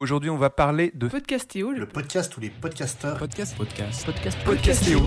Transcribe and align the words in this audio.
Aujourd'hui, 0.00 0.30
on 0.30 0.36
va 0.36 0.48
parler 0.48 0.92
de 0.94 1.08
Podcastéo, 1.08 1.72
Le 1.72 1.84
podcast 1.84 2.36
où 2.36 2.40
les 2.40 2.50
podcasteurs 2.50 3.18
Podcast, 3.18 3.56
podcast. 3.56 4.06
podcast 4.06 4.38
Podcastéo. 4.44 5.00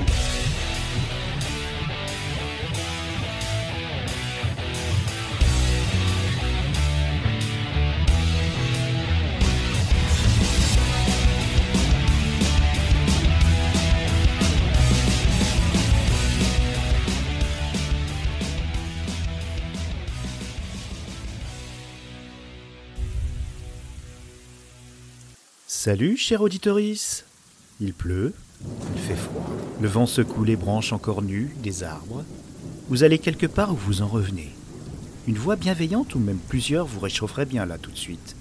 Salut, 25.83 26.15
cher 26.15 26.41
auditorice. 26.41 27.25
Il 27.79 27.95
pleut, 27.95 28.35
il 28.93 29.01
fait 29.01 29.15
froid. 29.15 29.49
Le 29.81 29.87
vent 29.87 30.05
secoue 30.05 30.43
les 30.43 30.55
branches 30.55 30.93
encore 30.93 31.23
nues 31.23 31.49
des 31.63 31.81
arbres. 31.81 32.23
Vous 32.87 33.03
allez 33.03 33.17
quelque 33.17 33.47
part 33.47 33.73
ou 33.73 33.77
vous 33.77 34.03
en 34.03 34.07
revenez. 34.07 34.49
Une 35.27 35.39
voix 35.39 35.55
bienveillante 35.55 36.13
ou 36.13 36.19
même 36.19 36.37
plusieurs 36.37 36.85
vous 36.85 36.99
réchaufferait 36.99 37.47
bien 37.47 37.65
là 37.65 37.79
tout 37.79 37.89
de 37.89 37.97
suite. 37.97 38.35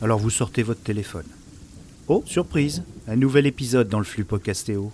Alors 0.00 0.18
vous 0.18 0.30
sortez 0.30 0.62
votre 0.62 0.80
téléphone. 0.80 1.26
Oh, 2.08 2.24
surprise, 2.24 2.82
un 3.08 3.16
nouvel 3.16 3.44
épisode 3.44 3.90
dans 3.90 3.98
le 3.98 4.06
flux 4.06 4.24
podcastéo. 4.24 4.90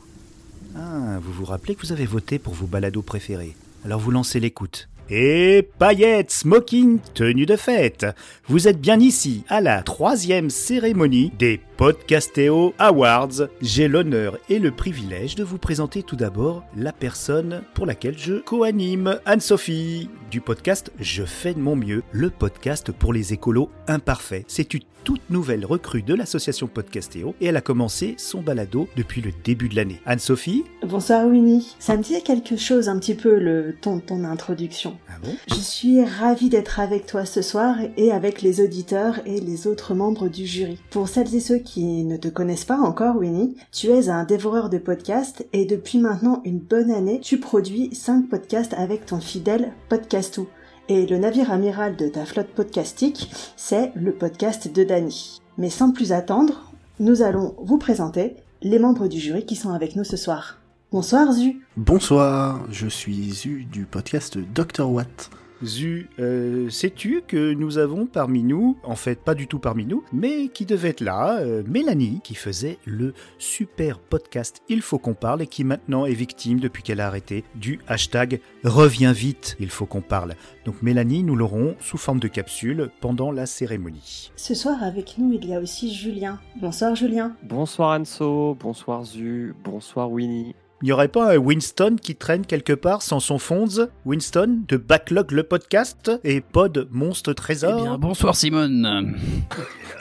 Ah, 0.75 1.20
vous 1.23 1.33
vous 1.33 1.45
rappelez 1.45 1.77
que 1.77 1.87
vous 1.87 1.92
avez 1.92 2.05
voté 2.05 2.41
pour 2.41 2.55
vos 2.55 2.66
balados 2.66 3.02
préférés. 3.02 3.55
Alors 3.84 4.00
vous 4.00 4.11
lancez 4.11 4.41
l'écoute. 4.41 4.89
Et 5.12 5.69
paillettes, 5.80 6.30
smoking, 6.30 7.00
tenue 7.14 7.45
de 7.45 7.56
fête. 7.56 8.06
Vous 8.46 8.69
êtes 8.69 8.80
bien 8.80 9.00
ici 9.00 9.42
à 9.48 9.60
la 9.60 9.83
troisième 9.83 10.50
cérémonie 10.50 11.33
des 11.36 11.60
Podcastéo 11.77 12.74
Awards. 12.78 13.48
J'ai 13.60 13.88
l'honneur 13.88 14.38
et 14.48 14.60
le 14.60 14.70
privilège 14.70 15.34
de 15.34 15.42
vous 15.42 15.58
présenter 15.58 16.05
tout 16.05 16.14
d'abord 16.14 16.62
la 16.77 16.92
personne 16.92 17.62
pour 17.75 17.86
laquelle 17.86 18.19
je 18.19 18.34
co-anime, 18.34 19.19
Anne-Sophie, 19.25 20.08
du 20.30 20.41
podcast 20.41 20.92
Je 21.00 21.24
fais 21.24 21.55
de 21.55 21.58
mon 21.58 21.74
mieux, 21.74 22.05
le 22.12 22.30
podcast 22.30 22.92
pour 22.92 23.12
les 23.12 23.33
écolos 23.33 23.69
imparfaits. 23.89 24.45
C'est 24.47 24.74
une 24.74 24.83
toute 25.02 25.30
nouvelle 25.30 25.64
recrue 25.64 26.02
de 26.02 26.14
l'association 26.14 26.67
Podcastéo 26.67 27.34
et 27.41 27.47
elle 27.47 27.56
a 27.56 27.62
commencé 27.62 28.14
son 28.19 28.42
balado 28.42 28.89
depuis 28.97 29.22
le 29.22 29.33
début 29.42 29.69
de 29.69 29.77
l'année. 29.77 30.00
Anne-Sophie? 30.06 30.64
Bonsoir 30.86 31.27
Winnie. 31.27 31.74
Ça 31.78 31.97
me 31.97 32.02
dit 32.02 32.22
quelque 32.22 32.56
chose 32.56 32.89
un 32.89 32.98
petit 32.98 33.14
peu 33.14 33.39
le 33.39 33.74
ton 33.80 33.97
de 33.97 34.02
ton 34.02 34.24
introduction. 34.24 34.98
Ah 35.09 35.27
Je 35.48 35.55
suis 35.55 36.05
ravie 36.05 36.48
d'être 36.48 36.81
avec 36.81 37.06
toi 37.06 37.25
ce 37.25 37.43
soir 37.43 37.77
et 37.97 38.12
avec 38.12 38.43
les 38.43 38.61
auditeurs 38.61 39.20
et 39.27 39.41
les 39.41 39.67
autres 39.67 39.95
membres 39.95 40.29
du 40.29 40.47
jury. 40.47 40.79
Pour 40.91 41.09
celles 41.09 41.34
et 41.34 41.41
ceux 41.41 41.59
qui 41.59 42.05
ne 42.05 42.17
te 42.17 42.29
connaissent 42.29 42.65
pas 42.65 42.79
encore, 42.79 43.17
Winnie, 43.17 43.57
tu 43.73 43.89
es 43.89 44.09
un 44.09 44.25
dévoreur 44.25 44.70
de 44.70 44.79
podcasts 44.79 45.47
et 45.53 45.65
depuis 45.65 45.98
maintenant 45.98 46.42
une 46.45 46.59
bonne 46.59 46.91
année, 46.91 47.20
tu 47.20 47.39
produis 47.39 47.95
5 47.95 48.29
podcasts 48.29 48.75
avec 48.75 49.07
ton 49.07 49.20
fidèle 49.20 49.73
Podcastou. 49.89 50.48
Et 50.89 51.07
le 51.07 51.19
navire 51.19 51.53
amiral 51.53 51.97
de 51.97 52.09
ta 52.09 52.25
flotte 52.25 52.48
podcastique, 52.48 53.31
c'est 53.57 53.92
le 53.95 54.12
podcast 54.12 54.73
de 54.73 54.83
Dany. 54.83 55.41
Mais 55.57 55.70
sans 55.70 55.92
plus 55.92 56.12
attendre, 56.12 56.73
nous 56.98 57.23
allons 57.23 57.55
vous 57.59 57.79
présenter 57.79 58.37
les 58.62 58.79
membres 58.79 59.09
du 59.09 59.19
jury 59.19 59.47
qui 59.47 59.57
sont 59.57 59.70
avec 59.70 59.97
nous 59.97 60.05
ce 60.05 60.17
soir. 60.17 60.59
Bonsoir 60.92 61.33
Zu. 61.33 61.62
Bonsoir, 61.77 62.66
je 62.69 62.88
suis 62.88 63.30
Zu 63.30 63.64
du 63.70 63.84
podcast 63.84 64.36
Dr 64.36 64.91
Watt. 64.91 65.30
Zu, 65.62 66.08
euh, 66.19 66.69
sais-tu 66.69 67.22
que 67.28 67.55
nous 67.55 67.78
avons 67.78 68.06
parmi 68.06 68.42
nous, 68.42 68.77
en 68.83 68.96
fait 68.96 69.14
pas 69.22 69.36
du 69.36 69.46
tout 69.46 69.61
parmi 69.61 69.86
nous, 69.86 70.02
mais 70.12 70.48
qui 70.48 70.66
devait 70.66 70.88
être 70.88 71.00
là, 71.00 71.38
euh, 71.38 71.62
Mélanie, 71.64 72.20
qui 72.24 72.34
faisait 72.34 72.78
le 72.86 73.14
super 73.38 74.00
podcast 74.00 74.62
Il 74.68 74.83
faut 74.83 74.98
qu'on 74.98 75.14
parle 75.14 75.42
et 75.42 75.46
qui 75.46 75.62
maintenant 75.62 76.06
est 76.06 76.12
victime 76.12 76.58
depuis 76.58 76.83
qu'elle 76.83 77.00
a 77.00 77.06
arrêté 77.06 77.44
du 77.55 77.78
hashtag 77.86 78.41
Reviens 78.64 79.12
vite, 79.12 79.56
il 79.61 79.70
faut 79.70 79.86
qu'on 79.86 80.00
parle. 80.00 80.34
Donc 80.64 80.83
Mélanie, 80.83 81.23
nous 81.23 81.36
l'aurons 81.36 81.77
sous 81.79 81.98
forme 81.98 82.18
de 82.18 82.27
capsule 82.27 82.90
pendant 83.00 83.30
la 83.30 83.46
cérémonie. 83.46 84.33
Ce 84.34 84.56
soir 84.56 84.83
avec 84.83 85.18
nous, 85.18 85.33
il 85.34 85.46
y 85.46 85.55
a 85.55 85.61
aussi 85.61 85.95
Julien. 85.95 86.40
Bonsoir 86.61 86.96
Julien. 86.96 87.36
Bonsoir 87.45 88.00
Anso, 88.00 88.56
bonsoir 88.58 89.05
Zu, 89.05 89.55
bonsoir 89.62 90.11
Winnie. 90.11 90.56
Il 90.83 90.86
n'y 90.86 90.92
aurait 90.92 91.08
pas 91.08 91.35
un 91.35 91.36
Winston 91.36 91.96
qui 92.01 92.17
traîne 92.17 92.46
quelque 92.46 92.73
part 92.73 93.02
sans 93.02 93.20
son 93.20 93.36
fonds 93.39 93.67
Winston 94.07 94.61
de 94.67 94.79
Backlog 94.79 95.30
le 95.33 95.42
podcast 95.42 96.11
et 96.24 96.41
Pod 96.41 96.89
Monstre 96.91 97.35
Trésor? 97.35 97.77
Eh 97.79 97.83
bien, 97.83 97.98
bonsoir 97.98 98.35
Simone. 98.35 99.14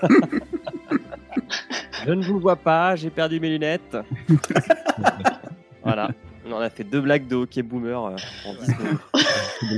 Je 2.06 2.12
ne 2.14 2.24
vous 2.24 2.40
vois 2.40 2.56
pas, 2.56 2.96
j'ai 2.96 3.10
perdu 3.10 3.42
mes 3.42 3.50
lunettes. 3.50 3.98
voilà, 5.84 6.12
on 6.48 6.54
en 6.54 6.60
a 6.60 6.70
fait 6.70 6.86
deux 6.86 7.02
blagues 7.02 7.28
de 7.28 7.36
hockey 7.36 7.62
boomer 7.62 8.06
euh, 8.06 8.16
en 8.48 8.54
10 8.54 8.60
minutes. 8.78 9.02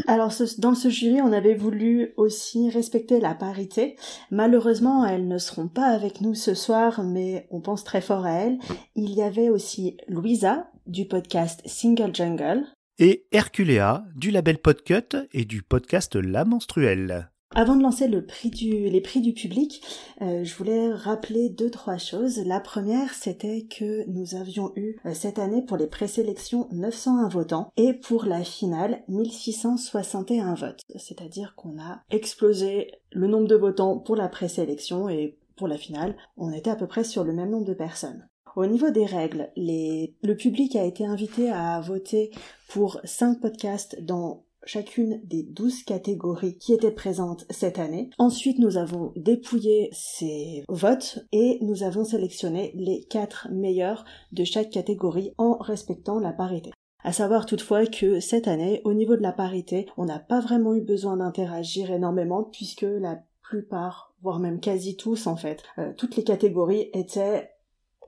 Alors 0.07 0.31
ce- 0.31 0.61
dans 0.61 0.75
ce 0.75 0.89
jury, 0.89 1.19
on 1.21 1.33
avait 1.33 1.55
voulu 1.55 2.13
aussi 2.17 2.69
respecter 2.69 3.19
la 3.19 3.33
parité. 3.33 3.95
Malheureusement, 4.29 5.03
elles 5.03 5.27
ne 5.27 5.39
seront 5.39 5.67
pas 5.67 5.87
avec 5.87 6.21
nous 6.21 6.35
ce 6.35 6.53
soir, 6.53 7.01
mais 7.03 7.47
on 7.49 7.59
pense 7.59 7.83
très 7.83 8.01
fort 8.01 8.25
à 8.25 8.33
elles. 8.33 8.59
Il 8.95 9.09
y 9.15 9.23
avait 9.23 9.49
aussi 9.49 9.97
Louisa 10.07 10.67
du 10.91 11.05
podcast 11.07 11.61
Single 11.65 12.13
Jungle. 12.13 12.65
et 12.99 13.25
Herculea 13.31 14.03
du 14.15 14.29
label 14.29 14.57
Podcut 14.57 15.15
et 15.31 15.45
du 15.45 15.63
podcast 15.63 16.15
La 16.15 16.43
Menstruelle. 16.43 17.31
Avant 17.53 17.75
de 17.75 17.81
lancer 17.83 18.07
le 18.07 18.25
prix 18.25 18.49
du, 18.49 18.89
les 18.89 19.01
prix 19.01 19.19
du 19.21 19.33
public, 19.33 19.83
euh, 20.21 20.43
je 20.43 20.55
voulais 20.55 20.93
rappeler 20.93 21.49
deux 21.49 21.69
trois 21.69 21.97
choses. 21.97 22.39
La 22.45 22.59
première, 22.59 23.13
c'était 23.13 23.63
que 23.63 24.05
nous 24.09 24.35
avions 24.35 24.71
eu 24.75 24.97
euh, 25.05 25.13
cette 25.13 25.39
année 25.39 25.61
pour 25.61 25.77
les 25.77 25.87
présélections 25.87 26.67
901 26.71 27.27
votants 27.29 27.71
et 27.75 27.93
pour 27.93 28.25
la 28.25 28.43
finale 28.43 29.03
1661 29.09 30.53
votes. 30.53 30.81
C'est-à-dire 30.95 31.55
qu'on 31.55 31.79
a 31.79 32.03
explosé 32.09 32.91
le 33.11 33.27
nombre 33.27 33.47
de 33.47 33.55
votants 33.55 33.97
pour 33.97 34.15
la 34.15 34.29
présélection 34.29 35.09
et 35.09 35.37
pour 35.57 35.67
la 35.67 35.77
finale, 35.77 36.15
on 36.37 36.51
était 36.51 36.69
à 36.69 36.75
peu 36.75 36.87
près 36.87 37.03
sur 37.03 37.23
le 37.23 37.33
même 37.33 37.49
nombre 37.49 37.67
de 37.67 37.73
personnes. 37.73 38.27
Au 38.55 38.65
niveau 38.65 38.89
des 38.89 39.05
règles, 39.05 39.49
les... 39.55 40.15
le 40.23 40.35
public 40.35 40.75
a 40.75 40.83
été 40.83 41.05
invité 41.05 41.49
à 41.49 41.79
voter 41.79 42.31
pour 42.67 42.99
5 43.03 43.39
podcasts 43.39 44.01
dans 44.03 44.43
chacune 44.65 45.21
des 45.23 45.43
12 45.43 45.83
catégories 45.83 46.57
qui 46.57 46.73
étaient 46.73 46.91
présentes 46.91 47.45
cette 47.49 47.79
année. 47.79 48.09
Ensuite, 48.17 48.59
nous 48.59 48.77
avons 48.77 49.13
dépouillé 49.15 49.89
ces 49.91 50.63
votes 50.67 51.19
et 51.31 51.59
nous 51.61 51.83
avons 51.83 52.03
sélectionné 52.03 52.71
les 52.75 53.03
4 53.05 53.47
meilleurs 53.51 54.05
de 54.31 54.43
chaque 54.43 54.69
catégorie 54.69 55.33
en 55.37 55.57
respectant 55.57 56.19
la 56.19 56.33
parité. 56.33 56.71
À 57.03 57.13
savoir 57.13 57.45
toutefois 57.45 57.87
que 57.87 58.19
cette 58.19 58.47
année, 58.47 58.81
au 58.83 58.93
niveau 58.93 59.15
de 59.15 59.23
la 59.23 59.31
parité, 59.31 59.87
on 59.97 60.05
n'a 60.05 60.19
pas 60.19 60.39
vraiment 60.39 60.75
eu 60.75 60.81
besoin 60.81 61.17
d'interagir 61.17 61.89
énormément 61.89 62.43
puisque 62.43 62.85
la 62.85 63.23
plupart, 63.41 64.13
voire 64.21 64.39
même 64.39 64.59
quasi 64.59 64.95
tous 64.95 65.25
en 65.25 65.35
fait, 65.35 65.63
euh, 65.79 65.93
toutes 65.97 66.15
les 66.15 66.23
catégories 66.23 66.89
étaient 66.93 67.49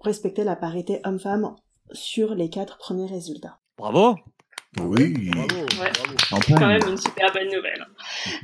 respectaient 0.03 0.43
la 0.43 0.55
parité 0.55 0.99
homme-femme 1.05 1.55
sur 1.91 2.35
les 2.35 2.49
quatre 2.49 2.77
premiers 2.77 3.07
résultats. 3.07 3.59
Bravo 3.77 4.15
Oui. 4.79 5.31
Ouais, 5.35 5.91
En 6.31 6.41
c'est 6.41 6.53
quand 6.53 6.67
même 6.67 6.81
une 6.87 6.97
super 6.97 7.31
bonne 7.33 7.45
nouvelle. 7.53 7.85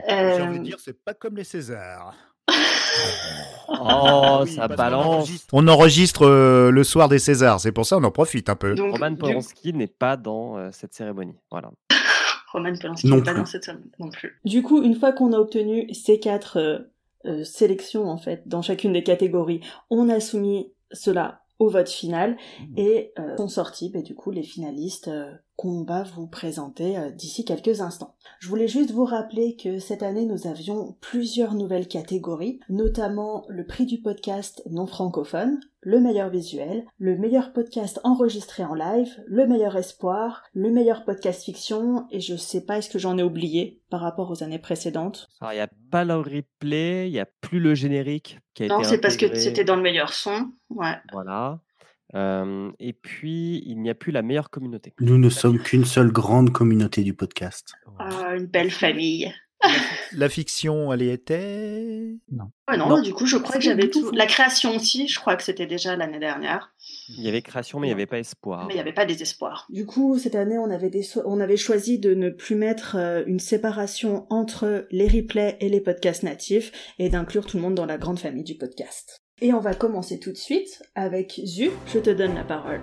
J'ai 0.07 0.13
Euh, 0.13 0.43
envie 0.45 0.59
de 0.59 0.63
dire, 0.63 0.77
c'est 0.79 1.01
pas 1.03 1.13
comme 1.13 1.35
les 1.37 1.43
Césars. 1.43 2.13
Oh, 3.69 4.39
Oui, 4.43 4.51
ça 4.51 4.67
balance 4.67 5.05
enregistre- 5.05 5.47
On 5.53 5.67
enregistre 5.67 6.25
euh, 6.25 6.71
le 6.71 6.83
soir 6.83 7.07
des 7.07 7.19
Césars, 7.19 7.59
c'est 7.59 7.71
pour 7.71 7.85
ça 7.85 7.97
on 7.97 8.03
en 8.03 8.11
profite 8.11 8.49
un 8.49 8.55
peu. 8.55 8.73
Donc, 8.75 8.93
Roman 8.93 9.11
du- 9.11 9.17
Polanski 9.17 9.73
n'est 9.73 9.87
pas 9.87 10.17
dans 10.17 10.57
euh, 10.57 10.69
cette 10.71 10.93
cérémonie. 10.93 11.35
Voilà. 11.51 11.69
Roman 12.51 12.73
Polanski 12.79 13.07
Non 13.07 13.17
n'est 13.17 13.21
pas 13.23 13.31
plus. 13.31 13.39
dans 13.41 13.45
cette 13.45 13.63
cérémonie 13.65 13.91
non 13.99 14.09
plus. 14.09 14.39
Du 14.43 14.63
coup, 14.63 14.81
une 14.83 14.95
fois 14.95 15.11
qu'on 15.13 15.33
a 15.33 15.37
obtenu 15.37 15.93
ces 15.93 16.19
quatre 16.19 16.57
euh, 16.57 16.79
euh, 17.25 17.43
sélections 17.43 18.09
en 18.09 18.17
fait 18.17 18.47
dans 18.47 18.61
chacune 18.61 18.93
des 18.93 19.03
catégories, 19.03 19.61
on 19.89 20.09
a 20.09 20.19
soumis 20.19 20.71
cela 20.91 21.41
au 21.59 21.69
vote 21.69 21.89
final 21.89 22.37
et 22.77 23.13
euh, 23.19 23.37
sont 23.37 23.47
sortis 23.47 23.89
bah, 23.89 24.01
du 24.01 24.15
coup 24.15 24.31
les 24.31 24.43
finalistes 24.43 25.09
euh, 25.09 25.31
qu'on 25.59 25.83
va 25.83 26.03
vous 26.03 26.25
présenter 26.25 26.97
euh, 26.97 27.11
d'ici 27.11 27.43
quelques 27.43 27.81
instants. 27.81 28.15
Je 28.39 28.47
voulais 28.47 28.69
juste 28.69 28.91
vous 28.91 29.03
rappeler 29.03 29.57
que 29.57 29.77
cette 29.77 30.03
année 30.03 30.25
nous 30.25 30.47
avions 30.47 30.95
plusieurs 31.01 31.53
nouvelles 31.53 31.89
catégories, 31.89 32.61
notamment 32.69 33.43
le 33.49 33.65
prix 33.65 33.85
du 33.85 33.99
podcast 33.99 34.63
non 34.69 34.85
francophone, 34.85 35.59
le 35.81 35.99
meilleur 35.99 36.29
visuel, 36.29 36.85
le 36.97 37.17
meilleur 37.17 37.51
podcast 37.51 37.99
enregistré 38.05 38.63
en 38.63 38.73
live, 38.73 39.13
le 39.27 39.47
meilleur 39.47 39.75
espoir, 39.75 40.43
le 40.53 40.71
meilleur 40.71 41.03
podcast 41.03 41.43
fiction, 41.43 42.07
et 42.09 42.21
je 42.21 42.37
sais 42.37 42.61
pas 42.61 42.77
est-ce 42.77 42.89
que 42.89 42.99
j'en 42.99 43.17
ai 43.17 43.23
oublié 43.23 43.81
par 43.89 43.99
rapport 43.99 44.31
aux 44.31 44.43
années 44.43 44.59
précédentes? 44.59 45.27
Alors, 45.41 45.51
il 45.51 45.57
n'y 45.57 45.61
a 45.61 45.69
pas 45.91 46.05
le 46.05 46.15
replay, 46.15 47.09
il 47.09 47.11
n'y 47.11 47.19
a 47.19 47.27
plus 47.41 47.59
le 47.59 47.75
générique 47.75 48.39
qui 48.53 48.63
a 48.63 48.67
Non, 48.67 48.79
été 48.79 48.87
c'est 48.87 49.01
parce 49.01 49.17
que 49.17 49.35
c'était 49.35 49.65
dans 49.65 49.75
le 49.75 49.81
meilleur 49.81 50.13
son. 50.13 50.51
Ouais. 50.69 50.95
Voilà. 51.11 51.59
Euh, 52.15 52.71
et 52.79 52.93
puis, 52.93 53.61
il 53.65 53.81
n'y 53.81 53.89
a 53.89 53.95
plus 53.95 54.11
la 54.11 54.21
meilleure 54.21 54.49
communauté. 54.49 54.93
Nous 54.99 55.17
ne 55.17 55.29
sommes 55.29 55.59
qu'une 55.59 55.85
seule 55.85 56.11
grande 56.11 56.51
communauté 56.51 57.03
du 57.03 57.13
podcast. 57.13 57.73
Ah, 57.99 58.35
une 58.35 58.47
belle 58.47 58.71
famille. 58.71 59.31
La 60.13 60.29
fiction, 60.29 60.93
elle 60.93 61.01
y 61.01 61.09
était? 61.09 62.15
Ouais, 62.31 62.77
non, 62.77 62.87
Non. 62.87 63.01
du 63.01 63.13
coup, 63.13 63.25
je 63.25 63.35
crois 63.35 63.57
que 63.57 63.61
j'avais 63.61 63.89
tout. 63.89 64.09
tout. 64.09 64.15
La 64.15 64.25
création 64.25 64.73
aussi, 64.73 65.09
je 65.09 65.19
crois 65.19 65.35
que 65.35 65.43
c'était 65.43 65.65
déjà 65.67 65.97
l'année 65.97 66.17
dernière. 66.17 66.73
Il 67.09 67.21
y 67.21 67.27
avait 67.27 67.41
création, 67.41 67.77
mais 67.79 67.87
il 67.87 67.89
n'y 67.89 67.93
avait 67.93 68.05
pas 68.05 68.19
espoir. 68.19 68.67
Mais 68.67 68.73
il 68.73 68.77
n'y 68.77 68.81
avait 68.81 68.93
pas 68.93 69.05
désespoir. 69.05 69.67
Du 69.69 69.85
coup, 69.85 70.17
cette 70.17 70.35
année, 70.35 70.57
on 70.57 70.71
avait, 70.71 70.89
des 70.89 71.03
so- 71.03 71.23
on 71.25 71.41
avait 71.41 71.57
choisi 71.57 71.99
de 71.99 72.13
ne 72.13 72.29
plus 72.29 72.55
mettre 72.55 72.95
euh, 72.95 73.23
une 73.27 73.39
séparation 73.39 74.25
entre 74.29 74.87
les 74.91 75.09
replays 75.09 75.57
et 75.59 75.67
les 75.67 75.81
podcasts 75.81 76.23
natifs 76.23 76.71
et 76.97 77.09
d'inclure 77.09 77.45
tout 77.45 77.57
le 77.57 77.63
monde 77.63 77.75
dans 77.75 77.85
la 77.85 77.97
grande 77.97 78.19
famille 78.19 78.45
du 78.45 78.55
podcast. 78.55 79.23
Et 79.41 79.53
on 79.53 79.59
va 79.59 79.73
commencer 79.73 80.19
tout 80.19 80.31
de 80.31 80.37
suite 80.37 80.83
avec 80.95 81.41
Zu, 81.45 81.71
je 81.87 81.99
te 81.99 82.09
donne 82.09 82.35
la 82.35 82.43
parole. 82.43 82.81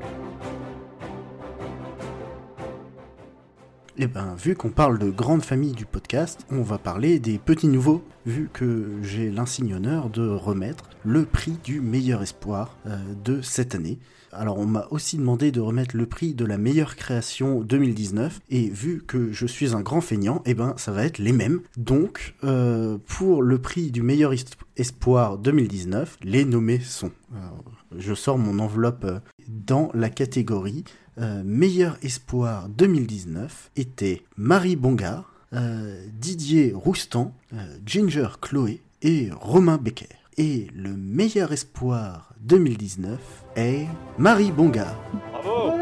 Eh 3.99 4.07
ben, 4.07 4.35
vu 4.37 4.55
qu'on 4.55 4.71
parle 4.71 4.99
de 4.99 5.11
grande 5.11 5.43
famille 5.43 5.73
du 5.73 5.85
podcast, 5.85 6.47
on 6.51 6.63
va 6.63 6.79
parler 6.79 7.19
des 7.19 7.39
petits 7.39 7.69
nouveaux, 7.69 8.03
vu 8.25 8.49
que 8.53 8.89
j'ai 9.03 9.31
l'insigne 9.31 9.75
honneur 9.75 10.09
de 10.09 10.29
remettre 10.29 10.89
le 11.05 11.25
prix 11.25 11.59
du 11.63 11.81
meilleur 11.81 12.23
espoir 12.23 12.77
euh, 12.87 12.97
de 13.23 13.43
cette 13.43 13.75
année. 13.75 13.99
Alors 14.33 14.59
on 14.59 14.67
m'a 14.67 14.87
aussi 14.91 15.17
demandé 15.17 15.51
de 15.53 15.61
remettre 15.61 15.97
le 15.97 16.07
prix 16.07 16.35
de 16.35 16.45
la 16.45 16.59
meilleure 16.59 16.97
création 16.97 17.61
2019, 17.61 18.41
et 18.51 18.69
vu 18.69 19.03
que 19.07 19.33
je 19.33 19.47
suis 19.47 19.75
un 19.75 19.81
grand 19.81 20.01
feignant, 20.01 20.43
eh 20.47 20.55
ben 20.55 20.75
ça 20.77 20.93
va 20.93 21.05
être 21.05 21.19
les 21.19 21.33
mêmes. 21.33 21.61
Donc, 21.77 22.35
euh, 22.45 22.99
pour 23.07 23.43
le 23.43 23.59
prix 23.59 23.91
du 23.91 24.03
meilleur 24.03 24.33
es- 24.33 24.45
espoir 24.77 25.39
2019, 25.39 26.19
les 26.23 26.45
nommés 26.45 26.81
sont... 26.81 27.11
Alors, 27.35 27.65
je 27.97 28.15
sors 28.15 28.39
mon 28.39 28.59
enveloppe 28.59 29.05
euh, 29.05 29.21
dans 29.49 29.91
la 29.95 30.11
catégorie 30.11 30.85
euh, 31.19 31.43
meilleur 31.45 31.97
espoir 32.03 32.69
2019 32.69 33.71
était 33.77 34.23
Marie 34.37 34.77
Bongard, 34.77 35.33
euh, 35.55 36.05
Didier 36.13 36.73
Roustan, 36.75 37.35
euh, 37.55 37.57
Ginger 37.87 38.29
Chloé 38.43 38.83
et 39.01 39.31
Romain 39.41 39.79
Becker. 39.79 40.09
Et 40.37 40.67
le 40.75 40.95
meilleur 40.95 41.53
espoir 41.53 42.35
2019 42.41 43.19
est 43.57 43.87
Marie 44.19 44.53
Bongard. 44.53 44.95
Bravo 45.33 45.73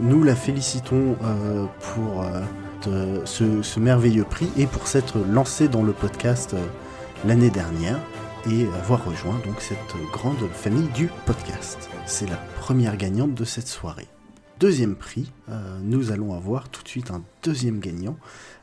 Nous 0.00 0.22
la 0.22 0.36
félicitons 0.36 1.16
euh, 1.22 1.66
pour 1.94 2.22
euh, 2.22 3.24
ce, 3.24 3.62
ce 3.62 3.80
merveilleux 3.80 4.24
prix 4.24 4.48
et 4.56 4.66
pour 4.66 4.86
s'être 4.86 5.18
lancée 5.18 5.68
dans 5.68 5.82
le 5.82 5.92
podcast 5.92 6.54
euh, 6.54 6.64
l'année 7.26 7.50
dernière 7.50 7.98
et 8.50 8.66
avoir 8.82 9.04
rejoint 9.04 9.40
donc 9.46 9.60
cette 9.60 9.78
grande 10.12 10.48
famille 10.52 10.88
du 10.88 11.08
podcast. 11.24 11.88
C'est 12.06 12.28
la 12.28 12.36
première 12.60 12.96
gagnante 12.96 13.34
de 13.34 13.44
cette 13.44 13.68
soirée. 13.68 14.08
Deuxième 14.60 14.94
prix, 14.94 15.32
euh, 15.48 15.78
nous 15.82 16.12
allons 16.12 16.32
avoir 16.34 16.68
tout 16.68 16.82
de 16.82 16.88
suite 16.88 17.10
un 17.10 17.22
deuxième 17.42 17.80
gagnant 17.80 18.16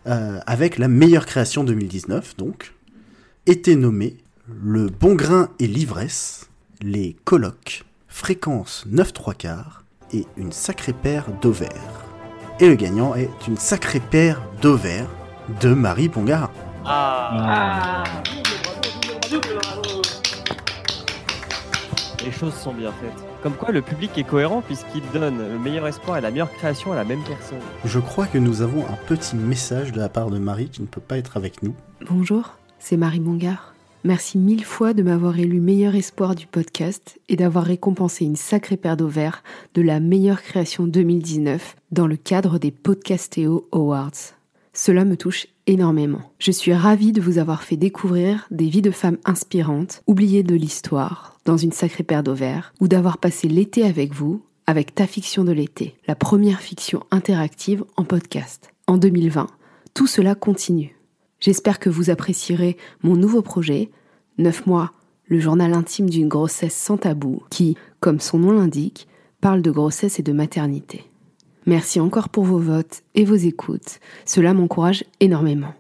euh, 0.07 0.39
avec 0.45 0.77
la 0.77 0.87
meilleure 0.87 1.25
création 1.25 1.63
2019 1.63 2.37
donc 2.37 2.73
était 3.45 3.75
nommé 3.75 4.17
le 4.59 4.87
bon 4.87 5.15
grain 5.15 5.49
et 5.59 5.67
l'ivresse, 5.67 6.49
les 6.81 7.15
colloques, 7.23 7.83
fréquence 8.07 8.83
9 8.87 9.13
3 9.13 9.33
quarts 9.33 9.83
et 10.13 10.25
une 10.37 10.51
sacrée 10.51 10.93
paire 10.93 11.25
d'ovaires. 11.41 12.05
Et 12.59 12.67
le 12.67 12.75
gagnant 12.75 13.15
est 13.15 13.29
une 13.47 13.57
sacrée 13.57 13.99
paire 13.99 14.41
d'ovaires 14.61 15.09
de 15.61 15.73
Marie 15.73 16.09
Pongard. 16.09 16.51
Ah, 16.85 18.03
Ah. 18.03 18.03
Les 22.23 22.31
choses 22.31 22.53
sont 22.53 22.73
bien 22.73 22.91
faites. 22.91 23.25
Comme 23.41 23.53
quoi, 23.53 23.71
le 23.71 23.81
public 23.81 24.15
est 24.17 24.23
cohérent 24.23 24.61
puisqu'il 24.61 25.01
donne 25.11 25.39
le 25.39 25.57
meilleur 25.57 25.87
espoir 25.87 26.17
et 26.17 26.21
la 26.21 26.29
meilleure 26.29 26.51
création 26.51 26.91
à 26.91 26.95
la 26.95 27.03
même 27.03 27.23
personne. 27.23 27.57
Je 27.83 27.99
crois 27.99 28.27
que 28.27 28.37
nous 28.37 28.61
avons 28.61 28.85
un 28.85 28.97
petit 29.07 29.35
message 29.35 29.91
de 29.91 29.99
la 29.99 30.09
part 30.09 30.29
de 30.29 30.37
Marie 30.37 30.69
qui 30.69 30.81
ne 30.83 30.87
peut 30.87 31.01
pas 31.01 31.17
être 31.17 31.37
avec 31.37 31.63
nous. 31.63 31.73
Bonjour, 32.07 32.57
c'est 32.77 32.97
Marie 32.97 33.19
Bongard. 33.19 33.73
Merci 34.03 34.39
mille 34.39 34.65
fois 34.65 34.95
de 34.95 35.03
m'avoir 35.03 35.37
élu 35.37 35.59
meilleur 35.59 35.93
espoir 35.93 36.33
du 36.33 36.47
podcast 36.47 37.19
et 37.29 37.35
d'avoir 37.35 37.65
récompensé 37.65 38.25
une 38.25 38.35
sacrée 38.35 38.77
paire 38.77 38.97
d'ovaires 38.97 39.43
de 39.75 39.83
la 39.83 39.99
meilleure 39.99 40.41
création 40.41 40.87
2019 40.87 41.75
dans 41.91 42.07
le 42.07 42.15
cadre 42.15 42.57
des 42.57 42.71
Podcastéo 42.71 43.67
Awards. 43.71 44.33
Cela 44.73 45.05
me 45.05 45.15
touche 45.15 45.45
énormément. 45.67 46.21
Je 46.39 46.51
suis 46.51 46.73
ravie 46.73 47.11
de 47.11 47.21
vous 47.21 47.37
avoir 47.37 47.61
fait 47.61 47.77
découvrir 47.77 48.47
des 48.49 48.69
vies 48.69 48.81
de 48.81 48.89
femmes 48.89 49.19
inspirantes, 49.23 50.01
oubliées 50.07 50.43
de 50.43 50.55
l'histoire, 50.55 51.37
dans 51.45 51.57
une 51.57 51.71
sacrée 51.71 52.03
paire 52.03 52.23
d'ovaires, 52.23 52.73
ou 52.79 52.87
d'avoir 52.87 53.19
passé 53.19 53.47
l'été 53.47 53.83
avec 53.83 54.13
vous, 54.13 54.41
avec 54.65 54.95
Ta 54.95 55.05
Fiction 55.05 55.43
de 55.43 55.51
l'été, 55.51 55.95
la 56.07 56.15
première 56.15 56.61
fiction 56.61 57.03
interactive 57.11 57.83
en 57.97 58.03
podcast. 58.03 58.71
En 58.87 58.97
2020, 58.97 59.45
tout 59.93 60.07
cela 60.07 60.33
continue. 60.33 60.95
J'espère 61.41 61.79
que 61.79 61.89
vous 61.89 62.11
apprécierez 62.11 62.77
mon 63.01 63.15
nouveau 63.15 63.41
projet, 63.41 63.89
9 64.37 64.67
mois, 64.67 64.91
le 65.25 65.39
journal 65.39 65.73
intime 65.73 66.07
d'une 66.07 66.27
grossesse 66.27 66.75
sans 66.75 66.97
tabou, 66.97 67.41
qui, 67.49 67.75
comme 67.99 68.19
son 68.19 68.37
nom 68.37 68.51
l'indique, 68.51 69.07
parle 69.41 69.63
de 69.63 69.71
grossesse 69.71 70.19
et 70.19 70.23
de 70.23 70.33
maternité. 70.33 71.03
Merci 71.65 71.99
encore 71.99 72.29
pour 72.29 72.43
vos 72.43 72.59
votes 72.59 73.01
et 73.15 73.25
vos 73.25 73.35
écoutes, 73.35 73.99
cela 74.23 74.53
m'encourage 74.53 75.03
énormément. 75.19 75.73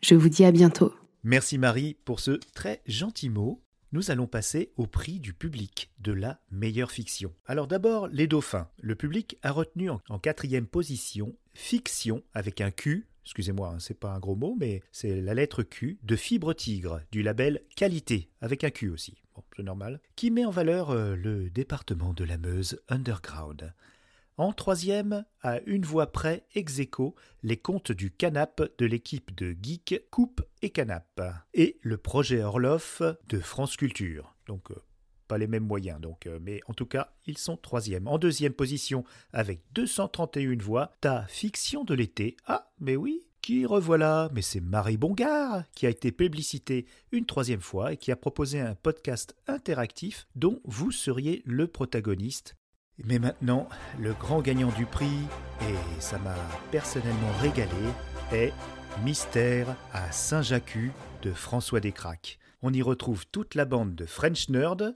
Je 0.00 0.14
vous 0.14 0.30
dis 0.30 0.46
à 0.46 0.52
bientôt. 0.52 0.94
Merci 1.22 1.58
Marie 1.58 1.96
pour 2.06 2.20
ce 2.20 2.40
très 2.54 2.80
gentil 2.86 3.28
mot. 3.28 3.60
Nous 3.92 4.10
allons 4.10 4.26
passer 4.26 4.72
au 4.76 4.86
prix 4.86 5.18
du 5.18 5.34
public 5.34 5.90
de 5.98 6.12
la 6.12 6.40
meilleure 6.50 6.90
fiction. 6.90 7.34
Alors 7.46 7.66
d'abord, 7.66 8.08
les 8.08 8.26
dauphins. 8.26 8.68
Le 8.80 8.94
public 8.94 9.36
a 9.42 9.52
retenu 9.52 9.90
en, 9.90 10.00
en 10.08 10.18
quatrième 10.18 10.66
position 10.66 11.34
Fiction 11.52 12.22
avec 12.32 12.60
un 12.60 12.70
Q, 12.70 13.08
excusez-moi, 13.28 13.72
hein, 13.74 13.78
c'est 13.78 13.98
pas 13.98 14.12
un 14.12 14.18
gros 14.18 14.36
mot, 14.36 14.56
mais 14.58 14.82
c'est 14.90 15.20
la 15.20 15.34
lettre 15.34 15.62
Q 15.62 15.98
de 16.02 16.16
Fibre 16.16 16.54
Tigre 16.54 17.02
du 17.12 17.22
label 17.22 17.60
Qualité 17.76 18.30
avec 18.40 18.64
un 18.64 18.70
Q 18.70 18.88
aussi. 18.88 19.22
C'est 19.54 19.62
normal. 19.62 20.00
Qui 20.16 20.30
met 20.30 20.46
en 20.46 20.50
valeur 20.50 20.90
euh, 20.90 21.14
le 21.14 21.50
département 21.50 22.14
de 22.14 22.24
la 22.24 22.38
Meuse 22.38 22.80
Underground. 22.88 23.74
En 24.38 24.52
troisième, 24.52 25.24
à 25.42 25.60
une 25.66 25.84
voix 25.84 26.10
près, 26.10 26.46
ex 26.54 26.78
aequo, 26.78 27.14
les 27.42 27.56
contes 27.56 27.92
du 27.92 28.10
canap 28.10 28.62
de 28.78 28.86
l'équipe 28.86 29.34
de 29.36 29.54
Geek, 29.60 30.04
Coupe 30.10 30.42
et 30.62 30.70
Canap. 30.70 31.20
Et 31.54 31.78
le 31.82 31.98
projet 31.98 32.42
Orloff 32.42 33.02
de 33.28 33.40
France 33.40 33.76
Culture. 33.76 34.34
Donc, 34.46 34.70
euh, 34.70 34.76
pas 35.28 35.38
les 35.38 35.46
mêmes 35.46 35.66
moyens, 35.66 36.00
donc, 36.00 36.26
euh, 36.26 36.38
mais 36.42 36.60
en 36.66 36.74
tout 36.74 36.86
cas, 36.86 37.12
ils 37.26 37.38
sont 37.38 37.56
troisième. 37.56 38.08
En 38.08 38.18
deuxième 38.18 38.54
position, 38.54 39.04
avec 39.32 39.60
231 39.72 40.56
voix, 40.58 40.96
ta 41.00 41.26
fiction 41.28 41.84
de 41.84 41.94
l'été. 41.94 42.36
Ah, 42.46 42.70
mais 42.80 42.96
oui, 42.96 43.28
qui 43.42 43.64
revoilà 43.64 44.28
Mais 44.34 44.42
c'est 44.42 44.60
Marie 44.60 44.96
Bongard 44.96 45.64
qui 45.74 45.86
a 45.86 45.90
été 45.90 46.12
publicitée 46.12 46.86
une 47.12 47.24
troisième 47.24 47.60
fois 47.60 47.92
et 47.92 47.96
qui 47.96 48.12
a 48.12 48.16
proposé 48.16 48.60
un 48.60 48.74
podcast 48.74 49.34
interactif 49.46 50.26
dont 50.34 50.60
vous 50.64 50.90
seriez 50.90 51.42
le 51.46 51.66
protagoniste. 51.66 52.56
Mais 53.04 53.18
maintenant, 53.18 53.68
le 54.00 54.12
grand 54.12 54.42
gagnant 54.42 54.72
du 54.72 54.84
prix, 54.84 55.06
et 55.62 56.00
ça 56.00 56.18
m'a 56.18 56.34
personnellement 56.72 57.32
régalé, 57.40 57.70
est 58.32 58.52
Mystère 59.04 59.76
à 59.92 60.10
Saint-Jacques 60.10 60.78
de 61.22 61.32
François 61.32 61.80
Descraques. 61.80 62.38
On 62.60 62.72
y 62.72 62.82
retrouve 62.82 63.26
toute 63.28 63.54
la 63.54 63.64
bande 63.64 63.94
de 63.94 64.04
French 64.04 64.48
Nerd 64.48 64.94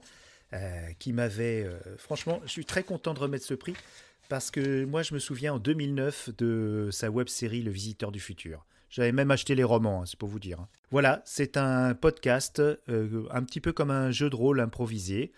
euh, 0.53 0.87
qui 0.99 1.13
m'avait... 1.13 1.63
euh, 1.63 1.79
franchement, 1.97 2.39
je 2.45 2.51
suis 2.51 2.65
très 2.65 2.83
content 2.83 3.13
de 3.13 3.19
remettre 3.19 3.45
ce 3.45 3.53
prix 3.53 3.73
parce 4.29 4.51
que 4.51 4.85
moi, 4.85 5.03
je 5.03 5.13
me 5.13 5.19
souviens 5.19 5.53
en 5.55 5.59
2009 5.59 6.29
de 6.37 6.89
sa 6.91 7.09
web 7.09 7.27
série 7.27 7.61
Le 7.61 7.71
Visiteur 7.71 8.11
du 8.11 8.19
Futur. 8.19 8.65
J'avais 8.89 9.11
même 9.11 9.31
acheté 9.31 9.55
les 9.55 9.63
romans, 9.63 10.01
hein, 10.03 10.05
c'est 10.05 10.17
pour 10.19 10.29
vous 10.29 10.39
dire. 10.39 10.59
hein. 10.59 10.67
Voilà, 10.91 11.21
c'est 11.25 11.57
un 11.57 11.95
podcast 11.95 12.59
euh, 12.59 13.25
un 13.31 13.43
petit 13.43 13.59
peu 13.59 13.73
comme 13.73 13.89
un 13.91 14.11
jeu 14.11 14.29
de 14.29 14.35
rôle 14.35 14.59
improvisé. 14.59 15.31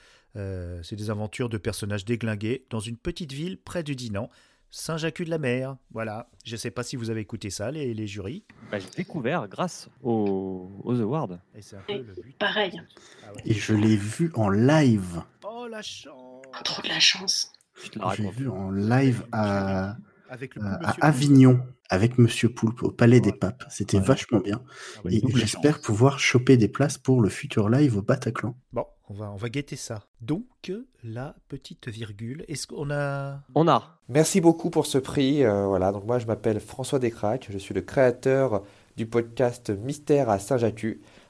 C'est 0.84 0.98
des 0.98 1.10
aventures 1.10 1.48
de 1.48 1.58
personnages 1.58 2.04
déglingués 2.04 2.66
dans 2.70 2.82
une 2.82 2.98
petite 2.98 3.32
ville 3.32 3.58
près 3.58 3.84
du 3.84 3.96
Dinan, 3.96 4.30
Saint-Jacques-de-la-Mer. 4.76 5.78
Voilà, 5.92 6.28
je 6.44 6.52
ne 6.52 6.58
sais 6.58 6.70
pas 6.70 6.84
si 6.84 6.98
vous 6.98 7.10
avez 7.10 7.22
écouté 7.22 7.50
ça, 7.50 7.72
les, 7.72 7.94
les 7.94 8.08
jurys. 8.08 8.44
Bah, 8.70 8.78
J'ai 8.78 8.90
découvert 8.90 9.48
grâce 9.48 9.88
aux, 10.04 10.70
aux 10.84 11.00
awards. 11.00 11.40
Et 11.56 11.62
c'est 11.62 11.78
un 11.78 11.84
peu 11.88 11.94
le 11.94 12.14
but. 12.22 12.38
Pareil. 12.38 12.82
Ah 13.24 13.32
ouais. 13.34 13.42
Et 13.46 13.54
je 13.54 13.74
l'ai 13.74 13.96
vu 13.96 14.32
en 14.36 14.50
live. 14.50 15.22
Oh 15.44 15.66
la 15.72 15.82
chance 15.82 16.42
Trop 16.66 16.82
de 16.82 16.90
la 16.90 17.00
chance. 17.00 17.54
Je 17.82 18.22
l'ai 18.22 18.30
vu 18.32 18.50
en 18.50 18.70
live 18.70 19.26
à, 19.32 19.96
Avec 20.30 20.56
le 20.56 20.64
à- 20.64 20.78
coup, 20.78 21.00
à 21.02 21.06
Avignon 21.08 21.60
avec 21.90 22.18
Monsieur 22.18 22.50
Poulpe 22.50 22.82
au 22.84 22.92
Palais 22.92 23.20
des. 23.22 23.32
Papes. 23.32 23.64
C'était 23.70 23.98
Ouais. 23.98 24.04
vachement 24.04 24.40
bien. 24.40 24.62
Ah 24.98 25.00
ouais. 25.06 25.16
Et 25.16 25.22
j'espère 25.36 25.80
pouvoir 25.82 26.20
choper 26.20 26.58
des 26.58 26.68
places 26.68 26.98
pour 26.98 27.22
le 27.22 27.30
futur 27.30 27.70
live 27.70 27.98
au 27.98 28.02
Bataclan. 28.02 28.56
Bon, 28.74 28.86
on 29.10 29.14
va, 29.14 29.32
on 29.32 29.36
va 29.36 29.50
guetter 29.50 29.76
ça. 29.76 30.04
Donc, 30.22 30.72
la 31.04 31.36
petite 31.48 31.88
virgule, 31.90 32.44
est-ce 32.48 32.66
qu'on 32.66 32.90
a... 32.90 33.42
On 33.54 33.68
a. 33.68 34.00
Merci 34.10 34.42
beaucoup 34.42 34.72
pour 34.72 34.88
ce 34.88 34.98
prix. 34.98 35.44
Euh, 35.44 35.68
voilà, 35.68 35.92
donc 35.92 36.06
moi 36.06 36.18
je 36.18 36.26
m'appelle 36.26 36.60
François 36.60 36.98
Descraques, 36.98 37.48
je 37.52 37.58
suis 37.60 37.74
le 37.76 37.82
créateur 37.82 38.64
du 38.98 39.06
podcast 39.06 39.70
Mystère 39.70 40.30
à 40.30 40.40
Saint-Jacques. 40.40 40.86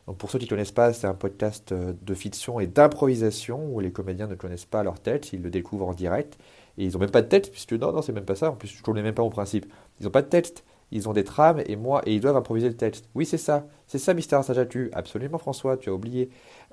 Donc 0.07 0.17
pour 0.17 0.29
ceux 0.29 0.37
qui 0.39 0.45
ne 0.45 0.49
connaissent 0.49 0.71
pas, 0.71 0.93
c'est 0.93 1.07
un 1.07 1.15
podcast 1.15 1.71
euh, 1.71 1.93
de 2.01 2.13
fiction 2.13 2.59
et 2.61 2.67
d'improvisation 2.67 3.73
où 3.73 3.79
les 3.79 3.91
comédiens 3.91 4.27
ne 4.27 4.35
connaissent 4.35 4.65
pas 4.65 4.83
leur 4.83 4.99
tête, 4.99 5.33
ils 5.33 5.41
le 5.41 5.49
découvrent 5.49 5.87
en 5.87 5.93
direct. 5.93 6.37
Et 6.77 6.85
ils 6.85 6.93
n'ont 6.93 6.99
même 6.99 7.11
pas 7.11 7.21
de 7.21 7.27
texte, 7.27 7.51
puisque 7.51 7.73
non, 7.73 7.91
non, 7.91 8.01
c'est 8.01 8.13
même 8.13 8.25
pas 8.25 8.35
ça. 8.35 8.51
En 8.51 8.55
plus, 8.55 8.67
je 8.67 8.77
ne 8.77 8.83
connais 8.83 9.01
même 9.01 9.13
pas 9.13 9.23
mon 9.23 9.29
principe. 9.29 9.65
Ils 9.99 10.03
n'ont 10.03 10.11
pas 10.11 10.21
de 10.21 10.27
texte. 10.27 10.63
Ils 10.91 11.09
ont 11.09 11.13
des 11.13 11.23
trames 11.23 11.61
et 11.65 11.75
moi 11.75 12.01
et 12.05 12.13
ils 12.13 12.21
doivent 12.21 12.37
improviser 12.37 12.69
le 12.69 12.75
texte. 12.75 13.09
Oui, 13.15 13.25
c'est 13.25 13.37
ça. 13.37 13.65
C'est 13.87 13.97
ça, 13.97 14.13
Mystère 14.13 14.43
Sajatu. 14.43 14.91
Absolument, 14.93 15.37
François, 15.37 15.77
tu 15.77 15.89
as 15.89 15.93
oublié. 15.93 16.29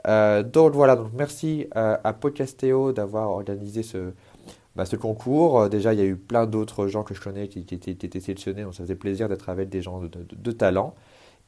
Euh, 0.07 0.43
donc 0.43 0.75
voilà, 0.75 0.97
donc 0.97 1.09
merci 1.15 1.67
euh, 1.77 1.97
à 2.05 2.13
Podcastéo 2.13 2.93
d'avoir 2.93 3.31
organisé 3.31 3.83
ce, 3.83 4.13
bah, 4.77 4.85
ce 4.85 4.97
concours. 4.97 5.63
Euh, 5.63 5.69
déjà, 5.69 5.95
il 5.95 5.99
y 5.99 6.03
a 6.03 6.07
eu 6.07 6.17
plein 6.17 6.47
d'autres 6.47 6.89
gens 6.89 7.03
que 7.05 7.15
je 7.15 7.21
connais 7.21 7.49
qui, 7.49 7.61
étaient, 7.61 8.21
sélectionnés, 8.21 8.63
donc 8.63 8.75
ça 8.75 8.83
faisait 8.83 8.95
plaisir 8.95 9.29
d'être 9.29 9.49
avec 9.49 9.71
des 9.71 9.81
gens 9.81 10.01
de, 10.01 10.11
de, 10.31 10.53
talent. 10.53 10.95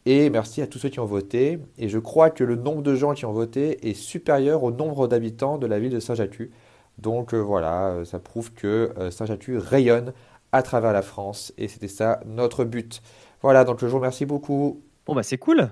Et 0.06 0.28
merci 0.30 0.60
à 0.62 0.66
tous 0.66 0.78
ceux 0.78 0.88
qui 0.88 1.00
ont 1.00 1.06
voté. 1.06 1.58
Et 1.78 1.88
je 1.88 1.98
crois 1.98 2.30
que 2.30 2.44
le 2.44 2.56
nombre 2.56 2.82
de 2.82 2.94
gens 2.94 3.14
qui 3.14 3.24
ont 3.26 3.32
voté 3.32 3.88
est 3.88 3.94
supérieur 3.94 4.62
au 4.64 4.70
nombre 4.70 5.06
d'habitants 5.06 5.58
de 5.58 5.66
la 5.66 5.78
ville 5.78 5.92
de 5.92 6.00
Saint-Jatu. 6.00 6.50
Donc 6.98 7.34
euh, 7.34 7.38
voilà, 7.38 8.04
ça 8.04 8.18
prouve 8.18 8.52
que 8.52 8.92
euh, 8.98 9.10
Saint-Jatu 9.10 9.58
rayonne 9.58 10.12
à 10.52 10.62
travers 10.62 10.92
la 10.92 11.02
France. 11.02 11.52
Et 11.58 11.68
c'était 11.68 11.88
ça 11.88 12.20
notre 12.24 12.64
but. 12.64 13.02
Voilà, 13.42 13.64
donc 13.64 13.80
je 13.80 13.86
vous 13.86 13.96
remercie 13.96 14.26
beaucoup. 14.26 14.82
Bon, 15.06 15.14
bah 15.14 15.22
c'est 15.22 15.38
cool. 15.38 15.70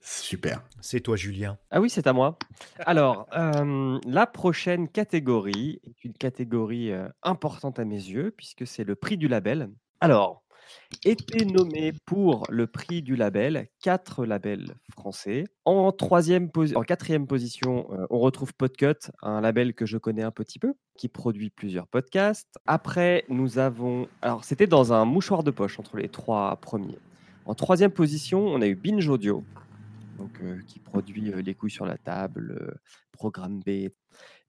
Super. 0.00 0.62
C'est 0.80 1.00
toi, 1.00 1.16
Julien. 1.16 1.58
Ah 1.70 1.80
oui, 1.80 1.90
c'est 1.90 2.06
à 2.06 2.12
moi. 2.12 2.38
Alors, 2.78 3.26
euh, 3.36 3.98
la 4.06 4.26
prochaine 4.26 4.88
catégorie 4.88 5.80
est 5.84 6.04
une 6.04 6.14
catégorie 6.14 6.92
euh, 6.92 7.08
importante 7.22 7.78
à 7.78 7.84
mes 7.84 7.96
yeux, 7.96 8.32
puisque 8.36 8.66
c'est 8.66 8.84
le 8.84 8.94
prix 8.94 9.16
du 9.16 9.28
label. 9.28 9.70
Alors, 10.00 10.44
étaient 11.04 11.44
nommés 11.44 11.92
pour 12.06 12.44
le 12.48 12.66
prix 12.66 13.02
du 13.02 13.16
label 13.16 13.68
quatre 13.82 14.24
labels 14.24 14.74
français. 14.92 15.44
En, 15.64 15.92
troisième 15.92 16.50
en 16.74 16.82
quatrième 16.82 17.26
position, 17.26 17.88
euh, 17.92 18.06
on 18.10 18.18
retrouve 18.18 18.54
Podcut, 18.54 19.10
un 19.22 19.40
label 19.40 19.74
que 19.74 19.86
je 19.86 19.98
connais 19.98 20.22
un 20.22 20.30
petit 20.30 20.58
peu, 20.58 20.74
qui 20.96 21.08
produit 21.08 21.50
plusieurs 21.50 21.86
podcasts. 21.86 22.58
Après, 22.66 23.24
nous 23.28 23.58
avons... 23.58 24.08
Alors, 24.22 24.44
c'était 24.44 24.66
dans 24.66 24.92
un 24.92 25.04
mouchoir 25.04 25.42
de 25.42 25.50
poche 25.50 25.78
entre 25.78 25.96
les 25.96 26.08
trois 26.08 26.56
premiers. 26.56 26.98
En 27.44 27.54
troisième 27.54 27.92
position, 27.92 28.46
on 28.46 28.60
a 28.60 28.66
eu 28.66 28.74
Binge 28.74 29.08
Audio, 29.08 29.44
donc, 30.18 30.38
euh, 30.42 30.58
qui 30.66 30.80
produit 30.80 31.32
euh, 31.32 31.42
Les 31.42 31.54
couilles 31.54 31.70
sur 31.70 31.86
la 31.86 31.96
table, 31.96 32.78
Programme 33.12 33.60
B. 33.60 33.88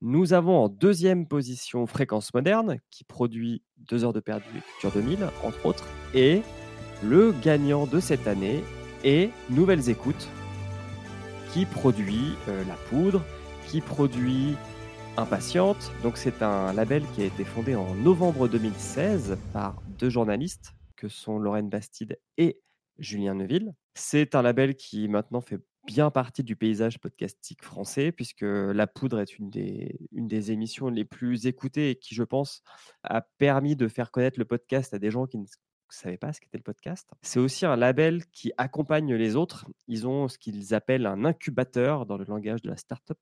Nous 0.02 0.32
avons 0.32 0.64
en 0.64 0.70
deuxième 0.70 1.28
position 1.28 1.86
Fréquence 1.86 2.34
Moderne, 2.34 2.80
qui 2.90 3.04
produit 3.04 3.64
Deux 3.80 4.06
heures 4.06 4.14
de 4.14 4.22
perdu 4.22 4.46
et 4.56 4.62
Culture 4.62 4.92
2000, 4.94 5.28
entre 5.44 5.66
autres. 5.66 5.86
Et 6.14 6.42
le 7.04 7.34
gagnant 7.34 7.86
de 7.86 8.00
cette 8.00 8.26
année 8.26 8.64
est 9.04 9.30
Nouvelles 9.50 9.90
Écoutes, 9.90 10.30
qui 11.52 11.66
produit 11.66 12.36
La 12.48 12.76
Poudre, 12.90 13.26
qui 13.68 13.82
produit 13.82 14.56
Impatiente. 15.18 15.92
Donc 16.02 16.16
c'est 16.16 16.42
un 16.44 16.72
label 16.72 17.04
qui 17.14 17.24
a 17.24 17.26
été 17.26 17.44
fondé 17.44 17.76
en 17.76 17.94
novembre 17.96 18.48
2016 18.48 19.38
par 19.52 19.82
deux 19.98 20.10
journalistes, 20.10 20.76
que 20.96 21.10
sont 21.10 21.40
Lorraine 21.40 21.68
Bastide 21.68 22.18
et 22.38 22.62
Julien 23.00 23.34
Neuville. 23.34 23.74
C'est 23.96 24.34
un 24.34 24.44
label 24.44 24.76
qui 24.76 25.10
maintenant 25.10 25.42
fait 25.42 25.60
bien 25.90 26.12
partie 26.12 26.44
du 26.44 26.56
paysage 26.56 27.00
podcastique 27.00 27.64
français, 27.64 28.12
puisque 28.12 28.44
La 28.44 28.86
Poudre 28.86 29.22
est 29.22 29.40
une 29.40 29.50
des, 29.50 29.98
une 30.12 30.28
des 30.28 30.52
émissions 30.52 30.90
les 30.90 31.04
plus 31.04 31.48
écoutées 31.48 31.90
et 31.90 31.96
qui, 31.96 32.14
je 32.14 32.22
pense, 32.22 32.62
a 33.02 33.22
permis 33.40 33.76
de 33.76 33.88
faire 33.88 34.12
connaître 34.12 34.38
le 34.38 34.46
podcast 34.46 34.94
à 34.94 35.00
des 35.00 35.10
gens 35.10 35.26
qui 35.26 35.40
ne 35.40 35.46
savaient 35.90 36.20
pas 36.20 36.32
ce 36.32 36.42
qu'était 36.42 36.60
le 36.60 36.64
podcast. 36.64 37.10
C'est 37.24 37.40
aussi 37.40 37.66
un 37.66 37.76
label 37.76 38.24
qui 38.28 38.52
accompagne 38.58 39.16
les 39.16 39.36
autres. 39.36 39.66
Ils 39.88 40.06
ont 40.06 40.28
ce 40.28 40.38
qu'ils 40.38 40.76
appellent 40.76 41.08
un 41.08 41.26
incubateur 41.26 42.06
dans 42.06 42.18
le 42.18 42.26
langage 42.26 42.62
de 42.62 42.70
la 42.70 42.78
startup. 42.78 43.18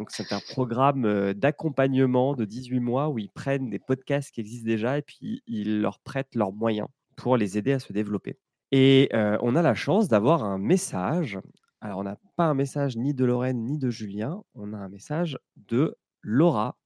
Donc, 0.00 0.10
c'est 0.10 0.32
un 0.32 0.40
programme 0.50 1.32
d'accompagnement 1.34 2.34
de 2.34 2.44
18 2.44 2.80
mois 2.80 3.08
où 3.08 3.20
ils 3.20 3.30
prennent 3.30 3.70
des 3.70 3.78
podcasts 3.78 4.32
qui 4.32 4.40
existent 4.40 4.66
déjà 4.66 4.98
et 4.98 5.02
puis 5.02 5.44
ils 5.46 5.80
leur 5.80 6.00
prêtent 6.00 6.34
leurs 6.34 6.52
moyens 6.52 6.88
pour 7.14 7.36
les 7.36 7.56
aider 7.56 7.72
à 7.72 7.78
se 7.78 7.92
développer. 7.92 8.36
Et 8.72 9.08
euh, 9.14 9.36
on 9.42 9.56
a 9.56 9.62
la 9.62 9.74
chance 9.74 10.08
d'avoir 10.08 10.44
un 10.44 10.58
message. 10.58 11.38
Alors, 11.80 11.98
on 12.00 12.04
n'a 12.04 12.18
pas 12.36 12.44
un 12.44 12.54
message 12.54 12.96
ni 12.96 13.14
de 13.14 13.24
Lorraine 13.24 13.64
ni 13.64 13.78
de 13.78 13.90
Julien. 13.90 14.42
On 14.54 14.74
a 14.74 14.76
un 14.76 14.88
message 14.88 15.38
de 15.56 15.96
Laura, 16.22 16.78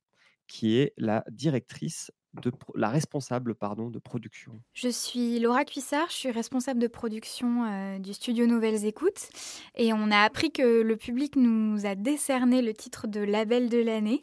qui 0.47 0.77
est 0.77 0.93
la 0.97 1.25
directrice 1.31 2.13
de 2.41 2.53
la 2.75 2.89
responsable 2.89 3.55
pardon, 3.55 3.91
de 3.91 3.99
production. 3.99 4.53
Je 4.73 4.89
suis 4.89 5.39
Laura 5.39 5.65
Cuissard, 5.65 6.07
je 6.09 6.15
suis 6.15 6.31
responsable 6.31 6.81
de 6.81 6.87
production 6.87 7.65
euh, 7.65 7.99
du 7.99 8.13
studio 8.13 8.47
Nouvelles 8.47 8.85
Écoutes 8.85 9.29
et 9.77 9.93
on 9.93 10.11
a 10.11 10.19
appris 10.19 10.51
que 10.51 10.83
le 10.83 10.97
public 10.97 11.37
nous 11.37 11.87
a 11.87 11.95
décerné 11.95 12.63
le 12.63 12.75
titre 12.75 13.07
de 13.07 13.21
label 13.21 13.69
de 13.69 13.79
l'année. 13.79 14.23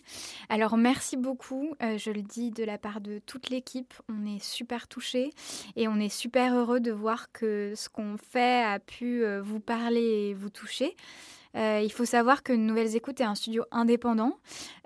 Alors 0.49 0.77
merci 0.77 1.17
beaucoup, 1.17 1.75
euh, 1.81 1.97
je 1.97 2.11
le 2.11 2.21
dis 2.21 2.51
de 2.51 2.63
la 2.63 2.77
part 2.77 3.01
de 3.01 3.19
toute 3.25 3.49
l'équipe, 3.49 3.93
on 4.09 4.25
est 4.25 4.43
super 4.43 4.87
touchés 4.87 5.31
et 5.75 5.87
on 5.87 5.95
est 5.95 6.09
super 6.09 6.55
heureux 6.55 6.79
de 6.79 6.91
voir 6.91 7.31
que 7.31 7.73
ce 7.75 7.89
qu'on 7.89 8.17
fait 8.17 8.63
a 8.63 8.79
pu 8.79 9.23
euh, 9.23 9.41
vous 9.41 9.59
parler 9.59 10.29
et 10.29 10.33
vous 10.33 10.49
toucher. 10.49 10.95
Euh, 11.55 11.81
il 11.83 11.91
faut 11.91 12.05
savoir 12.05 12.43
que 12.43 12.53
Nouvelles 12.53 12.95
Écoutes 12.95 13.19
est 13.21 13.25
un 13.25 13.35
studio 13.35 13.65
indépendant. 13.71 14.37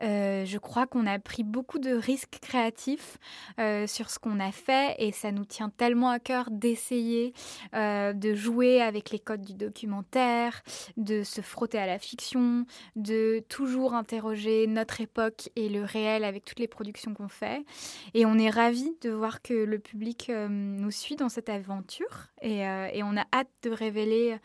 Euh, 0.01 0.45
je 0.45 0.57
crois 0.57 0.87
qu'on 0.87 1.05
a 1.05 1.19
pris 1.19 1.43
beaucoup 1.43 1.79
de 1.79 1.91
risques 1.91 2.39
créatifs 2.41 3.17
euh, 3.59 3.87
sur 3.87 4.09
ce 4.09 4.19
qu'on 4.19 4.39
a 4.39 4.51
fait 4.51 4.95
et 4.99 5.11
ça 5.11 5.31
nous 5.31 5.45
tient 5.45 5.69
tellement 5.69 6.09
à 6.09 6.19
cœur 6.19 6.49
d'essayer 6.51 7.33
de 7.73 8.33
jouer 8.33 8.81
avec 8.81 9.11
les 9.11 9.19
codes 9.19 9.41
du 9.41 9.53
documentaire, 9.53 10.61
de 10.97 11.23
se 11.23 11.41
frotter 11.41 11.77
à 11.77 11.85
la 11.85 11.99
fiction, 11.99 12.65
de 12.95 13.43
toujours 13.49 13.93
interroger 13.93 14.67
notre 14.67 15.01
époque 15.01 15.49
et 15.55 15.69
le 15.69 15.83
réel 15.83 16.23
avec 16.23 16.45
toutes 16.45 16.59
les 16.59 16.67
productions 16.67 17.13
qu'on 17.13 17.27
fait. 17.27 17.65
Et 18.13 18.25
on 18.25 18.37
est 18.37 18.49
ravis 18.49 18.95
de 19.01 19.09
voir 19.09 19.41
que 19.41 19.53
le 19.53 19.79
public 19.79 20.31
nous 20.49 20.91
suit 20.91 21.15
dans 21.15 21.29
cette 21.29 21.49
aventure 21.49 22.27
et, 22.41 22.59
et 22.59 23.03
on 23.03 23.17
a 23.17 23.25
hâte 23.33 23.49
de 23.63 23.69
révéler 23.71 24.37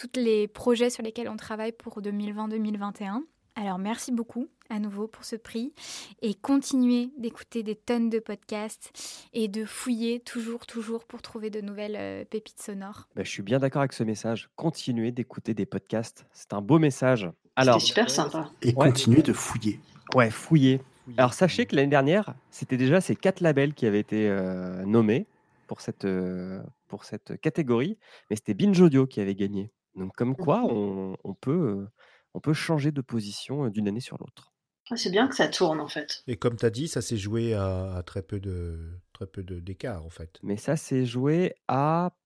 tous 0.00 0.18
les 0.20 0.48
projets 0.48 0.88
sur 0.88 1.02
lesquels 1.02 1.28
on 1.28 1.36
travaille 1.36 1.72
pour 1.72 2.00
2020-2021. 2.00 3.20
Alors 3.56 3.78
merci 3.78 4.12
beaucoup 4.12 4.48
à 4.70 4.78
nouveau 4.78 5.08
pour 5.08 5.24
ce 5.24 5.36
prix 5.36 5.74
et 6.22 6.34
continuez 6.34 7.10
d'écouter 7.18 7.62
des 7.62 7.74
tonnes 7.74 8.08
de 8.08 8.18
podcasts 8.20 8.92
et 9.34 9.48
de 9.48 9.64
fouiller 9.66 10.20
toujours, 10.20 10.64
toujours 10.64 11.04
pour 11.04 11.20
trouver 11.20 11.50
de 11.50 11.60
nouvelles 11.60 11.96
euh, 11.98 12.24
pépites 12.24 12.62
sonores. 12.62 13.08
Bah, 13.14 13.24
je 13.24 13.28
suis 13.30 13.42
bien 13.42 13.58
d'accord 13.58 13.80
avec 13.80 13.92
ce 13.92 14.04
message. 14.04 14.48
Continuez 14.56 15.10
d'écouter 15.12 15.52
des 15.52 15.66
podcasts. 15.66 16.24
C'est 16.32 16.52
un 16.54 16.62
beau 16.62 16.78
message. 16.78 17.28
Alors, 17.56 17.80
super 17.80 18.08
sympa. 18.08 18.50
Et 18.62 18.68
Ouais. 18.68 18.88
continuez 18.88 19.22
de 19.22 19.32
fouiller. 19.34 19.80
Ouais, 20.14 20.30
fouiller. 20.30 20.80
Alors 21.18 21.34
sachez 21.34 21.66
que 21.66 21.74
l'année 21.76 21.88
dernière, 21.88 22.34
c'était 22.50 22.76
déjà 22.76 23.00
ces 23.00 23.16
quatre 23.16 23.40
labels 23.40 23.74
qui 23.74 23.84
avaient 23.84 24.00
été 24.00 24.28
euh, 24.30 24.84
nommés 24.86 25.26
pour 25.66 25.80
cette, 25.80 26.04
euh, 26.04 26.62
pour 26.88 27.04
cette 27.04 27.38
catégorie, 27.40 27.98
mais 28.30 28.36
c'était 28.36 28.54
Binge 28.54 28.80
Audio 28.80 29.06
qui 29.06 29.20
avait 29.20 29.34
gagné. 29.34 29.72
Donc 29.96 30.14
comme 30.16 30.36
quoi, 30.36 30.62
on, 30.64 31.16
on 31.24 31.34
peut, 31.34 31.86
on 32.34 32.40
peut 32.40 32.52
changer 32.52 32.92
de 32.92 33.00
position 33.00 33.68
d'une 33.68 33.88
année 33.88 34.00
sur 34.00 34.16
l'autre. 34.18 34.52
Ah, 34.90 34.96
C'est 34.96 35.10
bien 35.10 35.28
que 35.28 35.36
ça 35.36 35.48
tourne 35.48 35.80
en 35.80 35.88
fait. 35.88 36.22
Et 36.26 36.36
comme 36.36 36.56
tu 36.56 36.64
as 36.66 36.70
dit, 36.70 36.88
ça 36.88 37.00
s'est 37.02 37.16
joué 37.16 37.54
à, 37.54 37.94
à 37.94 38.02
très 38.02 38.22
peu 38.22 38.40
de 38.40 38.98
très 39.12 39.26
peu 39.26 39.42
de- 39.42 39.60
d'écart 39.60 40.04
en 40.04 40.10
fait. 40.10 40.38
Mais 40.42 40.56
ça, 40.56 40.76
c'est 40.76 41.06
joué 41.06 41.54
à 41.68 42.16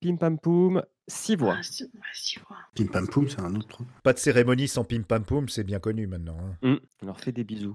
Pim 0.00 0.16
Pam 0.16 0.38
Poum, 0.38 0.82
six 1.08 1.36
voix. 1.36 1.54
Ah, 1.56 1.58
ouais, 1.58 1.90
six 2.14 2.38
voix. 2.48 2.56
Pim 2.76 2.86
Pam 2.86 3.06
Poum, 3.08 3.28
c'est 3.28 3.40
un 3.40 3.54
autre 3.56 3.68
truc. 3.68 3.86
Pas 4.02 4.12
de 4.12 4.18
cérémonie 4.18 4.68
sans 4.68 4.84
pim 4.84 5.02
pam 5.02 5.24
poum, 5.24 5.48
c'est 5.48 5.64
bien 5.64 5.80
connu 5.80 6.06
maintenant. 6.06 6.38
hein. 6.40 6.56
Hum, 6.62 6.80
on 7.02 7.06
leur 7.06 7.20
fait 7.20 7.32
des 7.32 7.44
bisous. 7.44 7.74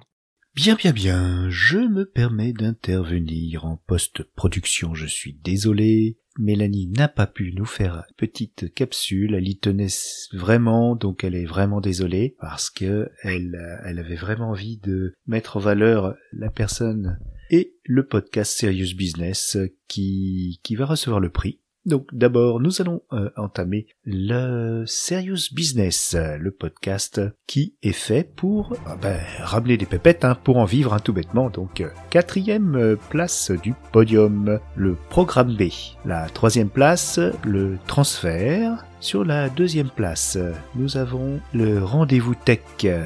Bien, 0.56 0.76
bien, 0.76 0.92
bien. 0.94 1.48
Je 1.50 1.78
me 1.78 2.06
permets 2.06 2.54
d'intervenir 2.54 3.66
en 3.66 3.78
post-production. 3.78 4.96
Je 4.96 5.06
suis 5.06 5.34
désolé. 5.34 6.18
Mélanie 6.40 6.88
n'a 6.88 7.10
pas 7.10 7.28
pu 7.28 7.54
nous 7.54 7.66
faire 7.66 8.06
petite 8.18 8.74
capsule. 8.74 9.36
Elle 9.36 9.48
y 9.48 9.58
tenait 9.58 9.88
vraiment, 10.34 10.96
donc 10.96 11.24
elle 11.24 11.36
est 11.36 11.46
vraiment 11.46 11.82
désolée 11.82 12.36
parce 12.40 12.70
que 12.70 13.12
elle, 13.24 13.56
avait 13.86 14.16
vraiment 14.16 14.52
envie 14.52 14.78
de 14.78 15.14
mettre 15.28 15.58
en 15.58 15.60
valeur 15.60 16.16
la 16.32 16.50
personne 16.50 17.20
et 17.52 17.74
le 17.84 18.06
podcast 18.08 18.58
Serious 18.58 18.96
Business 18.96 19.58
qui 19.88 20.60
va 20.78 20.86
recevoir 20.86 21.20
le 21.20 21.30
prix. 21.30 21.60
Donc 21.86 22.08
d'abord, 22.12 22.60
nous 22.60 22.82
allons 22.82 23.02
euh, 23.14 23.30
entamer 23.38 23.88
le 24.04 24.84
Serious 24.86 25.54
Business, 25.54 26.16
le 26.16 26.52
podcast 26.52 27.22
qui 27.48 27.76
est 27.82 27.94
fait 27.94 28.24
pour 28.24 28.76
ah 28.86 28.98
ben, 29.02 29.20
ramener 29.40 29.78
des 29.78 29.86
pépettes, 29.86 30.26
hein, 30.26 30.38
pour 30.44 30.58
en 30.58 30.66
vivre 30.66 30.94
hein, 30.94 31.00
tout 31.00 31.14
bêtement. 31.14 31.50
Donc 31.50 31.82
euh, 31.82 31.90
quatrième 32.10 32.76
euh, 32.76 32.96
place 33.10 33.52
du 33.52 33.74
podium, 33.92 34.60
le 34.76 34.96
programme 35.10 35.56
B. 35.56 35.70
La 36.06 36.28
troisième 36.30 36.70
place, 36.70 37.20
le 37.46 37.78
transfert. 37.88 38.86
Sur 39.02 39.24
la 39.24 39.48
deuxième 39.48 39.90
place, 39.90 40.38
nous 40.76 40.98
avons 40.98 41.40
le 41.54 41.82
rendez-vous 41.82 42.36
tech 42.36 42.60
de 42.84 43.00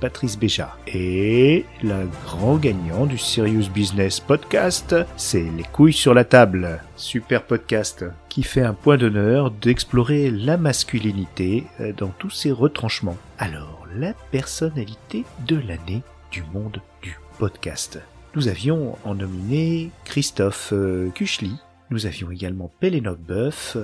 Patrice 0.00 0.38
Béja. 0.38 0.76
Et 0.86 1.64
le 1.82 2.08
grand 2.24 2.56
gagnant 2.56 3.04
du 3.04 3.18
Serious 3.18 3.68
Business 3.68 4.20
podcast, 4.20 4.94
c'est 5.16 5.44
Les 5.56 5.64
couilles 5.64 5.92
sur 5.92 6.14
la 6.14 6.22
table. 6.22 6.78
Super 6.94 7.42
podcast 7.42 8.04
qui 8.28 8.44
fait 8.44 8.62
un 8.62 8.74
point 8.74 8.96
d'honneur 8.96 9.50
d'explorer 9.50 10.30
la 10.30 10.56
masculinité 10.56 11.64
euh, 11.80 11.92
dans 11.96 12.10
tous 12.10 12.30
ses 12.30 12.52
retranchements. 12.52 13.18
Alors, 13.38 13.88
la 13.96 14.12
personnalité 14.30 15.24
de 15.48 15.56
l'année 15.56 16.02
du 16.30 16.44
monde 16.54 16.80
du 17.02 17.18
podcast. 17.40 17.98
Nous 18.36 18.46
avions 18.46 18.96
en 19.04 19.16
nominé 19.16 19.90
Christophe 20.04 20.72
euh, 20.72 21.10
Kuchli. 21.10 21.56
Nous 21.90 22.06
avions 22.06 22.30
également 22.30 22.70
Pélénoque 22.78 23.18
Boeuf, 23.18 23.76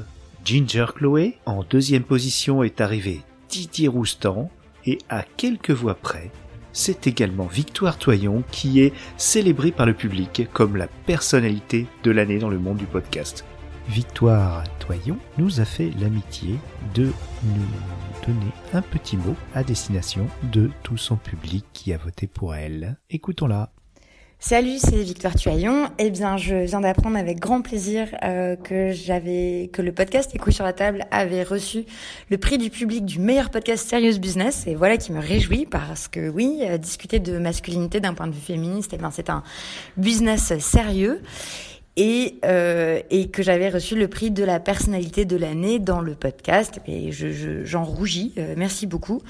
Ginger 0.46 0.86
Chloé. 0.94 1.38
En 1.44 1.64
deuxième 1.64 2.04
position 2.04 2.62
est 2.62 2.80
arrivé 2.80 3.22
Didier 3.48 3.88
Roustan. 3.88 4.48
Et 4.84 4.98
à 5.08 5.24
quelques 5.36 5.72
voix 5.72 5.96
près, 5.96 6.30
c'est 6.72 7.08
également 7.08 7.46
Victoire 7.46 7.98
Toyon 7.98 8.44
qui 8.52 8.80
est 8.80 8.92
célébrée 9.16 9.72
par 9.72 9.86
le 9.86 9.94
public 9.94 10.48
comme 10.52 10.76
la 10.76 10.86
personnalité 10.86 11.88
de 12.04 12.12
l'année 12.12 12.38
dans 12.38 12.48
le 12.48 12.60
monde 12.60 12.76
du 12.76 12.86
podcast. 12.86 13.44
Victoire 13.88 14.62
Toyon 14.78 15.18
nous 15.36 15.58
a 15.58 15.64
fait 15.64 15.90
l'amitié 15.98 16.54
de 16.94 17.06
nous 17.42 18.24
donner 18.24 18.52
un 18.72 18.82
petit 18.82 19.16
mot 19.16 19.34
à 19.52 19.64
destination 19.64 20.28
de 20.52 20.70
tout 20.84 20.96
son 20.96 21.16
public 21.16 21.64
qui 21.72 21.92
a 21.92 21.98
voté 21.98 22.28
pour 22.28 22.54
elle. 22.54 22.98
Écoutons-la. 23.10 23.72
Salut, 24.38 24.76
c'est 24.78 25.02
Victoire 25.02 25.34
Tuaillon. 25.34 25.88
Eh 25.98 26.10
bien, 26.10 26.36
je 26.36 26.56
viens 26.56 26.82
d'apprendre 26.82 27.16
avec 27.16 27.40
grand 27.40 27.62
plaisir 27.62 28.08
euh, 28.22 28.54
que 28.54 28.92
j'avais 28.92 29.70
que 29.72 29.80
le 29.80 29.92
podcast 29.92 30.36
couilles 30.38 30.52
sur 30.52 30.64
la 30.64 30.74
table 30.74 31.06
avait 31.10 31.42
reçu 31.42 31.86
le 32.30 32.36
prix 32.36 32.58
du 32.58 32.68
public 32.68 33.06
du 33.06 33.18
meilleur 33.18 33.48
podcast 33.48 33.88
Serious 33.88 34.18
Business. 34.18 34.66
Et 34.66 34.74
voilà 34.74 34.98
qui 34.98 35.10
me 35.12 35.20
réjouit 35.20 35.64
parce 35.64 36.06
que 36.06 36.28
oui, 36.28 36.60
euh, 36.64 36.76
discuter 36.76 37.18
de 37.18 37.38
masculinité 37.38 37.98
d'un 37.98 38.12
point 38.12 38.26
de 38.26 38.34
vue 38.34 38.40
féministe, 38.40 38.94
eh 38.94 39.02
c'est 39.10 39.30
un 39.30 39.42
business 39.96 40.56
sérieux 40.58 41.22
et, 41.96 42.38
euh, 42.44 43.00
et 43.10 43.28
que 43.28 43.42
j'avais 43.42 43.70
reçu 43.70 43.96
le 43.96 44.08
prix 44.08 44.30
de 44.30 44.44
la 44.44 44.60
personnalité 44.60 45.24
de 45.24 45.36
l'année 45.36 45.78
dans 45.78 46.00
le 46.00 46.14
podcast. 46.14 46.80
Et 46.86 47.10
je, 47.10 47.64
j'en 47.64 47.84
rougis. 47.84 48.32
Euh, 48.36 48.54
merci 48.56 48.86
beaucoup. 48.86 49.22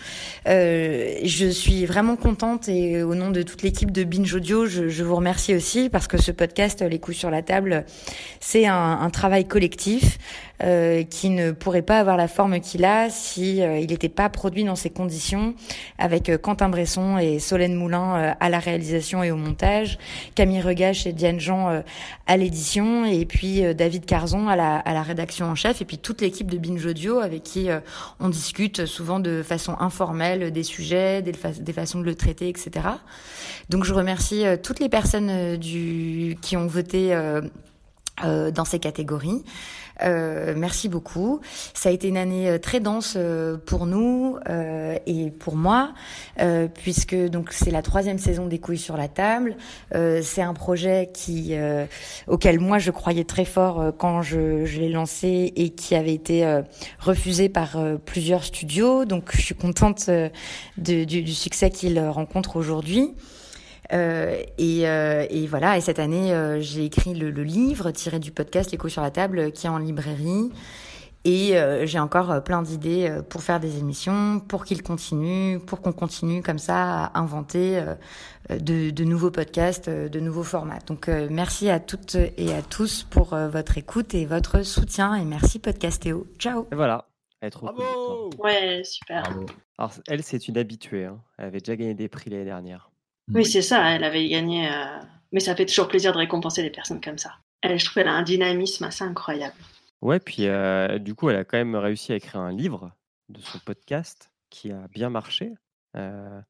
Euh, 0.49 1.15
je 1.23 1.47
suis 1.47 1.87
vraiment 1.87 2.17
contente 2.17 2.69
et 2.69 3.03
au 3.03 3.15
nom 3.15 3.31
de 3.31 3.43
toute 3.43 3.63
l'équipe 3.63 3.93
de 3.93 4.03
Binge 4.05 4.35
Audio, 4.35 4.67
je, 4.67 4.89
je, 4.89 5.05
vous 5.05 5.15
remercie 5.15 5.55
aussi 5.55 5.89
parce 5.89 6.09
que 6.09 6.21
ce 6.21 6.33
podcast, 6.33 6.83
Les 6.83 6.99
coups 6.99 7.17
sur 7.17 7.31
la 7.31 7.43
table, 7.43 7.85
c'est 8.41 8.67
un, 8.67 8.99
un 9.01 9.11
travail 9.11 9.47
collectif. 9.47 10.19
Euh, 10.63 11.03
qui 11.03 11.29
ne 11.29 11.51
pourrait 11.51 11.83
pas 11.83 11.99
avoir 11.99 12.17
la 12.17 12.29
forme 12.29 12.61
qu'il 12.61 12.87
a 12.87 13.11
si 13.11 13.61
euh, 13.61 13.79
il 13.79 13.91
n'était 13.91 14.09
pas 14.09 14.31
produit 14.31 14.65
dans 14.65 14.75
ces 14.75 14.89
conditions, 14.89 15.55
avec 15.99 16.31
euh, 16.31 16.39
Quentin 16.39 16.71
Bresson 16.71 17.19
et 17.19 17.41
Solène 17.41 17.75
Moulin 17.75 18.35
à 18.41 18.49
la 18.49 18.59
réalisation 18.59 19.23
et 19.23 19.31
au 19.31 19.37
montage, 19.37 19.99
Camille 20.35 20.63
Regache 20.63 21.07
et 21.07 21.13
Diane 21.13 21.39
Jean 21.39 21.83
à 22.27 22.37
l'édition, 22.39 23.05
et 23.05 23.27
puis 23.27 23.63
David 23.75 24.07
Carzon 24.07 24.49
à 24.49 24.57
la, 24.57 24.77
à 24.77 24.95
la 24.95 25.03
rédaction 25.03 25.47
en 25.47 25.55
chef, 25.55 25.83
et 25.83 25.85
puis 25.85 25.99
toute 25.99 26.23
l'équipe 26.23 26.51
de 26.51 26.57
Binge 26.57 26.87
Audio 26.87 27.19
avec 27.19 27.43
qui 27.43 27.69
on 28.21 28.29
discute 28.31 28.87
souvent 28.87 29.21
de 29.21 29.43
façon 29.43 29.77
informelle 29.79 30.51
des 30.53 30.63
sujets, 30.63 31.21
des, 31.21 31.33
des 31.61 31.73
façons 31.73 32.01
de 32.01 32.05
le 32.05 32.15
traiter, 32.15 32.49
etc. 32.49 32.71
Donc 33.69 33.85
je 33.85 33.93
remercie 33.93 34.45
toutes 34.63 34.81
les 34.81 34.89
personnes 34.89 35.57
du, 35.57 36.39
qui 36.41 36.57
ont 36.57 36.67
voté 36.67 37.15
euh, 38.25 38.51
dans 38.51 38.65
ces 38.65 38.79
catégories. 38.79 39.45
Euh, 40.03 40.55
merci 40.57 40.89
beaucoup. 40.89 41.41
Ça 41.75 41.89
a 41.89 41.93
été 41.93 42.09
une 42.09 42.17
année 42.17 42.49
euh, 42.49 42.59
très 42.59 42.81
dense 42.81 43.15
euh, 43.17 43.57
pour 43.57 43.87
nous 43.87 44.37
euh, 44.49 44.99
et 45.07 45.31
pour 45.31 45.57
moi, 45.57 45.93
puisque 46.75 47.17
donc 47.17 47.53
c'est 47.53 47.71
la 47.71 47.83
troisième 47.83 48.19
saison 48.19 48.47
des 48.47 48.59
couilles 48.59 48.79
sur 48.79 48.97
la 48.97 49.09
table. 49.09 49.57
c'est 49.93 50.43
un 50.43 50.55
projet 50.55 51.11
qui 51.13 51.55
auquel 52.27 52.61
moi 52.61 52.79
je 52.79 52.91
croyais 52.91 53.25
très 53.25 53.45
fort 53.45 53.93
quand 53.99 54.23
je, 54.23 54.65
je 54.65 54.81
l'ai 54.81 54.89
lancé 54.89 55.53
et 55.57 55.71
qui 55.71 55.95
avait 55.95 56.15
été 56.15 56.63
refusé 56.99 57.49
par 57.49 57.79
plusieurs 58.05 58.45
studios. 58.45 59.05
Donc 59.05 59.31
je 59.35 59.41
suis 59.41 59.55
contente 59.55 60.11
du, 60.77 61.07
du, 61.07 61.35
succès 61.35 61.71
qu'il 61.71 61.99
rencontre 62.01 62.57
aujourd'hui. 62.57 63.15
Euh, 63.93 64.43
et, 64.59 64.89
euh, 64.89 65.27
et, 65.31 65.47
voilà, 65.47 65.77
et 65.77 65.81
cette 65.81 65.99
année, 65.99 66.33
euh, 66.33 66.61
j'ai 66.61 66.85
écrit 66.85 67.15
le, 67.15 67.31
le, 67.31 67.43
livre 67.43 67.91
tiré 67.91 68.19
du 68.19 68.33
podcast 68.33 68.71
L'écho 68.73 68.89
sur 68.89 69.03
la 69.03 69.11
table 69.11 69.53
qui 69.53 69.67
est 69.67 69.71
en 69.71 69.79
librairie. 69.79 70.51
Et 71.25 71.59
euh, 71.59 71.87
j'ai 71.87 71.99
encore 71.99 72.43
plein 72.45 72.63
d'idées 72.63 73.13
pour 73.29 73.43
faire 73.43 73.59
des 73.59 73.79
émissions, 73.79 74.39
pour 74.39 74.65
qu'il 74.65 74.83
continue, 74.85 75.59
pour 75.59 75.81
qu'on 75.81 75.93
continue 75.93 76.41
comme 76.41 76.59
ça 76.59 77.07
à 77.07 77.19
inventer 77.19 77.83
de, 78.49 78.91
de, 78.91 79.05
nouveaux 79.05 79.33
podcasts, 79.33 79.91
de 79.91 80.21
nouveaux 80.21 80.45
formats. 80.45 80.79
Donc 80.87 81.09
merci 81.09 81.69
à 81.69 81.81
toutes 81.81 82.15
et 82.15 82.55
à 82.55 82.63
tous 82.63 83.03
pour 83.03 83.35
votre 83.35 83.77
écoute 83.77 84.15
et 84.15 84.25
votre 84.25 84.63
soutien. 84.63 85.17
Et 85.17 85.25
merci 85.25 85.59
Podcastéo. 85.59 86.29
Ciao. 86.39 86.69
Et 86.71 86.77
voilà. 86.77 87.09
Elle 87.41 87.49
est 87.49 87.51
trop 87.51 87.67
Bravo 87.67 88.31
ouais, 88.39 88.83
super. 88.85 89.23
Bravo. 89.25 89.47
Alors, 89.79 89.93
elle, 90.07 90.23
c'est 90.23 90.49
une 90.49 90.57
habituée. 90.57 91.07
Hein. 91.07 91.19
Elle 91.39 91.47
avait 91.47 91.59
déjà 91.59 91.77
gagné 91.77 91.95
des 91.95 92.09
prix 92.09 92.31
l'année 92.31 92.45
dernière. 92.45 92.91
Oui, 93.33 93.45
c'est 93.45 93.63
ça, 93.63 93.91
elle 93.91 94.05
avait 94.05 94.29
gagné. 94.29 94.69
Euh, 94.69 94.99
mais 95.33 95.41
ça 95.41 95.57
fait 95.57 95.67
toujours 95.67 95.89
plaisir 95.89 96.13
de 96.13 96.19
récompenser 96.19 96.63
des 96.63 96.71
personnes 96.71 97.01
comme 97.01 97.19
ça. 97.19 97.33
Elle, 97.63 97.79
je 97.79 97.85
trouve 97.85 97.95
qu'elle 97.95 98.09
a 98.09 98.15
un 98.15 98.23
dynamisme 98.23 98.85
assez 98.85 99.05
incroyable. 99.05 99.57
Ouais, 100.03 100.21
puis 100.21 100.47
euh, 100.47 100.99
du 100.99 101.15
coup, 101.15 101.31
elle 101.31 101.37
a 101.37 101.45
quand 101.45 101.59
même 101.59 101.75
réussi 101.75 102.13
à 102.13 102.17
écrire 102.17 102.41
un 102.41 102.53
livre 102.53 102.93
de 103.29 103.41
son 103.41 103.59
podcast 103.59 104.31
qui 104.51 104.71
a 104.71 104.87
bien 104.89 105.11
marché. 105.11 105.55
Euh, 105.97 106.41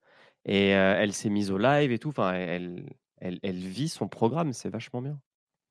et 0.45 0.69
elle 0.69 1.12
s'est 1.12 1.31
mise 1.31 1.51
au 1.51 1.59
live 1.59 1.91
et 1.91 1.99
tout. 1.99 2.11
Enfin, 2.11 2.33
elle, 2.35 2.85
elle, 3.21 3.41
elle 3.43 3.59
vit 3.59 3.89
son 3.89 4.07
programme, 4.07 4.53
c'est 4.53 4.69
vachement 4.69 5.03
bien. 5.03 5.19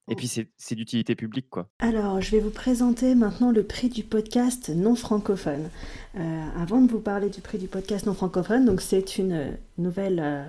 Et 0.07 0.15
puis 0.15 0.27
c'est 0.27 0.75
d'utilité 0.75 1.15
publique, 1.15 1.49
quoi. 1.49 1.67
Alors, 1.79 2.21
je 2.21 2.29
vais 2.29 2.39
vous 2.39 2.51
présenter 2.51 3.15
maintenant 3.15 3.51
le 3.51 3.63
prix 3.63 3.89
du 3.89 4.03
podcast 4.03 4.69
non 4.69 4.95
francophone. 4.95 5.69
Euh, 6.17 6.43
avant 6.61 6.79
de 6.79 6.91
vous 6.91 6.99
parler 6.99 7.29
du 7.29 7.41
prix 7.41 7.57
du 7.57 7.67
podcast 7.67 8.05
non 8.05 8.13
francophone, 8.13 8.65
donc 8.65 8.81
c'est 8.81 9.17
une 9.17 9.57
nouvelle 9.79 10.21
euh, 10.23 10.43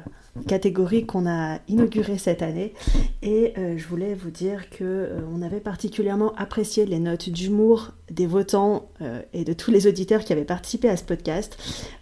catégorie 0.46 1.06
qu'on 1.06 1.26
a 1.26 1.58
inaugurée 1.68 2.18
cette 2.18 2.42
année, 2.42 2.74
et 3.22 3.54
euh, 3.56 3.78
je 3.78 3.88
voulais 3.88 4.14
vous 4.14 4.30
dire 4.30 4.68
que 4.68 5.10
on 5.34 5.40
avait 5.40 5.60
particulièrement 5.60 6.34
apprécié 6.34 6.84
les 6.84 6.98
notes 6.98 7.30
d'humour 7.30 7.92
des 8.10 8.26
votants 8.26 8.88
et 9.32 9.44
de 9.44 9.52
tous 9.54 9.70
les 9.70 9.86
auditeurs 9.88 10.24
qui 10.24 10.32
avaient 10.32 10.44
participé 10.44 10.88
à 10.88 10.96
ce 10.96 11.02
podcast, 11.02 11.56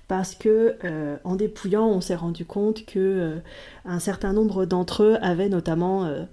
parce 0.09 0.35
que 0.35 0.77
en 1.25 1.37
dépouillant, 1.37 1.87
on 1.87 2.01
s'est 2.01 2.17
rendu 2.17 2.45
compte 2.45 2.85
que 2.85 3.39
un 3.87 3.99
certain 3.99 4.33
nombre 4.35 4.67
d'entre 4.67 5.05
eux 5.05 5.17
avaient 5.23 5.49
notamment 5.49 6.27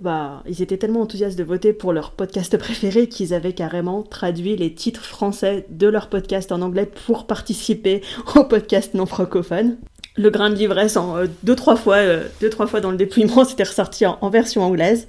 bah, 0.00 0.42
ils 0.48 0.62
étaient 0.62 0.78
tellement 0.78 1.02
enthousiastes 1.02 1.38
de 1.38 1.44
voter 1.44 1.72
pour 1.72 1.92
leur 1.92 2.12
podcast 2.12 2.56
préféré 2.56 3.06
qu'ils 3.08 3.34
avaient 3.34 3.52
carrément 3.52 4.02
traduit 4.02 4.56
les 4.56 4.72
titres 4.72 5.04
français 5.04 5.66
de 5.68 5.86
leur 5.88 6.08
podcast 6.08 6.52
en 6.52 6.62
anglais 6.62 6.90
pour 7.06 7.26
participer 7.26 8.00
au 8.34 8.44
podcast 8.44 8.94
non 8.94 9.06
francophone. 9.06 9.76
Le 10.16 10.30
grain 10.30 10.50
de 10.50 10.54
l'ivresse 10.54 10.96
en 10.96 11.16
euh, 11.18 11.26
deux 11.42 11.54
trois 11.54 11.76
fois, 11.76 11.96
euh, 11.96 12.24
deux 12.40 12.50
trois 12.50 12.66
fois 12.66 12.80
dans 12.80 12.90
le 12.90 12.96
dépouillement, 12.96 13.44
c'était 13.48 13.64
ressorti 13.64 14.06
en, 14.06 14.30
version 14.30 14.62
anglaise. 14.62 15.06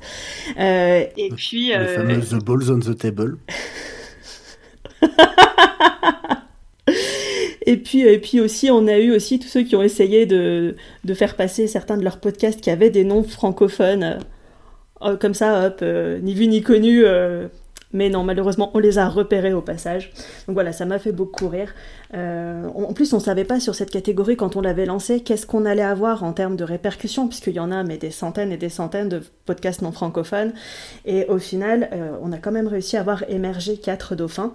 Euh, 0.59 1.05
et 1.17 1.29
puis 1.29 1.73
le 1.73 1.87
fameux 1.87 2.19
The 2.19 2.43
Balls 2.43 2.71
on 2.71 2.79
the 2.79 2.97
Table. 2.97 3.37
Et 7.67 7.77
puis, 7.77 8.01
et 8.01 8.17
puis 8.17 8.41
aussi, 8.41 8.71
on 8.71 8.87
a 8.87 8.97
eu 8.97 9.15
aussi 9.15 9.37
tous 9.39 9.47
ceux 9.47 9.61
qui 9.61 9.75
ont 9.75 9.83
essayé 9.83 10.25
de, 10.25 10.75
de 11.05 11.13
faire 11.13 11.35
passer 11.35 11.67
certains 11.67 11.95
de 11.95 12.03
leurs 12.03 12.19
podcasts 12.19 12.59
qui 12.59 12.71
avaient 12.71 12.89
des 12.89 13.03
noms 13.03 13.23
francophones 13.23 14.17
euh, 15.03 15.17
comme 15.17 15.33
ça, 15.33 15.67
hop, 15.67 15.79
euh, 15.81 16.19
ni 16.19 16.33
vu 16.33 16.47
ni 16.47 16.61
connu, 16.61 17.03
euh, 17.05 17.47
mais 17.93 18.09
non, 18.09 18.23
malheureusement, 18.23 18.71
on 18.73 18.79
les 18.79 18.97
a 18.97 19.07
repérés 19.07 19.53
au 19.53 19.61
passage. 19.61 20.11
Donc 20.47 20.53
voilà, 20.53 20.71
ça 20.71 20.85
m'a 20.85 20.99
fait 20.99 21.11
beaucoup 21.11 21.47
rire. 21.49 21.73
Euh, 22.13 22.67
en 22.67 22.93
plus, 22.93 23.13
on 23.13 23.17
ne 23.17 23.21
savait 23.21 23.45
pas 23.45 23.59
sur 23.59 23.75
cette 23.75 23.89
catégorie 23.89 24.35
quand 24.35 24.55
on 24.55 24.61
l'avait 24.61 24.85
lancée 24.85 25.21
qu'est-ce 25.21 25.45
qu'on 25.45 25.65
allait 25.65 25.81
avoir 25.81 26.23
en 26.23 26.33
termes 26.33 26.55
de 26.55 26.63
répercussions, 26.63 27.27
puisqu'il 27.27 27.53
y 27.53 27.59
en 27.59 27.71
a 27.71 27.83
mais 27.83 27.97
des 27.97 28.11
centaines 28.11 28.51
et 28.51 28.57
des 28.57 28.69
centaines 28.69 29.09
de 29.09 29.21
podcasts 29.45 29.81
non 29.81 29.91
francophones. 29.91 30.53
Et 31.05 31.25
au 31.27 31.37
final, 31.37 31.89
euh, 31.93 32.11
on 32.21 32.31
a 32.31 32.37
quand 32.37 32.51
même 32.51 32.67
réussi 32.67 32.97
à 32.97 33.01
avoir 33.01 33.23
émergé 33.29 33.77
quatre 33.77 34.15
dauphins. 34.15 34.53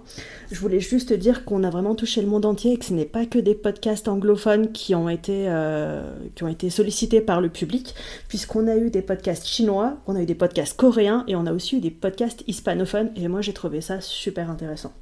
Je 0.50 0.60
voulais 0.60 0.80
juste 0.80 1.12
dire 1.12 1.44
qu'on 1.44 1.64
a 1.64 1.70
vraiment 1.70 1.94
touché 1.94 2.20
le 2.20 2.26
monde 2.26 2.44
entier 2.44 2.74
et 2.74 2.78
que 2.78 2.84
ce 2.84 2.92
n'est 2.92 3.04
pas 3.04 3.26
que 3.26 3.38
des 3.38 3.54
podcasts 3.54 4.08
anglophones 4.08 4.72
qui 4.72 4.94
ont 4.94 5.08
été, 5.08 5.46
euh, 5.48 6.02
qui 6.34 6.44
ont 6.44 6.48
été 6.48 6.68
sollicités 6.68 7.20
par 7.20 7.40
le 7.40 7.48
public, 7.48 7.94
puisqu'on 8.28 8.68
a 8.68 8.76
eu 8.76 8.90
des 8.90 9.02
podcasts 9.02 9.46
chinois, 9.46 9.96
on 10.06 10.14
a 10.14 10.22
eu 10.22 10.26
des 10.26 10.34
podcasts 10.34 10.76
coréens 10.76 11.24
et 11.26 11.36
on 11.36 11.46
a 11.46 11.52
aussi 11.52 11.78
eu 11.78 11.80
des 11.80 11.90
podcasts 11.90 12.44
hispanophones. 12.46 13.10
Et 13.16 13.28
moi, 13.28 13.40
j'ai 13.40 13.54
trouvé 13.54 13.80
ça 13.80 14.00
super 14.00 14.50
intéressant. 14.50 14.92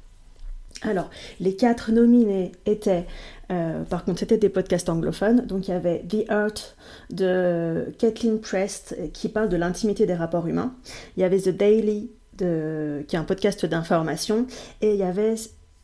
Alors, 0.81 1.09
les 1.39 1.55
quatre 1.55 1.91
nominés 1.91 2.51
étaient, 2.65 3.05
euh, 3.51 3.83
par 3.83 4.03
contre, 4.03 4.19
c'était 4.19 4.37
des 4.37 4.49
podcasts 4.49 4.89
anglophones. 4.89 5.45
Donc, 5.45 5.67
il 5.67 5.71
y 5.71 5.73
avait 5.73 6.03
The 6.07 6.29
Art 6.29 6.75
de 7.09 7.93
Kathleen 7.97 8.39
Prest 8.39 8.95
qui 9.13 9.29
parle 9.29 9.49
de 9.49 9.57
l'intimité 9.57 10.05
des 10.05 10.13
rapports 10.13 10.47
humains. 10.47 10.75
Il 11.17 11.21
y 11.21 11.23
avait 11.23 11.39
The 11.39 11.49
Daily, 11.49 12.11
qui 12.37 12.43
est 12.45 13.15
un 13.15 13.23
podcast 13.23 13.65
d'information. 13.65 14.45
Et 14.81 14.93
il 14.93 14.99
y 14.99 15.03
avait 15.03 15.35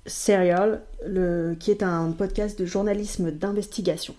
Serial, 0.06 0.82
qui 1.60 1.72
est 1.72 1.84
un 1.84 2.12
podcast 2.12 2.60
de 2.60 2.66
journalisme 2.66 3.32
d'investigation. 3.32 4.16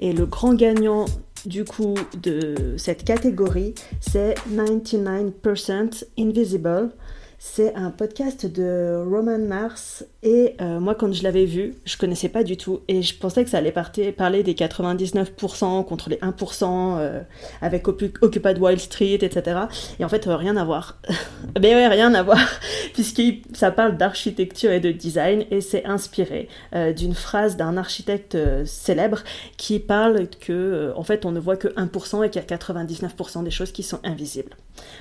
Et 0.00 0.12
le 0.12 0.26
grand 0.26 0.54
gagnant 0.54 1.04
du 1.44 1.64
coup 1.64 1.94
de 2.20 2.74
cette 2.76 3.04
catégorie, 3.04 3.74
c'est 4.00 4.34
99% 4.54 6.04
Invisible 6.18 6.90
C'est 7.44 7.74
un 7.74 7.90
podcast 7.90 8.46
de 8.46 9.04
Roman 9.04 9.40
Mars 9.40 10.04
et 10.22 10.54
euh, 10.60 10.78
moi 10.78 10.94
quand 10.94 11.12
je 11.12 11.24
l'avais 11.24 11.44
vu, 11.44 11.74
je 11.84 11.96
connaissais 11.96 12.28
pas 12.28 12.44
du 12.44 12.56
tout 12.56 12.82
et 12.86 13.02
je 13.02 13.18
pensais 13.18 13.42
que 13.42 13.50
ça 13.50 13.58
allait 13.58 13.72
parler 13.72 14.44
des 14.44 14.54
99% 14.54 15.84
contre 15.84 16.08
les 16.08 16.16
1% 16.18 16.98
euh, 16.98 17.20
avec 17.60 17.88
Occupy 17.88 18.60
Wall 18.60 18.78
Street, 18.78 19.18
etc. 19.20 19.62
Et 19.98 20.04
en 20.04 20.08
fait, 20.08 20.28
euh, 20.28 20.36
rien 20.36 20.56
à 20.56 20.64
voir. 20.64 20.98
Mais 21.60 21.74
ouais, 21.74 21.88
rien 21.88 22.14
à 22.14 22.22
voir 22.22 22.38
puisque 22.94 23.20
ça 23.54 23.72
parle 23.72 23.96
d'architecture 23.96 24.70
et 24.70 24.80
de 24.80 24.92
design 24.92 25.44
et 25.50 25.60
c'est 25.60 25.84
inspiré 25.84 26.48
d'une 26.96 27.14
phrase 27.14 27.56
d'un 27.56 27.76
architecte 27.76 28.38
célèbre 28.64 29.24
qui 29.56 29.80
parle 29.80 30.28
que 30.28 30.92
en 30.96 31.02
fait 31.02 31.26
on 31.26 31.32
ne 31.32 31.40
voit 31.40 31.56
que 31.56 31.68
1% 31.68 32.24
et 32.24 32.30
qu'il 32.30 32.40
y 32.40 32.44
a 32.44 32.56
99% 32.56 33.42
des 33.42 33.50
choses 33.50 33.72
qui 33.72 33.82
sont 33.82 33.98
invisibles. 34.04 34.54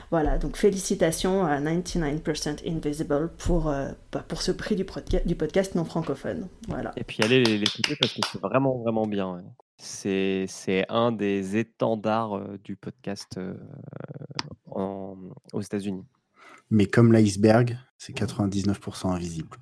Voilà, 0.10 0.38
donc 0.38 0.58
félicitations 0.58 1.46
à 1.46 1.60
99% 1.60 2.31
Invisible 2.66 3.32
pour, 3.38 3.70
euh, 3.70 3.90
bah, 4.12 4.24
pour 4.28 4.42
ce 4.42 4.52
prix 4.52 4.76
du, 4.76 4.86
du, 5.26 5.36
podcast 5.36 5.76
non 5.76 5.86
francophone. 5.86 6.48
Voilà. 6.68 6.92
Et 6.98 7.04
puis 7.04 7.18
allez 7.24 7.44
l'écouter 7.44 7.96
parce 8.00 8.14
que 8.14 8.22
c'est 8.32 8.42
vraiment, 8.42 8.78
vraiment 8.80 9.08
bien. 9.08 9.44
C'est, 9.78 10.48
un 10.90 11.12
des 11.12 11.58
étendards 11.58 12.38
euh, 12.38 12.60
du 12.64 12.76
podcast 12.76 13.38
euh, 13.38 13.56
aux 14.76 15.62
États-Unis. 15.62 16.06
Mais 16.70 16.86
comme 16.86 17.12
l'iceberg, 17.12 17.78
c'est 17.98 18.16
99% 18.16 19.10
invisible 19.10 19.58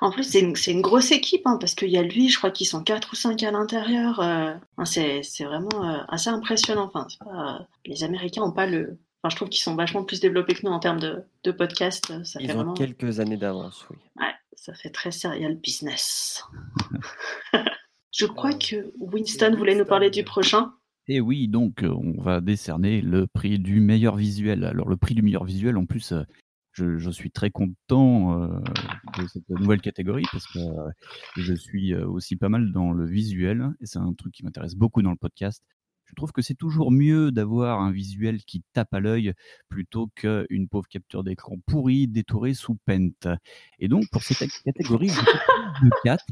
en 0.00 0.10
plus, 0.10 0.24
c'est 0.24 0.40
une, 0.40 0.80
grosse 0.80 1.10
équipe, 1.10 1.46
hein, 1.46 1.56
parce 1.60 1.74
qu'il 1.74 1.88
y 1.88 1.98
a 1.98 2.02
lui, 2.02 2.28
je 2.28 2.38
crois 2.38 2.50
qu'ils 2.50 2.66
sont 2.66 2.82
4 2.82 3.12
ou 3.12 3.16
5 3.16 3.42
à 3.42 3.50
l'intérieur. 3.50 4.20
Euh, 4.20 4.54
c'est 4.84 5.44
vraiment 5.44 5.84
euh, 5.84 5.98
assez 6.08 6.30
impressionnant. 6.30 6.90
Enfin, 6.92 7.06
les 7.86 8.04
Américains 8.04 8.42
n'ont 8.42 8.52
pas 8.52 8.66
le. 8.66 8.98
Enfin, 9.22 9.30
je 9.30 9.36
trouve 9.36 9.48
qu'ils 9.48 9.62
sont 9.62 9.76
vachement 9.76 10.04
plus 10.04 10.20
développés 10.20 10.54
que 10.54 10.66
nous 10.66 10.72
en 10.72 10.80
termes 10.80 10.98
de, 10.98 11.22
de 11.44 11.52
podcast. 11.52 12.12
Ils 12.40 12.50
ont 12.56 12.74
quelques 12.74 13.20
années 13.20 13.36
d'avance, 13.36 13.86
oui. 13.90 13.96
Ouais, 14.16 14.32
ça 14.54 14.74
fait 14.74 14.90
très 14.90 15.12
serial 15.12 15.56
business. 15.56 16.44
je 18.12 18.26
crois 18.26 18.52
que 18.54 18.92
Winston 18.98 19.54
voulait 19.56 19.76
nous 19.76 19.84
parler 19.84 20.10
du 20.10 20.24
prochain. 20.24 20.72
Et 21.08 21.20
oui, 21.20 21.48
donc 21.48 21.84
on 21.84 22.20
va 22.20 22.40
décerner 22.40 23.00
le 23.00 23.26
prix 23.26 23.58
du 23.58 23.80
meilleur 23.80 24.16
visuel. 24.16 24.64
Alors 24.64 24.88
le 24.88 24.96
prix 24.96 25.14
du 25.14 25.22
meilleur 25.22 25.44
visuel, 25.44 25.76
en 25.76 25.86
plus, 25.86 26.12
je, 26.72 27.10
suis 27.10 27.30
très 27.30 27.50
content 27.50 28.40
euh, 28.40 28.60
de 29.18 29.26
cette 29.26 29.48
nouvelle 29.48 29.80
catégorie 29.80 30.24
parce 30.32 30.46
que 30.46 30.58
euh, 30.58 30.90
je 31.36 31.54
suis 31.54 31.92
euh, 31.92 32.06
aussi 32.06 32.36
pas 32.36 32.48
mal 32.48 32.72
dans 32.72 32.92
le 32.92 33.04
visuel 33.04 33.70
et 33.80 33.86
c'est 33.86 33.98
un 33.98 34.12
truc 34.14 34.32
qui 34.32 34.44
m'intéresse 34.44 34.74
beaucoup 34.74 35.02
dans 35.02 35.10
le 35.10 35.16
podcast. 35.16 35.62
Je 36.12 36.16
trouve 36.16 36.32
que 36.32 36.42
c'est 36.42 36.54
toujours 36.54 36.92
mieux 36.92 37.32
d'avoir 37.32 37.80
un 37.80 37.90
visuel 37.90 38.44
qui 38.44 38.62
tape 38.74 38.92
à 38.92 39.00
l'œil 39.00 39.32
plutôt 39.68 40.08
qu'une 40.14 40.68
pauvre 40.68 40.86
capture 40.88 41.24
d'écran 41.24 41.56
pourrie 41.66 42.06
détourée 42.06 42.54
sous 42.54 42.76
Pent. 42.84 43.28
Et 43.78 43.88
donc, 43.88 44.04
pour 44.10 44.22
cette 44.22 44.50
catégorie, 44.64 45.08
de 45.08 45.90
4, 46.04 46.24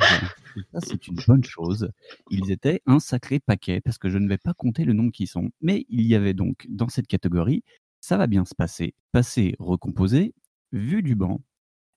et 0.57 0.61
ça 0.73 0.81
c'est 0.81 1.09
une 1.09 1.19
bonne 1.27 1.45
chose, 1.45 1.91
ils 2.31 2.51
étaient 2.51 2.83
un 2.87 3.01
sacré 3.01 3.41
paquet 3.41 3.81
parce 3.81 3.99
que 3.99 4.11
je 4.11 4.19
ne 4.19 4.29
vais 4.29 4.39
pas 4.39 4.53
compter 4.53 4.85
le 4.85 4.93
nombre 4.93 5.13
qui 5.13 5.27
sont. 5.27 5.51
Mais 5.61 5.87
il 5.89 6.07
y 6.07 6.15
avait 6.15 6.35
donc 6.35 6.67
dans 6.69 6.89
cette 6.89 7.07
catégorie 7.07 7.65
ça 8.01 8.17
va 8.17 8.27
bien 8.27 8.45
se 8.45 8.55
passer. 8.55 8.95
Passer, 9.13 9.55
recomposer, 9.59 10.35
vue 10.73 11.03
du 11.03 11.15
banc, 11.15 11.41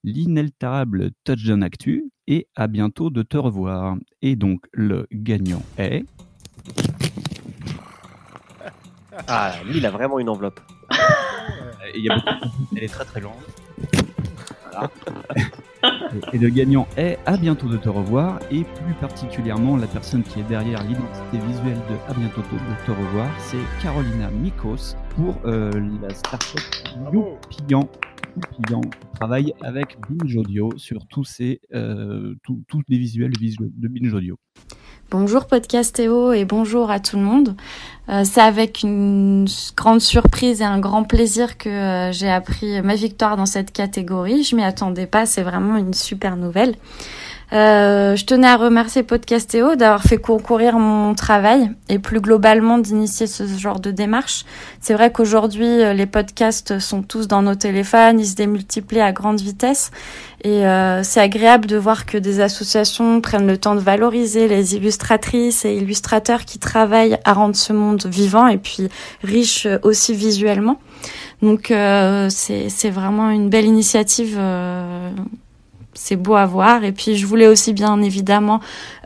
l'inaltérable 0.03 1.11
touchdown 1.23 1.63
actu 1.63 2.11
et 2.27 2.47
à 2.55 2.67
bientôt 2.67 3.09
de 3.09 3.23
te 3.23 3.37
revoir. 3.37 3.97
Et 4.21 4.35
donc 4.35 4.65
le 4.73 5.07
gagnant 5.11 5.63
est. 5.77 6.03
Ah, 9.27 9.53
lui, 9.65 9.77
il 9.77 9.85
a 9.85 9.91
vraiment 9.91 10.19
une 10.19 10.29
enveloppe. 10.29 10.59
Il 11.95 12.03
y 12.03 12.09
a 12.09 12.15
Elle 12.75 12.83
est 12.83 12.87
très 12.87 13.05
très 13.05 13.19
longue. 13.19 13.33
Voilà. 14.71 14.89
Et 16.31 16.37
le 16.37 16.49
gagnant 16.49 16.87
est 16.97 17.19
À 17.25 17.37
bientôt 17.37 17.67
de 17.67 17.77
te 17.77 17.89
revoir 17.89 18.39
et 18.49 18.63
plus 18.63 18.93
particulièrement 18.99 19.77
la 19.77 19.87
personne 19.87 20.23
qui 20.23 20.39
est 20.39 20.43
derrière 20.43 20.81
l'identité 20.83 21.37
visuelle 21.45 21.79
de 21.89 22.11
À 22.11 22.13
bientôt 22.13 22.41
de 22.41 22.85
te 22.85 22.91
revoir, 22.91 23.27
c'est 23.39 23.57
Carolina 23.81 24.29
Mikos 24.29 24.95
pour 25.15 25.35
euh, 25.45 25.71
la 26.01 26.13
startup 26.13 26.61
Youpian. 27.11 27.87
Youpian 28.35 28.81
travaille 29.13 29.53
avec 29.61 29.97
Binge 30.09 30.35
Audio 30.35 30.71
sur 30.77 31.05
tous 31.07 31.23
ces 31.23 31.61
euh, 31.73 32.35
tous 32.43 32.81
les 32.87 32.97
visuels 32.97 33.31
de 33.31 33.87
Binge 33.87 34.13
Audio. 34.13 34.37
Bonjour 35.11 35.45
Podcastéo 35.45 36.33
et 36.33 36.43
bonjour 36.43 36.89
à 36.89 36.99
tout 36.99 37.17
le 37.17 37.21
monde. 37.21 37.55
Euh, 38.09 38.23
c'est 38.25 38.41
avec 38.41 38.81
une 38.81 39.45
grande 39.75 40.01
surprise 40.01 40.61
et 40.61 40.65
un 40.65 40.79
grand 40.79 41.03
plaisir 41.03 41.57
que 41.57 41.69
euh, 41.69 42.11
j'ai 42.11 42.29
appris 42.29 42.81
ma 42.81 42.95
victoire 42.95 43.37
dans 43.37 43.45
cette 43.45 43.71
catégorie. 43.71 44.43
Je 44.43 44.55
m'y 44.55 44.63
attendais 44.63 45.05
pas, 45.05 45.25
c'est 45.25 45.43
vraiment 45.43 45.77
une 45.77 45.93
super 45.93 46.35
nouvelle. 46.35 46.75
Euh, 47.53 48.15
je 48.15 48.25
tenais 48.25 48.47
à 48.47 48.57
remercier 48.57 49.03
Podcastéo 49.03 49.75
d'avoir 49.75 50.01
fait 50.01 50.17
concourir 50.17 50.79
mon 50.79 51.13
travail 51.13 51.69
et 51.87 51.99
plus 51.99 52.19
globalement 52.19 52.79
d'initier 52.79 53.27
ce 53.27 53.45
genre 53.45 53.79
de 53.79 53.91
démarche. 53.91 54.43
C'est 54.81 54.93
vrai 54.93 55.11
qu'aujourd'hui, 55.11 55.67
euh, 55.67 55.93
les 55.93 56.07
podcasts 56.07 56.79
sont 56.79 57.03
tous 57.03 57.27
dans 57.27 57.43
nos 57.43 57.53
téléphones, 57.53 58.19
ils 58.19 58.25
se 58.25 58.35
démultiplient 58.35 59.01
à 59.01 59.11
grande 59.11 59.39
vitesse 59.39 59.91
et 60.43 60.65
euh, 60.65 61.03
c'est 61.03 61.21
agréable 61.21 61.67
de 61.67 61.77
voir 61.77 62.05
que 62.05 62.17
des 62.17 62.41
associations 62.41 63.21
prennent 63.21 63.47
le 63.47 63.57
temps 63.57 63.75
de 63.75 63.79
valoriser 63.79 64.47
les 64.47 64.75
illustratrices 64.75 65.63
et 65.63 65.75
illustrateurs 65.75 66.45
qui 66.45 66.59
travaillent 66.59 67.17
à 67.23 67.33
rendre 67.33 67.55
ce 67.55 67.71
monde 67.71 68.05
vivant 68.05 68.47
et 68.47 68.57
puis 68.57 68.89
riche 69.23 69.67
aussi 69.83 70.13
visuellement. 70.13 70.79
Donc 71.41 71.71
euh, 71.71 72.29
c'est 72.29 72.89
vraiment 72.89 73.29
une 73.29 73.49
belle 73.49 73.65
initiative 73.65 74.37
euh, 74.37 75.09
c'est 75.93 76.15
beau 76.15 76.35
à 76.35 76.45
voir. 76.45 76.83
Et 76.83 76.91
puis 76.91 77.15
je 77.15 77.25
voulais 77.25 77.47
aussi 77.47 77.73
bien 77.73 78.01
évidemment 78.01 78.59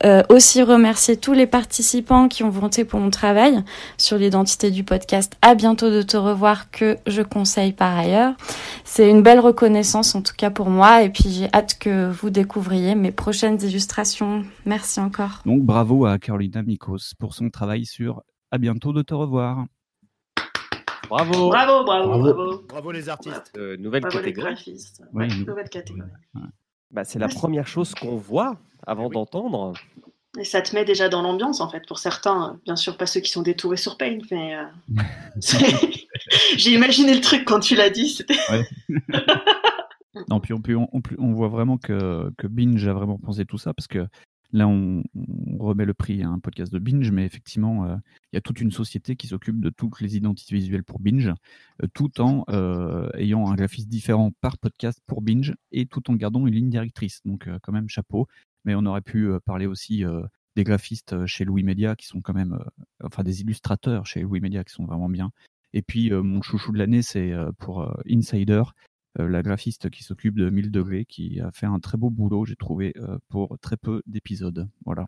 euh, 0.04 0.23
aussi 0.30 0.62
remercier 0.62 1.17
tous 1.17 1.34
les 1.34 1.47
participants 1.47 2.28
qui 2.28 2.43
ont 2.43 2.50
voté 2.50 2.86
pour 2.86 3.00
mon 3.00 3.10
travail 3.10 3.63
sur 3.97 4.17
l'identité 4.17 4.71
du 4.71 4.84
podcast. 4.84 5.34
À 5.41 5.56
bientôt 5.56 5.89
de 5.89 6.02
te 6.02 6.17
revoir 6.17 6.71
que 6.71 6.97
je 7.08 7.21
conseille 7.21 7.73
par 7.73 7.97
ailleurs. 7.97 8.34
C'est 8.84 9.10
une 9.10 9.21
belle 9.21 9.39
reconnaissance 9.39 10.15
en 10.15 10.21
tout 10.21 10.36
cas 10.38 10.50
pour 10.50 10.69
moi. 10.69 11.04
Et 11.04 11.10
puis 11.10 11.30
j'ai 11.30 11.50
hâte 11.54 11.78
que 11.80 12.10
vous 12.12 12.30
découvriez 12.30 12.95
mes 12.95 13.12
prochaines 13.12 13.62
illustrations. 13.62 14.43
Merci 14.65 15.00
encore. 15.00 15.41
Donc 15.45 15.63
bravo 15.63 16.06
à 16.06 16.17
Carolina 16.17 16.62
Mikos 16.62 17.13
pour 17.19 17.34
son 17.34 17.50
travail 17.50 17.86
sur 17.86 18.21
À 18.52 18.58
bientôt 18.58 18.93
de 18.93 19.02
te 19.02 19.13
revoir. 19.13 19.65
Bravo. 21.10 21.50
Bravo, 21.50 21.84
bravo, 21.86 22.19
bravo. 22.19 22.63
Bravo, 22.67 22.91
les 22.91 23.08
artistes. 23.08 23.52
Euh, 23.58 23.78
nouvelle 23.78 24.04
catégorie. 24.04 24.56
nouvelle 25.13 25.69
catégorie. 25.69 26.12
Bah, 26.91 27.04
c'est 27.04 27.19
la 27.19 27.28
première 27.28 27.67
chose 27.67 27.93
qu'on 27.93 28.15
voit 28.15 28.58
avant 28.86 29.10
d'entendre. 29.10 29.73
Et 30.39 30.45
ça 30.45 30.62
te 30.62 30.76
met 30.76 30.86
déjà 30.86 31.10
dans 31.10 31.21
l'ambiance, 31.21 31.62
en 31.62 31.69
fait, 31.69 31.86
pour 31.88 32.00
certains. 32.00 32.60
Bien 32.65 32.76
sûr, 32.76 32.95
pas 32.97 33.06
ceux 33.06 33.21
qui 33.21 33.32
sont 33.32 33.41
détourés 33.41 33.78
sur 33.78 33.97
Paint, 33.97 34.19
mais 34.32 34.56
euh, 34.56 34.63
j'ai 36.58 36.73
imaginé 36.73 37.13
le 37.13 37.21
truc 37.21 37.43
quand 37.45 37.60
tu 37.60 37.76
l'as 37.76 37.89
dit. 37.89 38.19
non, 40.30 40.39
puis 40.39 40.54
on, 40.54 40.88
on, 41.17 41.34
voit 41.34 41.47
vraiment 41.47 41.78
que, 41.78 42.32
que 42.38 42.47
Binge 42.47 42.88
a 42.88 42.93
vraiment 42.93 43.17
pensé 43.17 43.45
tout 43.45 43.58
ça, 43.58 43.73
parce 43.73 43.88
que 43.88 44.08
Là, 44.53 44.67
on, 44.67 45.03
remet 45.60 45.86
le 45.86 45.93
prix 45.93 46.23
à 46.23 46.29
un 46.29 46.39
podcast 46.39 46.71
de 46.71 46.79
Binge, 46.79 47.12
mais 47.12 47.25
effectivement, 47.25 47.86
euh, 47.86 47.95
il 48.31 48.36
y 48.36 48.38
a 48.38 48.41
toute 48.41 48.62
une 48.62 48.71
société 48.71 49.15
qui 49.15 49.27
s'occupe 49.27 49.60
de 49.60 49.69
toutes 49.69 49.99
les 49.99 50.15
identités 50.15 50.55
visuelles 50.55 50.83
pour 50.83 50.99
Binge, 50.99 51.33
euh, 51.83 51.88
tout 51.93 52.21
en 52.21 52.45
euh, 52.49 53.10
ayant 53.15 53.49
un 53.49 53.55
graphisme 53.55 53.89
différent 53.89 54.31
par 54.39 54.57
podcast 54.57 55.01
pour 55.05 55.21
Binge 55.21 55.55
et 55.71 55.86
tout 55.86 56.10
en 56.10 56.15
gardant 56.15 56.47
une 56.47 56.53
ligne 56.53 56.69
directrice. 56.69 57.21
Donc, 57.25 57.49
quand 57.62 57.73
même, 57.73 57.89
chapeau. 57.89 58.27
Mais 58.63 58.75
on 58.75 58.86
aurait 58.86 59.01
pu 59.01 59.29
parler 59.45 59.65
aussi 59.65 60.03
des 60.55 60.63
graphistes 60.63 61.25
chez 61.25 61.45
Louis 61.45 61.63
Media 61.63 61.95
qui 61.95 62.05
sont 62.05 62.21
quand 62.21 62.33
même, 62.33 62.60
enfin, 63.01 63.23
des 63.23 63.41
illustrateurs 63.41 64.05
chez 64.05 64.21
Louis 64.21 64.41
Media 64.41 64.63
qui 64.63 64.73
sont 64.73 64.86
vraiment 64.86 65.07
bien. 65.07 65.31
Et 65.73 65.81
puis, 65.81 66.12
mon 66.12 66.41
chouchou 66.41 66.73
de 66.73 66.77
l'année, 66.77 67.01
c'est 67.01 67.33
pour 67.60 67.89
Insider, 68.10 68.63
la 69.17 69.41
graphiste 69.41 69.89
qui 69.89 70.03
s'occupe 70.03 70.36
de 70.36 70.49
1000 70.49 70.71
degrés, 70.71 71.06
qui 71.06 71.39
a 71.39 71.51
fait 71.51 71.65
un 71.65 71.80
très 71.80 71.97
beau 71.97 72.10
boulot, 72.10 72.45
j'ai 72.45 72.56
trouvé, 72.56 72.93
euh, 72.97 73.17
pour 73.30 73.58
très 73.60 73.77
peu 73.77 74.01
d'épisodes. 74.06 74.67
Voilà. 74.86 75.08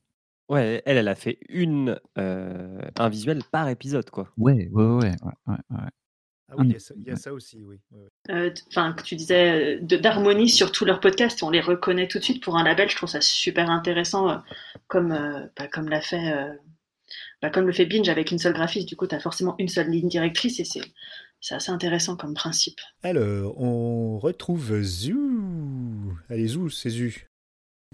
Ouais, 0.49 0.81
elle, 0.85 0.97
elle 0.97 1.07
a 1.07 1.15
fait 1.15 1.39
une, 1.47 1.99
euh, 2.17 2.81
un 2.97 3.09
visuel 3.09 3.41
par 3.51 3.69
épisode, 3.69 4.09
quoi. 4.09 4.31
Ouais, 4.37 4.67
ouais, 4.71 4.83
ouais. 4.83 5.15
ouais, 5.47 5.57
Ah 5.69 6.55
oui, 6.57 6.75
il 6.95 7.03
y, 7.03 7.11
a 7.11 7.15
ça, 7.15 7.31
aussi, 7.31 7.61
oui. 7.61 7.79
Enfin, 8.69 8.95
tu 9.05 9.15
disais 9.15 9.79
d'harmonie 9.81 10.49
sur 10.49 10.71
tous 10.71 10.85
leurs 10.85 10.99
podcasts, 10.99 11.43
on 11.43 11.51
les 11.51 11.61
reconnaît 11.61 12.07
tout 12.07 12.17
de 12.17 12.23
suite 12.23 12.43
pour 12.43 12.57
un 12.57 12.63
label. 12.63 12.89
Je 12.89 12.95
trouve 12.95 13.09
ça 13.09 13.21
super 13.21 13.69
intéressant, 13.69 14.41
comme, 14.87 15.09
bah, 15.55 15.67
comme 15.67 15.87
l'a 15.87 16.01
fait, 16.01 16.33
bah, 17.43 17.51
comme 17.51 17.67
le 17.67 17.73
fait 17.73 17.85
Binge 17.85 18.09
avec 18.09 18.31
une 18.31 18.39
seule 18.39 18.53
graphiste. 18.53 18.87
Du 18.87 18.95
coup, 18.95 19.05
tu 19.05 19.13
as 19.13 19.19
forcément 19.19 19.53
une 19.59 19.67
seule 19.67 19.89
ligne 19.89 20.09
directrice 20.09 20.59
et 20.59 20.65
c'est 20.65 20.81
c'est 21.41 21.55
assez 21.55 21.71
intéressant 21.71 22.15
comme 22.15 22.33
principe. 22.33 22.79
Alors, 23.03 23.59
on 23.59 24.19
retrouve 24.19 24.81
Zu. 24.81 25.17
Allez, 26.29 26.47
Zu, 26.47 26.69
c'est 26.69 26.89
Zu. 26.89 27.29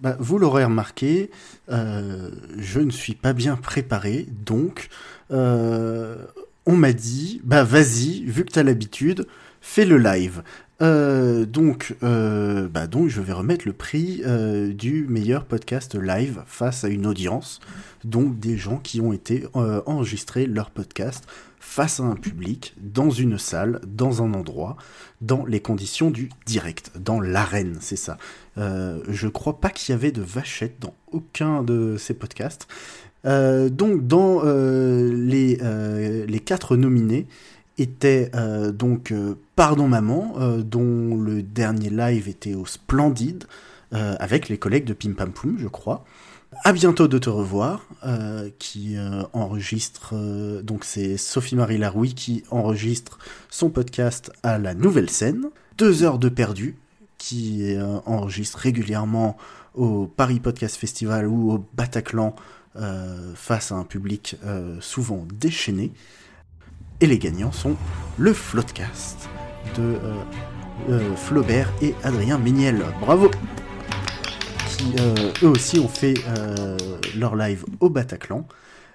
Bah, 0.02 0.18
vous 0.20 0.38
l'aurez 0.38 0.66
remarqué, 0.66 1.32
euh, 1.70 2.30
je 2.58 2.82
ne 2.82 2.92
suis 2.92 3.16
pas 3.16 3.32
bien 3.32 3.56
préparé, 3.56 4.28
donc 4.46 4.90
euh, 5.32 6.18
on 6.66 6.76
m'a 6.76 6.92
dit, 6.92 7.40
bah 7.46 7.64
vas-y, 7.64 8.26
vu 8.26 8.44
que 8.44 8.52
tu 8.52 8.60
as 8.60 8.64
l'habitude, 8.64 9.26
fais 9.62 9.86
le 9.86 9.98
live. 9.98 10.44
Euh, 10.82 11.46
donc, 11.46 11.96
euh, 12.04 12.68
bah 12.68 12.88
donc, 12.88 13.08
je 13.08 13.22
vais 13.22 13.34
remettre 13.34 13.66
le 13.66 13.74
prix 13.74 14.22
euh, 14.26 14.74
du 14.74 15.06
meilleur 15.08 15.46
podcast 15.46 15.96
live 15.96 16.44
face 16.48 16.84
à 16.84 16.90
une 16.90 17.08
audience, 17.08 17.60
donc 18.04 18.40
des 18.40 18.58
gens 18.58 18.78
qui 18.78 19.00
ont 19.00 19.14
été 19.14 19.46
enregistrer 19.54 20.46
leur 20.46 20.70
podcast 20.70 21.26
face 21.60 22.00
à 22.00 22.04
un 22.04 22.16
public, 22.16 22.76
dans 22.80 23.10
une 23.10 23.40
salle, 23.40 23.80
dans 23.88 24.22
un 24.22 24.34
endroit, 24.34 24.78
dans 25.22 25.46
les 25.46 25.62
conditions 25.62 26.12
du 26.12 26.30
direct, 26.46 26.92
dans 27.00 27.20
l'arène, 27.20 27.78
c'est 27.80 27.96
ça. 27.96 28.18
Je 28.58 29.28
crois 29.28 29.60
pas 29.60 29.70
qu'il 29.72 29.94
y 29.94 29.96
avait 29.96 30.12
de 30.12 30.22
vachette 30.22 30.76
dans 30.80 30.94
aucun 31.12 31.64
de 31.64 31.98
ces 31.98 32.14
podcasts. 32.14 32.68
Donc, 33.24 34.06
dans 34.06 34.44
les, 34.44 35.58
les 36.28 36.40
quatre 36.40 36.78
nominés, 36.78 37.26
était 37.78 38.32
euh, 38.36 38.72
donc 38.72 39.12
euh, 39.12 39.36
Pardon 39.56 39.88
Maman, 39.88 40.36
euh, 40.38 40.62
dont 40.62 41.18
le 41.18 41.44
dernier 41.44 41.90
live 41.90 42.28
était 42.28 42.54
au 42.54 42.66
Splendide, 42.66 43.46
avec 43.92 44.50
les 44.50 44.58
collègues 44.58 44.84
de 44.84 44.92
Pim 44.92 45.14
Pam 45.14 45.32
Poum, 45.32 45.56
je 45.58 45.70
crois. 45.70 46.04
À 46.66 46.74
bientôt 46.74 47.08
de 47.08 47.18
te 47.18 47.30
revoir, 47.30 47.88
qui 48.60 48.98
enregistre, 49.32 50.14
donc 50.64 50.84
c'est 50.84 51.16
Sophie-Marie 51.16 51.78
Laroui 51.78 52.14
qui 52.14 52.44
enregistre 52.52 53.20
son 53.50 53.70
podcast 53.70 54.34
à 54.44 54.58
la 54.58 54.74
Nouvelle 54.74 55.10
Scène. 55.10 55.46
Deux 55.78 56.04
heures 56.04 56.20
de 56.20 56.28
perdu, 56.28 56.76
qui 57.18 57.74
enregistre 58.06 58.58
régulièrement 58.58 59.38
au 59.76 60.08
Paris 60.08 60.42
Podcast 60.42 60.76
Festival 60.76 61.26
ou 61.28 61.54
au 61.54 61.66
Bataclan 61.74 62.36
face 63.36 63.72
à 63.72 63.76
un 63.76 63.86
public 63.86 64.36
souvent 64.82 65.26
déchaîné. 65.40 65.94
Et 67.02 67.08
les 67.08 67.20
gagnants 67.20 67.52
sont 67.52 67.76
le 68.18 68.32
Floodcast 68.32 69.28
de 69.76 69.82
euh, 69.82 70.14
euh, 70.90 71.16
Flaubert 71.18 71.70
et 71.82 71.94
Adrien 72.04 72.38
Méniel. 72.38 72.82
Bravo 73.02 73.30
Qui 74.70 74.94
euh, 75.00 75.34
eux 75.44 75.50
aussi 75.50 75.78
ont 75.80 75.90
fait 75.90 76.14
leur 77.18 77.36
live 77.36 77.66
au 77.82 77.90
Bataclan. 77.90 78.48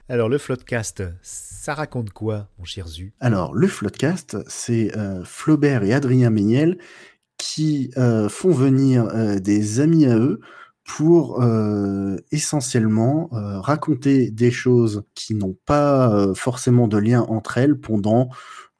Alors, 0.08 0.30
le 0.30 0.38
Floodcast, 0.38 1.02
ça 1.20 1.74
raconte 1.74 2.10
quoi, 2.10 2.48
mon 2.58 2.64
cher 2.64 2.88
Zu? 2.88 3.12
Alors, 3.20 3.54
le 3.54 3.68
Floodcast, 3.68 4.38
c'est 4.48 4.92
Flaubert 5.24 5.84
et 5.84 5.92
Adrien 5.92 6.30
Méniel 6.30 6.78
qui 7.36 7.90
font 8.30 8.50
venir 8.50 9.08
des 9.40 9.80
amis 9.80 10.06
à 10.06 10.16
eux 10.16 10.40
pour 10.84 11.42
euh, 11.42 12.16
essentiellement 12.32 13.30
euh, 13.32 13.60
raconter 13.60 14.30
des 14.30 14.50
choses 14.50 15.04
qui 15.14 15.34
n'ont 15.34 15.56
pas 15.66 16.12
euh, 16.12 16.34
forcément 16.34 16.88
de 16.88 16.98
lien 16.98 17.22
entre 17.28 17.58
elles 17.58 17.78
pendant 17.78 18.28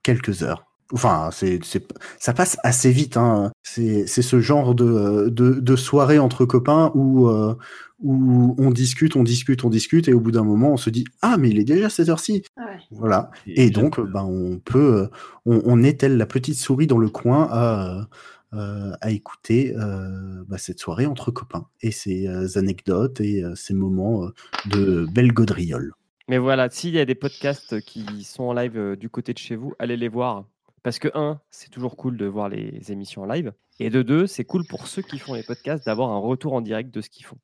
quelques 0.03 0.43
heures. 0.43 0.67
Enfin, 0.93 1.31
c'est, 1.33 1.61
c'est, 1.63 1.87
ça 2.19 2.33
passe 2.33 2.59
assez 2.65 2.91
vite. 2.91 3.17
Hein. 3.17 3.53
C'est, 3.63 4.07
c'est 4.09 4.23
ce 4.23 4.41
genre 4.41 4.75
de, 4.75 5.29
de, 5.29 5.53
de 5.53 5.77
soirée 5.77 6.19
entre 6.19 6.45
copains 6.45 6.91
où, 6.95 7.29
euh, 7.29 7.55
où 8.01 8.57
on 8.59 8.71
discute, 8.71 9.15
on 9.15 9.23
discute, 9.23 9.65
on 9.65 9.71
discute, 9.71 10.09
et 10.09 10.13
au 10.13 10.21
bout 10.21 10.33
d'un 10.33 10.43
moment, 10.43 10.73
on 10.73 10.77
se 10.77 10.91
dit 10.91 11.05
Ah, 11.23 11.37
mais 11.39 11.51
il 11.51 11.61
est 11.61 11.65
déjà 11.65 11.91
cette 11.91 12.09
heure-ci. 12.09 12.43
Ouais. 12.57 12.79
Voilà. 12.91 13.31
Et 13.47 13.71
donc, 13.71 14.01
ben, 14.01 14.25
on 14.25 14.59
peut, 14.59 15.09
on, 15.47 15.63
on 15.65 15.83
est 15.85 16.01
telle 16.01 16.17
la 16.17 16.27
petite 16.27 16.57
souris 16.57 16.89
dans 16.89 16.99
le 16.99 17.09
coin 17.09 17.49
à, 17.53 18.09
euh, 18.53 18.93
à 19.01 19.11
écouter 19.11 19.75
euh, 19.77 20.45
bah, 20.49 20.59
cette 20.59 20.81
soirée 20.81 21.07
entre 21.07 21.31
copains 21.31 21.67
et 21.83 21.91
ces 21.91 22.27
euh, 22.27 22.47
anecdotes 22.57 23.21
et 23.21 23.43
euh, 23.45 23.55
ces 23.55 23.75
moments 23.75 24.25
euh, 24.25 24.35
de 24.67 25.07
belle 25.13 25.33
gaudriole. 25.33 25.93
Mais 26.29 26.39
voilà, 26.39 26.71
s'il 26.71 26.95
y 26.95 26.99
a 27.01 27.05
des 27.05 27.15
podcasts 27.15 27.81
qui 27.81 28.25
sont 28.25 28.45
en 28.45 28.53
live 28.53 28.77
euh, 28.77 28.97
du 28.97 29.09
côté 29.09 29.33
de 29.33 29.39
chez 29.39 29.57
vous, 29.57 29.75
allez 29.79 29.97
les 29.97 30.09
voir. 30.09 30.45
Parce 30.83 30.99
que, 30.99 31.09
un, 31.15 31.41
c'est 31.51 31.71
toujours 31.71 31.97
cool 31.97 32.17
de 32.17 32.27
voir 32.27 32.49
les 32.49 32.91
émissions 32.91 33.23
en 33.23 33.27
live. 33.27 33.53
Et 33.81 33.91
de 33.91 34.03
deux, 34.03 34.27
c'est 34.27 34.45
cool 34.45 34.65
pour 34.67 34.87
ceux 34.87 35.03
qui 35.03 35.19
font 35.19 35.35
les 35.35 35.43
podcasts 35.43 35.85
d'avoir 35.87 36.11
un 36.11 36.19
retour 36.19 36.55
en 36.55 36.61
direct 36.61 36.95
de 36.95 37.01
ce 37.01 37.11
qu'ils 37.11 37.27
font. 37.27 37.37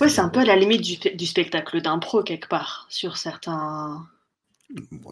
Ouais, 0.00 0.08
c'est 0.08 0.20
un 0.20 0.28
peu 0.28 0.40
à 0.40 0.44
la 0.44 0.56
limite 0.56 0.82
du, 0.82 1.16
du 1.16 1.26
spectacle 1.26 1.80
d'impro 1.80 2.22
quelque 2.22 2.48
part 2.48 2.86
sur 2.88 3.16
certains. 3.16 4.06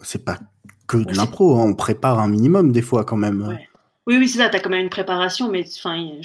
C'est 0.03 0.25
pas 0.25 0.39
que 0.87 0.97
de 0.97 1.05
Ouais, 1.07 1.15
l'impro, 1.15 1.57
hein, 1.57 1.67
on 1.69 1.75
prépare 1.75 2.19
un 2.19 2.29
minimum 2.29 2.73
des 2.73 2.83
fois 2.83 3.05
quand 3.05 3.17
même. 3.17 3.43
Ouais. 3.43 3.69
Oui, 4.07 4.19
oui, 4.19 4.29
c'est 4.29 4.39
ça. 4.39 4.49
T'as 4.49 4.61
quand 4.61 4.71
même 4.71 4.85
une 4.85 4.91
préparation, 4.91 5.51
mais 5.51 5.65
enfin, 5.67 6.21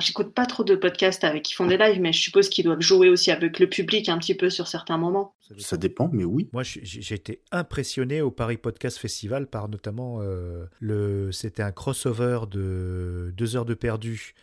j'écoute 0.00 0.32
pas 0.32 0.46
trop 0.46 0.64
de 0.64 0.74
podcasts 0.74 1.22
avec 1.22 1.42
qui 1.42 1.52
font 1.52 1.66
des 1.66 1.76
lives, 1.76 2.00
mais 2.00 2.10
je 2.12 2.20
suppose 2.20 2.48
qu'ils 2.48 2.64
doivent 2.64 2.80
jouer 2.80 3.10
aussi 3.10 3.30
avec 3.30 3.58
le 3.58 3.68
public 3.68 4.08
un 4.08 4.16
petit 4.16 4.34
peu 4.34 4.48
sur 4.48 4.66
certains 4.66 4.96
moments. 4.96 5.34
Ça 5.58 5.76
dépend, 5.76 6.08
mais 6.10 6.24
oui. 6.24 6.48
Moi, 6.54 6.62
j'ai 6.62 6.80
j'ai 6.82 7.14
été 7.14 7.42
impressionné 7.52 8.22
au 8.22 8.30
Paris 8.30 8.56
Podcast 8.56 8.96
Festival 8.96 9.48
par 9.48 9.68
notamment 9.68 10.20
euh, 10.22 10.64
le. 10.80 11.30
C'était 11.30 11.62
un 11.62 11.72
crossover 11.72 12.40
de 12.50 13.34
deux 13.36 13.54
heures 13.54 13.66
de 13.66 13.74
perdu 13.74 14.34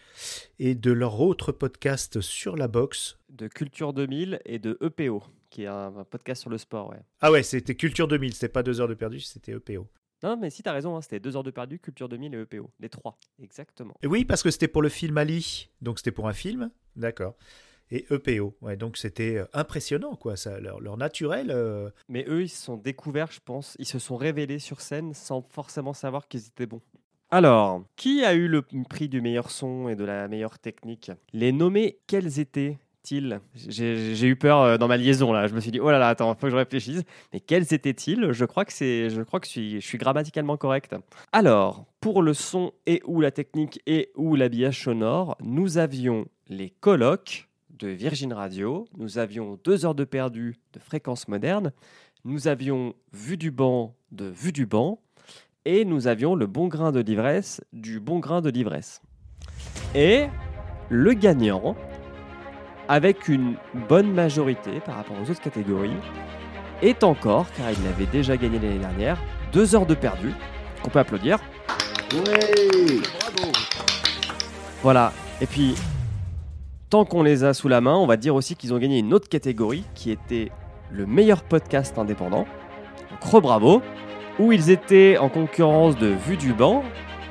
et 0.59 0.75
de 0.75 0.91
leur 0.91 1.19
autre 1.19 1.51
podcast 1.51 2.21
sur 2.21 2.55
la 2.55 2.67
boxe. 2.67 3.17
De 3.29 3.47
Culture 3.47 3.93
2000 3.93 4.39
et 4.45 4.59
de 4.59 4.77
EPO, 4.81 5.23
qui 5.49 5.63
est 5.63 5.67
un, 5.67 5.91
un 5.97 6.03
podcast 6.03 6.41
sur 6.41 6.51
le 6.51 6.59
sport. 6.59 6.91
Ouais. 6.91 7.01
Ah 7.21 7.31
ouais, 7.31 7.41
c'était 7.41 7.73
Culture 7.73 8.07
2000, 8.07 8.35
c'était 8.35 8.49
pas 8.49 8.61
deux 8.61 8.79
heures 8.79 8.87
de 8.87 8.93
perdu, 8.93 9.19
c'était 9.19 9.53
EPO. 9.53 9.87
Non, 10.23 10.37
mais 10.37 10.49
si, 10.49 10.63
t'as 10.63 10.71
raison, 10.71 10.95
hein, 10.95 11.01
c'était 11.01 11.19
2 11.19 11.35
heures 11.35 11.43
de 11.43 11.51
perdu, 11.51 11.79
Culture 11.79 12.07
2000 12.07 12.33
et 12.33 12.41
EPO. 12.41 12.71
Les 12.79 12.89
trois, 12.89 13.19
exactement. 13.41 13.93
Et 14.01 14.07
oui, 14.07 14.23
parce 14.23 14.41
que 14.41 14.49
c'était 14.51 14.69
pour 14.69 14.81
le 14.81 14.89
film 14.89 15.17
Ali, 15.17 15.69
donc 15.81 15.99
c'était 15.99 16.11
pour 16.11 16.27
un 16.29 16.33
film, 16.33 16.71
d'accord. 16.95 17.35
Et 17.91 18.05
EPO, 18.09 18.55
ouais, 18.61 18.77
donc 18.77 18.95
c'était 18.97 19.35
euh, 19.37 19.45
impressionnant, 19.53 20.15
quoi, 20.15 20.37
ça, 20.37 20.59
leur, 20.61 20.79
leur 20.79 20.95
naturel. 20.97 21.51
euh, 21.51 21.89
Mais 22.07 22.25
eux, 22.29 22.43
ils 22.43 22.49
se 22.49 22.63
sont 22.63 22.77
découverts, 22.77 23.31
je 23.31 23.41
pense. 23.43 23.75
Ils 23.79 23.85
se 23.85 23.99
sont 23.99 24.15
révélés 24.15 24.59
sur 24.59 24.79
scène 24.81 25.13
sans 25.13 25.41
forcément 25.49 25.93
savoir 25.93 26.27
qu'ils 26.27 26.47
étaient 26.47 26.65
bons. 26.65 26.81
Alors, 27.29 27.83
qui 27.95 28.23
a 28.23 28.33
eu 28.35 28.47
le 28.47 28.61
prix 28.61 29.09
du 29.09 29.19
meilleur 29.19 29.51
son 29.51 29.89
et 29.89 29.95
de 29.95 30.03
la 30.05 30.27
meilleure 30.27 30.59
technique? 30.59 31.11
Les 31.33 31.51
nommés, 31.51 31.99
quels 32.07 32.39
étaient? 32.39 32.77
Ils 33.11 33.39
J'ai 33.55 34.27
eu 34.27 34.35
peur 34.35 34.61
euh, 34.61 34.77
dans 34.77 34.87
ma 34.87 34.97
liaison 34.97 35.31
là. 35.31 35.47
Je 35.47 35.53
me 35.53 35.59
suis 35.59 35.71
dit 35.71 35.79
oh 35.79 35.91
là 35.91 35.99
là, 35.99 36.09
attends, 36.09 36.33
faut 36.35 36.47
que 36.47 36.51
je 36.51 36.55
réfléchisse. 36.55 37.03
Mais 37.33 37.39
quels 37.39 37.73
étaient-ils 37.73 38.31
Je 38.31 38.45
crois 38.45 38.65
que 38.65 38.73
c'est, 38.73 39.09
je 39.09 39.21
crois 39.21 39.39
que 39.39 39.47
je 39.47 39.79
suis 39.79 39.97
grammaticalement 39.97 40.57
correct. 40.57 40.95
Alors, 41.31 41.85
pour 41.99 42.21
le 42.21 42.33
son 42.33 42.71
et 42.85 43.01
ou 43.05 43.21
la 43.21 43.31
technique 43.31 43.81
et 43.85 44.11
ou 44.15 44.35
l'habillage 44.35 44.83
sonore, 44.83 45.37
nous 45.41 45.77
avions 45.77 46.25
les 46.47 46.69
colloques 46.69 47.49
de 47.69 47.87
Virgin 47.87 48.33
Radio, 48.33 48.85
nous 48.97 49.17
avions 49.17 49.59
deux 49.63 49.85
heures 49.85 49.95
de 49.95 50.03
perdu 50.03 50.55
de 50.73 50.79
fréquence 50.79 51.27
moderne, 51.27 51.71
nous 52.23 52.47
avions 52.47 52.93
Vue 53.11 53.37
du 53.37 53.51
banc 53.51 53.95
de 54.11 54.25
Vue 54.25 54.51
du 54.51 54.65
banc, 54.65 54.99
et 55.65 55.85
nous 55.85 56.07
avions 56.07 56.35
le 56.35 56.45
bon 56.45 56.67
grain 56.67 56.91
de 56.91 56.99
l'ivresse 56.99 57.61
du 57.73 57.99
bon 57.99 58.19
grain 58.19 58.41
de 58.41 58.49
l'ivresse. 58.49 59.01
Et 59.95 60.27
le 60.89 61.13
gagnant, 61.13 61.75
avec 62.87 63.27
une 63.27 63.55
bonne 63.87 64.11
majorité 64.11 64.79
par 64.85 64.95
rapport 64.95 65.15
aux 65.21 65.29
autres 65.29 65.41
catégories, 65.41 65.95
est 66.81 67.03
encore, 67.03 67.47
car 67.55 67.71
il 67.71 67.83
l'avait 67.83 68.05
déjà 68.05 68.35
gagné 68.37 68.59
l'année 68.59 68.79
dernière, 68.79 69.17
deux 69.51 69.75
heures 69.75 69.85
de 69.85 69.95
perdu, 69.95 70.33
qu'on 70.81 70.89
peut 70.89 70.99
applaudir. 70.99 71.39
Voilà. 74.81 75.13
Et 75.41 75.45
puis, 75.45 75.75
tant 76.89 77.05
qu'on 77.05 77.23
les 77.23 77.43
a 77.43 77.53
sous 77.53 77.69
la 77.69 77.81
main, 77.81 77.95
on 77.95 78.05
va 78.05 78.17
dire 78.17 78.35
aussi 78.35 78.55
qu'ils 78.55 78.73
ont 78.73 78.77
gagné 78.77 78.99
une 78.99 79.13
autre 79.13 79.29
catégorie 79.29 79.85
qui 79.95 80.11
était 80.11 80.51
le 80.91 81.05
meilleur 81.05 81.43
podcast 81.43 81.97
indépendant. 81.97 82.45
Donc, 83.09 83.23
re-bravo. 83.23 83.81
Où 84.39 84.51
ils 84.51 84.71
étaient 84.71 85.17
en 85.19 85.29
concurrence 85.29 85.95
de 85.95 86.07
Vue 86.07 86.37
du 86.37 86.53
banc, 86.53 86.83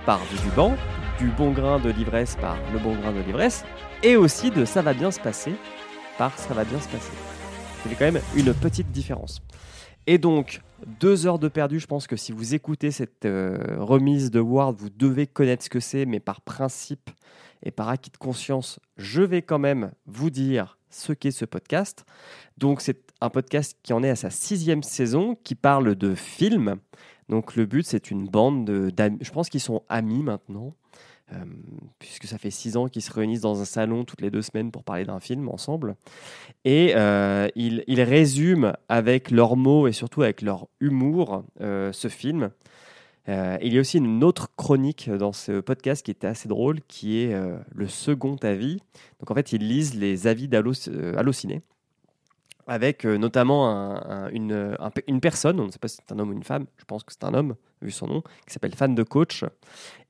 par 0.07 0.19
Vue 0.19 0.39
du 0.39 0.55
banc, 0.55 0.77
du 1.19 1.27
bon 1.27 1.51
grain 1.51 1.81
de 1.81 1.91
l'ivresse 1.91 2.37
par 2.41 2.57
le 2.73 2.79
bon 2.79 2.95
grain 2.95 3.11
de 3.11 3.21
l'ivresse, 3.21 3.65
et 4.03 4.17
aussi 4.17 4.51
de 4.51 4.65
Ça 4.65 4.83
va 4.83 4.95
bien 4.95 5.11
se 5.11 5.21
passer 5.21 5.55
par 6.19 6.37
Ça 6.39 6.55
va 6.55 6.65
bien 6.65 6.81
se 6.81 6.89
passer. 6.89 7.13
Il 7.85 7.91
y 7.91 7.95
avait 7.95 7.97
quand 7.97 8.13
même 8.13 8.23
une 8.37 8.55
petite 8.55 8.91
différence. 8.91 9.43
Et 10.07 10.19
donc, 10.19 10.61
deux 11.01 11.27
heures 11.27 11.39
de 11.39 11.49
perdu, 11.49 11.79
je 11.79 11.87
pense 11.87 12.07
que 12.07 12.17
si 12.17 12.33
vous 12.33 12.55
écoutez 12.55 12.91
cette 12.91 13.25
euh, 13.25 13.77
remise 13.79 14.31
de 14.31 14.41
Word, 14.41 14.75
vous 14.75 14.91
devez 14.91 15.27
connaître 15.27 15.65
ce 15.65 15.71
que 15.71 15.81
c'est, 15.81 16.07
mais 16.07 16.21
par 16.21 16.41
principe 16.41 17.11
et 17.63 17.71
par 17.71 17.89
acquis 17.89 18.11
de 18.11 18.17
conscience, 18.17 18.81
je 18.97 19.23
vais 19.23 19.43
quand 19.43 19.61
même 19.61 19.93
vous 20.07 20.31
dire 20.31 20.79
ce 20.91 21.13
qu'est 21.13 21.31
ce 21.31 21.45
podcast. 21.45 22.05
Donc, 22.59 22.81
c'est 22.81 23.13
un 23.21 23.31
podcast 23.31 23.79
qui 23.83 23.93
en 23.93 24.03
est 24.03 24.11
à 24.11 24.17
sa 24.17 24.31
sixième 24.31 24.83
saison, 24.83 25.37
qui 25.45 25.55
parle 25.55 25.95
de 25.95 26.15
films. 26.15 26.77
Donc, 27.29 27.55
le 27.55 27.67
but, 27.67 27.87
c'est 27.87 28.11
une 28.11 28.27
bande 28.27 28.65
de-. 28.65 28.93
Je 29.21 29.31
pense 29.31 29.49
qu'ils 29.49 29.61
sont 29.61 29.85
amis 29.89 30.25
maintenant, 30.25 30.75
euh, 31.33 31.45
puisque 31.99 32.27
ça 32.27 32.39
fait 32.39 32.51
six 32.51 32.77
ans 32.77 32.89
qu'ils 32.89 33.03
se 33.03 33.13
réunissent 33.13 33.41
dans 33.41 33.61
un 33.61 33.65
salon 33.65 34.05
toutes 34.05 34.21
les 34.21 34.31
deux 34.31 34.43
semaines 34.43 34.71
pour 34.71 34.85
parler 34.85 35.05
d'un 35.05 35.21
film 35.21 35.49
ensemble. 35.49 35.97
Et 36.65 36.93
euh, 36.95 37.49
ils, 37.57 38.03
résument 38.03 38.75
avec 38.89 39.31
leurs 39.31 39.57
mots 39.57 39.87
et 39.89 39.93
surtout 39.93 40.23
avec 40.23 40.43
leur 40.43 40.69
humour 40.81 41.45
euh, 41.61 41.93
ce 41.93 42.09
film. 42.09 42.51
Il 43.29 43.73
y 43.73 43.79
a 43.79 43.81
aussi 43.81 43.99
une 43.99 44.25
autre 44.25 44.51
chronique 44.57 45.09
dans 45.09 45.33
ce 45.33 45.61
podcast 45.61 46.05
qui 46.05 46.11
était 46.11 46.27
assez 46.27 46.49
drôle, 46.49 46.81
qui 46.89 47.21
est 47.21 47.33
le 47.73 47.87
second 47.87 48.35
avis. 48.43 48.79
Donc 49.21 49.31
en 49.31 49.35
fait, 49.35 49.53
ils 49.53 49.67
lisent 49.67 49.95
les 49.95 50.27
avis 50.27 50.49
d'Allo- 50.49 50.89
euh, 50.89 51.17
Allociné. 51.17 51.63
Avec 52.67 53.05
euh, 53.05 53.17
notamment 53.19 53.69
un- 53.69 54.27
un- 54.27 54.29
une, 54.31 54.77
un 54.79 54.91
pe- 54.91 55.03
une 55.09 55.21
personne, 55.21 55.59
on 55.61 55.67
ne 55.67 55.71
sait 55.71 55.79
pas 55.79 55.89
si 55.89 55.97
c'est 55.97 56.13
un 56.15 56.19
homme 56.19 56.31
ou 56.31 56.33
une 56.33 56.45
femme, 56.45 56.67
je 56.79 56.85
pense 56.85 57.03
que 57.05 57.13
c'est 57.13 57.25
un 57.25 57.35
homme, 57.35 57.57
vu 57.81 57.91
son 57.91 58.07
nom, 58.07 58.23
qui 58.47 58.53
s'appelle 58.53 58.75
Fan 58.75 58.95
de 58.95 59.03
Coach, 59.03 59.45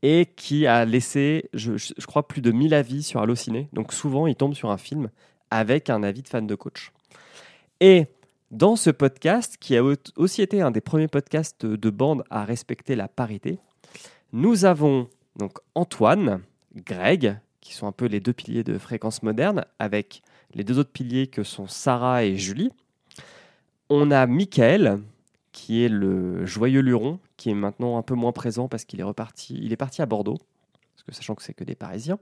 et 0.03 0.27
qui 0.37 0.67
a 0.67 0.85
laissé, 0.85 1.49
je, 1.55 1.73
crois, 2.07 2.27
plus 2.29 2.43
de 2.43 2.51
1000 2.53 2.75
avis 2.75 3.03
sur 3.03 3.21
Allociné. 3.21 3.69
Donc 3.73 3.93
souvent, 3.93 4.27
il 4.27 4.35
tombe 4.37 4.55
sur 4.55 4.71
un 4.71 4.77
film 4.79 5.11
avec 5.51 5.89
un 5.91 6.03
avis 6.03 6.23
de 6.23 6.29
fan 6.29 6.47
de 6.47 6.55
coach. 6.55 6.93
Et 7.81 8.07
dans 8.51 8.77
ce 8.77 8.91
podcast, 8.91 9.57
qui 9.59 9.77
a 9.77 9.85
au- 9.85 9.95
aussi 10.17 10.43
été 10.43 10.61
un 10.63 10.71
des 10.71 10.81
premiers 10.81 11.09
podcasts 11.09 11.65
de 11.67 11.91
bande 11.91 12.25
à 12.31 12.45
respecter 12.45 12.95
la 12.97 13.09
parité, 13.09 13.59
nous 14.33 14.65
avons 14.65 15.09
donc 15.37 15.59
Antoine, 15.75 16.41
Greg, 16.75 17.39
qui 17.61 17.75
sont 17.75 17.87
un 17.87 17.93
peu 17.93 18.07
les 18.07 18.21
deux 18.21 18.33
piliers 18.33 18.65
de 18.65 18.77
fréquence 18.79 19.23
moderne, 19.23 19.65
avec 19.79 20.23
les 20.55 20.65
deux 20.65 20.79
autres 20.79 20.93
piliers 20.93 21.27
que 21.27 21.43
sont 21.43 21.67
Sarah 21.67 22.25
et 22.25 22.37
Julie. 22.37 22.71
On 23.89 24.11
a 24.11 24.27
Michael, 24.27 25.01
qui 25.53 25.85
est 25.85 25.89
le 25.89 26.47
joyeux 26.47 26.81
luron, 26.81 27.19
qui 27.37 27.51
est 27.51 27.55
maintenant 27.55 27.99
un 27.99 28.03
peu 28.03 28.15
moins 28.15 28.33
présent 28.33 28.69
parce 28.69 28.85
qu'il 28.85 29.01
est 29.01 29.77
parti 29.77 30.03
à 30.03 30.07
Bordeaux, 30.07 30.39
parce 30.95 31.03
que 31.05 31.13
sachant 31.15 31.35
que 31.35 31.43
c'est 31.43 31.55
que 31.55 31.65
des 31.65 31.75
Parisiens. 31.75 32.19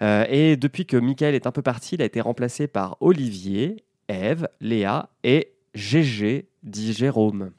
Euh, 0.00 0.24
et 0.28 0.56
depuis 0.56 0.86
que 0.86 0.96
Michael 0.96 1.34
est 1.34 1.46
un 1.46 1.52
peu 1.52 1.62
parti, 1.62 1.94
il 1.94 2.02
a 2.02 2.04
été 2.04 2.20
remplacé 2.20 2.66
par 2.66 2.96
Olivier, 3.00 3.84
Eve, 4.08 4.48
Léa 4.60 5.10
et 5.24 5.52
GG, 5.74 6.48
dit 6.62 6.92
Jérôme. 6.92 7.52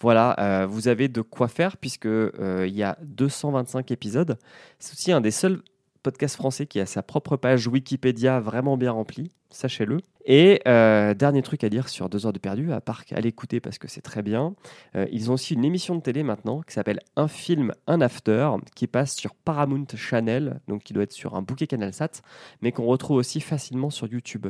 Voilà, 0.00 0.34
euh, 0.40 0.66
vous 0.66 0.88
avez 0.88 1.06
de 1.06 1.20
quoi 1.20 1.46
faire 1.46 1.76
puisque 1.76 2.06
euh, 2.06 2.66
il 2.66 2.74
y 2.74 2.82
a 2.82 2.98
225 3.02 3.90
épisodes. 3.92 4.36
C'est 4.80 4.94
aussi 4.94 5.12
un 5.12 5.20
des 5.20 5.30
seuls 5.30 5.62
podcasts 6.02 6.36
français 6.36 6.66
qui 6.66 6.80
a 6.80 6.86
sa 6.86 7.02
propre 7.02 7.36
page 7.36 7.66
Wikipédia 7.66 8.40
vraiment 8.40 8.76
bien 8.76 8.92
remplie, 8.92 9.30
sachez-le. 9.50 9.98
Et 10.24 10.60
euh, 10.68 11.14
dernier 11.14 11.42
truc 11.42 11.64
à 11.64 11.68
dire 11.68 11.88
sur 11.88 12.08
deux 12.08 12.26
heures 12.26 12.32
de 12.32 12.38
perdu, 12.38 12.72
à 12.72 12.80
part 12.80 13.04
qu'à 13.04 13.20
l'écouter 13.20 13.60
parce 13.60 13.78
que 13.78 13.88
c'est 13.88 14.00
très 14.00 14.22
bien, 14.22 14.54
euh, 14.94 15.06
ils 15.10 15.30
ont 15.30 15.34
aussi 15.34 15.54
une 15.54 15.64
émission 15.64 15.96
de 15.96 16.00
télé 16.00 16.22
maintenant 16.22 16.62
qui 16.62 16.74
s'appelle 16.74 17.00
Un 17.16 17.28
film, 17.28 17.72
un 17.86 18.00
after, 18.00 18.50
qui 18.74 18.86
passe 18.86 19.14
sur 19.14 19.34
Paramount 19.34 19.86
Channel, 19.94 20.60
donc 20.68 20.82
qui 20.82 20.92
doit 20.92 21.04
être 21.04 21.12
sur 21.12 21.34
un 21.34 21.42
bouquet 21.42 21.66
CanalSat, 21.66 22.22
mais 22.60 22.72
qu'on 22.72 22.86
retrouve 22.86 23.16
aussi 23.16 23.40
facilement 23.40 23.90
sur 23.90 24.06
YouTube 24.06 24.46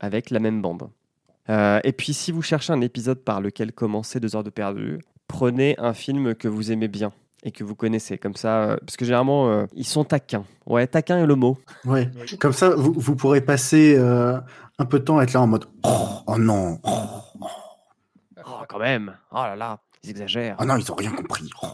avec 0.00 0.30
la 0.30 0.40
même 0.40 0.60
bande. 0.60 0.88
Euh, 1.48 1.80
et 1.84 1.92
puis, 1.92 2.12
si 2.12 2.32
vous 2.32 2.42
cherchez 2.42 2.72
un 2.72 2.80
épisode 2.80 3.20
par 3.20 3.40
lequel 3.40 3.72
commencer 3.72 4.20
deux 4.20 4.34
heures 4.34 4.44
de 4.44 4.50
perdu, 4.50 4.98
prenez 5.28 5.76
un 5.78 5.94
film 5.94 6.34
que 6.34 6.48
vous 6.48 6.72
aimez 6.72 6.88
bien 6.88 7.12
et 7.46 7.52
que 7.52 7.64
vous 7.64 7.74
connaissez. 7.76 8.18
Comme 8.18 8.34
ça, 8.34 8.64
euh, 8.64 8.76
parce 8.84 8.96
que 8.96 9.04
généralement, 9.04 9.48
euh, 9.48 9.66
ils 9.74 9.86
sont 9.86 10.04
taquins. 10.04 10.44
Ouais, 10.66 10.86
taquin 10.86 11.18
est 11.18 11.26
le 11.26 11.36
mot. 11.36 11.56
Ouais. 11.84 12.10
Comme 12.40 12.52
ça, 12.52 12.70
vous, 12.74 12.92
vous 12.94 13.14
pourrez 13.14 13.40
passer 13.40 13.94
euh, 13.96 14.38
un 14.78 14.84
peu 14.84 14.98
de 14.98 15.04
temps 15.04 15.18
à 15.18 15.22
être 15.22 15.32
là 15.32 15.40
en 15.40 15.46
mode 15.46 15.64
Oh, 15.84 16.08
oh 16.26 16.36
non, 16.38 16.78
oh, 16.82 17.50
Oh, 18.44 18.62
quand 18.68 18.78
même. 18.78 19.16
Oh 19.30 19.36
là 19.36 19.56
là, 19.56 19.78
ils 20.02 20.10
exagèrent. 20.10 20.56
oh 20.60 20.64
non, 20.64 20.76
ils 20.76 20.90
ont 20.92 20.94
rien 20.96 21.12
compris. 21.12 21.48
Oh. 21.62 21.68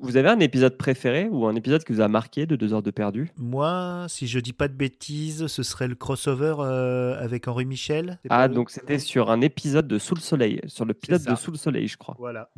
Vous 0.00 0.16
avez 0.16 0.28
un 0.28 0.40
épisode 0.40 0.76
préféré 0.76 1.28
ou 1.30 1.46
un 1.46 1.54
épisode 1.54 1.84
qui 1.84 1.92
vous 1.92 2.00
a 2.00 2.08
marqué 2.08 2.46
de 2.46 2.56
deux 2.56 2.74
heures 2.74 2.82
de 2.82 2.90
perdu? 2.90 3.30
Moi, 3.36 4.06
si 4.08 4.26
je 4.26 4.40
dis 4.40 4.52
pas 4.52 4.66
de 4.66 4.72
bêtises, 4.72 5.46
ce 5.46 5.62
serait 5.62 5.86
le 5.86 5.94
crossover 5.94 6.56
euh, 6.58 7.22
avec 7.22 7.46
Henri 7.46 7.64
Michel. 7.64 8.18
Ah, 8.28 8.48
donc 8.48 8.70
c'était 8.70 8.98
sur 8.98 9.30
un 9.30 9.40
épisode 9.40 9.86
de 9.86 9.98
Sous 9.98 10.16
le 10.16 10.20
Soleil, 10.20 10.60
sur 10.66 10.84
le 10.84 10.94
pilote 10.94 11.22
de 11.22 11.36
Sous 11.36 11.52
le 11.52 11.56
Soleil, 11.56 11.86
je 11.86 11.96
crois. 11.96 12.16
Voilà. 12.18 12.50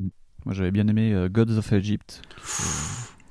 Moi, 0.44 0.55
j'avais 0.55 0.70
bien 0.70 0.87
aimé 0.88 1.12
euh, 1.12 1.28
Gods 1.28 1.57
of 1.59 1.72
Egypt. 1.72 2.22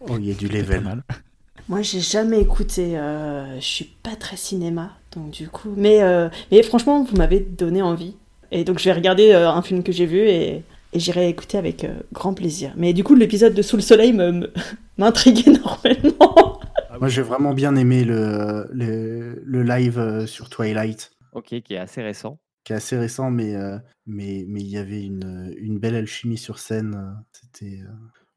Oh, 0.01 0.17
il 0.17 0.25
y 0.25 0.31
a 0.31 0.33
du 0.33 0.47
level. 0.47 0.81
mal. 0.81 1.03
Moi, 1.69 1.81
j'ai 1.81 1.99
jamais 1.99 2.39
écouté. 2.41 2.97
euh, 2.97 3.55
je 3.59 3.65
suis 3.65 3.85
pas 4.03 4.15
très 4.15 4.35
cinéma, 4.37 4.91
donc 5.15 5.31
du 5.31 5.47
coup. 5.47 5.73
Mais, 5.77 6.01
euh, 6.01 6.29
mais 6.51 6.63
franchement, 6.63 7.03
vous 7.03 7.15
m'avez 7.17 7.39
donné 7.39 7.81
envie. 7.81 8.15
Et 8.51 8.63
donc, 8.63 8.79
je 8.79 8.85
vais 8.85 8.93
regarder 8.93 9.31
euh, 9.31 9.49
un 9.49 9.61
film 9.61 9.83
que 9.83 9.91
j'ai 9.91 10.05
vu 10.05 10.19
et, 10.19 10.63
et 10.93 10.99
j'irai 10.99 11.29
écouter 11.29 11.57
avec 11.57 11.83
euh, 11.83 11.93
grand 12.13 12.33
plaisir. 12.33 12.73
Mais 12.75 12.93
du 12.93 13.03
coup, 13.03 13.15
l'épisode 13.15 13.53
de 13.53 13.61
Sous 13.61 13.75
le 13.77 13.81
Soleil 13.81 14.13
m'intrigue 14.97 15.47
énormément. 15.47 16.59
Moi, 16.99 17.07
j'ai 17.09 17.21
vraiment 17.21 17.53
bien 17.53 17.75
aimé 17.75 18.03
le, 18.03 18.67
le, 18.71 19.41
le 19.45 19.63
live 19.63 19.97
euh, 19.99 20.25
sur 20.27 20.49
Twilight, 20.49 21.11
Ok, 21.33 21.55
qui 21.63 21.73
est 21.73 21.77
assez 21.77 22.01
récent. 22.01 22.37
Qui 22.63 22.73
est 22.73 22.75
assez 22.75 22.97
récent, 22.97 23.31
mais 23.31 23.55
euh, 23.55 23.77
mais 24.05 24.45
mais 24.47 24.61
il 24.61 24.67
y 24.69 24.77
avait 24.77 25.03
une, 25.03 25.53
une 25.57 25.79
belle 25.79 25.95
alchimie 25.95 26.37
sur 26.37 26.59
scène. 26.59 26.95
euh, 26.95 27.21
C'était, 27.31 27.81
euh, 27.81 27.93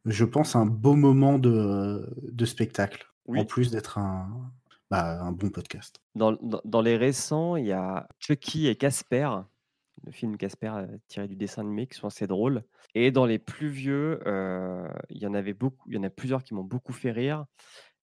je 0.06 0.24
pense, 0.24 0.56
un 0.56 0.66
beau 0.66 0.94
moment 0.94 1.38
de, 1.38 2.08
de 2.22 2.44
spectacle, 2.44 3.06
Oui. 3.26 3.40
en 3.40 3.44
plus 3.44 3.70
d'être 3.70 3.98
un, 3.98 4.52
bah, 4.90 5.20
un 5.22 5.32
bon 5.32 5.50
podcast. 5.50 5.96
Dans, 6.14 6.32
dans- 6.32 6.60
dans 6.64 6.82
les 6.82 6.96
récents, 6.96 7.56
il 7.56 7.66
y 7.66 7.72
a 7.72 8.06
Chucky 8.18 8.66
et 8.68 8.76
Casper, 8.76 9.28
le 10.04 10.12
film 10.12 10.36
Casper 10.36 10.72
euh, 10.76 10.86
tiré 11.08 11.28
du 11.28 11.36
dessin 11.36 11.62
animé, 11.62 11.86
qui 11.86 11.98
sont 11.98 12.06
assez 12.06 12.26
drôles. 12.26 12.64
Et 12.94 13.10
dans 13.10 13.26
les 13.26 13.38
plus 13.38 13.68
vieux, 13.68 14.20
euh, 14.26 14.86
il 15.10 15.18
y 15.22 15.26
en 15.26 15.34
avait 15.34 15.54
beaucoup, 15.54 15.88
il 15.88 15.96
y 15.96 15.98
en 15.98 16.02
a 16.02 16.10
plusieurs 16.10 16.42
qui 16.44 16.54
m'ont 16.54 16.64
beaucoup 16.64 16.92
fait 16.92 17.10
rire. 17.12 17.44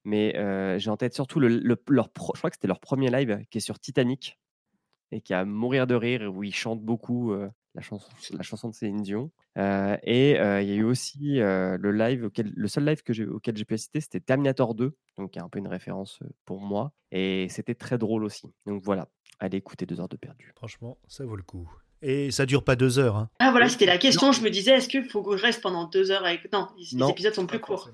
Mais 0.03 0.35
euh, 0.37 0.79
j'ai 0.79 0.89
en 0.89 0.97
tête 0.97 1.13
surtout 1.13 1.39
le, 1.39 1.47
le- 1.47 1.81
leur, 1.89 2.09
pro- 2.09 2.33
je 2.33 2.39
crois 2.39 2.49
que 2.49 2.55
c'était 2.55 2.67
leur 2.67 2.79
premier 2.79 3.11
live 3.11 3.45
qui 3.51 3.59
est 3.59 3.61
sur 3.61 3.79
Titanic 3.79 4.39
et 5.11 5.21
qui 5.21 5.33
a 5.33 5.39
à 5.39 5.45
mourir 5.45 5.87
de 5.87 5.95
rire 5.95 6.31
où 6.33 6.43
ils 6.43 6.53
chantent 6.55 6.81
beaucoup 6.81 7.33
euh, 7.33 7.49
la, 7.75 7.81
chanson, 7.81 8.09
la 8.31 8.43
chanson 8.43 8.69
de 8.69 8.73
Céline 8.73 9.01
Dion. 9.01 9.31
Euh, 9.57 9.97
et 10.03 10.39
euh, 10.39 10.61
il 10.61 10.69
y 10.69 10.71
a 10.71 10.75
eu 10.75 10.83
aussi 10.83 11.39
euh, 11.39 11.77
le 11.79 11.91
live, 11.91 12.25
auquel, 12.25 12.51
le 12.55 12.67
seul 12.67 12.85
live 12.85 13.03
que 13.03 13.13
j'ai, 13.13 13.25
auquel 13.25 13.57
j'ai 13.57 13.65
pu 13.65 13.73
assister, 13.73 13.99
c'était 14.01 14.19
Terminator 14.19 14.75
2, 14.75 14.95
donc 15.17 15.31
qui 15.31 15.39
est 15.39 15.41
un 15.41 15.49
peu 15.49 15.59
une 15.59 15.67
référence 15.67 16.19
pour 16.45 16.61
moi. 16.61 16.91
Et 17.11 17.47
c'était 17.49 17.75
très 17.75 17.97
drôle 17.97 18.23
aussi. 18.23 18.47
Donc 18.65 18.83
voilà, 18.83 19.07
allez 19.39 19.57
écouter 19.57 19.85
deux 19.85 19.99
heures 19.99 20.09
de 20.09 20.17
perdu. 20.17 20.53
Franchement, 20.55 20.97
ça 21.07 21.25
vaut 21.25 21.35
le 21.35 21.43
coup. 21.43 21.69
Et 22.01 22.31
ça 22.31 22.45
dure 22.45 22.63
pas 22.63 22.75
deux 22.75 22.97
heures. 22.97 23.15
Hein. 23.15 23.29
Ah 23.39 23.51
voilà, 23.51 23.69
c'était 23.69 23.85
la 23.85 23.97
question. 23.99 24.31
Je 24.31 24.41
me 24.41 24.49
disais, 24.49 24.71
est-ce 24.71 24.89
qu'il 24.89 25.07
faut 25.07 25.21
que 25.21 25.37
je 25.37 25.43
reste 25.43 25.61
pendant 25.61 25.87
deux 25.87 26.09
heures 26.09 26.25
avec... 26.25 26.51
Non, 26.51 26.67
les 26.77 26.97
Non. 26.97 27.09
épisodes 27.09 27.33
sont 27.33 27.45
plus 27.45 27.59
courts. 27.59 27.89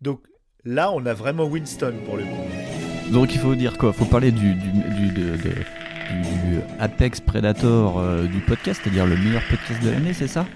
Donc 0.00 0.26
là, 0.64 0.90
on 0.90 1.06
a 1.06 1.14
vraiment 1.14 1.44
Winston 1.44 1.94
pour 2.04 2.16
le 2.16 2.24
coup. 2.24 2.61
Donc 3.12 3.34
il 3.34 3.38
faut 3.38 3.54
dire 3.54 3.76
quoi? 3.78 3.92
Faut 3.92 4.04
parler 4.04 4.30
du, 4.32 4.54
du, 4.54 4.68
du, 4.70 5.08
de- 5.08 5.36
de- 5.36 5.64
du 6.22 6.58
Apex 6.78 7.20
Predator 7.20 7.98
euh, 7.98 8.26
du 8.26 8.38
podcast, 8.40 8.80
c'est-à-dire 8.82 9.06
le 9.06 9.16
meilleur 9.16 9.42
podcast 9.48 9.82
de 9.82 9.90
l'année, 9.90 10.12
c'est 10.12 10.26
ça? 10.28 10.46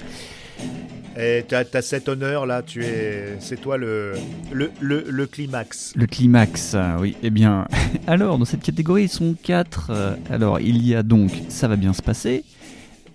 Et 1.19 1.45
t'as 1.49 1.65
as 1.73 1.83
cet 1.83 2.11
honneur 2.11 2.45
là, 2.45 2.63
tu 2.63 2.85
es, 2.85 3.37
c'est 3.41 3.59
toi 3.59 3.79
le, 3.79 4.13
le, 4.53 4.71
le, 4.81 5.05
le 5.09 5.27
climax. 5.27 5.95
Le 5.97 6.07
climax, 6.07 6.77
oui. 7.01 7.17
Eh 7.23 7.31
bien, 7.31 7.67
alors, 8.07 8.37
dans 8.39 8.45
cette 8.45 8.63
catégorie, 8.63 9.05
ils 9.05 9.09
sont 9.09 9.35
quatre. 9.43 9.91
Euh, 9.91 10.15
Alors, 10.31 10.61
il 10.61 10.87
y 10.87 10.95
a 10.95 11.03
donc 11.03 11.31
Ça 11.49 11.69
va 11.69 11.77
bien 11.77 11.95
se 11.95 12.03
passer, 12.03 12.45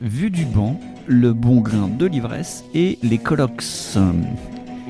Vue 0.02 0.32
du 0.32 0.46
banc, 0.46 0.80
Le 1.06 1.32
bon 1.34 1.62
grain 1.62 1.88
de 1.88 2.08
l'ivresse 2.08 2.64
et 2.74 2.98
Les 3.04 3.20
colocs. 3.20 3.62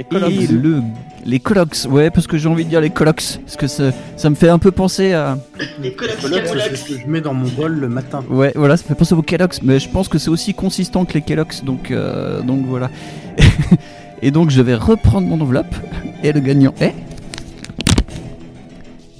Les 0.01 0.17
Et 0.17 0.47
colloques. 0.47 0.49
le... 0.49 0.81
Les 1.23 1.39
colocs, 1.39 1.77
ouais, 1.87 2.09
parce 2.09 2.25
que 2.25 2.37
j'ai 2.39 2.49
envie 2.49 2.65
de 2.65 2.69
dire 2.69 2.81
les 2.81 2.89
colocs, 2.89 3.21
parce 3.45 3.55
que 3.55 3.67
ça, 3.67 3.91
ça 4.17 4.29
me 4.31 4.35
fait 4.35 4.49
un 4.49 4.57
peu 4.57 4.71
penser 4.71 5.13
à... 5.13 5.37
Les 5.79 5.93
colocs 5.93 6.19
Colocs, 6.19 6.41
c'est 6.47 6.75
ce 6.75 6.85
que 6.85 6.99
je 6.99 7.05
mets 7.07 7.21
dans 7.21 7.35
mon 7.35 7.47
bol 7.49 7.73
le 7.73 7.89
matin. 7.89 8.23
Ouais, 8.27 8.51
voilà, 8.55 8.75
ça 8.75 8.83
me 8.83 8.87
fait 8.87 8.95
penser 8.95 9.13
aux 9.13 9.21
Kellogg's, 9.21 9.61
mais 9.61 9.79
je 9.79 9.87
pense 9.87 10.07
que 10.07 10.17
c'est 10.17 10.31
aussi 10.31 10.55
consistant 10.55 11.05
que 11.05 11.13
les 11.13 11.21
Kellogg's, 11.21 11.63
donc, 11.63 11.91
euh, 11.91 12.41
donc 12.41 12.65
voilà. 12.65 12.89
et 14.23 14.31
donc 14.31 14.49
je 14.49 14.61
vais 14.63 14.73
reprendre 14.73 15.27
mon 15.27 15.39
enveloppe, 15.41 15.75
et 16.23 16.31
le 16.31 16.39
gagnant 16.39 16.73
est... 16.81 16.95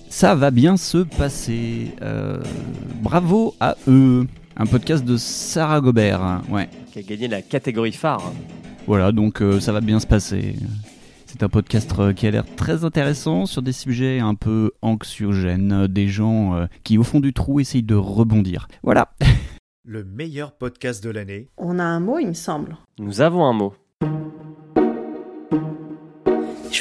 Ça 0.10 0.34
va 0.36 0.50
bien 0.52 0.78
se 0.78 1.00
passer. 1.00 1.94
Euh, 2.02 2.38
bravo 3.02 3.56
à 3.60 3.76
eux. 3.88 4.28
Un 4.58 4.66
podcast 4.66 5.06
de 5.06 5.18
Sarah 5.18 5.82
Gobert, 5.82 6.22
hein, 6.22 6.42
ouais. 6.50 6.68
qui 6.92 7.00
a 7.00 7.02
gagné 7.04 7.28
la 7.28 7.42
catégorie 7.42 7.92
phare. 7.92 8.32
Voilà, 8.88 9.12
donc 9.12 9.42
euh, 9.42 9.60
ça 9.60 9.72
va 9.72 9.82
bien 9.82 10.00
se 10.00 10.08
passer. 10.08 10.56
C'est 11.32 11.44
un 11.44 11.50
podcast 11.50 11.94
euh, 11.98 12.12
qui 12.12 12.28
a 12.28 12.32
l'air 12.32 12.44
très 12.58 12.84
intéressant 12.84 13.46
sur 13.46 13.62
des 13.62 13.72
sujets 13.72 14.20
un 14.20 14.36
peu 14.36 14.72
anxiogènes, 14.82 15.72
euh, 15.72 15.88
des 15.88 16.10
gens 16.10 16.56
euh, 16.56 16.66
qui 16.84 16.98
au 16.98 17.04
fond 17.04 17.22
du 17.22 17.32
trou 17.32 17.62
essayent 17.62 17.84
de 17.84 17.96
rebondir. 17.96 18.68
Voilà. 18.84 19.14
Le 19.86 20.04
meilleur 20.04 20.52
podcast 20.52 21.02
de 21.02 21.10
l'année. 21.10 21.50
On 21.58 21.80
a 21.80 21.86
un 21.86 22.02
mot, 22.02 22.20
il 22.20 22.28
me 22.28 22.34
semble. 22.34 22.76
Nous 23.00 23.22
avons 23.22 23.46
un 23.46 23.54
mot. 23.54 23.74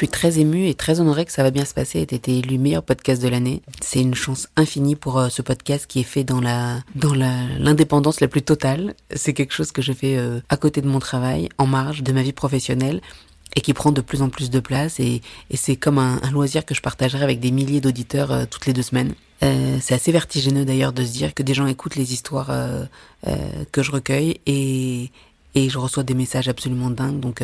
Suis 0.00 0.08
très 0.08 0.38
émue 0.38 0.66
et 0.66 0.74
très 0.74 1.00
honorée 1.00 1.24
que 1.24 1.32
ça 1.32 1.42
va 1.42 1.50
bien 1.50 1.64
se 1.64 1.74
passer 1.74 1.98
et 1.98 2.02
été 2.02 2.38
élu 2.38 2.58
meilleur 2.58 2.82
podcast 2.82 3.22
de 3.22 3.28
l'année. 3.28 3.60
C'est 3.82 4.00
une 4.00 4.14
chance 4.14 4.48
infinie 4.56 4.96
pour 4.96 5.18
euh, 5.18 5.28
ce 5.28 5.42
podcast 5.42 5.86
qui 5.86 6.00
est 6.00 6.04
fait 6.04 6.24
dans 6.24 6.40
la 6.40 6.82
dans 6.94 7.12
l'indépendance 7.12 8.20
la 8.20 8.28
plus 8.28 8.42
totale. 8.42 8.94
C'est 9.14 9.34
quelque 9.34 9.52
chose 9.52 9.72
que 9.72 9.82
je 9.82 9.92
fais 9.92 10.16
euh, 10.16 10.40
à 10.48 10.56
côté 10.56 10.80
de 10.80 10.88
mon 10.88 11.00
travail, 11.00 11.50
en 11.58 11.66
marge 11.66 12.02
de 12.02 12.12
ma 12.12 12.22
vie 12.22 12.32
professionnelle 12.32 13.02
et 13.56 13.60
qui 13.60 13.72
prend 13.74 13.92
de 13.92 14.00
plus 14.00 14.22
en 14.22 14.28
plus 14.28 14.50
de 14.50 14.60
place 14.60 15.00
et, 15.00 15.22
et 15.50 15.56
c'est 15.56 15.76
comme 15.76 15.98
un, 15.98 16.20
loisir 16.30 16.64
que 16.64 16.74
je 16.74 16.80
partagerai 16.80 17.22
avec 17.22 17.40
des 17.40 17.50
milliers 17.50 17.80
d'auditeurs 17.80 18.32
euh, 18.32 18.44
toutes 18.48 18.66
les 18.66 18.72
deux 18.72 18.82
semaines. 18.82 19.14
Euh, 19.42 19.78
c'est 19.80 19.94
assez 19.94 20.12
vertigineux 20.12 20.64
d'ailleurs 20.64 20.92
de 20.92 21.04
se 21.04 21.12
dire 21.12 21.34
que 21.34 21.42
des 21.42 21.54
gens 21.54 21.66
écoutent 21.66 21.96
les 21.96 22.12
histoires 22.12 22.48
euh, 22.50 22.84
que 23.72 23.82
je 23.82 23.90
recueille 23.90 24.40
et, 24.46 25.10
et 25.54 25.68
je 25.68 25.78
reçois 25.78 26.02
des 26.02 26.14
messages 26.14 26.48
absolument 26.48 26.90
dingues. 26.90 27.20
Donc, 27.20 27.42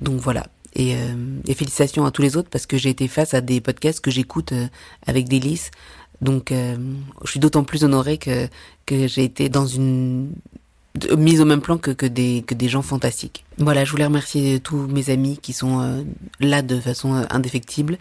donc 0.00 0.20
voilà. 0.20 0.46
Et, 0.74 0.96
euh, 0.96 1.14
et 1.46 1.54
félicitations 1.54 2.06
à 2.06 2.10
tous 2.10 2.22
les 2.22 2.36
autres 2.36 2.48
parce 2.48 2.66
que 2.66 2.78
j'ai 2.78 2.88
été 2.90 3.06
face 3.06 3.34
à 3.34 3.40
des 3.42 3.60
podcasts 3.60 4.00
que 4.00 4.10
j'écoute 4.10 4.52
euh, 4.52 4.68
avec 5.06 5.28
délice 5.28 5.70
Donc, 6.22 6.50
euh, 6.50 6.76
je 7.24 7.30
suis 7.30 7.40
d'autant 7.40 7.64
plus 7.64 7.84
honorée 7.84 8.16
que, 8.16 8.48
que 8.86 9.06
j'ai 9.06 9.24
été 9.24 9.48
dans 9.48 9.66
une 9.66 10.32
mise 11.16 11.40
au 11.40 11.44
même 11.44 11.60
plan 11.60 11.78
que, 11.78 11.90
que, 11.90 12.06
des, 12.06 12.44
que 12.46 12.54
des 12.54 12.68
gens 12.68 12.82
fantastiques. 12.82 13.44
Voilà, 13.58 13.84
je 13.84 13.90
voulais 13.90 14.04
remercier 14.04 14.60
tous 14.60 14.76
mes 14.76 15.10
amis 15.10 15.38
qui 15.40 15.52
sont 15.52 15.80
euh, 15.80 16.02
là 16.40 16.62
de 16.62 16.78
façon 16.80 17.14
euh, 17.14 17.24
indéfectible. 17.30 17.98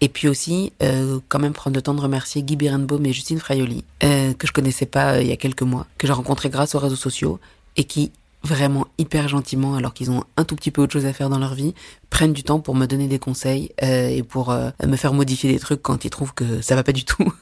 Et 0.00 0.08
puis 0.08 0.28
aussi, 0.28 0.72
euh, 0.82 1.20
quand 1.28 1.38
même 1.38 1.52
prendre 1.52 1.76
le 1.76 1.82
temps 1.82 1.94
de 1.94 2.00
remercier 2.00 2.42
Guy 2.42 2.56
Birenbaum 2.56 3.04
et 3.06 3.12
Justine 3.12 3.38
Fraioli, 3.38 3.84
que 4.00 4.46
je 4.46 4.52
connaissais 4.52 4.86
pas 4.86 5.22
il 5.22 5.28
y 5.28 5.32
a 5.32 5.36
quelques 5.36 5.62
mois, 5.62 5.86
que 5.96 6.08
j'ai 6.08 6.12
rencontré 6.12 6.50
grâce 6.50 6.74
aux 6.74 6.80
réseaux 6.80 6.96
sociaux 6.96 7.38
et 7.76 7.84
qui 7.84 8.10
vraiment 8.44 8.86
hyper 8.98 9.28
gentiment, 9.28 9.76
alors 9.76 9.94
qu'ils 9.94 10.10
ont 10.10 10.24
un 10.36 10.44
tout 10.44 10.56
petit 10.56 10.70
peu 10.70 10.82
autre 10.82 10.92
chose 10.92 11.06
à 11.06 11.12
faire 11.12 11.28
dans 11.28 11.38
leur 11.38 11.54
vie, 11.54 11.74
prennent 12.10 12.32
du 12.32 12.42
temps 12.42 12.60
pour 12.60 12.74
me 12.74 12.86
donner 12.86 13.06
des 13.06 13.18
conseils 13.18 13.70
et 13.80 14.22
pour 14.22 14.52
me 14.52 14.96
faire 14.96 15.12
modifier 15.12 15.52
des 15.52 15.58
trucs 15.58 15.80
quand 15.80 16.04
ils 16.04 16.10
trouvent 16.10 16.34
que 16.34 16.60
ça 16.60 16.74
va 16.74 16.82
pas 16.82 16.92
du 16.92 17.04
tout. 17.04 17.32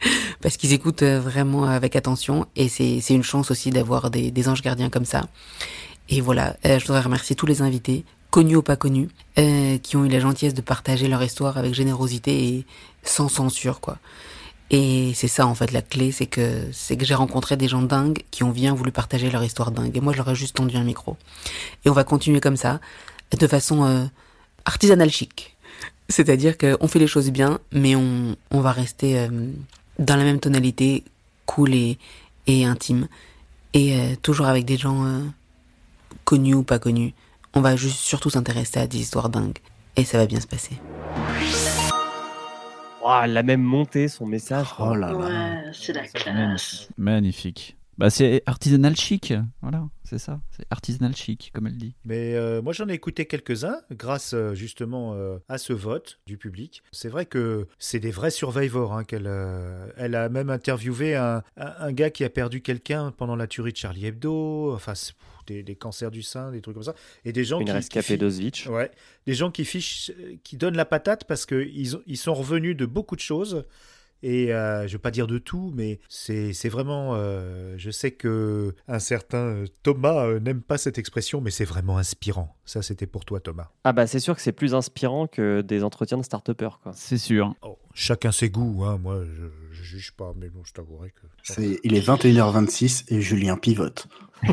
parce 0.40 0.56
qu'ils 0.56 0.72
écoutent 0.72 1.02
euh, 1.02 1.20
vraiment 1.20 1.64
avec 1.64 1.96
attention 1.96 2.46
et 2.56 2.68
c'est 2.68 3.02
une 3.10 3.22
chance 3.22 3.50
aussi 3.50 3.70
d'avoir 3.70 4.10
des, 4.10 4.30
des, 4.30 4.48
anges 4.48 4.62
gardiens 4.62 4.90
comme 4.90 5.04
ça. 5.04 5.28
Et 6.08 6.20
voilà, 6.20 6.56
euh, 6.66 6.78
je 6.78 6.86
voudrais 6.86 7.02
remercier 7.02 7.36
tous 7.36 7.46
les 7.46 7.62
invités, 7.62 8.04
connus 8.30 8.56
ou 8.56 8.62
pas 8.62 8.76
connus, 8.76 9.08
euh, 9.38 9.78
qui 9.78 9.96
ont 9.96 10.04
eu 10.04 10.08
la 10.08 10.20
gentillesse 10.20 10.54
de 10.54 10.60
partager 10.60 11.08
leur 11.08 11.22
histoire 11.22 11.58
avec 11.58 11.74
générosité 11.74 12.48
et 12.48 12.66
sans 13.02 13.28
censure, 13.28 13.80
quoi. 13.80 13.98
Et 14.70 15.12
c'est 15.14 15.28
ça 15.28 15.46
en 15.46 15.54
fait 15.54 15.72
la 15.72 15.82
clé, 15.82 16.12
c'est 16.12 16.26
que 16.26 16.68
c'est 16.72 16.96
que 16.96 17.04
j'ai 17.04 17.14
rencontré 17.14 17.56
des 17.56 17.66
gens 17.66 17.82
dingues 17.82 18.22
qui 18.30 18.44
ont 18.44 18.50
bien 18.50 18.72
voulu 18.72 18.92
partager 18.92 19.28
leur 19.30 19.42
histoire 19.42 19.72
dingue. 19.72 19.96
Et 19.96 20.00
moi, 20.00 20.12
je 20.12 20.18
leur 20.18 20.30
ai 20.30 20.34
juste 20.36 20.56
tendu 20.56 20.76
un 20.76 20.84
micro. 20.84 21.16
Et 21.84 21.90
on 21.90 21.92
va 21.92 22.04
continuer 22.04 22.40
comme 22.40 22.56
ça, 22.56 22.80
de 23.36 23.46
façon 23.46 23.84
euh, 23.84 24.04
artisanale 24.64 25.10
chic. 25.10 25.56
C'est-à-dire 26.08 26.56
qu'on 26.56 26.88
fait 26.88 26.98
les 26.98 27.06
choses 27.06 27.30
bien, 27.30 27.58
mais 27.72 27.96
on, 27.96 28.36
on 28.50 28.60
va 28.60 28.72
rester 28.72 29.18
euh, 29.18 29.28
dans 29.98 30.16
la 30.16 30.24
même 30.24 30.40
tonalité, 30.40 31.04
cool 31.46 31.74
et, 31.74 31.98
et 32.46 32.64
intime. 32.64 33.08
Et 33.74 33.96
euh, 33.96 34.16
toujours 34.20 34.46
avec 34.46 34.64
des 34.64 34.76
gens 34.76 35.04
euh, 35.04 35.20
connus 36.24 36.54
ou 36.54 36.62
pas 36.62 36.78
connus. 36.78 37.14
On 37.54 37.60
va 37.60 37.76
juste 37.76 37.98
surtout 37.98 38.30
s'intéresser 38.30 38.78
à 38.78 38.86
des 38.86 38.98
histoires 38.98 39.28
dingues. 39.28 39.58
Et 39.96 40.04
ça 40.04 40.18
va 40.18 40.26
bien 40.26 40.40
se 40.40 40.46
passer. 40.46 40.78
Wow, 43.02 43.22
elle 43.24 43.36
a 43.36 43.42
même 43.42 43.62
monté 43.62 44.08
son 44.08 44.26
message. 44.26 44.66
Oh 44.78 44.94
là 44.94 45.12
là. 45.12 45.16
Ouais, 45.16 45.70
c'est 45.72 45.92
la 45.92 46.06
classe. 46.06 46.88
Magnifique. 46.96 47.76
Bah, 47.98 48.08
c'est 48.08 48.42
artisanal 48.46 48.96
chic, 48.96 49.34
voilà, 49.60 49.86
c'est 50.04 50.16
ça, 50.18 50.40
c'est 50.56 50.64
artisanal 50.70 51.14
chic, 51.14 51.50
comme 51.54 51.66
elle 51.66 51.76
dit. 51.76 51.94
Mais 52.06 52.34
euh, 52.34 52.62
moi 52.62 52.72
j'en 52.72 52.88
ai 52.88 52.94
écouté 52.94 53.26
quelques-uns 53.26 53.76
grâce 53.90 54.32
euh, 54.32 54.54
justement 54.54 55.12
euh, 55.12 55.36
à 55.50 55.58
ce 55.58 55.74
vote 55.74 56.18
du 56.26 56.38
public. 56.38 56.82
C'est 56.92 57.10
vrai 57.10 57.26
que 57.26 57.66
c'est 57.78 58.00
des 58.00 58.10
vrais 58.10 58.30
survivors. 58.30 58.94
Hein, 58.94 59.04
qu'elle 59.04 59.26
euh, 59.26 59.86
elle 59.98 60.14
a 60.14 60.30
même 60.30 60.48
interviewé 60.48 61.14
un, 61.14 61.42
un, 61.58 61.72
un 61.78 61.92
gars 61.92 62.08
qui 62.08 62.24
a 62.24 62.30
perdu 62.30 62.62
quelqu'un 62.62 63.12
pendant 63.14 63.36
la 63.36 63.46
tuerie 63.46 63.72
de 63.72 63.76
Charlie 63.76 64.06
Hebdo. 64.06 64.72
Enfin, 64.74 64.94
c'est- 64.94 65.12
des, 65.50 65.62
des 65.62 65.74
cancers 65.76 66.10
du 66.10 66.22
sein, 66.22 66.50
des 66.52 66.60
trucs 66.60 66.74
comme 66.74 66.84
ça. 66.84 66.94
Et 67.24 67.32
des 67.32 67.44
gens 67.44 67.60
Une 67.60 67.66
qui, 67.66 67.72
rescapée 67.72 68.14
qui, 68.14 68.18
d'Auschwitz. 68.18 68.66
Ouais, 68.66 68.90
des 69.26 69.34
gens 69.34 69.50
qui 69.50 69.64
fichent, 69.64 70.12
qui 70.44 70.56
donnent 70.56 70.76
la 70.76 70.84
patate 70.84 71.24
parce 71.24 71.44
qu'ils 71.46 71.98
ils 72.06 72.16
sont 72.16 72.34
revenus 72.34 72.76
de 72.76 72.86
beaucoup 72.86 73.16
de 73.16 73.20
choses. 73.20 73.64
Et 74.22 74.52
euh, 74.52 74.86
je 74.86 74.92
vais 74.92 74.98
pas 74.98 75.10
dire 75.10 75.26
de 75.26 75.38
tout, 75.38 75.72
mais 75.74 75.98
c'est 76.10 76.52
c'est 76.52 76.68
vraiment. 76.68 77.14
euh, 77.14 77.74
je 77.78 77.90
sais 77.90 78.10
que 78.10 78.74
un 78.86 78.98
certain 78.98 79.46
euh, 79.46 79.66
Thomas 79.82 80.26
euh, 80.26 80.38
n'aime 80.40 80.60
pas 80.60 80.76
cette 80.76 80.98
expression, 80.98 81.40
mais 81.40 81.50
c'est 81.50 81.64
vraiment 81.64 81.96
inspirant. 81.96 82.54
Ça, 82.66 82.82
c'était 82.82 83.06
pour 83.06 83.24
toi, 83.24 83.40
Thomas. 83.40 83.70
Ah 83.84 83.94
bah 83.94 84.06
c'est 84.06 84.20
sûr 84.20 84.36
que 84.36 84.42
c'est 84.42 84.52
plus 84.52 84.74
inspirant 84.74 85.26
que 85.26 85.62
des 85.62 85.82
entretiens 85.82 86.18
de 86.18 86.22
start-upers 86.22 86.80
quoi. 86.82 86.92
C'est 86.94 87.16
sûr. 87.16 87.54
Oh, 87.62 87.78
chacun 88.00 88.32
ses 88.32 88.48
goûts, 88.50 88.84
hein. 88.84 88.98
Moi, 89.02 89.22
je, 89.24 89.74
je 89.76 89.82
juge 89.82 90.12
pas, 90.12 90.32
mais 90.36 90.48
bon, 90.48 90.62
je 90.64 90.72
t'avouerai 90.72 91.10
que. 91.10 91.26
C'est- 91.42 91.78
Il 91.84 91.94
est 91.94 92.00
21h26 92.06 93.04
et 93.08 93.20
Julien 93.20 93.56
pivote. 93.56 94.06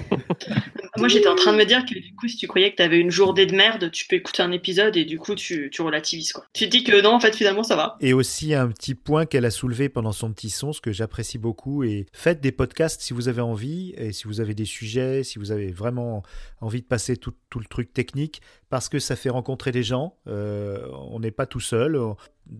Moi, 0.98 1.08
j'étais 1.08 1.28
en 1.28 1.36
train 1.36 1.54
de 1.54 1.58
me 1.58 1.66
dire 1.66 1.86
que 1.86 1.94
du 1.94 2.14
coup, 2.16 2.28
si 2.28 2.38
tu 2.38 2.48
croyais 2.48 2.72
que 2.72 2.76
tu 2.78 2.82
avais 2.82 3.00
une 3.00 3.12
journée 3.12 3.46
de 3.46 3.56
merde, 3.56 3.92
tu 3.92 4.06
peux 4.08 4.16
écouter 4.16 4.42
un 4.42 4.52
épisode 4.52 4.98
et 4.98 5.06
du 5.06 5.18
coup, 5.20 5.36
tu, 5.36 5.70
tu 5.72 5.82
relativises 5.82 6.32
quoi. 6.34 6.46
Tu 6.54 6.66
te 6.66 6.70
dis 6.72 6.84
que 6.84 7.02
non, 7.02 7.12
en 7.14 7.20
fait, 7.20 7.36
finalement, 7.36 7.64
ça 7.64 7.76
va. 7.76 7.98
Et 8.02 8.14
aussi 8.14 8.54
un 8.54 8.68
petit 8.70 8.96
point 8.96 9.26
qu'elle 9.26 9.46
a 9.46 9.52
soulevé 9.52 9.90
pendant 9.90 10.12
son 10.12 10.34
petit 10.34 10.50
son, 10.50 10.74
ce 10.74 10.82
que 10.82 10.92
j'apprécie 10.92 11.38
beaucoup. 11.38 11.84
Et 11.84 12.08
faites 12.14 12.42
des 12.42 12.52
podcasts 12.52 13.02
si 13.02 13.14
vous 13.14 13.28
avez 13.30 13.42
envie, 13.42 13.94
et 13.98 14.12
si 14.12 14.26
vous 14.26 14.42
avez 14.42 14.56
des 14.56 14.66
sujets, 14.66 15.24
si 15.24 15.40
vous 15.40 15.52
avez 15.52 15.72
vraiment 15.72 16.24
envie 16.62 16.82
de 16.82 16.88
passer 16.88 17.16
tout, 17.16 17.34
tout 17.50 17.60
le 17.60 17.66
truc 17.66 17.94
technique, 17.94 18.42
parce 18.70 18.90
que 18.90 19.00
ça 19.00 19.16
fait 19.16 19.30
rencontrer 19.30 19.72
des 19.72 19.84
gens. 19.84 20.16
Euh, 20.28 20.88
on 21.10 21.20
n'est 21.20 21.32
pas 21.32 21.46
tout 21.46 21.60
seul, 21.60 21.96
euh, 21.96 22.14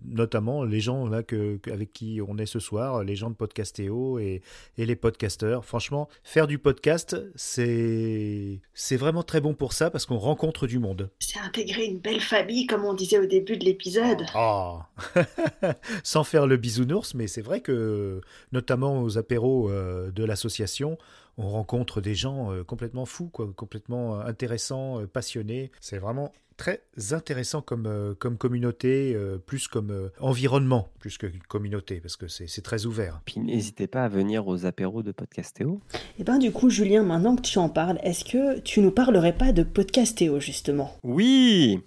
notamment 0.06 0.64
les 0.64 0.80
gens 0.80 1.06
là 1.06 1.22
que, 1.22 1.58
avec 1.70 1.92
qui 1.92 2.20
on 2.26 2.38
est 2.38 2.46
ce 2.46 2.58
soir, 2.58 3.04
les 3.04 3.14
gens 3.14 3.30
de 3.30 3.34
Podcastéo 3.34 4.18
et, 4.18 4.42
et 4.76 4.86
les 4.86 4.96
podcasteurs. 4.96 5.64
Franchement, 5.64 6.08
faire 6.22 6.46
du 6.46 6.58
podcast, 6.58 7.16
c'est 7.34 8.60
c'est 8.74 8.96
vraiment 8.96 9.22
très 9.22 9.40
bon 9.40 9.54
pour 9.54 9.72
ça 9.72 9.90
parce 9.90 10.06
qu'on 10.06 10.18
rencontre 10.18 10.66
du 10.66 10.78
monde. 10.78 11.10
C'est 11.18 11.40
intégrer 11.40 11.84
une 11.84 11.98
belle 11.98 12.20
famille, 12.20 12.66
comme 12.66 12.84
on 12.84 12.94
disait 12.94 13.18
au 13.18 13.26
début 13.26 13.56
de 13.56 13.64
l'épisode. 13.64 14.24
Ah 14.34 14.88
Sans 16.04 16.24
faire 16.24 16.46
le 16.46 16.56
bisounours, 16.56 17.14
mais 17.14 17.26
c'est 17.26 17.42
vrai 17.42 17.60
que, 17.60 18.20
notamment 18.52 19.02
aux 19.02 19.18
apéros 19.18 19.70
euh, 19.70 20.10
de 20.10 20.24
l'association, 20.24 20.96
on 21.38 21.48
rencontre 21.48 22.00
des 22.02 22.14
gens 22.14 22.52
euh, 22.52 22.64
complètement 22.64 23.06
fous, 23.06 23.28
quoi, 23.32 23.48
complètement 23.56 24.16
euh, 24.20 24.24
intéressants, 24.26 25.00
euh, 25.00 25.06
passionnés. 25.06 25.70
C'est 25.80 25.98
vraiment 25.98 26.32
très 26.56 26.82
intéressant 27.12 27.62
comme, 27.62 27.86
euh, 27.86 28.14
comme 28.18 28.36
communauté, 28.36 29.12
euh, 29.14 29.38
plus 29.38 29.68
comme 29.68 29.90
euh, 29.92 30.08
environnement, 30.18 30.88
plus 30.98 31.16
que 31.16 31.28
communauté, 31.48 32.00
parce 32.00 32.16
que 32.16 32.26
c'est 32.26 32.48
c'est 32.48 32.62
très 32.62 32.84
ouvert. 32.84 33.20
Puis 33.24 33.38
n'hésitez 33.38 33.86
pas 33.86 34.02
à 34.04 34.08
venir 34.08 34.48
aux 34.48 34.66
apéros 34.66 35.04
de 35.04 35.12
Podcastéo. 35.12 35.80
Et 36.18 36.24
ben 36.24 36.38
du 36.38 36.50
coup, 36.50 36.68
Julien, 36.68 37.04
maintenant 37.04 37.36
que 37.36 37.42
tu 37.42 37.58
en 37.58 37.68
parles, 37.68 38.00
est-ce 38.02 38.24
que 38.24 38.58
tu 38.58 38.80
nous 38.80 38.90
parlerais 38.90 39.36
pas 39.38 39.52
de 39.52 39.62
Podcastéo 39.62 40.40
justement? 40.40 40.96
Oui 41.04 41.80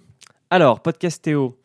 Alors, 0.48 0.80
Podcastéo, 0.80 1.58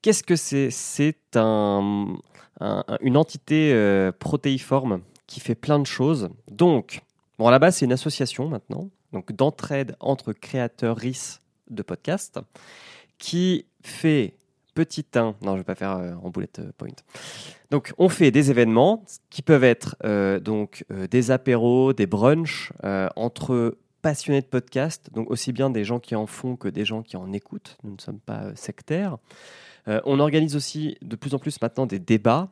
qu'est-ce 0.00 0.22
que 0.22 0.36
c'est? 0.36 0.70
C'est 0.70 1.36
un, 1.36 2.16
un- 2.60 2.84
une 3.02 3.18
entité 3.18 3.74
euh, 3.74 4.10
protéiforme 4.10 5.02
qui 5.26 5.40
fait 5.40 5.54
plein 5.54 5.78
de 5.78 5.86
choses. 5.86 6.28
Donc, 6.50 7.02
bon, 7.38 7.48
à 7.48 7.50
la 7.50 7.58
base, 7.58 7.76
c'est 7.76 7.84
une 7.84 7.92
association 7.92 8.48
maintenant, 8.48 8.90
donc 9.12 9.32
d'entraide 9.32 9.96
entre 10.00 10.32
créateurs 10.32 10.96
RIS 10.96 11.40
de 11.70 11.82
podcasts, 11.82 12.40
qui 13.18 13.66
fait 13.82 14.34
petit 14.74 15.04
1, 15.14 15.36
non, 15.42 15.52
je 15.52 15.58
vais 15.58 15.64
pas 15.64 15.74
faire 15.74 15.96
euh, 15.96 16.14
en 16.22 16.30
bullet 16.30 16.48
point. 16.76 16.88
Donc, 17.70 17.92
on 17.98 18.08
fait 18.08 18.30
des 18.30 18.50
événements 18.50 19.04
qui 19.30 19.42
peuvent 19.42 19.64
être 19.64 19.96
euh, 20.04 20.40
donc 20.40 20.84
euh, 20.90 21.06
des 21.06 21.30
apéros, 21.30 21.92
des 21.92 22.06
brunchs 22.06 22.72
entre 23.16 23.76
passionnés 24.00 24.40
de 24.40 24.46
podcast, 24.46 25.10
donc 25.12 25.30
aussi 25.30 25.52
bien 25.52 25.70
des 25.70 25.84
gens 25.84 26.00
qui 26.00 26.16
en 26.16 26.26
font 26.26 26.56
que 26.56 26.68
des 26.68 26.84
gens 26.84 27.02
qui 27.02 27.16
en 27.16 27.32
écoutent. 27.32 27.76
Nous 27.84 27.92
ne 27.92 28.00
sommes 28.00 28.18
pas 28.18 28.54
sectaires. 28.56 29.16
On 29.86 30.18
organise 30.18 30.56
aussi 30.56 30.96
de 31.02 31.14
plus 31.14 31.34
en 31.34 31.38
plus 31.38 31.60
maintenant 31.60 31.86
des 31.86 32.00
débats 32.00 32.48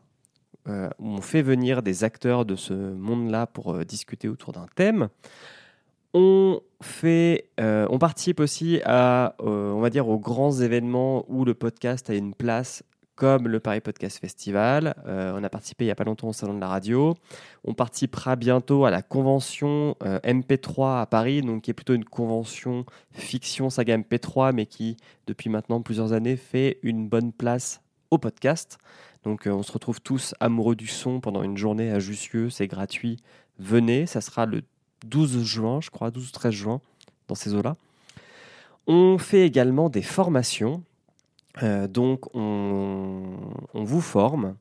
euh, 0.69 0.89
où 0.99 1.09
on 1.09 1.21
fait 1.21 1.43
venir 1.43 1.83
des 1.83 2.05
acteurs 2.05 2.45
de 2.45 2.57
ce 2.57 2.73
monde-là 2.75 3.47
pour 3.47 3.75
euh, 3.75 3.85
discuter 3.85 4.29
autour 4.29 4.53
d'un 4.53 4.67
thème. 4.75 5.09
On 6.13 6.61
fait, 6.83 7.51
euh, 7.61 7.87
on 7.91 7.99
participe 7.99 8.41
aussi 8.41 8.81
à, 8.85 9.37
euh, 9.43 9.71
on 9.73 9.81
va 9.81 9.91
dire, 9.91 10.09
aux 10.09 10.19
grands 10.19 10.53
événements 10.53 11.25
où 11.29 11.45
le 11.45 11.55
podcast 11.55 12.11
a 12.11 12.15
une 12.15 12.35
place, 12.35 12.83
comme 13.21 13.49
le 13.49 13.61
Paris 13.61 13.83
Podcast 13.83 14.19
Festival. 14.19 14.95
Euh, 15.07 15.35
on 15.37 15.45
a 15.45 15.51
participé 15.51 15.85
il 15.85 15.89
n'y 15.89 15.93
a 15.93 15.95
pas 15.95 16.05
longtemps 16.05 16.29
au 16.29 16.33
Salon 16.33 16.55
de 16.55 16.61
la 16.61 16.69
Radio. 16.69 17.15
On 17.65 17.75
participera 17.75 18.35
bientôt 18.35 18.87
à 18.87 18.91
la 18.91 19.03
convention 19.03 19.95
euh, 20.03 20.19
MP3 20.21 21.03
à 21.03 21.07
Paris, 21.07 21.43
donc 21.43 21.63
qui 21.63 21.71
est 21.71 21.75
plutôt 21.75 21.93
une 21.93 22.07
convention 22.07 22.87
fiction 23.13 23.69
saga 23.69 23.99
MP3, 23.99 24.55
mais 24.55 24.65
qui, 24.65 24.97
depuis 25.27 25.51
maintenant 25.51 25.83
plusieurs 25.83 26.15
années, 26.15 26.37
fait 26.37 26.79
une 26.83 27.09
bonne 27.09 27.31
place 27.31 27.83
au 28.11 28.17
podcast. 28.17 28.79
Donc 29.25 29.47
euh, 29.47 29.51
on 29.51 29.63
se 29.63 29.73
retrouve 29.73 30.01
tous 30.01 30.35
amoureux 30.41 30.77
du 30.77 30.87
son 30.87 31.21
pendant 31.21 31.43
une 31.43 31.57
journée 31.57 31.91
à 31.91 31.99
Jussieu, 31.99 32.51
c'est 32.51 32.67
gratuit. 32.67 33.19
Venez, 33.59 34.07
ça 34.07 34.21
sera 34.21 34.47
le 34.47 34.63
12 35.07 35.45
juin, 35.45 35.81
je 35.81 35.91
crois, 35.91 36.11
12-13 36.11 36.51
juin, 36.51 36.81
dans 37.29 37.35
ces 37.35 37.55
eaux-là. 37.55 37.77
On 38.87 39.19
fait 39.19 39.43
également 39.43 39.89
des 39.89 40.03
formations. 40.03 40.83
Euh, 41.63 41.87
donc 41.89 42.35
on, 42.35 43.37
vous 43.75 44.01
forme 44.01 44.57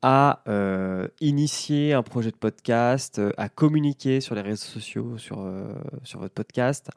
à 0.00 0.42
euh, 0.48 1.08
initier 1.20 1.92
un 1.92 2.02
projet 2.02 2.30
de 2.30 2.36
podcast, 2.36 3.20
à 3.36 3.48
communiquer 3.48 4.20
sur 4.20 4.34
les 4.34 4.42
réseaux 4.42 4.64
sociaux 4.64 5.18
sur 5.18 5.38
votre 6.18 6.34
podcast, 6.34 6.90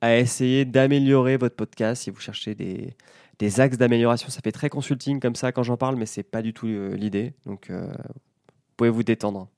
à 0.00 0.18
essayer 0.18 0.64
d'améliorer 0.64 1.36
votre 1.36 1.56
podcast 1.56 2.02
si 2.02 2.10
vous 2.10 2.20
cherchez 2.20 2.54
des, 2.54 2.94
des 3.38 3.60
axes 3.60 3.78
d'amélioration. 3.78 4.28
Ça 4.28 4.40
fait 4.42 4.52
très 4.52 4.68
consulting 4.68 5.20
comme 5.20 5.34
ça 5.34 5.52
quand 5.52 5.62
j'en 5.62 5.76
parle, 5.76 5.96
mais 5.96 6.06
c'est 6.06 6.22
pas 6.22 6.42
du 6.42 6.52
tout 6.52 6.66
euh, 6.66 6.94
l'idée. 6.94 7.34
Donc, 7.46 7.70
euh, 7.70 7.86
vous 7.86 8.76
pouvez 8.76 8.90
vous 8.90 9.02
détendre? 9.02 9.48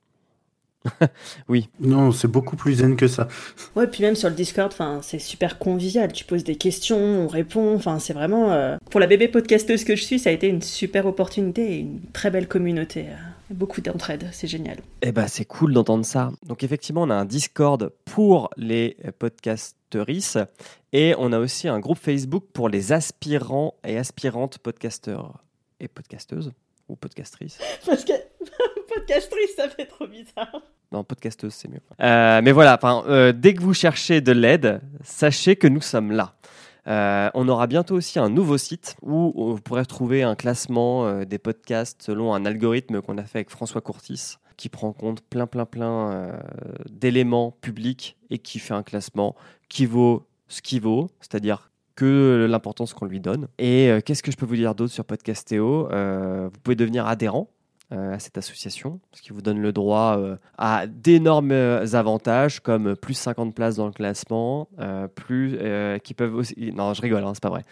oui. 1.48 1.68
Non, 1.80 2.12
c'est 2.12 2.28
beaucoup 2.28 2.56
plus 2.56 2.74
zen 2.74 2.96
que 2.96 3.08
ça. 3.08 3.28
Ouais, 3.74 3.86
puis 3.86 4.02
même 4.02 4.14
sur 4.14 4.28
le 4.28 4.34
Discord, 4.34 4.70
enfin, 4.72 5.00
c'est 5.02 5.18
super 5.18 5.58
convivial. 5.58 6.12
Tu 6.12 6.24
poses 6.24 6.44
des 6.44 6.56
questions, 6.56 6.98
on 6.98 7.28
répond. 7.28 7.74
Enfin, 7.74 7.98
c'est 7.98 8.12
vraiment 8.12 8.52
euh, 8.52 8.76
pour 8.90 9.00
la 9.00 9.06
bébé 9.06 9.28
podcasteuse 9.28 9.84
que 9.84 9.96
je 9.96 10.02
suis, 10.02 10.18
ça 10.18 10.30
a 10.30 10.32
été 10.32 10.48
une 10.48 10.62
super 10.62 11.06
opportunité 11.06 11.72
et 11.74 11.78
une 11.78 12.00
très 12.12 12.30
belle 12.30 12.48
communauté. 12.48 13.06
euh. 13.08 13.54
beaucoup 13.54 13.80
d'entraide, 13.80 14.28
c'est 14.32 14.46
génial. 14.48 14.78
Eh 15.02 15.12
ben, 15.12 15.26
c'est 15.26 15.44
cool 15.44 15.72
d'entendre 15.72 16.04
ça. 16.04 16.30
Donc 16.46 16.62
effectivement, 16.62 17.02
on 17.02 17.10
a 17.10 17.14
un 17.14 17.24
Discord 17.24 17.92
pour 18.04 18.50
les 18.56 18.96
podcasteristes 19.18 19.75
et 20.92 21.14
on 21.18 21.32
a 21.32 21.38
aussi 21.38 21.68
un 21.68 21.78
groupe 21.78 21.98
Facebook 21.98 22.44
pour 22.52 22.68
les 22.68 22.92
aspirants 22.92 23.74
et 23.84 23.98
aspirantes 23.98 24.58
podcasteurs 24.58 25.42
et 25.80 25.88
podcasteuses 25.88 26.52
ou 26.88 26.96
podcastrices. 26.96 27.58
Parce 27.86 28.04
que 28.04 28.12
podcastrice, 28.94 29.54
ça 29.56 29.68
fait 29.68 29.86
trop 29.86 30.06
bizarre. 30.06 30.62
Non, 30.92 31.04
podcasteuse, 31.04 31.52
c'est 31.52 31.68
mieux. 31.68 31.80
Euh, 32.00 32.40
mais 32.42 32.52
voilà, 32.52 32.78
euh, 32.84 33.32
dès 33.32 33.54
que 33.54 33.62
vous 33.62 33.74
cherchez 33.74 34.20
de 34.20 34.32
l'aide, 34.32 34.80
sachez 35.02 35.56
que 35.56 35.66
nous 35.66 35.80
sommes 35.80 36.12
là. 36.12 36.34
Euh, 36.86 37.28
on 37.34 37.48
aura 37.48 37.66
bientôt 37.66 37.96
aussi 37.96 38.20
un 38.20 38.28
nouveau 38.28 38.58
site 38.58 38.96
où 39.02 39.32
vous 39.34 39.60
pourrez 39.60 39.80
retrouver 39.80 40.22
un 40.22 40.36
classement 40.36 41.24
des 41.24 41.38
podcasts 41.38 42.00
selon 42.02 42.32
un 42.32 42.46
algorithme 42.46 43.02
qu'on 43.02 43.18
a 43.18 43.24
fait 43.24 43.38
avec 43.38 43.50
François 43.50 43.80
Courtis 43.80 44.36
qui 44.56 44.68
prend 44.68 44.88
en 44.88 44.92
compte 44.92 45.20
plein 45.20 45.48
plein 45.48 45.66
plein 45.66 46.38
d'éléments 46.88 47.50
publics 47.60 48.16
et 48.30 48.38
qui 48.38 48.60
fait 48.60 48.72
un 48.72 48.84
classement 48.84 49.34
qui 49.68 49.86
vaut 49.86 50.26
ce 50.48 50.62
qui 50.62 50.78
vaut, 50.78 51.08
c'est-à-dire 51.20 51.70
que 51.96 52.46
l'importance 52.48 52.94
qu'on 52.94 53.06
lui 53.06 53.20
donne. 53.20 53.48
Et 53.58 53.90
qu'est-ce 54.04 54.22
que 54.22 54.30
je 54.30 54.36
peux 54.36 54.46
vous 54.46 54.54
dire 54.54 54.74
d'autre 54.74 54.92
sur 54.92 55.04
Podcastéo 55.04 55.88
Vous 55.88 56.60
pouvez 56.62 56.76
devenir 56.76 57.06
adhérent 57.06 57.48
euh, 57.48 57.55
à 57.92 58.18
cette 58.18 58.36
association, 58.36 58.98
ce 59.12 59.22
qui 59.22 59.32
vous 59.32 59.42
donne 59.42 59.60
le 59.60 59.72
droit 59.72 60.16
euh, 60.18 60.36
à 60.58 60.88
d'énormes 60.88 61.52
euh, 61.52 61.86
avantages 61.92 62.58
comme 62.58 62.96
plus 62.96 63.14
50 63.14 63.54
places 63.54 63.76
dans 63.76 63.86
le 63.86 63.92
classement, 63.92 64.68
plus 65.14 65.58
qui 66.02 66.14
peuvent 66.14 66.34
aussi. 66.34 66.72
Non, 66.72 66.94
je 66.94 67.02
rigole, 67.02 67.22
hein, 67.22 67.32
c'est 67.34 67.42
pas 67.42 67.50
vrai. 67.50 67.64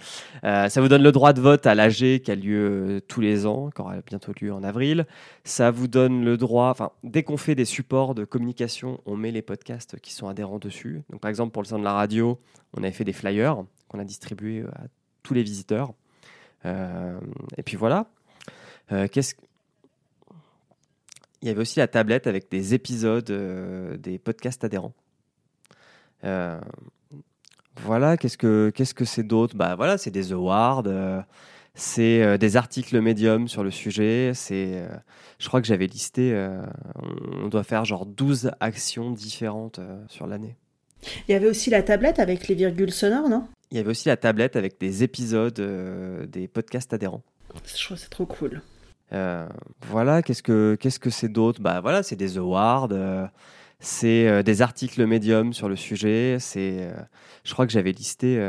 ça 0.68 0.80
vous 0.80 0.88
donne 0.88 1.02
le 1.02 1.12
droit 1.12 1.32
de 1.32 1.40
vote 1.40 1.66
à 1.66 1.74
l'AG 1.74 2.20
qui 2.20 2.30
a 2.30 2.34
lieu 2.34 3.02
tous 3.08 3.20
les 3.20 3.46
ans, 3.46 3.70
qui 3.70 3.80
aura 3.80 3.96
bientôt 4.06 4.32
lieu 4.40 4.52
en 4.52 4.62
avril. 4.62 5.06
Ça 5.42 5.70
vous 5.70 5.88
donne 5.88 6.24
le 6.24 6.36
droit, 6.36 6.70
enfin, 6.70 6.90
dès 7.02 7.22
qu'on 7.22 7.36
fait 7.36 7.54
des 7.54 7.64
supports 7.64 8.14
de 8.14 8.24
communication, 8.24 9.00
on 9.06 9.16
met 9.16 9.32
les 9.32 9.42
podcasts 9.42 9.98
qui 10.00 10.12
sont 10.12 10.28
adhérents 10.28 10.58
dessus. 10.58 11.02
Donc, 11.10 11.20
par 11.20 11.28
exemple, 11.28 11.52
pour 11.52 11.62
le 11.62 11.68
sein 11.68 11.78
de 11.78 11.84
la 11.84 11.92
radio, 11.92 12.38
on 12.76 12.82
avait 12.82 12.92
fait 12.92 13.04
des 13.04 13.12
flyers 13.12 13.56
qu'on 13.88 13.98
a 13.98 14.04
distribués 14.04 14.64
à 14.74 14.84
tous 15.22 15.34
les 15.34 15.42
visiteurs. 15.42 15.92
et 16.64 17.62
puis 17.64 17.76
voilà. 17.76 18.06
Qu'est-ce 19.10 19.34
il 21.44 21.48
y 21.48 21.50
avait 21.50 21.60
aussi 21.60 21.78
la 21.78 21.88
tablette 21.88 22.26
avec 22.26 22.50
des 22.50 22.72
épisodes 22.72 23.28
euh, 23.28 23.98
des 23.98 24.18
podcasts 24.18 24.64
adhérents. 24.64 24.94
Euh, 26.24 26.58
voilà, 27.82 28.16
qu'est-ce 28.16 28.38
que 28.38 28.72
qu'est-ce 28.74 28.94
que 28.94 29.04
c'est 29.04 29.24
d'autre? 29.24 29.54
Bah 29.54 29.74
voilà, 29.76 29.98
c'est 29.98 30.10
des 30.10 30.32
awards, 30.32 30.84
euh, 30.86 31.20
c'est 31.74 32.38
des 32.38 32.56
articles 32.56 32.98
médium 32.98 33.46
sur 33.46 33.62
le 33.62 33.70
sujet. 33.70 34.32
C'est, 34.32 34.88
je 35.38 35.48
crois 35.48 35.60
que 35.60 35.66
j'avais 35.66 35.86
listé, 35.86 36.34
on 37.42 37.48
doit 37.48 37.64
faire 37.64 37.84
genre 37.84 38.06
12 38.06 38.52
actions 38.60 39.10
différentes 39.10 39.80
sur 40.08 40.26
l'année. 40.26 40.56
Il 41.28 41.32
y 41.32 41.34
avait 41.34 41.48
aussi 41.48 41.68
la 41.68 41.82
tablette 41.82 42.20
avec 42.20 42.48
les 42.48 42.54
virgules 42.54 42.92
sonores, 42.92 43.28
non? 43.28 43.46
Il 43.70 43.76
y 43.76 43.80
avait 43.80 43.90
aussi 43.90 44.08
la 44.08 44.16
tablette 44.16 44.56
avec 44.56 44.80
des 44.80 45.02
épisodes 45.02 45.60
des 46.30 46.48
podcasts 46.48 46.94
adhérents. 46.94 47.22
Je 47.66 47.84
trouve 47.84 47.98
c'est 47.98 48.08
trop 48.08 48.24
cool. 48.24 48.62
Euh, 49.12 49.46
voilà, 49.88 50.22
qu'est-ce 50.22 50.42
que 50.42 50.76
qu'est-ce 50.80 50.98
que 50.98 51.10
c'est 51.10 51.28
d'autre? 51.28 51.60
Bah 51.60 51.80
voilà, 51.80 52.02
c'est 52.02 52.16
des 52.16 52.38
awards, 52.38 52.88
euh, 52.92 53.26
c'est 53.78 54.26
euh, 54.26 54.42
des 54.42 54.62
articles 54.62 55.04
médium 55.06 55.52
sur 55.52 55.68
le 55.68 55.76
sujet. 55.76 56.38
C'est, 56.40 56.90
je 57.44 57.52
crois 57.52 57.66
que 57.66 57.72
j'avais 57.72 57.92
listé, 57.92 58.40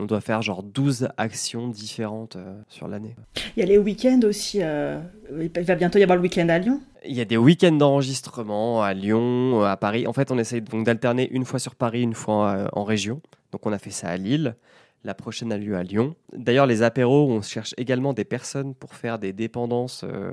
on 0.00 0.04
doit 0.04 0.20
faire 0.20 0.42
genre 0.42 0.62
12 0.62 1.08
actions 1.16 1.68
différentes 1.68 2.36
sur 2.68 2.88
l'année. 2.88 3.16
Il 3.56 3.60
y 3.60 3.62
a 3.62 3.66
les 3.66 3.78
week-ends 3.78 4.20
aussi. 4.24 4.58
il 4.58 5.64
va 5.64 5.74
bientôt 5.74 5.98
y 5.98 6.02
avoir 6.02 6.16
le 6.16 6.22
week-end 6.22 6.48
à 6.48 6.58
Lyon. 6.58 6.80
Il 7.08 7.14
y 7.14 7.20
a 7.20 7.24
des 7.24 7.36
week-ends 7.36 7.72
d'enregistrement 7.72 8.82
à 8.82 8.92
Lyon, 8.92 9.62
à 9.62 9.76
Paris. 9.76 10.06
En 10.06 10.12
fait, 10.12 10.30
on 10.30 10.38
essaye 10.38 10.60
donc 10.60 10.84
d'alterner 10.84 11.30
une 11.32 11.44
fois 11.44 11.58
sur 11.58 11.74
Paris, 11.74 12.02
une 12.02 12.14
fois 12.14 12.68
en 12.72 12.84
région. 12.84 13.20
Donc 13.52 13.64
on 13.64 13.72
a 13.72 13.78
fait 13.78 13.90
ça 13.90 14.08
à 14.08 14.16
Lille. 14.16 14.56
La 15.04 15.14
prochaine 15.14 15.52
a 15.52 15.58
lieu 15.58 15.76
à 15.76 15.82
Lyon. 15.82 16.16
D'ailleurs, 16.32 16.66
les 16.66 16.82
apéros, 16.82 17.30
on 17.30 17.40
cherche 17.40 17.74
également 17.76 18.12
des 18.12 18.24
personnes 18.24 18.74
pour 18.74 18.94
faire 18.94 19.18
des 19.18 19.32
dépendances 19.32 20.04
euh, 20.04 20.32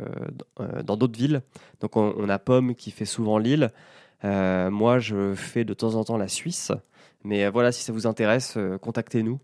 euh, 0.60 0.82
dans 0.82 0.98
d'autres 0.98 1.18
villes. 1.18 1.42
Donc, 1.80 1.96
on, 1.96 2.28
a 2.30 2.40
Pomme 2.40 2.74
qui 2.74 2.92
fait 2.92 3.06
souvent 3.06 3.38
Lille. 3.38 3.70
Euh, 4.24 4.72
moi, 4.72 5.00
je 5.00 5.36
fais 5.36 5.64
de 5.64 5.74
temps 5.74 5.96
en 5.96 6.04
temps 6.04 6.18
la 6.18 6.28
Suisse. 6.28 6.72
Mais 7.24 7.48
voilà, 7.50 7.72
si 7.72 7.84
ça 7.84 7.94
vous 7.94 8.08
intéresse, 8.08 8.58
contactez-nous. 8.82 9.40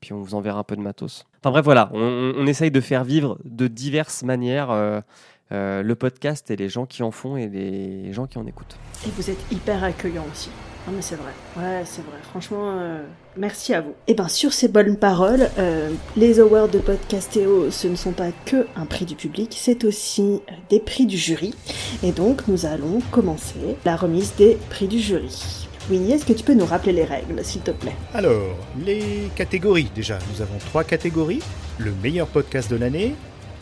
Puis 0.00 0.12
on 0.12 0.20
vous 0.20 0.34
enverra 0.34 0.58
un 0.58 0.64
peu 0.64 0.76
de 0.76 0.82
matos. 0.82 1.24
Enfin 1.40 1.50
bref, 1.50 1.64
voilà, 1.64 1.88
on, 1.94 2.34
on 2.36 2.46
essaye 2.46 2.70
de 2.70 2.80
faire 2.80 3.04
vivre 3.04 3.38
de 3.44 3.68
diverses 3.68 4.22
manières 4.22 5.02
le 5.50 5.94
podcast 5.94 6.50
et 6.50 6.56
les 6.56 6.68
gens 6.68 6.86
qui 6.86 7.02
en 7.02 7.10
font 7.10 7.36
et 7.36 7.48
les 7.48 8.12
gens 8.12 8.26
qui 8.26 8.38
en 8.38 8.46
écoutent. 8.46 8.76
Et 9.06 9.10
vous 9.10 9.30
êtes 9.30 9.52
hyper 9.52 9.84
accueillant 9.84 10.24
aussi. 10.32 10.50
Non 10.86 10.92
mais 10.94 11.02
c'est 11.02 11.16
vrai. 11.16 11.32
Ouais, 11.56 11.82
c'est 11.86 12.02
vrai. 12.02 12.18
Franchement, 12.30 12.78
euh, 12.78 13.02
merci 13.38 13.72
à 13.72 13.80
vous. 13.80 13.90
Et 14.06 14.12
eh 14.12 14.14
ben 14.14 14.28
sur 14.28 14.52
ces 14.52 14.68
bonnes 14.68 14.98
paroles, 14.98 15.48
euh, 15.58 15.90
les 16.14 16.40
awards 16.40 16.68
de 16.68 16.78
Podcastéo, 16.78 17.70
ce 17.70 17.88
ne 17.88 17.96
sont 17.96 18.12
pas 18.12 18.32
que 18.44 18.66
un 18.76 18.84
prix 18.84 19.06
du 19.06 19.14
public, 19.14 19.54
c'est 19.58 19.84
aussi 19.84 20.42
euh, 20.50 20.52
des 20.68 20.80
prix 20.80 21.06
du 21.06 21.16
jury. 21.16 21.54
Et 22.02 22.12
donc 22.12 22.46
nous 22.48 22.66
allons 22.66 23.00
commencer 23.10 23.76
la 23.86 23.96
remise 23.96 24.34
des 24.36 24.58
prix 24.68 24.86
du 24.86 24.98
jury. 24.98 25.68
Winnie, 25.90 26.12
est-ce 26.12 26.26
que 26.26 26.34
tu 26.34 26.44
peux 26.44 26.54
nous 26.54 26.66
rappeler 26.66 26.92
les 26.92 27.04
règles, 27.04 27.42
s'il 27.44 27.60
te 27.60 27.70
plaît? 27.70 27.94
Alors, 28.14 28.56
les 28.86 29.28
catégories. 29.36 29.90
Déjà, 29.94 30.18
nous 30.32 30.40
avons 30.40 30.56
trois 30.58 30.82
catégories. 30.82 31.42
Le 31.76 31.92
meilleur 32.02 32.26
podcast 32.26 32.70
de 32.70 32.76
l'année, 32.76 33.14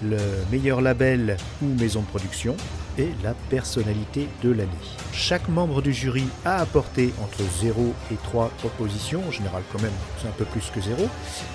le 0.02 0.18
meilleur 0.50 0.80
label 0.80 1.36
ou 1.62 1.66
maison 1.66 2.00
de 2.00 2.06
production 2.06 2.56
et 2.98 3.08
la 3.22 3.34
personnalité 3.50 4.28
de 4.42 4.50
l'année. 4.50 4.70
Chaque 5.12 5.48
membre 5.48 5.82
du 5.82 5.92
jury 5.92 6.24
a 6.44 6.56
apporté 6.56 7.12
entre 7.22 7.42
0 7.60 7.94
et 8.10 8.16
3 8.16 8.48
propositions, 8.58 9.22
en 9.26 9.30
général 9.30 9.62
quand 9.72 9.82
même 9.82 9.92
c'est 10.20 10.28
un 10.28 10.32
peu 10.32 10.44
plus 10.44 10.70
que 10.74 10.80
0, 10.80 11.08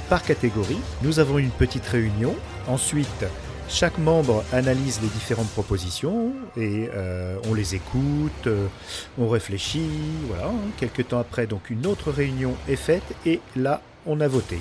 par 0.10 0.24
catégorie. 0.24 0.80
Nous 1.04 1.20
avons 1.20 1.38
une 1.38 1.52
petite 1.52 1.86
réunion. 1.86 2.36
Ensuite, 2.68 3.26
chaque 3.70 3.98
membre 3.98 4.46
analyse 4.54 5.02
les 5.02 5.10
différentes 5.10 5.50
propositions 5.50 6.32
et 6.56 6.90
euh, 6.94 7.38
on 7.50 7.54
les 7.54 7.76
écoute, 7.76 8.48
euh, 8.48 8.68
on 9.20 9.28
réfléchit, 9.28 9.90
voilà. 10.28 10.52
Quelques 10.78 11.10
temps 11.10 11.20
après, 11.20 11.48
donc 11.48 11.70
une 11.70 11.86
autre 11.86 12.12
réunion 12.12 12.56
est 12.70 12.78
faite 12.78 13.04
et 13.26 13.42
là, 13.58 13.82
on 14.06 14.22
a 14.22 14.28
voté. 14.28 14.60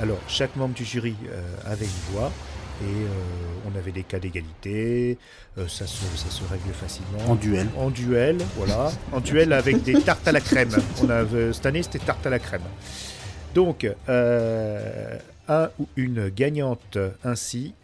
Alors, 0.00 0.18
chaque 0.26 0.56
membre 0.56 0.74
du 0.74 0.84
jury 0.84 1.14
euh, 1.28 1.42
avait 1.64 1.84
une 1.84 2.14
voix 2.14 2.32
et 2.80 2.84
euh, 2.84 3.70
on 3.70 3.76
avait 3.76 3.92
des 3.92 4.02
cas 4.02 4.18
d'égalité, 4.18 5.18
euh, 5.58 5.68
ça, 5.68 5.86
se, 5.86 6.04
ça 6.16 6.30
se 6.30 6.42
règle 6.44 6.72
facilement. 6.72 7.18
En 7.28 7.34
duel. 7.34 7.68
En 7.76 7.90
duel, 7.90 8.38
voilà. 8.56 8.90
en 9.12 9.20
duel 9.20 9.52
avec 9.52 9.82
des 9.82 10.00
tartes 10.00 10.26
à 10.26 10.32
la 10.32 10.40
crème. 10.40 10.70
On 11.02 11.10
avait, 11.10 11.52
cette 11.52 11.66
année, 11.66 11.82
c'était 11.82 11.98
tarte 11.98 12.26
à 12.26 12.30
la 12.30 12.38
crème. 12.38 12.62
Donc, 13.54 13.86
euh, 14.08 15.18
un 15.48 15.70
ou 15.78 15.88
une 15.96 16.28
gagnante 16.28 16.96
ainsi, 17.24 17.74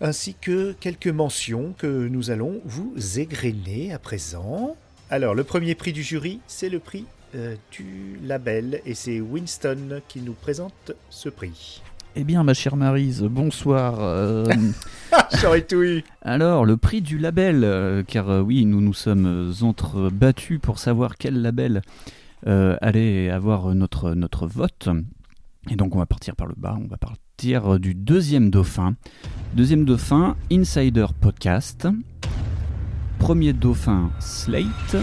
ainsi 0.00 0.34
que 0.40 0.72
quelques 0.72 1.08
mentions 1.08 1.74
que 1.76 1.86
nous 1.86 2.30
allons 2.30 2.60
vous 2.64 2.94
égrener 3.18 3.92
à 3.92 3.98
présent. 3.98 4.76
Alors, 5.10 5.34
le 5.34 5.44
premier 5.44 5.74
prix 5.74 5.92
du 5.92 6.02
jury, 6.02 6.40
c'est 6.46 6.70
le 6.70 6.78
prix 6.78 7.04
du 7.70 8.18
label 8.24 8.80
et 8.86 8.94
c'est 8.94 9.20
Winston 9.20 10.00
qui 10.08 10.20
nous 10.20 10.32
présente 10.32 10.92
ce 11.10 11.28
prix. 11.28 11.82
Eh 12.20 12.24
bien, 12.24 12.42
ma 12.42 12.52
chère 12.52 12.74
Marise, 12.74 13.22
bonsoir. 13.22 13.98
Euh, 14.00 14.44
J'aurais 15.40 15.62
tout 15.62 15.84
eu. 15.84 16.02
Alors, 16.20 16.64
le 16.64 16.76
prix 16.76 17.00
du 17.00 17.16
label, 17.16 17.62
euh, 17.62 18.02
car 18.02 18.28
euh, 18.28 18.40
oui, 18.40 18.64
nous 18.64 18.80
nous 18.80 18.92
sommes 18.92 19.52
entrebattus 19.62 20.58
pour 20.60 20.80
savoir 20.80 21.16
quel 21.16 21.40
label 21.40 21.80
allait 22.44 23.30
avoir 23.30 23.72
notre, 23.72 24.14
notre 24.14 24.48
vote. 24.48 24.88
Et 25.70 25.76
donc, 25.76 25.94
on 25.94 26.00
va 26.00 26.06
partir 26.06 26.34
par 26.34 26.48
le 26.48 26.56
bas, 26.56 26.76
on 26.76 26.88
va 26.88 26.96
partir 26.96 27.78
du 27.78 27.94
deuxième 27.94 28.50
dauphin. 28.50 28.96
Deuxième 29.54 29.84
dauphin, 29.84 30.34
Insider 30.50 31.06
Podcast. 31.20 31.86
Premier 33.20 33.52
dauphin, 33.52 34.10
Slate. 34.18 34.96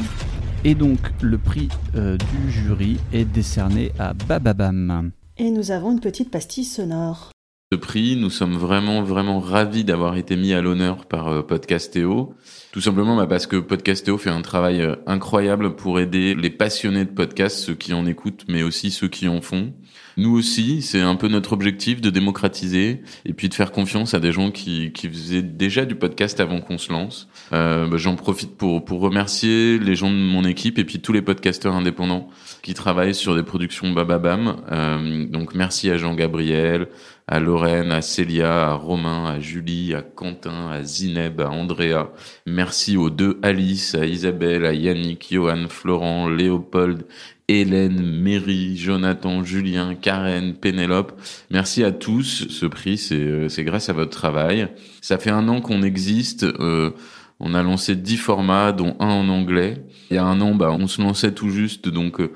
Et 0.65 0.75
donc, 0.75 0.99
le 1.21 1.37
prix 1.37 1.69
du 1.93 2.51
jury 2.51 2.99
est 3.13 3.23
décerné 3.23 3.93
à 3.99 4.13
Bababam. 4.13 5.11
Et 5.37 5.51
nous 5.51 5.71
avons 5.71 5.91
une 5.91 5.99
petite 5.99 6.31
pastille 6.31 6.63
sonore. 6.63 7.31
Ce 7.73 7.77
prix, 7.77 8.15
nous 8.15 8.29
sommes 8.29 8.55
vraiment, 8.55 9.03
vraiment 9.03 9.41
ravis 9.41 9.83
d'avoir 9.83 10.15
été 10.15 10.37
mis 10.37 10.53
à 10.53 10.61
l'honneur 10.61 11.07
par 11.07 11.27
euh, 11.27 11.41
Podcastéo. 11.41 12.33
Tout 12.71 12.79
simplement 12.79 13.17
bah, 13.17 13.27
parce 13.27 13.45
que 13.45 13.57
Podcastéo 13.57 14.17
fait 14.17 14.29
un 14.29 14.41
travail 14.41 14.81
euh, 14.81 14.95
incroyable 15.07 15.75
pour 15.75 15.99
aider 15.99 16.35
les 16.35 16.49
passionnés 16.49 17.03
de 17.03 17.09
podcasts, 17.09 17.57
ceux 17.57 17.75
qui 17.75 17.93
en 17.93 18.05
écoutent, 18.05 18.45
mais 18.47 18.63
aussi 18.63 18.91
ceux 18.91 19.09
qui 19.09 19.27
en 19.27 19.41
font. 19.41 19.73
Nous 20.17 20.37
aussi, 20.37 20.81
c'est 20.81 21.01
un 21.01 21.15
peu 21.15 21.27
notre 21.27 21.53
objectif 21.53 21.99
de 21.99 22.09
démocratiser 22.09 23.01
et 23.25 23.33
puis 23.33 23.49
de 23.49 23.53
faire 23.53 23.71
confiance 23.71 24.13
à 24.13 24.19
des 24.19 24.31
gens 24.31 24.51
qui, 24.51 24.91
qui 24.93 25.09
faisaient 25.09 25.41
déjà 25.41 25.85
du 25.85 25.95
podcast 25.95 26.39
avant 26.39 26.61
qu'on 26.61 26.77
se 26.77 26.91
lance. 26.91 27.27
Euh, 27.53 27.87
bah, 27.87 27.97
J'en 27.97 28.15
profite 28.15 28.55
pour, 28.55 28.85
pour 28.85 29.01
remercier 29.01 29.77
les 29.77 29.95
gens 29.95 30.09
de 30.09 30.15
mon 30.15 30.45
équipe 30.45 30.79
et 30.79 30.85
puis 30.85 30.99
tous 30.99 31.11
les 31.11 31.21
podcasteurs 31.21 31.75
indépendants 31.75 32.29
qui 32.61 32.73
travaillent 32.73 33.15
sur 33.15 33.35
des 33.35 33.43
productions 33.43 33.91
Bababam. 33.91 34.57
Euh, 34.71 35.25
donc 35.27 35.53
merci 35.53 35.89
à 35.91 35.97
Jean-Gabriel, 35.97 36.87
à 37.27 37.39
Lorraine, 37.39 37.91
à 37.91 38.01
Célia, 38.01 38.69
à 38.69 38.73
Romain, 38.73 39.25
à 39.25 39.39
Julie, 39.39 39.93
à 39.95 40.01
Quentin, 40.01 40.69
à 40.69 40.83
Zineb, 40.83 41.41
à 41.41 41.49
Andrea. 41.49 42.11
Merci 42.45 42.97
aux 42.97 43.09
deux 43.09 43.39
Alice, 43.41 43.95
à 43.95 44.05
Isabelle, 44.05 44.65
à 44.65 44.73
Yannick, 44.73 45.27
Johan, 45.31 45.65
Florent, 45.69 46.29
Léopold, 46.29 47.05
Hélène, 47.47 48.01
Mary, 48.01 48.75
Jonathan, 48.75 49.43
Julien, 49.43 49.95
Karen, 49.95 50.55
Pénélope. 50.55 51.19
Merci 51.51 51.83
à 51.83 51.91
tous. 51.91 52.47
Ce 52.49 52.65
prix, 52.65 52.97
c'est 52.97 53.49
c'est 53.49 53.63
grâce 53.63 53.89
à 53.89 53.93
votre 53.93 54.11
travail. 54.11 54.67
Ça 55.01 55.17
fait 55.17 55.29
un 55.29 55.47
an 55.47 55.61
qu'on 55.61 55.83
existe. 55.83 56.43
Euh, 56.43 56.91
on 57.39 57.53
a 57.53 57.63
lancé 57.63 57.95
dix 57.95 58.17
formats, 58.17 58.71
dont 58.71 58.95
un 58.99 59.09
en 59.09 59.29
anglais. 59.29 59.83
Il 60.09 60.15
y 60.15 60.17
a 60.17 60.25
un 60.25 60.39
an, 60.41 60.55
bah, 60.55 60.71
on 60.71 60.87
se 60.87 61.01
lançait 61.01 61.33
tout 61.33 61.49
juste, 61.49 61.89
donc 61.89 62.19
euh, 62.19 62.31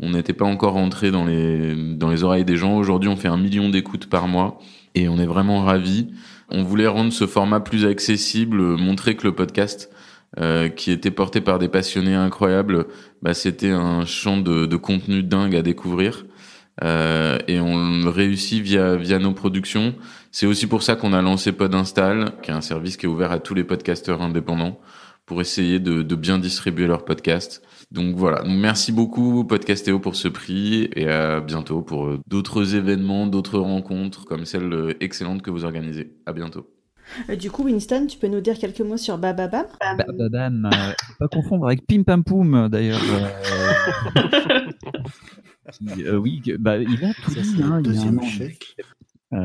on 0.00 0.10
n'était 0.10 0.32
pas 0.32 0.44
encore 0.44 0.74
rentré 0.74 1.10
dans 1.10 1.24
les, 1.24 1.74
dans 1.94 2.10
les 2.10 2.24
oreilles 2.24 2.44
des 2.44 2.56
gens. 2.56 2.76
Aujourd'hui, 2.76 3.08
on 3.08 3.16
fait 3.16 3.28
un 3.28 3.36
million 3.36 3.68
d'écoutes 3.68 4.06
par 4.06 4.28
mois 4.28 4.58
et 4.94 5.08
on 5.08 5.18
est 5.18 5.26
vraiment 5.26 5.64
ravis. 5.64 6.08
On 6.50 6.62
voulait 6.62 6.86
rendre 6.86 7.12
ce 7.12 7.26
format 7.26 7.60
plus 7.60 7.84
accessible, 7.84 8.60
montrer 8.76 9.16
que 9.16 9.26
le 9.26 9.34
podcast, 9.34 9.90
euh, 10.38 10.68
qui 10.68 10.90
était 10.90 11.10
porté 11.10 11.40
par 11.40 11.58
des 11.58 11.68
passionnés 11.68 12.14
incroyables, 12.14 12.86
bah, 13.24 13.32
c'était 13.32 13.70
un 13.70 14.04
champ 14.04 14.36
de, 14.36 14.76
contenu 14.76 15.22
dingue 15.22 15.56
à 15.56 15.62
découvrir. 15.62 16.26
Euh, 16.82 17.38
et 17.48 17.58
on 17.58 18.10
réussit 18.10 18.62
via, 18.62 18.96
via 18.96 19.18
nos 19.18 19.32
productions. 19.32 19.94
C'est 20.30 20.46
aussi 20.46 20.66
pour 20.66 20.82
ça 20.82 20.94
qu'on 20.94 21.12
a 21.12 21.22
lancé 21.22 21.52
Podinstall, 21.52 22.32
qui 22.42 22.50
est 22.50 22.54
un 22.54 22.60
service 22.60 22.96
qui 22.96 23.06
est 23.06 23.08
ouvert 23.08 23.32
à 23.32 23.38
tous 23.38 23.54
les 23.54 23.64
podcasteurs 23.64 24.20
indépendants 24.20 24.78
pour 25.24 25.40
essayer 25.40 25.80
de, 25.80 26.02
de 26.02 26.14
bien 26.16 26.38
distribuer 26.38 26.86
leurs 26.86 27.04
podcasts. 27.04 27.62
Donc 27.90 28.16
voilà, 28.16 28.42
merci 28.44 28.92
beaucoup 28.92 29.44
Podcastéo 29.44 30.00
pour 30.00 30.16
ce 30.16 30.28
prix 30.28 30.90
et 30.94 31.08
à 31.08 31.40
bientôt 31.40 31.80
pour 31.80 32.06
euh, 32.06 32.20
d'autres 32.26 32.74
événements, 32.74 33.26
d'autres 33.26 33.58
rencontres 33.58 34.26
comme 34.26 34.44
celle 34.44 34.72
euh, 34.72 34.94
excellente 35.00 35.42
que 35.42 35.50
vous 35.50 35.64
organisez. 35.64 36.12
À 36.26 36.32
bientôt. 36.32 36.73
Euh, 37.30 37.36
du 37.36 37.50
coup, 37.50 37.64
Winston, 37.64 38.06
tu 38.08 38.18
peux 38.18 38.28
nous 38.28 38.40
dire 38.40 38.58
quelques 38.58 38.80
mots 38.80 38.96
sur 38.96 39.18
Bababam 39.18 39.66
Bababam, 39.80 40.66
euh, 40.72 40.92
faut 41.06 41.14
pas 41.18 41.28
confondre 41.28 41.66
avec 41.66 41.86
Pim 41.86 42.02
Pam 42.02 42.24
Poum 42.24 42.68
d'ailleurs. 42.68 43.00
euh, 43.02 44.70
qui, 45.72 46.04
euh, 46.04 46.16
oui, 46.16 46.42
bah, 46.58 46.78
il 46.78 47.04
a 47.04 47.12
tout 47.14 47.30
Ça, 47.30 47.40
dit, 47.40 47.48
hein, 47.48 47.54
il 47.54 47.60
y 47.60 47.62
a 47.62 47.66
un 47.74 47.82
deuxième 47.82 48.18
an, 48.18 48.22
échec. 48.22 48.76
il 49.32 49.38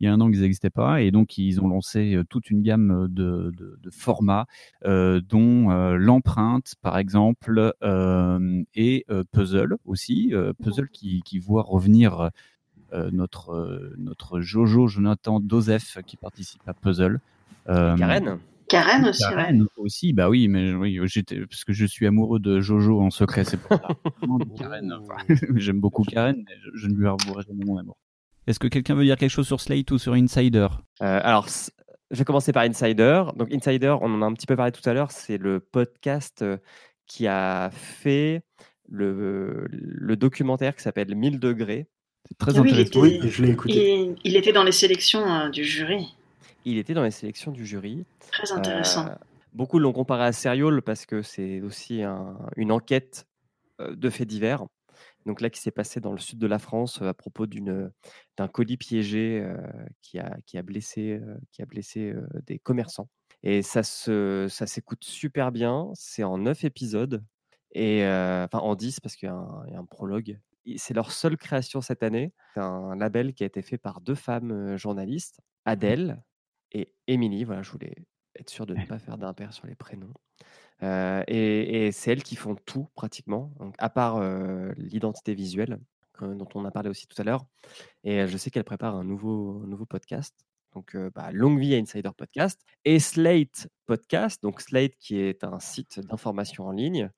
y 0.00 0.06
a 0.06 0.12
un 0.14 0.20
an 0.22 0.30
qu'ils 0.30 0.40
n'existaient 0.40 0.70
pas 0.70 1.02
et 1.02 1.10
donc 1.10 1.36
ils 1.36 1.60
ont 1.60 1.68
lancé 1.68 2.18
toute 2.30 2.48
une 2.48 2.62
gamme 2.62 3.06
de, 3.10 3.52
de- 3.54 3.78
de 3.82 3.90
formats 3.90 4.46
euh, 4.86 5.20
dont 5.20 5.70
euh, 5.70 5.96
l'empreinte 5.98 6.72
par 6.80 6.96
exemple 6.96 7.74
euh, 7.82 8.62
et 8.74 9.04
euh, 9.10 9.24
puzzle 9.30 9.76
aussi 9.84 10.30
euh, 10.32 10.54
puzzle 10.62 10.88
qui, 10.88 11.20
qui 11.22 11.38
voit 11.38 11.62
revenir 11.64 12.18
euh, 12.20 12.28
notre 12.92 13.50
euh, 13.50 13.94
notre 13.98 14.40
Jojo 14.40 14.86
Jonathan 14.88 15.40
Dosef 15.40 15.98
qui 16.06 16.16
participe 16.16 16.62
à 16.66 16.74
puzzle 16.74 17.20
Euh, 17.68 17.96
Karen 17.96 18.38
Karen 18.68 19.06
aussi, 19.06 19.24
ouais. 19.24 19.30
Karen 19.30 19.66
aussi, 19.78 20.12
bah 20.12 20.28
oui, 20.28 20.46
mais 20.48 20.74
oui, 20.74 21.00
j'étais 21.04 21.40
parce 21.46 21.64
que 21.64 21.72
je 21.72 21.86
suis 21.86 22.06
amoureux 22.06 22.38
de 22.38 22.60
Jojo 22.60 23.00
en 23.00 23.10
secret, 23.10 23.44
c'est 23.44 23.56
pour 23.56 23.78
ça. 23.78 23.88
Mais 24.28 24.44
Karen, 24.58 24.92
enfin, 24.92 25.16
j'aime 25.56 25.80
beaucoup 25.80 26.02
Karen, 26.02 26.36
mais 26.46 26.54
je, 26.62 26.70
je 26.74 26.86
ne 26.86 26.94
lui 26.94 27.06
avouerai 27.06 27.44
jamais 27.48 27.64
mon 27.64 27.78
amour. 27.78 27.96
Est-ce 28.46 28.58
que 28.58 28.68
quelqu'un 28.68 28.94
veut 28.94 29.04
dire 29.04 29.16
quelque 29.16 29.30
chose 29.30 29.46
sur 29.46 29.60
Slate 29.60 29.90
ou 29.90 29.98
sur 29.98 30.12
Insider? 30.12 30.68
Euh, 31.02 31.20
alors, 31.22 31.46
je 32.10 32.18
vais 32.18 32.24
commencer 32.24 32.52
par 32.52 32.62
Insider. 32.64 33.24
Donc, 33.36 33.52
Insider, 33.52 33.94
on 34.02 34.12
en 34.14 34.22
a 34.22 34.26
un 34.26 34.32
petit 34.34 34.46
peu 34.46 34.56
parlé 34.56 34.72
tout 34.72 34.86
à 34.88 34.92
l'heure, 34.92 35.10
c'est 35.12 35.38
le 35.38 35.60
podcast 35.60 36.42
euh, 36.42 36.58
qui 37.06 37.26
a 37.26 37.70
fait 37.72 38.42
le, 38.88 39.66
le 39.70 40.16
documentaire 40.16 40.74
qui 40.76 40.82
s'appelle 40.82 41.14
1000 41.14 41.38
degrés. 41.40 41.88
C'est 42.28 42.38
très 42.38 42.52
oui, 42.58 42.68
intéressant. 42.70 42.88
était- 43.04 43.20
Oui, 43.22 43.30
je 43.30 43.42
l'ai 43.42 43.50
écouté. 43.52 44.00
Il, 44.00 44.16
il 44.24 44.36
était 44.36 44.52
dans 44.52 44.64
les 44.64 44.72
sélections 44.72 45.26
euh, 45.26 45.48
du 45.48 45.64
jury. 45.64 46.14
Il 46.64 46.78
était 46.78 46.94
dans 46.94 47.02
les 47.02 47.10
sélections 47.10 47.50
du 47.52 47.64
jury. 47.66 48.04
Très 48.30 48.52
intéressant. 48.52 49.06
Euh, 49.06 49.14
beaucoup 49.52 49.78
l'ont 49.78 49.92
comparé 49.92 50.24
à 50.24 50.32
Serial 50.32 50.82
parce 50.82 51.06
que 51.06 51.22
c'est 51.22 51.60
aussi 51.62 52.02
un- 52.02 52.38
une 52.56 52.70
enquête 52.72 53.26
euh, 53.80 53.94
de 53.94 54.10
faits 54.10 54.28
divers. 54.28 54.64
Donc 55.26 55.40
là, 55.40 55.50
qui 55.50 55.60
s'est 55.60 55.70
passé 55.70 56.00
dans 56.00 56.12
le 56.12 56.18
sud 56.18 56.38
de 56.38 56.46
la 56.46 56.58
France 56.58 57.00
à 57.02 57.14
propos 57.14 57.46
d'un 57.46 58.48
colis 58.48 58.76
piégé 58.76 59.40
euh, 59.42 59.56
qui 60.02 60.18
a 60.18 60.36
qui 60.46 60.58
a 60.58 60.62
blessé 60.62 61.20
euh, 61.22 61.36
qui 61.52 61.62
a 61.62 61.66
blessé 61.66 62.10
euh, 62.12 62.26
des 62.46 62.58
commerçants. 62.58 63.08
Et 63.42 63.62
ça 63.62 63.82
s'écoute 63.82 65.04
super 65.04 65.52
bien. 65.52 65.90
C'est 65.94 66.24
en 66.24 66.38
neuf 66.38 66.64
épisodes 66.64 67.22
et 67.72 68.04
euh, 68.04 68.44
enfin 68.44 68.58
en 68.58 68.74
10 68.74 68.98
parce 69.00 69.14
qu'il 69.16 69.28
y 69.28 69.30
a 69.30 69.78
un 69.78 69.84
prologue. 69.84 70.38
C'est 70.76 70.94
leur 70.94 71.12
seule 71.12 71.36
création 71.36 71.80
cette 71.80 72.02
année. 72.02 72.32
C'est 72.54 72.60
un 72.60 72.96
label 72.96 73.32
qui 73.34 73.42
a 73.42 73.46
été 73.46 73.62
fait 73.62 73.78
par 73.78 74.00
deux 74.00 74.14
femmes 74.14 74.76
journalistes, 74.76 75.40
Adèle 75.64 76.22
et 76.72 76.94
Émilie. 77.06 77.44
Voilà, 77.44 77.62
je 77.62 77.70
voulais 77.70 77.94
être 78.38 78.50
sûr 78.50 78.66
de 78.66 78.74
ne 78.74 78.84
pas 78.84 78.98
faire 78.98 79.18
d'impair 79.18 79.52
sur 79.52 79.66
les 79.66 79.74
prénoms. 79.74 80.12
Euh, 80.82 81.24
et 81.26 81.86
et 81.86 81.92
c'est 81.92 82.12
elles 82.12 82.22
qui 82.22 82.36
font 82.36 82.54
tout 82.54 82.88
pratiquement, 82.94 83.52
donc, 83.58 83.74
à 83.78 83.90
part 83.90 84.16
euh, 84.16 84.72
l'identité 84.76 85.34
visuelle 85.34 85.78
euh, 86.22 86.34
dont 86.34 86.48
on 86.54 86.64
a 86.64 86.70
parlé 86.70 86.88
aussi 86.88 87.06
tout 87.08 87.20
à 87.20 87.24
l'heure. 87.24 87.44
Et 88.04 88.26
je 88.26 88.36
sais 88.36 88.50
qu'elle 88.50 88.64
prépare 88.64 88.94
un 88.94 89.04
nouveau, 89.04 89.62
un 89.64 89.66
nouveau 89.66 89.86
podcast. 89.86 90.34
Donc, 90.74 90.96
bah, 91.14 91.30
longue 91.32 91.58
vie 91.58 91.74
à 91.74 91.78
Insider 91.78 92.10
Podcast 92.16 92.60
et 92.84 93.00
Slate 93.00 93.68
Podcast. 93.86 94.42
Donc, 94.42 94.60
Slate 94.60 94.94
qui 94.96 95.18
est 95.18 95.42
un 95.42 95.58
site 95.60 95.98
d'information 95.98 96.66
en 96.66 96.72
ligne 96.72 97.10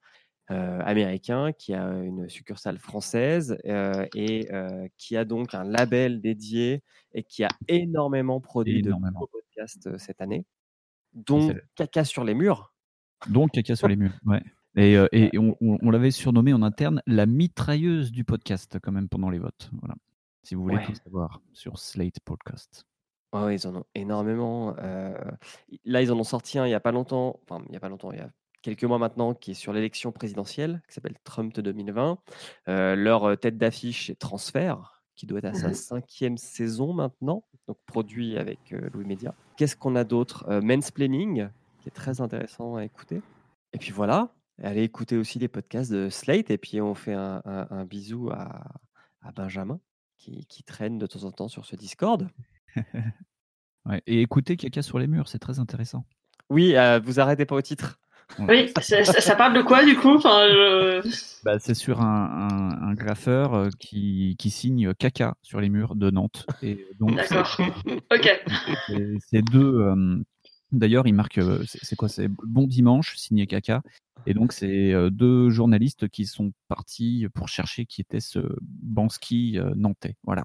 américain 0.51 1.53
qui 1.53 1.75
a 1.75 1.89
une 2.03 2.29
succursale 2.29 2.79
française 2.79 3.57
euh, 3.67 4.07
et 4.15 4.53
euh, 4.53 4.89
qui 4.97 5.17
a 5.17 5.25
donc 5.25 5.55
un 5.55 5.65
label 5.65 6.21
dédié 6.21 6.83
et 7.15 7.23
qui 7.23 7.45
a 7.45 7.49
énormément 7.69 8.41
produit 8.41 8.81
Énormément. 8.81 9.21
de 9.21 9.27
podcasts 9.27 9.87
euh, 9.87 9.99
cette 9.99 10.21
année, 10.21 10.45
dont 11.15 11.55
Caca 11.75 12.05
sur 12.05 12.25
les 12.25 12.35
murs. 12.35 12.73
Donc, 13.29 13.51
caca 13.53 13.77
sur 13.77 13.89
les 13.89 13.97
murs. 13.97 14.13
Ouais. 14.25 14.43
Et, 14.77 14.97
euh, 14.97 15.09
et 15.13 15.37
on, 15.39 15.57
on- 15.61 15.79
on 15.83 15.91
l'avait 15.91 16.11
surnommé 16.11 16.53
en 16.53 16.63
interne 16.63 17.03
la 17.07 17.27
mitrailleuse 17.27 18.13
du 18.13 18.25
podcast, 18.25 18.79
quand 18.83 18.93
même, 18.93 19.09
pendant 19.09 19.29
les 19.29 19.39
votes. 19.39 19.71
Voilà. 19.81 19.95
Si 20.43 20.55
vous 20.55 20.63
voulez 20.63 20.77
Ouais. 20.77 20.87
tout 20.87 20.95
savoir 20.95 21.43
sur 21.53 21.79
Slate 21.79 22.21
Podcast. 22.25 22.87
Ouais, 23.33 23.57
ils 23.57 23.67
en 23.67 23.77
ont 23.77 23.85
énormément. 23.95 24.75
euh, 24.79 25.13
là, 25.85 26.01
ils 26.03 26.11
en 26.11 26.19
ont 26.19 26.25
sorti 26.25 26.59
un 26.59 26.65
il 26.67 26.71
n'y 26.71 26.75
a 26.75 26.81
pas 26.81 26.93
longtemps, 26.93 27.39
enfin, 27.43 27.63
il 27.67 27.71
n'y 27.73 27.77
a 27.77 27.81
pas 27.81 27.89
longtemps, 27.89 28.11
il 28.13 28.19
y 28.19 28.23
a 28.23 28.31
quelques 28.63 28.85
mois 28.85 28.99
maintenant, 28.99 29.35
qui 29.35 29.53
est 29.53 29.55
sur 29.55 29.73
l'élection 29.73 30.13
présidentielle, 30.13 30.83
qui 30.89 30.95
s'appelle 30.95 31.17
Trump 31.25 31.55
de 31.55 31.63
2020. 31.63 32.19
Euh, 32.69 32.95
leur 32.97 33.25
euh, 33.25 33.37
tête 33.37 33.57
d'affiche 33.59 34.11
est 34.11 34.15
Transfert, 34.19 35.03
qui 35.17 35.27
doit 35.27 35.39
être 35.39 35.47
à 35.47 35.55
sa 35.55 35.69
Mhm. 35.69 35.75
cinquième 35.75 36.37
saison 36.39 36.93
maintenant, 36.93 37.45
donc 37.69 37.79
produit 37.87 38.37
avec 38.39 38.73
euh, 38.73 38.89
Louis 38.93 39.05
Média. 39.05 39.35
Qu'est-ce 39.57 39.77
qu'on 39.77 39.97
a 39.97 40.05
d'autre? 40.05 40.45
Euh, 40.49 40.61
Mansplaining, 40.61 41.49
qui 41.81 41.89
est 41.89 41.93
très 41.93 42.21
intéressant 42.21 42.77
à 42.77 42.85
écouter. 42.85 43.23
Et 43.73 43.79
puis 43.79 43.93
voilà, 43.93 44.35
allez 44.63 44.83
écouter 44.83 45.17
aussi 45.17 45.39
les 45.39 45.49
podcasts 45.49 45.91
de 45.93 46.09
Slate, 46.09 46.51
et 46.51 46.59
puis 46.59 46.81
on 46.81 46.95
fait 46.95 47.15
un, 47.15 47.41
un- 47.45 47.67
un 47.71 47.85
bisou 47.85 48.31
à, 48.31 48.65
à 49.23 49.33
Benjamin, 49.33 49.79
qui, 50.19 50.45
qui 50.47 50.63
traîne 50.65 50.99
de 50.99 51.07
temps 51.07 51.25
en 51.25 51.31
temps 51.33 51.49
sur 51.49 51.65
ce 51.67 51.77
Discord. 51.77 52.29
Ouais. 53.87 54.03
Et 54.07 54.21
écoutez 54.21 54.57
caca 54.57 54.83
sur 54.83 54.99
les 54.99 55.07
murs, 55.07 55.29
c'est 55.29 55.39
très 55.39 55.59
intéressant. 55.59 56.05
Oui, 56.51 56.75
vous 57.05 57.21
arrêtez 57.21 57.47
pas 57.47 57.55
au 57.57 57.63
titre. 57.63 58.00
Oui, 58.39 58.73
ça, 58.81 59.37
parle 59.37 59.55
de 59.55 59.63
quoi 59.63 59.85
du 59.85 59.97
coup? 59.97 60.15
Enfin, 60.17 60.47
je- 60.49 61.41
Bah, 61.45 61.59
c'est 61.59 61.75
sur 61.75 62.01
un, 62.01 62.49
un- 62.51 62.89
un 62.91 62.95
graffeur 62.95 63.55
euh, 63.55 63.69
qui, 63.79 64.37
qui 64.39 64.51
signe 64.51 64.95
caca 64.95 65.35
sur 65.43 65.61
les 65.61 65.69
murs 65.69 65.95
de 65.97 66.11
Nantes. 66.11 66.47
Et 66.63 66.87
donc, 66.99 67.17
D'accord. 67.17 67.59
ok. 68.13 68.43
c'est- 68.87 69.17
c'est 69.27 69.43
deux. 69.43 69.75
euh, 69.81 70.23
D'ailleurs, 70.73 71.07
il 71.09 71.15
marque. 71.15 71.39
euh, 71.39 71.63
C'est 71.67 71.81
c'est 71.85 71.97
quoi 71.97 72.09
C'est 72.09 72.29
Bon 72.29 72.67
Dimanche, 72.67 73.17
signé 73.17 73.47
caca. 73.47 73.83
Et 74.27 74.35
donc, 74.35 74.53
c'est 74.53 74.93
euh, 74.93 75.11
deux 75.11 75.51
journalistes 75.51 76.09
qui 76.09 76.27
sont 76.27 76.53
partis 76.69 77.27
pour 77.35 77.49
chercher 77.49 77.87
qui 77.87 78.01
était 78.03 78.21
ce 78.21 78.39
Bansky 78.61 79.59
euh, 79.59 79.73
nantais. 79.77 80.17
Voilà. 80.25 80.45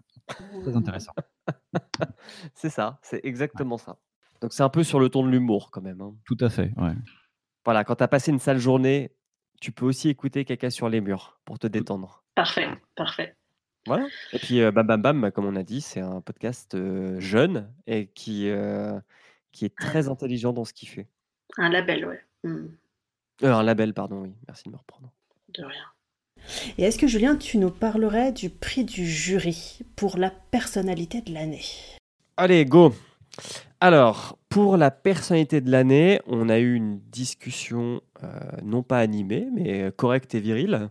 Très 0.63 0.75
intéressant. 0.75 1.11
C'est 2.55 2.69
ça, 2.69 2.97
c'est 3.03 3.21
exactement 3.23 3.77
ça. 3.77 3.97
Donc 4.41 4.51
c'est 4.53 4.63
un 4.63 4.69
peu 4.69 4.83
sur 4.83 4.99
le 4.99 5.09
ton 5.09 5.23
de 5.23 5.29
l'humour 5.29 5.69
quand 5.71 5.81
même. 5.81 6.01
hein. 6.01 6.13
Tout 6.25 6.37
à 6.39 6.49
fait. 6.49 6.73
Ouais. 6.77 6.93
Voilà, 7.65 7.83
quand 7.83 7.95
tu 7.95 8.03
as 8.03 8.07
passé 8.07 8.31
une 8.31 8.39
sale 8.39 8.59
journée, 8.59 9.11
tu 9.59 9.71
peux 9.71 9.85
aussi 9.85 10.09
écouter 10.09 10.45
Caca 10.45 10.69
sur 10.69 10.87
les 10.87 11.01
murs 11.01 11.39
pour 11.45 11.57
te 11.59 11.67
détendre. 11.67 12.23
Parfait, 12.35 12.67
parfait. 12.95 13.35
Voilà. 13.87 14.07
Et 14.33 14.39
puis 14.39 14.61
euh, 14.61 14.71
Bam 14.71 14.85
Bam 14.85 15.01
Bam, 15.01 15.31
comme 15.31 15.45
on 15.45 15.55
a 15.55 15.63
dit, 15.63 15.81
c'est 15.81 15.99
un 15.99 16.21
podcast 16.21 16.75
euh, 16.75 17.19
jeune 17.19 17.71
et 17.87 18.07
qui, 18.07 18.49
euh, 18.49 18.99
qui 19.51 19.65
est 19.65 19.75
très 19.75 20.07
intelligent 20.09 20.53
dans 20.53 20.65
ce 20.65 20.73
qu'il 20.73 20.89
fait. 20.89 21.07
Un 21.57 21.69
label, 21.69 22.05
ouais. 22.05 22.21
Euh, 22.45 22.67
un 23.41 23.63
label, 23.63 23.93
pardon, 23.93 24.21
oui. 24.21 24.33
Merci 24.47 24.63
de 24.65 24.71
me 24.71 24.77
reprendre. 24.77 25.11
de 25.57 25.63
rien. 25.63 25.85
Et 26.77 26.83
est-ce 26.83 26.99
que 26.99 27.07
Julien, 27.07 27.35
tu 27.35 27.57
nous 27.57 27.71
parlerais 27.71 28.31
du 28.31 28.49
prix 28.49 28.83
du 28.83 29.05
jury 29.07 29.79
pour 29.95 30.17
la 30.17 30.29
personnalité 30.29 31.21
de 31.21 31.33
l'année? 31.33 31.63
Allez, 32.37 32.65
go 32.65 32.93
Alors, 33.81 34.37
pour 34.49 34.77
la 34.77 34.89
personnalité 34.89 35.59
de 35.61 35.69
l'année, 35.69 36.21
on 36.27 36.49
a 36.49 36.59
eu 36.59 36.75
une 36.75 36.99
discussion 37.11 38.01
euh, 38.23 38.27
non 38.63 38.83
pas 38.83 38.99
animée, 38.99 39.47
mais 39.53 39.91
correcte 39.95 40.33
et 40.33 40.39
virile 40.39 40.89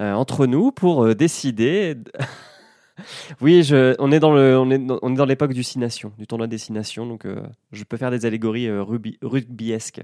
euh, 0.00 0.12
entre 0.14 0.46
nous 0.46 0.72
pour 0.72 1.04
euh, 1.04 1.14
décider 1.14 1.96
Oui, 3.40 3.68
on 3.98 4.10
est 4.12 4.20
dans 4.20 5.24
l'époque 5.26 5.52
du 5.52 5.62
Six 5.62 5.78
Nations, 5.78 6.12
du 6.16 6.26
tournoi 6.26 6.46
des 6.46 6.58
Six 6.58 6.72
Nations, 6.72 7.06
donc 7.06 7.26
je 7.72 7.84
peux 7.84 7.96
faire 7.96 8.12
des 8.12 8.24
allégories 8.24 8.68
rugby- 8.68 9.18
rugbyesques. 9.20 10.02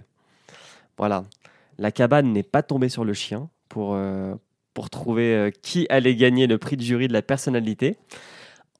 Voilà. 0.98 1.24
La 1.78 1.92
cabane 1.92 2.32
n'est 2.32 2.42
pas 2.42 2.64
tombée 2.64 2.88
sur 2.88 3.04
le 3.04 3.14
chien 3.14 3.48
pour, 3.68 3.96
pour 4.74 4.90
trouver 4.90 5.52
qui 5.62 5.86
allait 5.88 6.16
gagner 6.16 6.48
le 6.48 6.58
prix 6.58 6.76
de 6.76 6.82
jury 6.82 7.06
de 7.06 7.12
la 7.12 7.22
personnalité. 7.22 7.96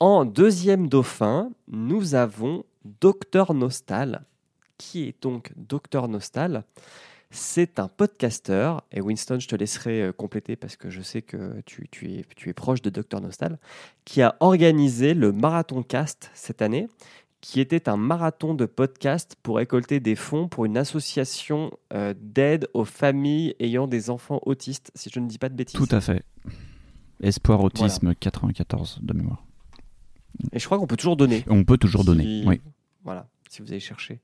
En 0.01 0.25
deuxième 0.25 0.89
dauphin, 0.89 1.51
nous 1.69 2.17
avons 2.17 2.65
Docteur 2.85 3.55
Nostal. 3.55 4.25
Qui 4.79 5.09
est 5.09 5.23
donc 5.23 5.53
Docteur 5.57 6.09
Nostal? 6.09 6.65
C'est 7.33 7.79
un 7.79 7.87
podcasteur, 7.87 8.83
et 8.91 9.01
Winston, 9.01 9.39
je 9.39 9.47
te 9.47 9.55
laisserai 9.55 10.03
euh, 10.03 10.13
compléter 10.13 10.57
parce 10.57 10.77
que 10.77 10.91
je 10.91 11.01
sais 11.01 11.23
que 11.23 11.61
tu, 11.65 11.87
tu 11.89 12.13
es, 12.13 12.25
tu 12.35 12.49
es 12.49 12.53
proche 12.53 12.83
de 12.83 12.91
Docteur 12.91 13.21
Nostal, 13.21 13.59
qui 14.05 14.21
a 14.21 14.37
organisé 14.41 15.15
le 15.15 15.31
Marathon 15.31 15.85
Cast 15.85 16.31
cette 16.35 16.61
année, 16.61 16.89
qui 17.41 17.61
était 17.61 17.89
un 17.89 17.97
marathon 17.97 18.55
de 18.55 18.67
podcast 18.67 19.37
pour 19.43 19.57
récolter 19.57 20.01
des 20.01 20.17
fonds 20.17 20.49
pour 20.49 20.65
une 20.65 20.77
association 20.77 21.71
euh, 21.93 22.15
d'aide 22.21 22.69
aux 22.75 22.85
familles 22.85 23.55
ayant 23.61 23.87
des 23.87 24.11
enfants 24.11 24.41
autistes, 24.45 24.91
si 24.95 25.11
je 25.13 25.21
ne 25.21 25.29
dis 25.29 25.39
pas 25.39 25.49
de 25.49 25.55
bêtises. 25.55 25.81
Tout 25.81 25.95
à 25.95 26.01
fait. 26.01 26.25
Espoir 27.23 27.63
Autisme 27.63 28.15
94 28.15 29.01
de 29.03 29.13
mémoire. 29.13 29.45
Et 30.53 30.59
je 30.59 30.65
crois 30.67 30.79
qu'on 30.79 30.87
peut 30.87 30.97
toujours 30.97 31.17
donner. 31.17 31.45
On 31.49 31.65
peut 31.65 31.79
toujours 31.79 32.05
donner, 32.05 32.43
oui. 32.47 32.61
Voilà, 33.05 33.27
si 33.49 33.63
vous 33.63 33.69
allez 33.71 33.81
chercher. 33.81 34.21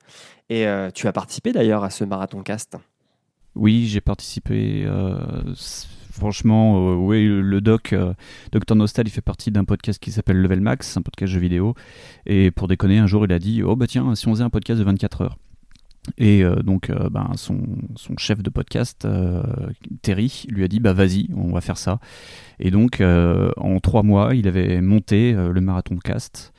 Et 0.51 0.67
euh, 0.67 0.91
tu 0.91 1.07
as 1.09 1.13
participé 1.13 1.53
d'ailleurs 1.53 1.83
à 1.85 1.91
ce 1.91 2.05
marathon 2.05 2.43
cast. 2.43 2.77
Oui, 3.55 3.87
j'ai 3.87 4.01
participé. 4.03 4.85
euh, 4.87 5.55
franchement, 6.13 6.91
euh, 6.91 6.95
oui, 6.95 7.27
le 7.27 7.61
doc, 7.61 7.93
euh, 7.93 8.13
Dr 8.53 8.75
Nostal, 8.77 9.07
il 9.07 9.11
fait 9.11 9.21
partie 9.23 9.51
d'un 9.51 9.65
podcast 9.65 9.99
qui 9.99 10.13
s'appelle 10.13 10.41
Level 10.43 10.61
Max, 10.61 10.97
un 10.97 11.03
podcast 11.03 11.33
jeu 11.33 11.41
vidéo. 11.41 11.75
Et 12.27 12.51
pour 12.51 12.69
déconner, 12.69 12.99
un 12.99 13.07
jour, 13.07 13.25
il 13.25 13.33
a 13.33 13.39
dit 13.39 13.63
Oh, 13.63 13.75
bah 13.77 13.87
tiens, 13.87 14.15
si 14.15 14.29
on 14.29 14.33
faisait 14.33 14.45
un 14.45 14.51
podcast 14.51 14.79
de 14.79 14.85
24 14.85 15.23
heures. 15.23 15.39
Et 16.19 16.43
euh, 16.43 16.57
donc, 16.57 16.91
euh, 16.91 17.09
ben, 17.11 17.33
son, 17.37 17.61
chef 18.19 18.43
de 18.43 18.51
podcast, 18.51 19.05
euh, 19.05 19.43
Terry, 20.03 20.45
lui 20.49 20.65
a 20.65 20.69
dit 20.69 20.81
Bah 20.81 20.93
vas-y, 20.93 21.29
on 21.35 21.53
va 21.53 21.61
faire 21.61 21.79
ça. 21.79 21.99
Et 22.59 22.71
donc, 22.71 23.03
en 23.03 23.81
trois 23.81 24.03
mois, 24.03 24.35
il 24.35 24.49
avait 24.49 24.81
monté 24.81 25.33
le 25.33 25.61
marathon 25.61 25.97
cast. 25.97 26.53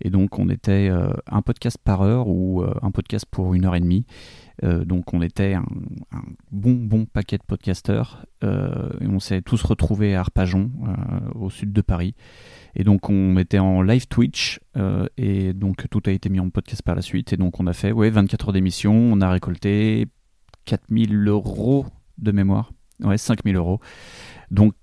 Et 0.00 0.10
donc, 0.10 0.38
on 0.38 0.48
était 0.48 0.90
un 1.26 1.42
podcast 1.42 1.76
par 1.82 2.02
heure 2.02 2.26
ou 2.28 2.64
un 2.82 2.90
podcast 2.90 3.26
pour 3.30 3.54
une 3.54 3.66
heure 3.66 3.76
et 3.76 3.80
demie. 3.80 4.06
Euh, 4.64 4.84
donc, 4.84 5.12
on 5.14 5.22
était 5.22 5.54
un, 5.54 5.64
bon, 6.50 6.74
bon 6.74 7.04
paquet 7.06 7.38
de 7.38 7.42
podcasteurs. 7.42 8.26
euh, 8.44 8.90
et 9.00 9.06
on 9.06 9.20
s'est 9.20 9.42
tous 9.42 9.62
retrouvés 9.62 10.14
à 10.14 10.20
Arpajon, 10.20 10.70
euh, 10.86 11.30
au 11.34 11.50
sud 11.50 11.72
de 11.72 11.80
Paris. 11.80 12.14
Et 12.74 12.84
donc, 12.84 13.08
on 13.10 13.36
était 13.38 13.58
en 13.58 13.82
live 13.82 14.06
Twitch. 14.08 14.60
et 15.16 15.52
donc, 15.52 15.88
tout 15.90 16.02
a 16.06 16.10
été 16.10 16.28
mis 16.28 16.40
en 16.40 16.50
podcast 16.50 16.82
par 16.82 16.94
la 16.94 17.02
suite. 17.02 17.32
Et 17.32 17.36
donc, 17.36 17.60
on 17.60 17.66
a 17.66 17.72
fait 17.72 17.92
ouais, 17.92 18.10
24 18.10 18.48
heures 18.48 18.52
d'émission. 18.52 18.92
On 18.92 19.20
a 19.20 19.30
récolté 19.30 20.06
4000 20.64 21.28
euros 21.28 21.86
de 22.18 22.32
mémoire. 22.32 22.72
Ouais, 23.00 23.18
5000 23.18 23.56
euros. 23.56 23.80
Donc, 24.50 24.74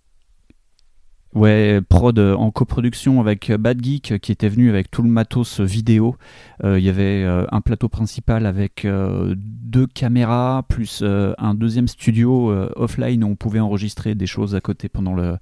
Ouais, 1.36 1.80
prod 1.88 2.18
euh, 2.18 2.34
en 2.34 2.50
coproduction 2.50 3.22
avec 3.22 3.52
euh, 3.52 3.58
Bad 3.60 3.84
Geek 3.84 4.14
euh, 4.14 4.18
qui 4.18 4.32
était 4.32 4.50
venu 4.50 4.70
avec 4.70 4.90
tout 4.90 5.04
le 5.04 5.10
matos 5.10 5.60
vidéo. 5.60 6.16
Il 6.64 6.80
y 6.80 6.90
avait 6.90 7.24
un 7.26 7.62
plateau 7.62 7.88
principal 7.88 8.46
avec 8.46 8.86
deux 8.86 9.88
caméras 9.88 10.66
plus 10.68 11.02
un 11.04 11.54
deuxième 11.54 11.88
studio 11.88 12.54
offline 12.76 13.24
où 13.24 13.28
on 13.28 13.36
pouvait 13.38 13.62
enregistrer 13.62 14.14
des 14.14 14.26
choses 14.26 14.56
à 14.56 14.60
côté 14.60 14.90
pendant 14.90 15.16
le, 15.16 15.38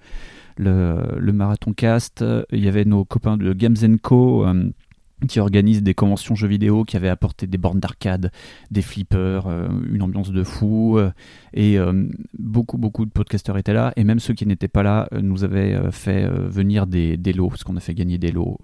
le, 0.57 1.17
le 1.17 1.33
marathon 1.33 1.73
cast. 1.73 2.23
Il 2.51 2.63
y 2.63 2.67
avait 2.67 2.85
nos 2.85 3.03
copains 3.03 3.37
de 3.37 3.51
Games 3.53 3.97
Co. 3.99 4.45
qui 5.27 5.39
organisent 5.39 5.81
des 5.81 5.95
conventions 5.95 6.35
jeux 6.35 6.47
vidéo, 6.47 6.83
qui 6.83 6.95
avaient 6.95 7.09
apporté 7.09 7.47
des 7.47 7.57
bornes 7.57 7.79
d'arcade, 7.79 8.31
des 8.69 8.83
flippers, 8.83 9.47
euh, 9.47 9.67
une 9.89 10.03
ambiance 10.03 10.31
de 10.31 10.43
fou. 10.43 10.97
euh, 10.97 11.11
et 11.53 11.79
euh, 11.79 12.07
beaucoup, 12.37 12.77
beaucoup 12.77 13.05
de 13.05 13.09
podcasteurs 13.09 13.57
étaient 13.57 13.73
là. 13.73 13.93
Et 13.95 14.03
même 14.03 14.19
ceux 14.19 14.35
qui 14.35 14.45
n'étaient 14.45 14.67
pas 14.67 14.83
là 14.83 15.07
nous 15.19 15.43
avaient 15.43 15.91
fait 15.91 16.27
venir 16.27 16.85
des, 16.85 17.17
des 17.17 17.33
lots, 17.33 17.49
parce 17.49 17.63
qu'on 17.63 17.77
a 17.77 17.79
fait 17.79 17.95
gagner 17.95 18.17
des 18.17 18.31
lots. 18.31 18.59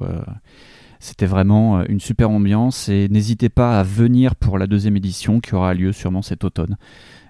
C'était 0.99 1.25
vraiment 1.25 1.83
une 1.85 1.99
super 1.99 2.29
ambiance. 2.29 2.87
Et 2.87 3.09
n'hésitez 3.09 3.49
pas 3.49 3.79
à 3.79 3.83
venir 3.83 4.35
pour 4.35 4.57
la 4.57 4.67
deuxième 4.67 4.95
édition 4.95 5.39
qui 5.39 5.55
aura 5.55 5.73
lieu 5.73 5.91
sûrement 5.91 6.21
cet 6.21 6.43
automne. 6.43 6.77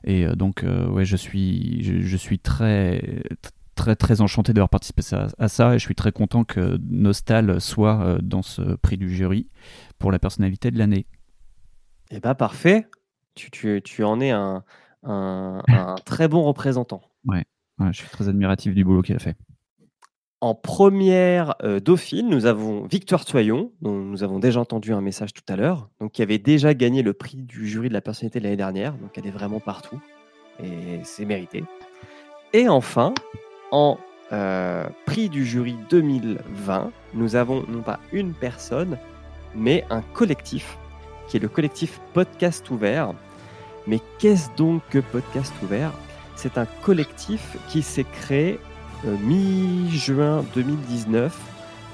Et 0.04 0.26
donc, 0.36 0.66
ouais, 0.92 1.06
je 1.06 1.16
suis, 1.16 1.82
je 1.82 2.18
suis 2.18 2.40
très, 2.40 3.24
très, 3.76 3.96
très 3.96 4.22
enchanté 4.22 4.54
d'avoir 4.54 4.70
participé 4.70 5.02
à, 5.38 5.48
ça. 5.48 5.76
Et 5.76 5.80
je 5.80 5.86
suis 5.86 5.96
très 5.96 6.12
content 6.12 6.44
que 6.44 6.78
Nostal 6.90 7.60
soit 7.60 8.02
euh, 8.02 8.20
dans 8.22 8.42
ce 8.42 8.62
prix 8.76 8.98
du 8.98 9.14
jury 9.14 9.48
pour 10.00 10.12
la 10.12 10.20
personnalité 10.20 10.72
de 10.72 10.78
l'année. 10.78 11.06
Eh 12.12 12.20
bah 12.20 12.36
parfait. 12.36 12.88
Tu, 13.36 13.50
tu, 13.50 13.82
tu 13.84 14.04
en 14.04 14.20
es 14.20 14.30
un, 14.30 14.64
un, 15.04 15.62
un 15.68 15.96
très 16.06 16.28
bon 16.28 16.44
représentant. 16.44 17.02
Ouais, 17.26 17.46
ouais, 17.80 17.88
je 17.92 17.98
suis 17.98 18.10
très 18.10 18.30
admiratif 18.30 18.76
du 18.76 18.84
boulot 18.84 19.02
qu'il 19.02 19.16
a 19.16 19.20
fait. 19.20 19.36
En 20.42 20.56
première 20.56 21.56
euh, 21.64 21.80
dauphine, 21.80 22.30
nous 22.30 22.46
avons 22.46 22.86
Victoire 22.86 23.24
Toyon, 23.24 23.72
dont 23.82 23.94
nous 23.94 24.24
avons 24.24 24.40
déjà 24.40 24.60
entendu 24.60 24.92
un 24.92 25.00
message 25.00 25.34
tout 25.34 25.44
à 25.48 25.56
l'heure, 25.56 25.90
donc 26.02 26.12
qui 26.12 26.22
avait 26.22 26.38
déjà 26.38 26.74
gagné 26.74 27.02
le 27.02 27.14
prix 27.14 27.38
du 27.38 27.66
jury 27.66 27.88
de 27.88 27.94
la 27.94 28.02
personnalité 28.02 28.40
de 28.40 28.44
l'année 28.44 28.58
dernière, 28.58 28.94
donc 28.98 29.18
elle 29.18 29.26
est 29.26 29.32
vraiment 29.32 29.62
partout 29.62 30.02
et 30.62 31.00
c'est 31.04 31.26
mérité. 31.26 31.64
Et 32.52 32.68
enfin, 32.70 33.14
en 33.74 33.98
euh, 34.32 34.88
prix 35.06 35.30
du 35.30 35.46
jury 35.46 35.76
2020, 35.90 36.92
nous 37.16 37.36
avons 37.36 37.66
non 37.68 37.82
pas 37.82 38.00
une 38.14 38.34
personne, 38.34 38.98
mais 39.56 39.84
un 39.90 40.02
collectif, 40.14 40.78
qui 41.28 41.38
est 41.38 41.40
le 41.40 41.50
collectif 41.50 42.00
Podcast 42.14 42.70
Ouvert. 42.70 43.14
Mais 43.88 44.00
qu'est-ce 44.20 44.50
donc 44.56 44.84
que 44.92 45.00
Podcast 45.00 45.52
Ouvert? 45.64 45.92
C'est 46.36 46.58
un 46.60 46.68
collectif 46.84 47.58
qui 47.68 47.82
s'est 47.82 48.06
créé 48.06 48.60
euh, 49.06 49.18
mi-juin 49.22 50.46
2019 50.54 51.36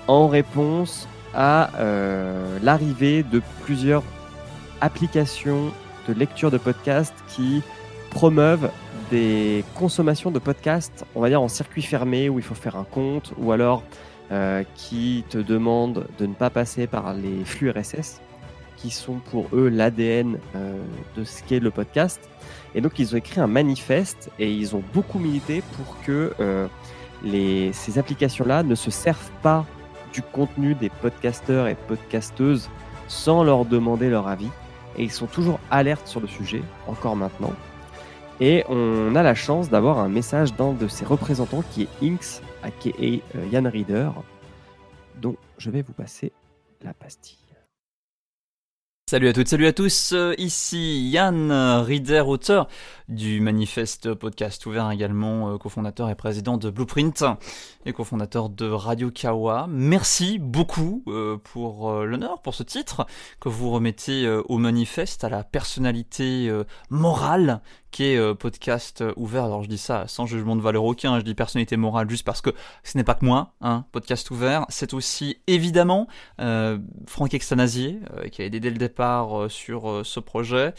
en 0.07 0.27
réponse 0.27 1.07
à 1.33 1.71
euh, 1.77 2.59
l'arrivée 2.61 3.23
de 3.23 3.41
plusieurs 3.63 4.03
applications 4.81 5.71
de 6.09 6.13
lecture 6.13 6.51
de 6.51 6.57
podcasts 6.57 7.15
qui 7.29 7.63
promeuvent 8.09 8.69
des 9.09 9.63
consommations 9.75 10.31
de 10.31 10.39
podcasts, 10.39 11.05
on 11.15 11.21
va 11.21 11.29
dire 11.29 11.41
en 11.41 11.47
circuit 11.47 11.81
fermé 11.81 12.29
où 12.29 12.39
il 12.39 12.43
faut 12.43 12.55
faire 12.55 12.75
un 12.75 12.83
compte 12.83 13.33
ou 13.37 13.51
alors 13.51 13.83
euh, 14.31 14.63
qui 14.75 15.23
te 15.29 15.37
demandent 15.37 16.05
de 16.17 16.25
ne 16.25 16.33
pas 16.33 16.49
passer 16.49 16.87
par 16.87 17.13
les 17.13 17.43
flux 17.45 17.71
RSS 17.71 18.21
qui 18.77 18.91
sont 18.91 19.15
pour 19.15 19.47
eux 19.53 19.67
l'ADN 19.67 20.37
euh, 20.55 20.81
de 21.17 21.23
ce 21.23 21.43
qu'est 21.43 21.59
le 21.59 21.71
podcast. 21.71 22.29
Et 22.75 22.81
donc 22.81 22.99
ils 22.99 23.13
ont 23.13 23.17
écrit 23.17 23.41
un 23.41 23.47
manifeste 23.47 24.29
et 24.39 24.51
ils 24.51 24.75
ont 24.75 24.83
beaucoup 24.93 25.19
milité 25.19 25.63
pour 25.75 25.99
que 26.03 26.33
euh, 26.39 26.67
ces 27.73 27.97
applications-là 27.99 28.63
ne 28.63 28.75
se 28.75 28.91
servent 28.91 29.31
pas 29.41 29.65
du 30.13 30.21
contenu 30.21 30.75
des 30.75 30.89
podcasteurs 30.89 31.67
et 31.67 31.75
podcasteuses 31.75 32.69
sans 33.07 33.43
leur 33.43 33.65
demander 33.65 34.09
leur 34.09 34.27
avis. 34.27 34.49
Et 34.97 35.03
ils 35.03 35.11
sont 35.11 35.27
toujours 35.27 35.59
alertes 35.69 36.07
sur 36.07 36.19
le 36.19 36.27
sujet, 36.27 36.61
encore 36.87 37.15
maintenant. 37.15 37.53
Et 38.41 38.63
on 38.69 39.15
a 39.15 39.23
la 39.23 39.35
chance 39.35 39.69
d'avoir 39.69 39.99
un 39.99 40.07
message 40.07 40.53
d'un 40.53 40.71
de 40.71 40.87
ses 40.87 41.03
représentants 41.03 41.63
qui 41.71 41.83
est 41.83 41.89
Inks, 42.01 42.41
aka 42.63 42.89
euh, 43.01 43.19
Yann 43.51 43.67
Reader, 43.67 44.11
dont 45.21 45.35
je 45.57 45.69
vais 45.69 45.81
vous 45.81 45.91
passer 45.91 46.31
la 46.81 46.93
pastille. 46.93 47.35
Salut 49.09 49.27
à 49.27 49.33
toutes, 49.33 49.47
salut 49.47 49.65
à 49.65 49.73
tous, 49.73 50.13
euh, 50.13 50.35
ici 50.37 51.09
Yann 51.09 51.49
euh, 51.49 51.81
Rieder, 51.81 52.21
auteur 52.27 52.67
du 53.07 53.41
manifeste 53.41 54.13
podcast 54.13 54.63
ouvert 54.67 54.91
également, 54.91 55.49
euh, 55.49 55.57
cofondateur 55.57 56.11
et 56.11 56.15
président 56.15 56.57
de 56.57 56.69
Blueprint 56.69 57.25
et 57.87 57.91
cofondateur 57.91 58.49
de 58.49 58.69
Radio 58.69 59.09
Kawa. 59.09 59.65
Merci 59.67 60.37
beaucoup 60.37 61.01
euh, 61.07 61.37
pour 61.37 61.89
euh, 61.89 62.05
l'honneur, 62.05 62.39
pour 62.43 62.53
ce 62.53 62.61
titre 62.61 63.07
que 63.39 63.49
vous 63.49 63.71
remettez 63.71 64.27
euh, 64.27 64.43
au 64.47 64.59
manifeste, 64.59 65.23
à 65.23 65.29
la 65.29 65.43
personnalité 65.43 66.47
euh, 66.47 66.65
morale 66.91 67.61
qui 67.91 68.05
est 68.05 68.17
euh, 68.17 68.33
podcast 68.33 69.01
euh, 69.01 69.13
ouvert. 69.15 69.45
Alors 69.45 69.63
je 69.63 69.69
dis 69.69 69.77
ça 69.77 70.05
sans 70.07 70.25
jugement 70.25 70.55
de 70.55 70.61
valeur 70.61 70.83
aucun, 70.83 71.19
je 71.19 71.25
dis 71.25 71.33
personnalité 71.33 71.77
morale 71.77 72.09
juste 72.09 72.23
parce 72.23 72.41
que 72.41 72.51
ce 72.83 72.97
n'est 72.97 73.03
pas 73.03 73.15
que 73.15 73.25
moi, 73.25 73.53
hein, 73.61 73.85
podcast 73.91 74.29
ouvert. 74.31 74.65
C'est 74.69 74.93
aussi 74.93 75.37
évidemment 75.47 76.07
euh, 76.39 76.77
Franck 77.07 77.33
Extanasier 77.33 77.99
qui 78.31 78.41
a 78.41 78.45
aidé 78.45 78.59
dès 78.59 78.69
le 78.69 78.77
départ 78.77 79.49
sur 79.49 80.05
ce 80.05 80.19
projet. 80.19 80.73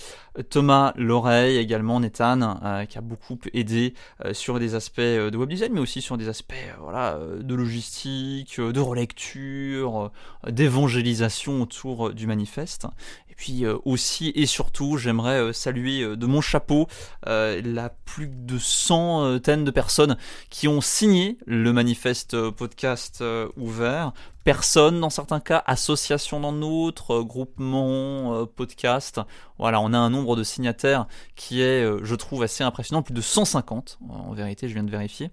Thomas 0.51 0.93
Loreille 0.97 1.57
également, 1.57 2.01
Nathan, 2.01 2.87
qui 2.89 2.99
a 2.99 3.01
beaucoup 3.01 3.39
aidé 3.53 3.95
sur 4.33 4.59
des 4.59 4.75
aspects 4.75 5.01
de 5.01 5.37
web 5.37 5.49
design, 5.49 5.73
mais 5.73 5.81
aussi 5.81 6.01
sur 6.01 6.17
des 6.17 6.29
aspects 6.29 6.55
voilà, 6.81 7.19
de 7.41 7.55
logistique, 7.55 8.61
de 8.61 8.81
relecture, 8.81 10.11
d'évangélisation 10.47 11.63
autour 11.63 12.13
du 12.13 12.27
manifeste. 12.27 12.87
Et 13.31 13.35
puis 13.35 13.65
aussi 13.85 14.33
et 14.35 14.47
surtout, 14.47 14.97
j'aimerais 14.97 15.53
saluer 15.53 16.17
de 16.17 16.27
mon 16.27 16.41
chapeau 16.41 16.87
euh, 17.27 17.61
la 17.65 17.91
plus 17.91 18.29
de 18.29 18.59
centaines 18.59 19.65
de 19.65 19.71
personnes 19.71 20.17
qui 20.49 20.69
ont 20.69 20.81
signé 20.81 21.39
le 21.47 21.73
manifeste 21.73 22.35
euh, 22.35 22.51
podcast 22.51 23.23
ouvert. 23.57 24.13
Personnes 24.43 25.01
dans 25.01 25.11
certains 25.11 25.39
cas, 25.39 25.63
associations 25.67 26.41
dans 26.41 26.55
d'autres, 26.55 27.21
groupements, 27.21 28.47
podcast. 28.47 29.21
Voilà, 29.59 29.83
on 29.83 29.93
a 29.93 29.99
un 29.99 30.09
nombre 30.09 30.35
de 30.35 30.43
signataires 30.43 31.07
qui 31.37 31.61
est, 31.61 31.87
je 32.03 32.15
trouve, 32.15 32.43
assez 32.43 32.65
impressionnant, 32.65 33.03
plus 33.03 33.13
de 33.13 33.21
150 33.21 33.99
en 34.09 34.33
vérité, 34.33 34.67
je 34.67 34.73
viens 34.73 34.83
de 34.83 34.91
vérifier. 34.91 35.31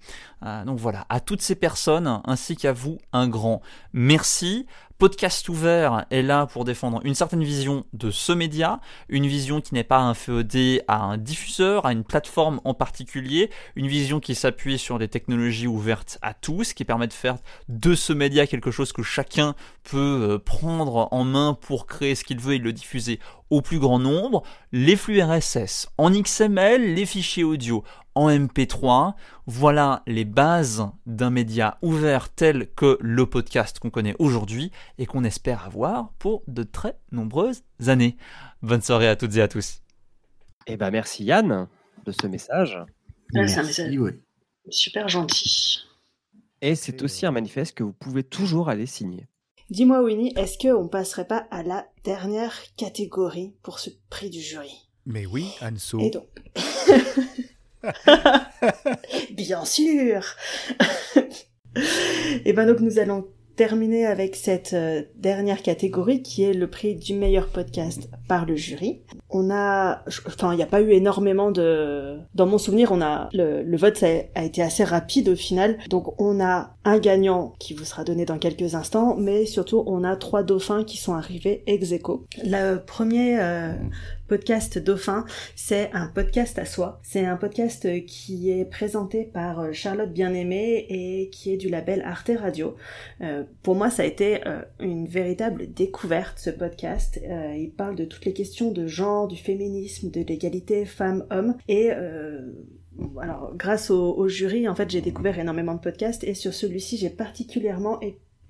donc 0.66 0.78
voilà, 0.78 1.06
à 1.08 1.22
toutes 1.22 1.42
ces 1.42 1.56
personnes 1.56 2.22
ainsi 2.26 2.58
qu'à 2.58 2.74
vous, 2.74 2.98
un 3.14 3.30
grand 3.30 3.62
merci. 3.94 4.68
Podcast 4.98 5.48
ouvert 5.48 6.06
est 6.10 6.24
là 6.24 6.48
pour 6.48 6.66
défendre 6.66 7.02
une 7.04 7.14
certaine 7.14 7.44
vision 7.44 7.86
de 7.94 8.10
ce 8.10 8.32
média, 8.32 8.80
une 9.10 9.28
vision 9.28 9.62
qui 9.62 9.76
n'est 9.76 9.84
pas 9.84 10.00
inféodée 10.00 10.82
à 10.88 11.04
un 11.04 11.18
diffuseur, 11.18 11.86
à 11.86 11.92
une 11.92 12.04
plateforme 12.04 12.62
en 12.64 12.74
particulier, 12.74 13.52
une 13.76 13.86
vision 13.86 14.20
qui 14.20 14.34
s'appuie 14.34 14.80
sur 14.80 14.98
des 14.98 15.08
technologies 15.08 15.68
ouvertes 15.68 16.18
à 16.24 16.34
tous, 16.34 16.74
qui 16.74 16.84
permet 16.84 17.06
de 17.06 17.14
faire 17.14 17.38
de 17.70 17.94
ce 17.94 18.12
média 18.12 18.48
quelque 18.48 18.72
chose 18.72 18.92
que 18.92 19.04
chacun 19.04 19.54
peut 19.84 19.98
euh, 20.32 20.40
prendre 20.40 21.10
en 21.12 21.24
main 21.24 21.54
pour 21.54 21.86
créer 21.86 22.16
ce 22.16 22.24
qu'il 22.24 22.40
veut 22.40 22.56
et 22.56 22.58
le 22.58 22.74
diffuser 22.74 23.20
au 23.50 23.62
plus 23.62 23.80
grand 23.80 24.00
nombre, 24.00 24.44
les 24.72 24.96
flux 24.96 25.22
RSS 25.22 25.88
en 25.98 26.12
XML, 26.12 26.94
les 26.94 27.06
fichiers 27.06 27.44
audio 27.44 27.84
en 28.16 28.30
MP3. 28.30 29.14
Voilà 29.46 30.04
les 30.08 30.26
bases 30.26 30.90
d'un 31.06 31.30
média 31.30 31.78
ouvert 31.82 32.30
tel 32.30 32.68
que 32.76 32.98
le 33.02 33.26
podcast 33.26 33.80
qu'on 33.80 33.90
connaît 33.90 34.16
aujourd'hui 34.20 34.72
et 34.98 35.06
qu'on 35.06 35.24
espère 35.24 35.66
avoir 35.66 36.14
pour 36.20 36.44
de 36.48 36.64
très 36.64 36.98
nombreuses 37.12 37.64
années. 37.88 38.18
Bonne 38.62 38.82
soirée 38.82 39.08
à 39.08 39.16
toutes 39.16 39.36
et 39.38 39.42
à 39.42 39.48
tous. 39.48 39.82
Eh 40.66 40.78
ben 40.78 40.92
merci 40.92 41.24
Yann 41.24 41.68
de 42.06 42.12
ce 42.12 42.28
message. 42.28 42.78
c'est 43.32 43.40
un 43.40 43.64
message 43.64 44.00
super 44.70 45.08
gentil. 45.08 45.84
Et 46.62 46.76
c'est 46.76 47.04
aussi 47.04 47.26
un 47.26 47.32
manifeste 47.32 47.78
que 47.78 47.84
vous 47.84 47.94
pouvez 47.94 48.24
toujours 48.24 48.70
aller 48.70 48.86
signer. 48.86 49.28
Dis-moi 49.70 50.02
Winnie, 50.02 50.32
est-ce 50.38 50.58
qu'on 50.58 50.88
passerait 50.88 51.28
pas 51.28 51.46
à 51.52 51.62
la 51.62 51.86
dernière 52.06 52.54
catégorie 52.78 53.54
pour 53.64 53.80
ce 53.80 53.90
prix 54.10 54.30
du 54.30 54.40
jury? 54.40 54.88
Mais 55.06 55.26
oui, 55.26 55.50
Anso. 55.62 56.00
Et 56.00 56.10
donc... 56.10 56.28
Bien 59.32 59.66
sûr. 59.66 60.24
Et 62.46 62.54
ben 62.54 62.66
donc 62.66 62.80
nous 62.80 62.98
allons 62.98 63.28
terminer 63.58 64.06
avec 64.06 64.36
cette 64.36 64.74
euh, 64.74 65.02
dernière 65.16 65.62
catégorie 65.62 66.22
qui 66.22 66.44
est 66.44 66.54
le 66.54 66.68
prix 66.68 66.96
du 66.96 67.16
meilleur 67.16 67.48
podcast 67.48 68.08
par 68.30 68.46
le 68.46 68.56
jury. 68.56 69.02
On 69.30 69.50
a, 69.50 70.04
enfin, 70.28 70.54
il 70.54 70.58
n'y 70.58 70.64
a 70.64 70.68
pas 70.68 70.80
eu 70.80 70.92
énormément 70.92 71.52
de, 71.52 72.20
dans 72.36 72.46
mon 72.46 72.60
souvenir, 72.60 72.92
on 72.92 73.02
a 73.02 73.30
le, 73.34 73.76
vote 73.76 74.02
a, 74.04 74.44
été 74.44 74.62
assez 74.62 74.84
rapide 74.84 75.28
au 75.28 75.36
final. 75.36 75.80
Donc 75.90 76.22
on 76.22 76.40
a 76.40 76.76
un 76.86 77.00
gagnant 77.00 77.56
qui 77.60 77.74
vous 77.74 77.84
sera 77.84 78.04
donné 78.04 78.26
dans 78.26 78.38
quelques 78.38 78.76
instants, 78.76 79.18
mais 79.18 79.46
surtout 79.46 79.84
on 79.88 80.04
a 80.04 80.16
trois 80.16 80.44
dauphins 80.44 80.84
qui 80.84 80.98
sont 80.98 81.16
arrivés 81.16 81.64
ex 81.66 81.92
aequo. 81.92 82.26
Le 82.44 82.78
premier 82.78 83.40
euh, 83.40 83.74
podcast 84.28 84.78
Dauphin, 84.78 85.26
c'est 85.56 85.90
un 85.94 86.08
podcast 86.08 86.60
à 86.60 86.66
soi. 86.66 87.00
C'est 87.04 87.26
un 87.26 87.38
podcast 87.38 87.88
qui 88.06 88.52
est 88.52 88.66
présenté 88.66 89.24
par 89.24 89.60
euh, 89.60 89.72
Charlotte 89.72 90.12
Bien-Aimée 90.12 90.86
et 90.90 91.30
qui 91.30 91.54
est 91.54 91.58
du 91.58 91.70
label 91.70 92.02
Arte 92.02 92.32
Radio. 92.38 92.76
Euh, 93.22 93.44
pour 93.64 93.76
moi, 93.76 93.90
ça 93.90 94.04
a 94.04 94.06
été 94.06 94.46
euh, 94.46 94.62
une 94.80 95.08
véritable 95.08 95.74
découverte, 95.74 96.40
ce 96.40 96.50
podcast. 96.50 97.20
il 97.24 97.72
parle 97.72 97.96
de 97.96 98.06
toutes 98.06 98.26
les 98.26 98.34
questions 98.34 98.72
de 98.72 98.88
genre, 98.88 99.28
du 99.28 99.38
féminisme, 99.38 100.12
de 100.12 100.22
l'égalité 100.22 100.86
femmes-hommes 100.86 101.56
et 101.68 101.92
grâce 103.56 103.92
au, 103.92 104.16
au, 104.16 104.28
jury, 104.28 104.68
en 104.68 104.76
fait, 104.76 104.90
j'ai 104.90 105.02
découvert 105.02 105.38
énormément 105.40 105.76
de 105.76 105.80
podcasts 105.80 106.24
et 106.24 106.34
sur 106.34 106.54
celui-ci, 106.54 106.98
j'ai 106.98 107.10
particulièrement 107.10 108.00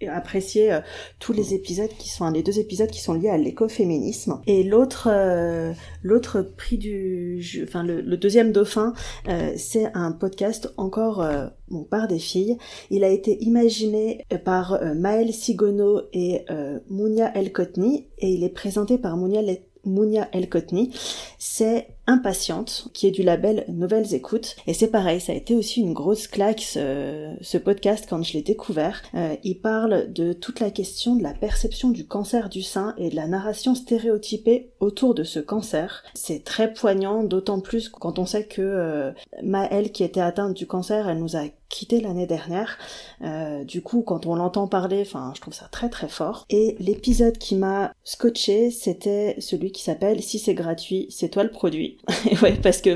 apprécier 0.06 0.72
euh, 0.72 0.80
tous 1.20 1.34
les 1.34 1.54
épisodes 1.54 1.90
qui 1.98 2.10
sont 2.10 2.30
les 2.30 2.44
deux 2.44 2.60
épisodes 2.60 2.90
qui 2.90 3.02
sont 3.02 3.14
liés 3.14 3.30
à 3.30 3.38
l'écoféminisme. 3.38 4.42
Et 4.46 4.64
l'autre 4.64 5.08
euh, 5.12 5.74
l'autre 6.04 6.42
prix 6.42 6.78
du 6.78 7.42
enfin 7.64 7.84
le, 7.84 8.18
deuxième 8.18 8.52
dauphin 8.52 8.94
euh, 9.28 9.54
c'est 9.58 9.86
un 9.94 10.12
podcast 10.12 10.74
encore 10.78 11.26
bon, 11.70 11.84
par 11.84 12.08
des 12.08 12.20
filles. 12.20 12.58
Il 12.90 13.04
a 13.04 13.10
été 13.10 13.44
imaginé 13.44 14.26
par 14.46 14.80
Maëlle 14.96 15.34
Sigono 15.34 16.02
et 16.14 16.46
Mounia 16.90 17.32
El 17.36 17.52
Kotni 17.52 18.08
et 18.20 18.30
il 18.30 18.44
est 18.44 18.50
présenté 18.50 18.98
par 18.98 19.18
Mounia 19.18 19.42
Mounia 19.86 20.28
El 20.34 20.50
Kotni 20.50 20.94
c'est 21.38 21.97
Impatiente, 22.08 22.88
qui 22.94 23.06
est 23.06 23.12
du 23.12 23.22
label 23.22 23.66
Nouvelles 23.68 24.14
Écoutes. 24.14 24.56
Et 24.66 24.74
c'est 24.74 24.88
pareil, 24.88 25.20
ça 25.20 25.34
a 25.34 25.36
été 25.36 25.56
aussi 25.56 25.82
une 25.82 25.94
grosse 25.94 26.28
claque 26.28 26.62
ce, 26.62 27.58
podcast 27.58 28.08
quand 28.10 28.24
je 28.24 28.34
l'ai 28.34 28.42
découvert. 28.42 29.02
Euh, 29.14 29.36
il 29.44 29.60
parle 29.60 30.12
de 30.14 30.32
toute 30.32 30.60
la 30.62 30.72
question 30.72 31.16
de 31.16 31.24
la 31.24 31.34
perception 31.34 31.90
du 31.90 32.08
cancer 32.08 32.50
du 32.50 32.64
sein 32.64 32.94
et 32.98 33.10
de 33.10 33.16
la 33.16 33.28
narration 33.28 33.76
stéréotypée 33.76 34.72
autour 34.80 35.16
de 35.16 35.24
ce 35.24 35.40
cancer. 35.40 36.04
C'est 36.14 36.44
très 36.44 36.74
poignant, 36.74 37.24
d'autant 37.24 37.60
plus 37.60 37.90
quand 37.90 38.20
on 38.20 38.26
sait 38.26 38.46
que 38.46 38.62
euh, 38.62 39.12
Maëlle, 39.44 39.92
qui 39.92 40.04
était 40.04 40.22
atteinte 40.22 40.54
du 40.54 40.66
cancer, 40.66 41.10
elle 41.10 41.20
nous 41.20 41.36
a 41.36 41.44
quitté 41.70 42.00
l'année 42.00 42.28
dernière. 42.28 42.78
Euh, 43.22 43.64
du 43.64 43.82
coup, 43.82 44.02
quand 44.02 44.26
on 44.26 44.36
l'entend 44.36 44.68
parler, 44.68 45.02
enfin, 45.02 45.32
je 45.36 45.42
trouve 45.42 45.54
ça 45.54 45.68
très 45.72 45.90
très 45.90 46.08
fort. 46.08 46.46
Et 46.50 46.76
l'épisode 46.80 47.38
qui 47.38 47.56
m'a 47.56 47.94
scotché, 48.04 48.72
c'était 48.72 49.36
celui 49.40 49.72
qui 49.72 49.84
s'appelle 49.84 50.22
Si 50.22 50.40
c'est 50.40 50.54
gratuit, 50.54 51.08
c'est 51.10 51.30
toi 51.30 51.44
le 51.44 51.52
produit. 51.52 51.97
ouais, 52.42 52.58
parce 52.62 52.82
que 52.82 52.92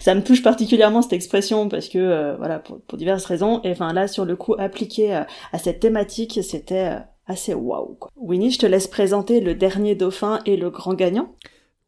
ça 0.00 0.14
me 0.14 0.22
touche 0.22 0.42
particulièrement 0.42 1.02
cette 1.02 1.12
expression 1.12 1.68
parce 1.68 1.88
que 1.88 1.98
euh, 1.98 2.36
voilà 2.36 2.58
pour, 2.58 2.80
diverses 2.96 3.24
raisons. 3.24 3.60
Et 3.62 3.72
enfin 3.72 3.92
là, 3.92 4.08
sur 4.08 4.24
le 4.24 4.36
coup, 4.36 4.54
appliqué 4.58 5.14
euh, 5.14 5.22
à 5.52 5.58
cette 5.58 5.80
thématique, 5.80 6.40
c'était 6.42 6.94
euh, 6.94 6.98
assez 7.26 7.54
waouh. 7.54 7.98
Winnie, 8.16 8.50
je 8.50 8.58
te 8.58 8.66
laisse 8.66 8.88
présenter 8.88 9.40
le 9.40 9.54
dernier 9.54 9.94
dauphin 9.94 10.40
et 10.46 10.56
le 10.56 10.70
grand 10.70 10.94
gagnant. 10.94 11.34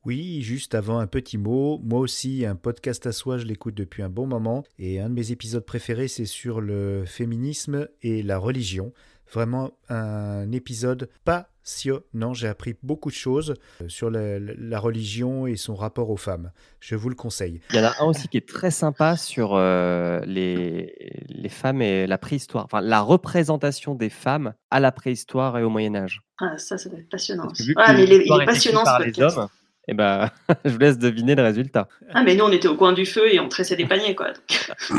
Oui, 0.04 0.40
juste 0.42 0.76
avant 0.76 0.98
un 0.98 1.08
petit 1.08 1.36
mot, 1.36 1.80
moi 1.82 1.98
aussi 1.98 2.46
un 2.46 2.54
podcast 2.54 3.06
à 3.06 3.12
soi, 3.12 3.38
je 3.38 3.44
l'écoute 3.44 3.74
depuis 3.74 4.04
un 4.04 4.08
bon 4.08 4.26
moment 4.26 4.62
et 4.78 5.00
un 5.00 5.08
de 5.08 5.14
mes 5.14 5.32
épisodes 5.32 5.64
préférés 5.64 6.06
c'est 6.06 6.26
sur 6.26 6.60
le 6.60 7.04
féminisme 7.04 7.88
et 8.02 8.22
la 8.22 8.38
religion. 8.38 8.92
Vraiment 9.32 9.72
un 9.88 10.50
épisode 10.52 11.08
passionnant. 11.24 12.32
J'ai 12.32 12.48
appris 12.48 12.74
beaucoup 12.82 13.10
de 13.10 13.14
choses 13.14 13.54
euh, 13.82 13.88
sur 13.88 14.10
la, 14.10 14.78
religion 14.78 15.46
et 15.46 15.56
son 15.56 15.74
rapport 15.74 16.10
aux 16.10 16.16
femmes. 16.16 16.52
Je 16.80 16.94
vous 16.94 17.08
le 17.08 17.14
conseille. 17.14 17.60
Il 17.70 17.76
y 17.76 17.80
en 17.80 17.84
a 17.84 17.94
un 18.00 18.06
aussi 18.06 18.28
qui 18.28 18.36
est 18.36 18.48
très 18.48 18.70
sympa 18.70 19.16
sur 19.16 19.54
euh, 19.54 20.20
les, 20.26 21.24
les 21.28 21.48
femmes 21.48 21.82
et 21.82 22.06
la 22.06 22.18
préhistoire. 22.18 22.64
Enfin, 22.64 22.80
la 22.80 23.00
représentation 23.00 23.94
des 23.94 24.10
femmes 24.10 24.54
à 24.70 24.80
la 24.80 24.92
préhistoire 24.92 25.58
et 25.58 25.62
au 25.62 25.70
Moyen-Âge. 25.70 26.22
Ah, 26.40 26.56
ça, 26.58 26.78
ça 26.78 26.88
doit 26.88 26.98
être 26.98 27.08
passionnant. 27.08 27.48
Ah, 27.76 27.94
mais 27.94 28.04
il 28.04 28.12
est, 28.12 28.44
passionnant 28.44 28.84
ce 28.84 29.04
podcast. 29.04 29.38
Hommes, 29.38 29.48
eh 29.88 29.94
ben, 29.94 30.30
je 30.64 30.70
vous 30.70 30.78
laisse 30.78 30.98
deviner 30.98 31.34
le 31.34 31.42
résultat. 31.42 31.88
Ah, 32.12 32.22
mais 32.22 32.34
nous, 32.34 32.44
on 32.44 32.52
était 32.52 32.68
au 32.68 32.76
coin 32.76 32.92
du 32.92 33.06
feu 33.06 33.32
et 33.32 33.40
on 33.40 33.48
tressait 33.48 33.76
des 33.76 33.86
paniers, 33.86 34.14
quoi. 34.14 34.32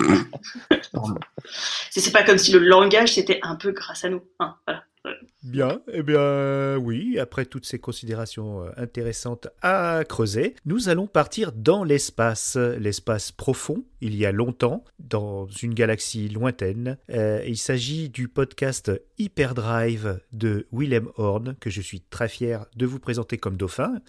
c'est 1.91 2.11
pas 2.11 2.23
comme 2.23 2.37
si 2.37 2.51
le 2.51 2.59
langage, 2.59 3.13
c'était 3.13 3.39
un 3.43 3.55
peu 3.55 3.71
grâce 3.71 4.05
à 4.05 4.09
nous. 4.09 4.23
Hein, 4.39 4.55
voilà. 4.65 4.83
Bien, 5.47 5.79
eh 5.93 6.03
bien 6.03 6.75
oui, 6.75 7.17
après 7.19 7.45
toutes 7.45 7.65
ces 7.65 7.79
considérations 7.79 8.65
euh, 8.65 8.69
intéressantes 8.75 9.47
à 9.61 10.03
creuser, 10.03 10.55
nous 10.65 10.89
allons 10.89 11.07
partir 11.07 11.53
dans 11.53 11.85
l'espace, 11.85 12.57
l'espace 12.57 13.31
profond, 13.31 13.85
il 14.01 14.13
y 14.13 14.25
a 14.25 14.33
longtemps, 14.33 14.83
dans 14.99 15.47
une 15.47 15.73
galaxie 15.73 16.27
lointaine. 16.27 16.97
Euh, 17.11 17.41
il 17.47 17.57
s'agit 17.57 18.09
du 18.09 18.27
podcast 18.27 18.91
Hyperdrive 19.19 20.19
de 20.33 20.67
Willem 20.73 21.07
Horn, 21.15 21.55
que 21.61 21.69
je 21.69 21.79
suis 21.79 22.01
très 22.01 22.27
fier 22.27 22.65
de 22.75 22.85
vous 22.85 22.99
présenter 22.99 23.37
comme 23.37 23.55
dauphin. 23.55 24.01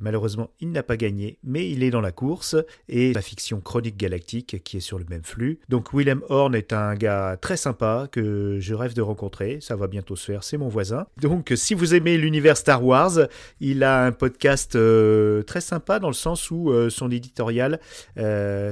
Malheureusement, 0.00 0.50
il 0.58 0.72
n'a 0.72 0.82
pas 0.82 0.96
gagné, 0.96 1.38
mais 1.44 1.70
il 1.70 1.84
est 1.84 1.90
dans 1.90 2.00
la 2.00 2.12
course, 2.12 2.56
et 2.88 3.12
la 3.12 3.22
fiction 3.22 3.60
Chronique 3.60 3.96
Galactique 3.96 4.60
qui 4.64 4.78
est 4.78 4.80
sur 4.80 4.98
le 4.98 5.04
même 5.08 5.24
flux. 5.24 5.60
Donc 5.68 5.94
Willem 5.94 6.22
Horn 6.28 6.56
est 6.56 6.72
un 6.72 6.96
gars 6.96 7.38
très 7.40 7.56
sympa 7.56 8.08
que 8.10 8.58
je 8.58 8.74
rêve 8.74 8.94
de 8.94 9.02
rencontrer, 9.02 9.60
ça 9.60 9.76
va 9.76 9.86
bientôt 9.86 10.16
se 10.16 10.24
faire, 10.24 10.42
c'est 10.42 10.56
mon 10.56 10.68
voisin. 10.68 10.79
Donc 11.20 11.52
si 11.56 11.74
vous 11.74 11.94
aimez 11.94 12.16
l'univers 12.16 12.56
Star 12.56 12.84
Wars, 12.84 13.18
il 13.60 13.82
a 13.82 14.04
un 14.04 14.12
podcast 14.12 14.76
euh, 14.76 15.42
très 15.42 15.60
sympa 15.60 15.98
dans 15.98 16.08
le 16.08 16.14
sens 16.14 16.50
où 16.50 16.70
euh, 16.70 16.90
son 16.90 17.10
éditorial 17.10 17.80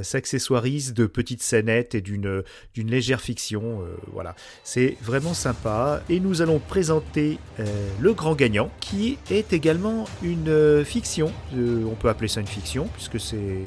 s'accessoire 0.02 0.64
de 0.94 1.06
petites 1.06 1.42
scénettes 1.42 1.94
et 1.94 2.00
d'une 2.00 2.42
légère 2.76 3.20
fiction. 3.20 3.82
Euh, 3.82 3.96
voilà, 4.12 4.34
c'est 4.64 4.96
vraiment 5.02 5.34
sympa. 5.34 6.02
Et 6.08 6.20
nous 6.20 6.42
allons 6.42 6.58
présenter 6.58 7.38
euh, 7.58 7.64
le 8.00 8.12
grand 8.12 8.34
gagnant, 8.34 8.70
qui 8.80 9.18
est 9.30 9.52
également 9.52 10.04
une 10.22 10.48
euh, 10.48 10.84
fiction. 10.84 11.32
on 11.54 11.94
peut 11.94 12.08
appeler 12.08 12.28
ça 12.28 12.40
une 12.40 12.46
fiction 12.46 12.88
puisque 12.94 13.18
c'est 13.18 13.64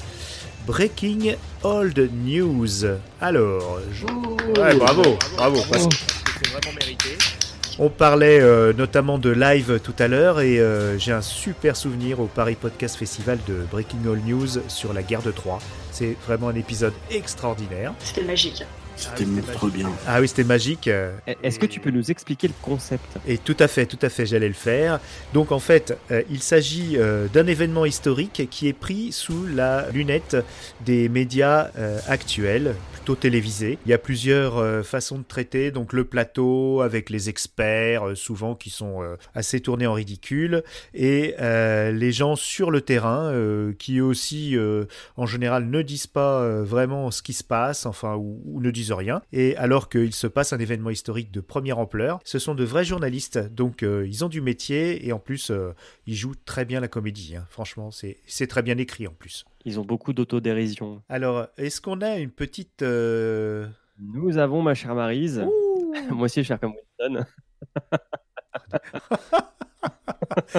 Breaking 0.66 1.34
Old 1.62 2.10
News. 2.24 2.84
Alors, 3.20 3.80
je... 3.92 4.06
bravo, 4.78 5.18
bravo, 5.36 5.56
c'est 5.56 6.48
vraiment 6.48 6.78
mérité. 6.78 7.18
On 7.78 7.88
parlait 7.88 8.40
euh, 8.40 8.72
notamment 8.72 9.18
de 9.18 9.30
live 9.30 9.80
tout 9.82 9.94
à 9.98 10.08
l'heure 10.08 10.40
et 10.40 10.58
euh, 10.58 10.98
j'ai 10.98 11.12
un 11.12 11.22
super 11.22 11.76
souvenir 11.76 12.20
au 12.20 12.26
Paris 12.26 12.56
Podcast 12.60 12.96
Festival 12.96 13.38
de 13.46 13.64
Breaking 13.70 14.00
All 14.06 14.20
News 14.26 14.48
sur 14.68 14.92
la 14.92 15.02
guerre 15.02 15.22
de 15.22 15.30
Troie. 15.30 15.58
C'est 15.90 16.16
vraiment 16.26 16.48
un 16.48 16.54
épisode 16.54 16.94
extraordinaire. 17.10 17.94
C'était 18.00 18.24
magique. 18.24 18.64
C'était 18.96 19.24
monstrueux 19.24 19.70
bien. 19.70 19.90
Ah 20.06 20.20
oui, 20.20 20.28
c'était 20.28 20.44
magique. 20.44 20.88
euh, 20.88 21.12
Est-ce 21.42 21.58
que 21.58 21.66
tu 21.66 21.80
peux 21.80 21.90
nous 21.90 22.10
expliquer 22.10 22.48
le 22.48 22.54
concept? 22.62 23.04
Et 23.26 23.38
tout 23.38 23.56
à 23.58 23.68
fait, 23.68 23.86
tout 23.86 23.98
à 24.02 24.08
fait, 24.08 24.26
j'allais 24.26 24.48
le 24.48 24.54
faire. 24.54 25.00
Donc 25.34 25.50
en 25.52 25.58
fait, 25.58 25.96
euh, 26.10 26.22
il 26.30 26.42
s'agit 26.42 26.96
euh, 26.96 27.26
d'un 27.28 27.46
événement 27.46 27.84
historique 27.84 28.48
qui 28.50 28.68
est 28.68 28.72
pris 28.72 29.12
sous 29.12 29.46
la 29.46 29.88
lunette 29.90 30.36
des 30.84 31.08
médias 31.08 31.70
euh, 31.78 31.98
actuels, 32.06 32.74
plutôt 32.92 33.14
télévisés. 33.16 33.78
Il 33.86 33.90
y 33.90 33.92
a 33.94 33.98
plusieurs 33.98 34.58
euh, 34.58 34.82
façons 34.82 35.18
de 35.18 35.24
traiter, 35.24 35.70
donc 35.70 35.92
le 35.92 36.04
plateau 36.04 36.80
avec 36.82 37.10
les 37.10 37.28
experts, 37.28 38.08
euh, 38.08 38.14
souvent 38.14 38.54
qui 38.54 38.70
sont 38.70 39.02
euh, 39.02 39.16
assez 39.34 39.60
tournés 39.60 39.86
en 39.86 39.94
ridicule, 39.94 40.62
et 40.94 41.34
euh, 41.40 41.90
les 41.92 42.12
gens 42.12 42.36
sur 42.36 42.70
le 42.70 42.80
terrain 42.80 43.24
euh, 43.32 43.72
qui 43.78 44.00
aussi, 44.00 44.56
euh, 44.56 44.84
en 45.16 45.26
général, 45.26 45.66
ne 45.68 45.82
disent 45.82 46.06
pas 46.06 46.40
euh, 46.40 46.62
vraiment 46.62 47.10
ce 47.10 47.22
qui 47.22 47.32
se 47.32 47.44
passe, 47.44 47.86
enfin, 47.86 48.14
ou, 48.16 48.40
ou 48.44 48.60
ne 48.60 48.70
disent 48.70 48.81
rien. 48.90 49.22
Et 49.32 49.54
alors 49.56 49.88
qu'il 49.88 50.12
se 50.14 50.26
passe 50.26 50.52
un 50.52 50.58
événement 50.58 50.90
historique 50.90 51.30
de 51.30 51.40
première 51.40 51.78
ampleur, 51.78 52.18
ce 52.24 52.38
sont 52.38 52.54
de 52.54 52.64
vrais 52.64 52.84
journalistes, 52.84 53.38
donc 53.38 53.82
euh, 53.82 54.06
ils 54.08 54.24
ont 54.24 54.28
du 54.28 54.40
métier 54.40 55.06
et 55.06 55.12
en 55.12 55.18
plus 55.18 55.50
euh, 55.50 55.72
ils 56.06 56.16
jouent 56.16 56.34
très 56.44 56.64
bien 56.64 56.80
la 56.80 56.88
comédie. 56.88 57.36
hein. 57.36 57.44
Franchement, 57.50 57.90
c'est 57.90 58.46
très 58.46 58.62
bien 58.62 58.78
écrit 58.78 59.06
en 59.06 59.12
plus. 59.12 59.44
Ils 59.64 59.78
ont 59.78 59.84
beaucoup 59.84 60.12
d'autodérision. 60.12 61.02
Alors, 61.08 61.46
est-ce 61.58 61.80
qu'on 61.80 62.00
a 62.00 62.16
une 62.16 62.30
petite 62.30 62.82
euh, 62.82 63.68
Nous 64.00 64.38
avons, 64.38 64.62
ma 64.62 64.74
chère 64.74 64.94
Marise, 64.94 65.44
moi 66.10 66.24
aussi 66.24 66.42
faire 66.42 66.58
comme 66.58 66.72
Winston, 67.00 67.24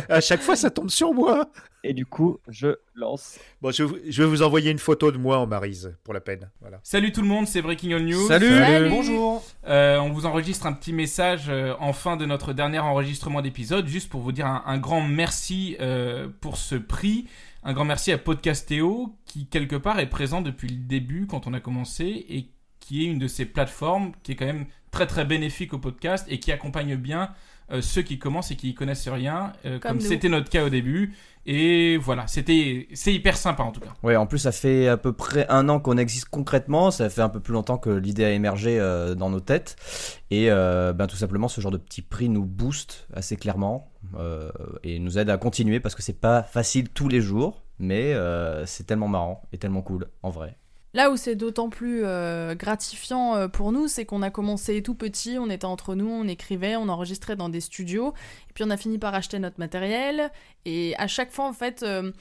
À 0.10 0.22
chaque 0.22 0.42
fois, 0.42 0.56
ça 0.56 0.70
tombe 0.70 0.90
sur 0.90 1.14
moi. 1.14 1.50
et 1.84 1.94
du 1.94 2.06
coup, 2.06 2.40
je 2.48 2.76
lance. 2.96 3.40
Bon, 3.62 3.72
je, 3.72 3.84
vais 3.84 4.26
vous 4.26 4.42
envoyer 4.42 4.72
une 4.72 4.80
photo 4.80 5.12
de 5.12 5.18
moi 5.18 5.40
en 5.40 5.48
Marise, 5.48 5.96
pour 6.04 6.14
la 6.14 6.22
peine. 6.22 6.50
Voilà. 6.62 6.80
Salut 6.84 7.12
tout 7.12 7.22
le 7.22 7.28
monde, 7.28 7.48
c'est 7.48 7.62
Breaking 7.62 7.92
All 7.92 8.04
News. 8.04 8.28
Salut. 8.28 8.58
Salut. 8.58 8.90
Bonjour. 8.90 9.44
Euh, 9.68 9.98
on 9.98 10.12
vous 10.12 10.26
enregistre 10.26 10.66
un 10.66 10.74
petit 10.74 10.94
message 10.94 11.46
euh, 11.50 11.74
en 11.80 11.94
fin 11.94 12.18
de 12.18 12.26
notre 12.26 12.54
dernier 12.54 12.80
enregistrement 12.80 13.42
d'épisode, 13.42 13.88
juste 13.88 14.10
pour 14.10 14.22
vous 14.22 14.32
dire 14.32 14.48
un, 14.48 14.64
un 14.66 14.78
grand 14.78 15.02
merci 15.02 15.76
euh, 15.80 16.28
pour 16.42 16.58
ce 16.58 16.76
prix. 16.76 17.28
Un 17.64 17.74
grand 17.74 17.86
merci 17.86 18.12
à 18.12 18.18
Podcastéo, 18.18 19.16
qui 19.26 19.48
quelque 19.48 19.78
part 19.78 20.00
est 20.00 20.10
présent 20.10 20.42
depuis 20.42 20.68
le 20.68 20.76
début 20.76 21.28
quand 21.28 21.48
on 21.48 21.54
a 21.54 21.62
commencé 21.62 22.26
et 22.30 22.50
qui 22.82 23.04
est 23.04 23.08
une 23.08 23.20
de 23.20 23.28
ces 23.28 23.46
plateformes 23.46 24.12
qui 24.24 24.34
est 24.34 24.36
quand 24.36 24.46
même 24.46 24.66
très 24.92 25.08
très 25.08 25.24
bénéfique 25.24 25.74
au 25.74 25.80
podcast 25.80 26.28
et 26.30 26.40
qui 26.40 26.52
accompagne 26.52 26.96
bien 26.98 27.32
euh, 27.74 27.82
ceux 27.82 28.02
qui 28.02 28.20
commencent 28.20 28.52
et 28.52 28.56
qui 28.56 28.70
y 28.70 28.74
connaissent 28.74 29.08
rien, 29.08 29.54
euh, 29.66 29.80
Comme 29.80 30.00
c'était 30.00 30.30
notre 30.30 30.50
cas 30.50 30.64
au 30.66 30.70
début. 30.70 31.14
Et 31.46 31.98
voilà, 31.98 32.26
c'était 32.28 32.88
c'est 32.94 33.14
hyper 33.14 33.36
sympa 33.36 33.64
en 33.64 33.72
tout 33.72 33.82
cas. 33.82 33.90
Ouais, 34.02 34.16
en 34.16 34.26
plus, 34.26 34.40
ça 34.40 34.54
fait 34.54 34.88
à 34.88 34.96
peu 34.96 35.12
près 35.12 35.46
un 35.50 35.68
an 35.68 35.80
qu'on 35.80 35.98
existe 35.98 36.30
concrètement. 36.30 36.90
Ça 36.90 37.10
fait 37.10 37.22
un 37.22 37.30
peu 37.30 37.42
plus 37.42 37.54
longtemps 37.54 37.78
que 37.78 37.90
l'idée 37.90 38.24
a 38.24 38.32
émergé 38.32 38.80
euh, 38.80 39.14
dans 39.14 39.30
nos 39.30 39.42
têtes. 39.42 39.76
Et 40.32 40.50
euh, 40.50 40.94
ben, 40.94 41.08
tout 41.08 41.18
simplement, 41.18 41.50
ce 41.50 41.60
genre 41.60 41.72
de 41.72 41.78
petit 41.78 42.02
prix 42.02 42.30
nous 42.30 42.46
booste 42.46 43.08
assez 43.14 43.36
clairement 43.36 43.92
euh, 44.18 44.52
et 44.84 45.00
nous 45.00 45.18
aide 45.18 45.30
à 45.30 45.38
continuer 45.38 45.82
parce 45.82 45.96
que 45.96 46.02
c'est 46.02 46.20
pas 46.20 46.44
facile 46.44 46.90
tous 46.90 47.10
les 47.10 47.20
jours, 47.20 47.64
mais 47.78 48.14
euh, 48.14 48.66
c'est 48.66 48.86
tellement 48.86 49.10
marrant 49.10 49.42
et 49.52 49.58
tellement 49.58 49.82
cool 49.82 50.08
en 50.22 50.30
vrai. 50.30 50.58
Là 50.96 51.10
où 51.10 51.18
c'est 51.18 51.36
d'autant 51.36 51.70
plus 51.70 52.02
euh, 52.04 52.54
gratifiant 52.54 53.36
euh, 53.36 53.48
pour 53.48 53.72
nous, 53.72 53.88
c'est 53.88 54.06
qu'on 54.06 54.22
a 54.22 54.30
commencé 54.30 54.84
tout 54.84 54.94
petit, 54.94 55.40
on 55.40 55.50
était 55.50 55.66
entre 55.66 55.96
nous, 55.96 56.08
on 56.08 56.28
écrivait, 56.28 56.76
on 56.76 56.88
enregistrait 56.88 57.36
dans 57.36 57.50
des 57.50 57.62
studios, 57.62 58.14
et 58.50 58.54
puis 58.54 58.64
on 58.64 58.70
a 58.70 58.78
fini 58.78 59.00
par 59.00 59.16
acheter 59.16 59.40
notre 59.40 59.60
matériel, 59.60 60.32
et 60.66 60.96
à 61.00 61.08
chaque 61.08 61.32
fois 61.32 61.46
en 61.46 61.54
fait, 61.54 61.82
euh, 61.82 62.12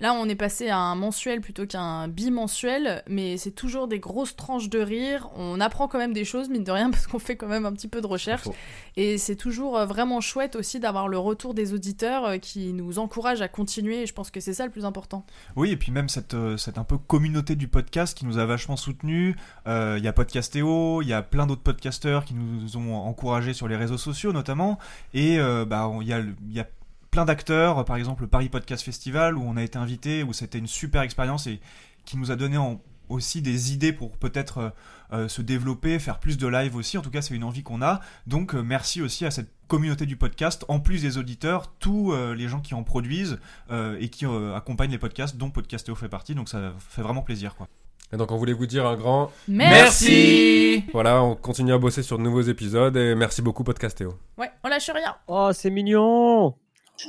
là 0.00 0.14
on 0.14 0.28
est 0.28 0.34
passé 0.34 0.68
à 0.68 0.78
un 0.78 0.94
mensuel 0.94 1.40
plutôt 1.40 1.66
qu'un 1.66 2.08
bimensuel, 2.08 3.02
mais 3.08 3.36
c'est 3.36 3.50
toujours 3.50 3.88
des 3.88 4.00
grosses 4.00 4.36
tranches 4.36 4.68
de 4.68 4.80
rire, 4.80 5.28
on 5.36 5.60
apprend 5.60 5.88
quand 5.88 5.98
même 5.98 6.12
des 6.12 6.24
choses, 6.24 6.48
mine 6.48 6.64
de 6.64 6.72
rien, 6.72 6.90
parce 6.90 7.06
qu'on 7.06 7.18
fait 7.18 7.36
quand 7.36 7.48
même 7.48 7.66
un 7.66 7.72
petit 7.72 7.88
peu 7.88 8.00
de 8.00 8.06
recherche, 8.06 8.48
et 8.96 9.18
c'est 9.18 9.36
toujours 9.36 9.76
euh, 9.76 9.86
vraiment 9.86 10.20
chouette 10.20 10.56
aussi 10.56 10.80
d'avoir 10.80 11.08
le 11.08 11.18
retour 11.18 11.54
des 11.54 11.72
auditeurs 11.74 12.24
euh, 12.24 12.38
qui 12.38 12.72
nous 12.72 12.98
encouragent 12.98 13.42
à 13.42 13.48
continuer, 13.48 14.02
et 14.02 14.06
je 14.06 14.14
pense 14.14 14.30
que 14.30 14.40
c'est 14.40 14.54
ça 14.54 14.64
le 14.64 14.70
plus 14.70 14.84
important. 14.84 15.24
Oui, 15.56 15.70
et 15.70 15.76
puis 15.76 15.92
même 15.92 16.08
cette, 16.08 16.34
euh, 16.34 16.56
cette 16.56 16.78
un 16.78 16.84
peu 16.84 16.98
communauté 16.98 17.56
du 17.56 17.68
podcast 17.68 18.16
qui 18.16 18.26
nous 18.26 18.38
a 18.38 18.46
vachement 18.46 18.76
soutenus. 18.76 19.36
Euh, 19.66 19.96
Il 19.98 20.04
y 20.04 20.08
a 20.08 20.12
Podcastéo, 20.12 21.02
il 21.02 21.08
y 21.08 21.12
a 21.12 21.22
plein 21.22 21.46
d'autres 21.46 21.62
podcasteurs 21.62 22.24
qui 22.24 22.34
nous 22.34 22.76
ont 22.76 22.94
encouragés 22.94 23.52
sur 23.52 23.68
les 23.68 23.76
réseaux 23.76 23.98
sociaux 23.98 24.32
notamment. 24.32 24.78
Et 25.14 25.38
euh, 25.38 25.64
bah, 25.64 25.90
il 26.00 26.06
y, 26.08 26.12
a 26.12 26.20
y 26.48 26.60
a 26.60 26.66
plein 27.10 27.24
d'acteurs, 27.24 27.84
par 27.84 27.96
exemple 27.96 28.22
le 28.22 28.28
Paris 28.28 28.48
Podcast 28.48 28.84
Festival 28.84 29.36
où 29.36 29.42
on 29.44 29.56
a 29.56 29.62
été 29.62 29.78
invité, 29.78 30.22
où 30.22 30.32
c'était 30.32 30.58
une 30.58 30.66
super 30.66 31.02
expérience 31.02 31.46
et 31.46 31.60
qui 32.04 32.16
nous 32.16 32.30
a 32.30 32.36
donné 32.36 32.56
en- 32.56 32.80
aussi 33.08 33.42
des 33.42 33.72
idées 33.72 33.92
pour 33.92 34.12
peut-être 34.16 34.58
euh, 34.58 34.70
euh, 35.12 35.28
se 35.28 35.42
développer, 35.42 35.98
faire 35.98 36.20
plus 36.20 36.38
de 36.38 36.46
live 36.46 36.76
aussi. 36.76 36.96
En 36.96 37.02
tout 37.02 37.10
cas, 37.10 37.20
c'est 37.22 37.34
une 37.34 37.42
envie 37.42 37.64
qu'on 37.64 37.82
a. 37.82 37.98
Donc, 38.28 38.54
euh, 38.54 38.62
merci 38.62 39.02
aussi 39.02 39.26
à 39.26 39.32
cette 39.32 39.50
communauté 39.66 40.06
du 40.06 40.14
podcast, 40.16 40.64
en 40.68 40.78
plus 40.78 41.02
des 41.02 41.18
auditeurs, 41.18 41.72
tous 41.80 42.12
euh, 42.12 42.36
les 42.36 42.46
gens 42.46 42.60
qui 42.60 42.72
en 42.74 42.84
produisent 42.84 43.40
euh, 43.72 43.96
et 44.00 44.08
qui 44.10 44.26
euh, 44.26 44.54
accompagnent 44.54 44.92
les 44.92 44.98
podcasts, 44.98 45.36
dont 45.36 45.50
Podcastéo 45.50 45.96
fait 45.96 46.08
partie. 46.08 46.36
Donc, 46.36 46.48
ça 46.48 46.72
fait 46.78 47.02
vraiment 47.02 47.22
plaisir, 47.22 47.56
quoi. 47.56 47.66
Et 48.12 48.16
donc 48.16 48.32
on 48.32 48.36
voulait 48.36 48.52
vous 48.52 48.66
dire 48.66 48.86
un 48.86 48.96
grand 48.96 49.30
Merci. 49.46 50.84
Voilà, 50.92 51.22
on 51.22 51.36
continue 51.36 51.72
à 51.72 51.78
bosser 51.78 52.02
sur 52.02 52.18
de 52.18 52.22
nouveaux 52.24 52.40
épisodes 52.42 52.96
et 52.96 53.14
merci 53.14 53.40
beaucoup 53.42 53.62
Podcastéo. 53.64 54.14
Ouais, 54.36 54.50
on 54.64 54.68
lâche 54.68 54.90
rien 54.92 55.14
Oh, 55.28 55.50
c'est 55.52 55.70
mignon 55.70 56.54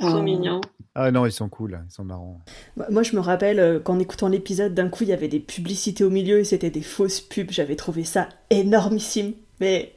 trop 0.06 0.22
mignon. 0.22 0.60
Ah 0.94 1.10
non, 1.10 1.24
ils 1.26 1.32
sont 1.32 1.48
cool, 1.48 1.80
ils 1.88 1.92
sont 1.92 2.04
marrants. 2.04 2.40
Moi- 2.76 2.86
Moi, 2.90 3.02
je 3.02 3.14
me 3.16 3.20
rappelle 3.20 3.58
euh, 3.60 3.80
qu'en 3.80 3.98
écoutant 3.98 4.28
l'épisode, 4.28 4.74
d'un 4.74 4.88
coup, 4.88 5.04
il 5.04 5.08
y 5.10 5.12
avait 5.12 5.28
des 5.28 5.40
publicités 5.40 6.04
au 6.04 6.10
milieu 6.10 6.38
et 6.38 6.44
c'était 6.44 6.70
des 6.70 6.82
fausses 6.82 7.20
pubs. 7.20 7.50
J'avais 7.50 7.76
trouvé 7.76 8.04
ça 8.04 8.28
énormissime. 8.50 9.32
Mais 9.60 9.94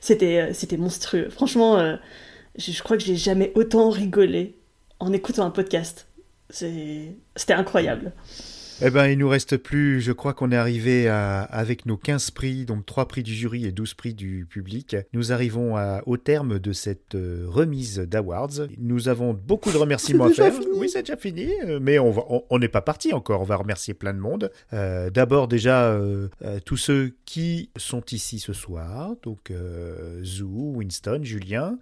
c'était 0.00 0.40
euh, 0.40 0.52
c'était 0.52 0.76
monstrueux. 0.76 1.28
Franchement, 1.30 1.78
euh, 1.78 1.96
je, 2.56 2.70
je 2.72 2.82
crois 2.82 2.96
que 2.96 3.02
j'ai 3.04 3.16
jamais 3.16 3.52
autant 3.54 3.90
rigolé 3.90 4.56
en 5.00 5.12
écoutant 5.12 5.44
un 5.44 5.50
podcast. 5.50 6.06
C'est- 6.50 7.14
C'était 7.34 7.54
incroyable. 7.54 8.12
Eh 8.82 8.90
ben, 8.90 9.06
il 9.06 9.16
nous 9.16 9.28
reste 9.28 9.56
plus, 9.56 10.02
je 10.02 10.12
crois 10.12 10.34
qu'on 10.34 10.52
est 10.52 10.56
arrivé 10.56 11.08
à, 11.08 11.40
avec 11.44 11.86
nos 11.86 11.96
15 11.96 12.30
prix, 12.32 12.66
donc 12.66 12.84
3 12.84 13.08
prix 13.08 13.22
du 13.22 13.32
jury 13.32 13.64
et 13.64 13.72
12 13.72 13.94
prix 13.94 14.12
du 14.12 14.44
public. 14.48 14.96
Nous 15.14 15.32
arrivons 15.32 15.76
à- 15.76 16.02
au 16.04 16.18
terme 16.18 16.58
de 16.58 16.72
cette 16.74 17.14
euh, 17.14 17.46
remise 17.48 17.98
d'awards. 18.00 18.50
Nous 18.76 19.08
avons 19.08 19.32
beaucoup 19.32 19.72
de 19.72 19.78
remerciements 19.78 20.26
à 20.26 20.30
faire. 20.30 20.52
fini. 20.52 20.66
Oui, 20.76 20.90
c'est 20.90 21.00
déjà 21.04 21.16
fini, 21.16 21.48
euh, 21.64 21.78
mais 21.80 21.98
on 21.98 22.10
va- 22.10 22.24
on 22.28 22.42
on 22.50 22.58
n'est 22.58 22.68
pas 22.68 22.82
parti 22.82 23.14
encore. 23.14 23.40
On 23.40 23.44
va 23.44 23.56
remercier 23.56 23.94
plein 23.94 24.12
de 24.12 24.18
monde. 24.20 24.50
Euh, 24.74 25.08
D'abord, 25.08 25.48
déjà, 25.48 25.92
euh, 25.92 26.28
tous 26.66 26.76
ceux 26.76 27.14
qui 27.24 27.70
sont 27.78 28.04
ici 28.12 28.38
ce 28.40 28.52
soir. 28.52 29.14
Donc, 29.22 29.52
Zou, 30.22 30.74
Winston, 30.76 31.20
Julien, 31.22 31.78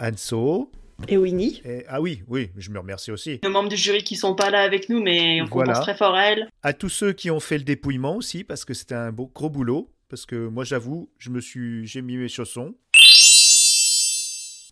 Anso. 0.00 0.70
Et 1.08 1.16
Winnie. 1.16 1.62
ah 1.88 2.00
oui, 2.00 2.22
oui, 2.28 2.50
je 2.56 2.70
me 2.70 2.78
remercie 2.78 3.10
aussi. 3.10 3.40
Nos 3.44 3.50
membres 3.50 3.68
du 3.68 3.76
jury 3.76 4.02
qui 4.04 4.16
sont 4.16 4.34
pas 4.34 4.50
là 4.50 4.62
avec 4.62 4.88
nous, 4.88 5.02
mais 5.02 5.42
on 5.42 5.46
Voilà. 5.46 5.72
pense 5.74 5.82
très 5.82 5.94
fort 5.96 6.14
à 6.14 6.26
elle. 6.26 6.48
À 6.62 6.72
tous 6.72 6.88
ceux 6.88 7.12
qui 7.12 7.30
ont 7.30 7.40
fait 7.40 7.58
le 7.58 7.64
dépouillement 7.64 8.16
aussi, 8.16 8.44
parce 8.44 8.64
que 8.64 8.74
c'était 8.74 8.94
un 8.94 9.12
beau, 9.12 9.30
gros 9.34 9.50
boulot. 9.50 9.90
Parce 10.10 10.26
que 10.26 10.46
moi, 10.48 10.64
j'avoue, 10.64 11.08
je 11.18 11.30
me 11.30 11.40
suis, 11.40 11.86
j'ai 11.86 12.00
mis 12.02 12.16
mes 12.16 12.28
chaussons. 12.28 12.74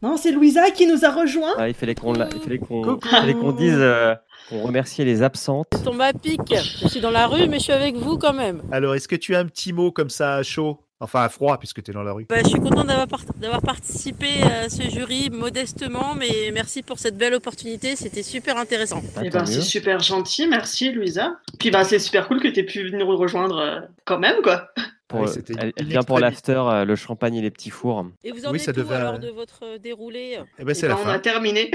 Non, 0.03 0.17
c'est 0.17 0.33
Louisa 0.33 0.71
qui 0.73 0.87
nous 0.87 1.05
a 1.05 1.11
rejoints. 1.11 1.55
Ah, 1.59 1.69
il 1.69 1.75
fallait 1.75 1.95
qu'on 1.95 2.13
la- 2.13 2.29
il 2.35 2.41
fallait 2.41 2.59
qu'on 2.59 2.83
Coucou. 2.83 3.01
il 3.05 3.09
fallait 3.09 3.35
qu'on 3.35 3.53
dise 3.53 3.77
euh, 3.79 4.15
qu'on 4.49 4.63
remerciait 4.63 5.05
les 5.05 5.23
absentes. 5.23 5.69
tombe 5.85 6.01
à 6.01 6.13
pic. 6.13 6.41
Je 6.51 6.89
suis 6.89 7.01
dans 7.01 7.13
la 7.13 7.29
rue, 7.29 7.47
mais 7.49 7.59
je 7.59 7.65
suis 7.65 7.73
avec 7.73 7.95
vous 7.97 8.19
quand 8.19 8.33
même. 8.33 8.63
Alors, 8.73 8.97
est-ce 8.97 9.07
que 9.07 9.15
tu 9.15 9.35
as 9.37 9.39
un 9.39 9.47
petit 9.47 9.73
mot 9.73 9.93
comme 9.93 10.11
ça 10.11 10.35
à 10.35 10.43
chaud? 10.43 10.81
Enfin, 11.03 11.23
à 11.23 11.29
froid, 11.29 11.59
puisque 11.59 11.83
tu 11.83 11.91
es 11.91 11.95
dans 11.95 12.03
la 12.05 12.13
rue. 12.13 12.27
Bah, 12.29 12.37
je 12.43 12.49
suis 12.49 12.61
contente 12.61 12.87
d'avoir 12.87 13.09
par- 13.09 13.25
d'avoir 13.37 13.61
participé 13.61 14.41
à 14.43 14.69
ce 14.69 14.83
jury 14.89 15.31
modestement, 15.31 16.15
mais 16.15 16.51
merci 16.55 16.83
pour 16.83 16.99
cette 17.01 17.19
belle 17.19 17.35
opportunité. 17.35 17.97
C'était 17.97 18.23
super 18.23 18.57
intéressant. 18.57 19.03
Eh 19.23 19.29
ben, 19.31 19.45
c'est 19.45 19.61
super 19.63 19.99
gentil, 20.01 20.47
merci 20.47 20.93
Louisa. 20.93 21.37
Puis 21.59 21.71
ben, 21.73 21.83
c'est 21.85 21.99
super 21.99 22.29
cool 22.29 22.41
que 22.41 22.49
tu 22.49 22.61
aies 22.61 22.65
pu 22.65 22.85
venir 22.89 23.05
nous 23.07 23.17
rejoindre 23.17 23.59
euh, 23.59 23.81
quand 24.05 24.19
même, 24.21 24.37
quoi. 24.43 24.69
Pour, 25.09 25.21
Oui, 25.23 25.29
c'était 25.29 25.55
elle, 25.59 25.73
elle 25.77 25.85
une 25.85 25.91
vient 25.91 26.03
pour 26.05 26.19
l'after, 26.21 26.63
euh, 26.67 26.85
le 26.85 26.95
champagne 26.97 27.35
et 27.35 27.43
les 27.43 27.51
petits 27.51 27.69
fours. 27.71 28.07
Et 28.25 28.31
vous 28.33 28.47
en 28.47 28.51
Oui, 28.53 28.59
êtes 28.59 28.65
ça 28.65 28.71
où 28.71 28.75
devait- 28.75 28.95
alors 28.95 29.19
de 29.19 29.29
votre 29.29 29.61
euh, 29.65 29.79
déroulé 29.79 30.39
Eh 30.59 30.65
ben, 30.65 30.73
c'est 30.75 30.87
Eh 30.87 30.89
la 30.89 30.95
ben, 30.95 31.01
on 31.03 31.05
fin. 31.07 31.13
a 31.15 31.19
terminé. 31.19 31.71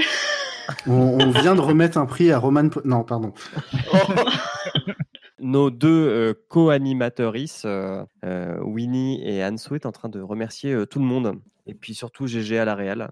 On, 0.86 0.92
on 1.20 1.30
vient 1.30 1.54
de 1.54 1.60
remettre 1.60 1.98
un 1.98 2.06
prix 2.06 2.32
à 2.32 2.38
Roman. 2.38 2.68
Po- 2.70 2.82
Non, 2.84 3.04
pardon. 3.04 3.32
Nos 5.40 5.70
deux 5.70 6.08
euh, 6.08 6.34
co-animatrices, 6.48 7.62
euh, 7.64 8.04
euh, 8.24 8.58
Winnie 8.60 9.22
et 9.24 9.44
Anso, 9.44 9.76
est 9.76 9.86
en 9.86 9.92
train 9.92 10.08
de 10.08 10.20
remercier 10.20 10.86
tout 10.86 10.98
le 10.98 11.04
monde. 11.04 11.40
Et 11.68 11.74
puis 11.74 11.94
surtout 11.94 12.26
GG 12.26 12.58
à 12.58 12.64
la 12.64 12.74
Real. 12.74 13.10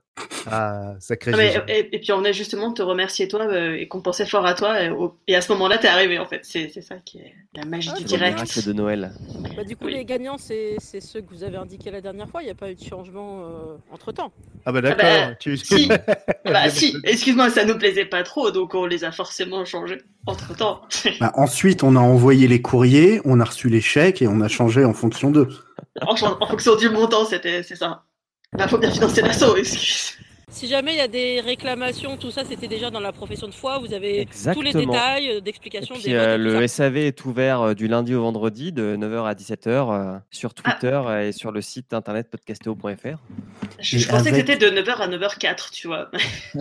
Ah, 0.48 0.94
sacré 1.00 1.32
Ah, 1.34 1.36
mais, 1.36 1.54
et, 1.68 1.94
et 1.96 1.98
puis 1.98 2.12
on 2.12 2.24
a 2.24 2.30
justement 2.32 2.72
te 2.72 2.80
remercier 2.80 3.26
toi 3.26 3.42
euh, 3.46 3.74
et 3.76 3.88
qu'on 3.88 4.00
pensait 4.00 4.26
fort 4.26 4.46
à 4.46 4.54
toi. 4.54 4.80
Et, 4.80 4.90
au- 4.90 5.18
et 5.26 5.34
à 5.34 5.40
ce 5.40 5.50
moment-là, 5.52 5.76
t'es 5.76 5.88
arrivé 5.88 6.18
en 6.20 6.24
fait. 6.26 6.40
C'est 6.44 6.70
ça 6.82 6.96
qui 7.04 7.18
est 7.18 7.34
la 7.54 7.64
magie 7.64 7.90
Ah, 7.92 7.96
du 7.96 8.02
c'est 8.02 8.08
direct. 8.08 8.40
C'est 8.46 8.64
de 8.66 8.72
Noël. 8.72 9.12
Bah, 9.56 9.64
du 9.64 9.76
coup, 9.76 9.88
les 9.88 10.04
gagnants, 10.04 10.38
c'est 10.38 10.76
ceux 11.00 11.20
que 11.20 11.28
vous 11.34 11.42
avez 11.42 11.56
indiqués 11.56 11.90
la 11.90 12.00
dernière 12.00 12.28
fois. 12.30 12.42
Il 12.42 12.46
n'y 12.46 12.50
a 12.52 12.54
pas 12.54 12.70
eu 12.70 12.74
de 12.76 12.82
changement 12.84 13.44
entre 13.90 14.12
temps. 14.12 14.32
Ah 14.64 14.72
bah 14.72 14.78
Ah 14.78 14.80
d'accord. 14.82 14.98
bah, 15.28 15.34
tu... 15.34 15.56
Si, 15.56 15.88
bah, 16.44 16.68
si. 16.70 16.96
excuse-moi, 17.04 17.50
ça 17.50 17.64
nous 17.64 17.76
plaisait 17.76 18.04
pas 18.04 18.22
trop, 18.22 18.50
donc 18.52 18.74
on 18.74 18.86
les 18.86 19.02
a 19.04 19.10
forcément 19.12 19.64
changés 19.64 19.98
entre 20.26 20.56
temps. 20.56 20.80
Bah, 21.20 21.32
ensuite, 21.34 21.82
on 21.82 21.96
a 21.96 22.00
envoyé 22.00 22.46
les 22.48 22.62
courriers, 22.62 23.20
on 23.24 23.40
a 23.40 23.44
reçu 23.44 23.68
les 23.68 23.80
chèques 23.80 24.22
et 24.22 24.28
on 24.28 24.40
a 24.40 24.48
changé 24.48 24.84
en 24.84 24.92
fonction 24.94 25.30
d'eux. 25.30 25.48
en, 26.02 26.14
en 26.14 26.46
fonction 26.46 26.76
du 26.76 26.88
montant, 26.88 27.24
c'était 27.24 27.62
c'est 27.62 27.76
ça. 27.76 28.04
Bah, 28.56 28.68
faut 28.68 28.78
bien 28.78 28.90
financer 28.90 29.22
l'assaut, 29.22 29.56
excuse. 29.56 30.12
Si 30.48 30.68
jamais 30.68 30.92
il 30.94 30.96
y 30.96 31.00
a 31.02 31.08
des 31.08 31.40
réclamations, 31.40 32.16
tout 32.16 32.30
ça, 32.30 32.42
c'était 32.48 32.68
déjà 32.68 32.88
dans 32.90 33.00
la 33.00 33.12
profession 33.12 33.46
de 33.46 33.52
foi. 33.52 33.78
Vous 33.78 33.92
avez 33.92 34.26
tous 34.54 34.62
les 34.62 34.72
détails 34.72 35.28
euh, 35.28 35.38
Et 35.38 35.40
d'explication 35.42 35.96
puis 35.96 36.04
des 36.04 36.14
votes 36.14 36.26
euh, 36.26 36.36
le 36.38 36.66
ça. 36.66 36.84
SAV 36.84 36.96
est 36.98 37.24
ouvert 37.26 37.60
euh, 37.60 37.74
du 37.74 37.88
lundi 37.88 38.14
au 38.14 38.22
vendredi 38.22 38.72
de 38.72 38.96
9h 38.96 39.26
à 39.26 39.34
17h 39.34 39.66
euh, 39.68 40.18
sur 40.30 40.54
Twitter 40.54 40.98
et 41.24 41.32
sur 41.32 41.52
le 41.52 41.60
site 41.60 41.92
internet 41.92 42.30
podcastéo.fr. 42.30 43.18
Je, 43.80 44.08
pensais 44.08 44.30
avec- 44.30 44.46
que 44.46 44.52
c'était 44.52 44.56
de 44.56 44.74
9h 44.74 44.96
à 44.96 45.08
9h04, 45.08 45.70
tu 45.72 45.88
vois. 45.88 46.10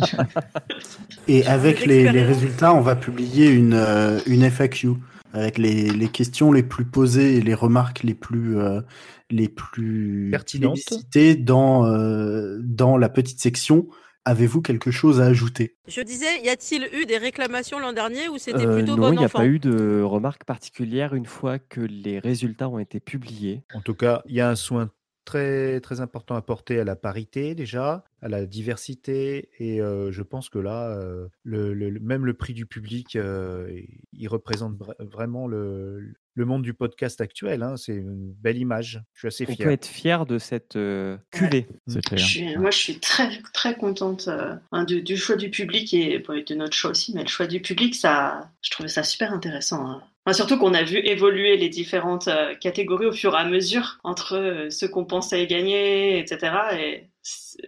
Et 1.29 1.45
avec 1.47 1.85
les, 1.85 2.11
les 2.11 2.23
résultats, 2.23 2.73
on 2.73 2.81
va 2.81 2.95
publier 2.95 3.47
une, 3.47 3.73
euh, 3.73 4.19
une 4.25 4.43
FAQ 4.43 4.89
avec 5.35 5.57
les, 5.57 5.89
les 5.91 6.07
questions 6.09 6.51
les 6.51 6.63
plus 6.63 6.85
posées 6.85 7.35
et 7.37 7.41
les 7.41 7.53
remarques 7.53 8.03
les 8.03 8.13
plus, 8.15 8.57
euh, 8.57 8.81
les 9.29 9.49
plus 9.49 10.29
Pertinentes. 10.31 10.79
plébiscitées 10.85 11.35
dans, 11.35 11.85
euh, 11.85 12.57
dans 12.63 12.97
la 12.97 13.09
petite 13.09 13.39
section. 13.39 13.87
Avez-vous 14.27 14.61
quelque 14.63 14.89
chose 14.89 15.21
à 15.21 15.25
ajouter? 15.25 15.75
Je 15.87 16.01
disais, 16.01 16.41
y 16.43 16.49
a-t-il 16.49 16.89
eu 16.99 17.05
des 17.05 17.19
réclamations 17.19 17.77
l'an 17.79 17.93
dernier 17.93 18.27
ou 18.27 18.39
c'était 18.39 18.65
Euh, 18.65 18.75
plutôt 18.77 18.95
non, 18.95 19.09
bon 19.09 19.13
il 19.13 19.17
n'y 19.17 19.23
a 19.23 19.25
enfant? 19.25 19.39
pas 19.39 19.45
eu 19.45 19.59
de 19.59 20.01
remarques 20.01 20.45
particulières 20.45 21.13
une 21.13 21.27
fois 21.27 21.59
que 21.59 21.79
les 21.81 22.17
résultats 22.17 22.67
ont 22.67 22.79
été 22.79 22.99
publiés. 22.99 23.61
En 23.75 23.81
tout 23.81 23.93
cas, 23.93 24.23
il 24.27 24.33
y 24.35 24.41
a 24.41 24.49
un 24.49 24.55
soin 24.55 24.89
très, 25.25 25.81
très 25.81 25.99
important 26.01 26.35
à 26.35 26.41
porter 26.41 26.79
à 26.79 26.83
la 26.83 26.95
parité 26.95 27.55
déjà, 27.55 28.03
à 28.21 28.29
la 28.29 28.45
diversité, 28.45 29.49
et 29.59 29.81
euh, 29.81 30.11
je 30.11 30.21
pense 30.21 30.49
que 30.49 30.59
là, 30.59 30.97
euh, 30.97 31.27
même 31.43 32.25
le 32.25 32.33
prix 32.33 32.53
du 32.53 32.65
public, 32.65 33.15
euh, 33.15 33.81
il 34.13 34.27
représente 34.27 34.77
vra- 34.77 34.95
vraiment 35.03 35.47
le, 35.47 36.13
le 36.35 36.45
monde 36.45 36.61
du 36.63 36.73
podcast 36.73 37.21
actuel. 37.21 37.63
hein. 37.63 37.77
C'est 37.77 37.93
une 37.95 38.33
belle 38.41 38.57
image. 38.57 39.01
Je 39.13 39.19
suis 39.19 39.27
assez 39.29 39.45
On 39.49 39.55
fier. 39.55 39.65
peut 39.65 39.71
être 39.71 39.85
fier 39.87 40.25
de 40.25 40.37
cette 40.37 40.75
euh. 40.75 41.17
Je 41.33 42.17
suis- 42.17 42.57
moi, 42.57 42.71
je 42.71 42.77
suis 42.77 42.99
très, 42.99 43.41
très 43.53 43.75
contente 43.75 44.27
euh, 44.27 44.53
hein, 44.71 44.83
du, 44.83 45.01
du 45.01 45.17
choix 45.17 45.35
du 45.37 45.49
public 45.49 45.93
et, 45.93 46.19
bon, 46.19 46.43
de 46.45 46.55
notre 46.55 46.73
choix 46.75 46.91
aussi, 46.91 47.13
mais 47.15 47.21
le 47.23 47.27
choix 47.29 47.47
du 47.47 47.61
public, 47.61 47.95
ça, 47.95 48.51
je 48.61 48.69
trouvais 48.71 48.89
ça 48.89 49.03
super 49.03 49.31
intéressant. 49.33 49.85
hein. 49.89 50.03
Enfin, 50.25 50.33
surtout 50.33 50.57
qu'on 50.57 50.73
a 50.73 50.83
vu 50.83 50.97
évoluer 50.97 51.55
les 51.55 51.69
différentes 51.69 52.27
euh, 52.27 52.55
catégories 52.55 53.05
au 53.05 53.11
fur 53.11 53.33
et 53.35 53.37
à 53.37 53.45
mesure 53.45 53.99
entre 54.03 54.35
euh, 54.37 54.69
ceux 54.71 54.87
qu'on 54.87 55.05
pensait 55.05 55.45
gagner, 55.47 56.17
etc. 56.19 56.51
Et 56.79 57.03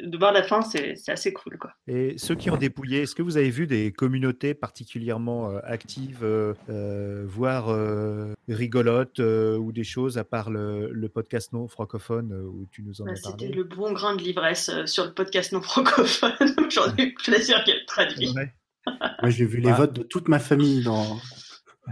de 0.03 0.18
voir 0.18 0.32
la 0.34 0.43
fin, 0.43 0.62
c'est 0.62 0.95
assez 1.08 1.34
cool, 1.34 1.58
quoi. 1.58 1.72
Et 1.88 2.18
ceux 2.18 2.36
qui 2.36 2.49
ont 2.51 2.58
dépouillé, 2.58 3.01
est-ce 3.03 3.16
que 3.16 3.22
vous 3.22 3.38
avez 3.38 3.49
vu 3.49 3.66
des 3.68 3.91
communautés 3.91 4.53
particulièrement 4.53 5.49
euh, 5.51 5.60
actives, 5.64 6.20
euh, 6.24 6.53
euh, 6.70 7.24
voire 7.28 7.70
euh, 7.70 8.34
rigolotes, 8.47 9.20
euh, 9.20 9.58
ou 9.58 9.72
des 9.72 9.84
choses 9.84 10.18
à 10.18 10.24
part 10.24 10.49
le, 10.49 10.91
le 10.91 11.10
podcast 11.10 11.53
non 11.53 11.68
francophone 11.68 12.34
où 12.34 12.68
tu 12.72 12.84
nous 12.84 13.01
en 13.01 13.05
Bah, 13.05 13.12
as 13.14 13.16
C'était 13.16 13.30
parlé 13.32 13.47
le 13.53 13.64
bon 13.64 13.91
grain 13.93 14.16
de 14.16 14.22
l'ivresse 14.22 14.70
euh, 14.70 14.86
sur 14.86 15.05
le 15.05 15.14
podcast 15.14 15.51
non 15.53 15.62
francophone. 15.62 16.34
J'en 16.70 16.95
ai 16.95 17.03
eu 17.03 17.14
plaisir 17.16 17.64
qu'elle 17.66 17.84
traduit. 17.88 18.34
Moi, 19.22 19.30
j'ai 19.30 19.45
vu 19.45 19.60
les 19.60 19.70
Ah. 19.70 19.76
votes 19.76 19.93
de 19.93 20.03
toute 20.03 20.28
ma 20.28 20.39
famille 20.39 20.84
dans. 20.84 21.18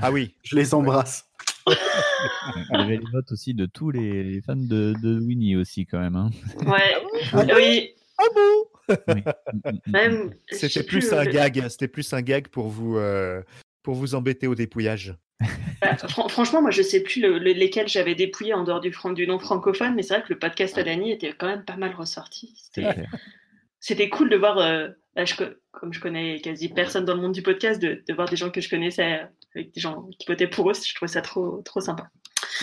Ah 0.01 0.11
oui. 0.11 0.35
Je 0.43 0.55
les 0.55 0.73
embrasse. 0.73 1.25
Il 1.67 1.73
y 2.71 2.75
avait 2.81 2.97
les 2.97 3.09
votes 3.11 3.31
aussi 3.31 3.53
de 3.55 3.65
tous 3.65 3.89
les, 3.89 4.23
les 4.23 4.41
fans 4.41 4.55
de, 4.55 4.93
de 5.01 5.19
Winnie 5.19 5.55
aussi 5.55 5.85
quand 5.87 5.99
même. 5.99 6.15
hein. 6.15 6.29
Ouais, 6.65 6.95
oui. 7.33 7.91
Ah 8.17 8.23
bon? 8.33 8.95
Oui. 9.13 9.23
Même, 9.87 10.33
je 10.49 10.55
sais 10.55 10.69
C'était 10.69 10.85
plus 10.85 10.99
plus 10.99 11.11
le- 11.11 11.17
un 11.17 11.25
gag, 11.25 11.59
hein, 11.59 11.69
c'était 11.69 11.87
plus 11.87 12.13
un 12.13 12.21
gag 12.21 12.47
pour 12.47 12.67
vous, 12.69 12.97
euh, 12.97 13.41
pour 13.83 13.95
vous 13.95 14.15
embêter 14.15 14.47
au 14.47 14.55
dépouillage. 14.55 15.15
Bah, 15.81 15.97
fran- 15.97 16.29
franchement, 16.29 16.61
moi, 16.61 16.71
je 16.71 16.81
sais 16.81 17.01
plus 17.01 17.21
le- 17.21 17.37
le- 17.39 17.51
lesquels 17.51 17.87
j'avais 17.89 18.15
dépouillé 18.15 18.53
en 18.53 18.63
dehors 18.63 18.79
du, 18.79 18.93
fran- 18.93 19.11
du 19.11 19.27
non 19.27 19.37
francophone, 19.39 19.95
mais 19.95 20.01
c'est 20.03 20.13
vrai 20.13 20.23
que 20.23 20.31
le 20.33 20.39
podcast 20.39 20.77
à 20.77 20.83
Dany 20.83 21.11
était 21.11 21.33
quand 21.33 21.47
même 21.47 21.65
pas 21.65 21.75
mal 21.75 21.93
ressorti. 21.93 22.53
C'était- 23.79 24.09
cool 24.09 24.29
de 24.29 24.37
voir, 24.37 24.57
euh, 24.59 24.87
bah, 25.15 25.25
je 25.25 25.35
co- 25.35 25.43
comme 25.71 25.93
je 25.93 25.99
connais 25.99 26.39
quasi 26.39 26.69
personne 26.69 27.03
dans 27.05 27.15
le 27.15 27.21
monde 27.21 27.33
du 27.33 27.41
podcast, 27.41 27.81
de, 27.81 28.01
de 28.07 28.13
voir 28.13 28.29
des 28.29 28.37
gens 28.37 28.49
que 28.49 28.61
je 28.61 28.69
connaissais 28.69 29.19
euh, 29.21 29.25
avec 29.55 29.73
des 29.73 29.81
gens 29.81 30.07
qui 30.17 30.25
votaient 30.27 30.47
pour 30.47 30.69
eux. 30.71 30.73
Je 30.73 30.95
trouvais 30.95 31.11
ça 31.11 31.21
trop, 31.21 31.61
trop 31.65 31.81
sympa. 31.81 32.07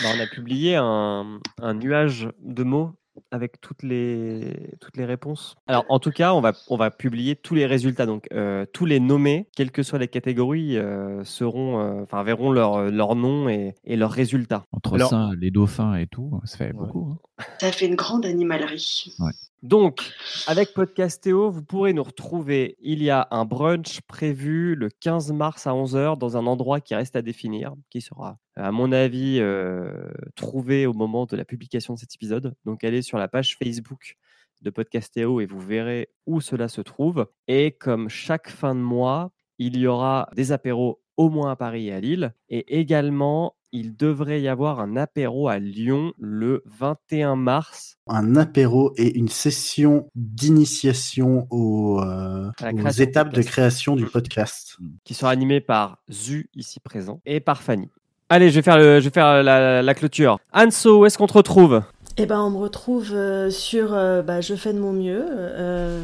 Bah, 0.01 0.09
on 0.15 0.19
a 0.19 0.25
publié 0.27 0.75
un, 0.75 1.39
un 1.61 1.73
nuage 1.75 2.27
de 2.39 2.63
mots 2.63 2.91
avec 3.31 3.61
toutes 3.61 3.83
les, 3.83 4.75
toutes 4.79 4.97
les 4.97 5.05
réponses. 5.05 5.55
Alors, 5.67 5.85
en 5.89 5.99
tout 5.99 6.11
cas, 6.11 6.33
on 6.33 6.41
va, 6.41 6.53
on 6.69 6.77
va 6.77 6.91
publier 6.91 7.35
tous 7.35 7.55
les 7.55 7.65
résultats. 7.65 8.05
Donc, 8.05 8.27
euh, 8.33 8.65
tous 8.73 8.85
les 8.85 8.99
nommés, 8.99 9.47
quelles 9.55 9.71
que 9.71 9.83
soient 9.83 9.99
les 9.99 10.07
catégories, 10.07 10.77
euh, 10.77 11.23
seront, 11.23 11.79
euh, 11.79 12.23
verront 12.23 12.51
leur, 12.51 12.89
leur 12.91 13.15
nom 13.15 13.49
et, 13.49 13.75
et 13.83 13.95
leurs 13.95 14.11
résultats. 14.11 14.65
Entre 14.71 14.95
Alors- 14.95 15.09
ça, 15.09 15.29
les 15.39 15.51
dauphins 15.51 15.95
et 15.95 16.07
tout, 16.07 16.39
ça 16.45 16.57
fait 16.57 16.73
beaucoup. 16.73 17.17
hein. 17.39 17.43
Ça 17.59 17.71
fait 17.71 17.87
une 17.87 17.95
grande 17.95 18.25
animalerie. 18.25 19.15
Donc, 19.63 20.11
avec 20.45 20.73
Podcastéo, 20.73 21.49
vous 21.49 21.63
pourrez 21.63 21.93
nous 21.93 22.03
retrouver. 22.03 22.75
Il 22.81 23.01
y 23.01 23.09
a 23.09 23.29
un 23.31 23.45
brunch 23.45 24.01
prévu 24.01 24.75
le 24.75 24.89
15 24.89 25.31
mars 25.31 25.67
à 25.67 25.71
11h 25.71 26.17
dans 26.17 26.35
un 26.35 26.45
endroit 26.47 26.81
qui 26.81 26.95
reste 26.95 27.15
à 27.15 27.21
définir, 27.21 27.73
qui 27.89 28.01
sera, 28.01 28.37
à 28.57 28.73
mon 28.73 28.91
avis, 28.91 29.37
euh, 29.39 30.11
trouvé 30.35 30.85
au 30.85 30.91
moment 30.91 31.25
de 31.25 31.37
la 31.37 31.45
publication 31.45 31.93
de 31.93 31.99
cet 31.99 32.13
épisode. 32.13 32.53
Donc, 32.65 32.83
allez 32.83 33.01
sur 33.01 33.17
la 33.17 33.29
page 33.29 33.55
Facebook 33.57 34.17
de 34.63 34.69
Podcastéo 34.69 35.39
et 35.39 35.45
vous 35.45 35.61
verrez 35.61 36.09
où 36.25 36.41
cela 36.41 36.67
se 36.67 36.81
trouve. 36.81 37.25
Et 37.47 37.71
comme 37.71 38.09
chaque 38.09 38.49
fin 38.49 38.75
de 38.75 38.81
mois, 38.81 39.31
il 39.59 39.77
y 39.77 39.87
aura 39.87 40.29
des 40.35 40.51
apéros 40.51 41.01
au 41.15 41.29
moins 41.29 41.51
à 41.51 41.55
Paris 41.55 41.87
et 41.87 41.93
à 41.93 42.01
Lille. 42.01 42.33
Et 42.49 42.79
également, 42.79 43.55
il 43.73 43.97
devrait 43.97 44.39
y 44.41 44.47
avoir 44.47 44.79
un 44.79 44.95
apéro 44.95 45.49
à 45.49 45.59
Lyon 45.59 46.13
le 46.17 46.63
21 46.79 47.35
mars 47.35 47.97
Un 48.07 48.35
apéro 48.37 48.93
et 48.97 49.17
une 49.17 49.27
session 49.27 50.07
d'initiation 50.15 51.47
aux, 51.49 51.99
euh, 51.99 52.49
aux 52.61 52.89
étapes 52.89 53.29
de 53.29 53.35
podcast. 53.35 53.49
création 53.49 53.95
du 53.95 54.05
podcast. 54.05 54.77
qui 55.03 55.13
sera 55.13 55.31
animé 55.31 55.59
par 55.59 55.97
Zu, 56.11 56.49
ici 56.55 56.79
présent, 56.79 57.19
et 57.25 57.39
par 57.39 57.61
Fanny. 57.61 57.89
Allez, 58.29 58.49
je 58.49 58.55
vais 58.55 58.61
faire, 58.61 58.77
le, 58.77 58.99
je 58.99 59.05
vais 59.05 59.13
faire 59.13 59.43
la, 59.43 59.81
la 59.81 59.93
clôture. 59.93 60.37
Anso, 60.53 61.01
où 61.01 61.05
est-ce 61.05 61.17
qu'on 61.17 61.27
te 61.27 61.33
retrouve? 61.33 61.81
Eh 62.17 62.25
ben, 62.27 62.39
on 62.41 62.51
me 62.51 62.57
retrouve 62.57 63.11
euh, 63.13 63.49
sur 63.49 63.93
euh, 63.93 64.21
bah, 64.21 64.39
Je 64.41 64.55
fais 64.55 64.71
de 64.73 64.79
mon 64.79 64.93
mieux. 64.93 65.25
euh, 65.29 66.03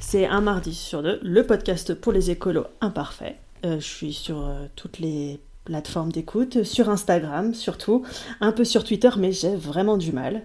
c'est 0.00 0.26
un 0.26 0.40
mardi 0.40 0.74
sur 0.74 1.02
deux, 1.02 1.18
le 1.22 1.44
podcast 1.46 1.94
pour 1.94 2.12
les 2.12 2.30
écolos 2.30 2.66
imparfaits. 2.80 3.36
Euh, 3.64 3.76
je 3.78 3.84
suis 3.86 4.12
sur 4.12 4.38
euh, 4.46 4.66
toutes 4.76 4.98
les 5.00 5.38
plateformes 5.70 6.10
d'écoute, 6.10 6.64
sur 6.64 6.88
Instagram 6.88 7.54
surtout, 7.54 8.04
un 8.40 8.50
peu 8.50 8.64
sur 8.64 8.82
Twitter, 8.82 9.10
mais 9.16 9.30
j'ai 9.30 9.54
vraiment 9.54 9.96
du 9.96 10.10
mal. 10.10 10.42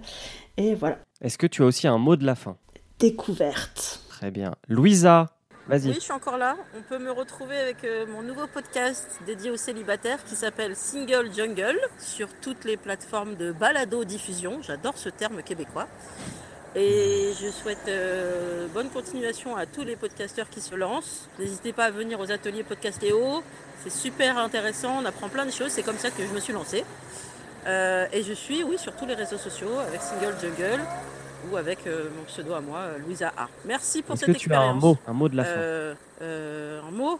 Et 0.57 0.75
voilà, 0.75 0.99
Est-ce 1.19 1.39
que 1.39 1.47
tu 1.47 1.63
as 1.63 1.65
aussi 1.65 1.87
un 1.87 1.97
mot 1.97 2.15
de 2.15 2.25
la 2.25 2.35
fin? 2.35 2.57
Découverte. 2.99 4.01
Très 4.07 4.29
bien. 4.29 4.53
Louisa, 4.67 5.31
vas-y. 5.67 5.87
Oui, 5.87 5.93
je 5.95 5.99
suis 5.99 6.13
encore 6.13 6.37
là. 6.37 6.55
On 6.77 6.83
peut 6.83 6.99
me 6.99 7.11
retrouver 7.11 7.57
avec 7.57 7.83
euh, 7.83 8.05
mon 8.05 8.21
nouveau 8.21 8.45
podcast 8.45 9.19
dédié 9.25 9.49
aux 9.49 9.57
célibataires 9.57 10.23
qui 10.23 10.35
s'appelle 10.35 10.75
Single 10.75 11.33
Jungle 11.35 11.79
sur 11.97 12.27
toutes 12.39 12.63
les 12.63 12.77
plateformes 12.77 13.35
de 13.35 13.51
balado-diffusion. 13.51 14.61
J'adore 14.61 14.97
ce 14.97 15.09
terme 15.09 15.41
québécois. 15.41 15.87
Et 16.77 17.31
je 17.41 17.49
souhaite 17.49 17.87
euh, 17.87 18.67
bonne 18.73 18.89
continuation 18.89 19.55
à 19.55 19.65
tous 19.65 19.83
les 19.83 19.95
podcasteurs 19.95 20.49
qui 20.49 20.59
se 20.59 20.75
lancent. 20.75 21.29
N'hésitez 21.39 21.71
pas 21.71 21.85
à 21.85 21.91
venir 21.91 22.19
aux 22.19 22.31
ateliers 22.31 22.63
Podcastéo. 22.63 23.41
C'est 23.81 23.89
super 23.91 24.37
intéressant, 24.37 24.99
on 25.01 25.05
apprend 25.05 25.29
plein 25.29 25.45
de 25.45 25.51
choses. 25.51 25.71
C'est 25.71 25.83
comme 25.83 25.97
ça 25.97 26.09
que 26.11 26.21
je 26.25 26.33
me 26.33 26.39
suis 26.41 26.51
lancée. 26.51 26.83
Euh, 27.65 28.07
et 28.11 28.23
je 28.23 28.33
suis, 28.33 28.63
oui, 28.63 28.77
sur 28.77 28.93
tous 28.95 29.05
les 29.05 29.13
réseaux 29.13 29.37
sociaux 29.37 29.79
avec 29.87 30.01
Single 30.01 30.35
Jungle 30.41 30.81
ou 31.49 31.55
avec 31.57 31.79
euh, 31.87 32.09
mon 32.17 32.23
pseudo 32.25 32.53
à 32.53 32.59
moi, 32.61 32.87
Louisa 33.05 33.31
A. 33.37 33.47
Merci 33.65 34.01
pour 34.01 34.15
Est-ce 34.15 34.25
cette 34.25 34.35
que 34.35 34.39
tu 34.39 34.53
as 34.53 34.59
un 34.59 34.75
expérience. 34.75 34.83
mot, 34.83 34.97
un 35.07 35.13
mot 35.13 35.29
de 35.29 35.37
la 35.37 35.45
fin 35.45 35.51
Euh, 35.55 35.93
euh, 36.21 36.81
Un 36.87 36.91
mot 36.91 37.19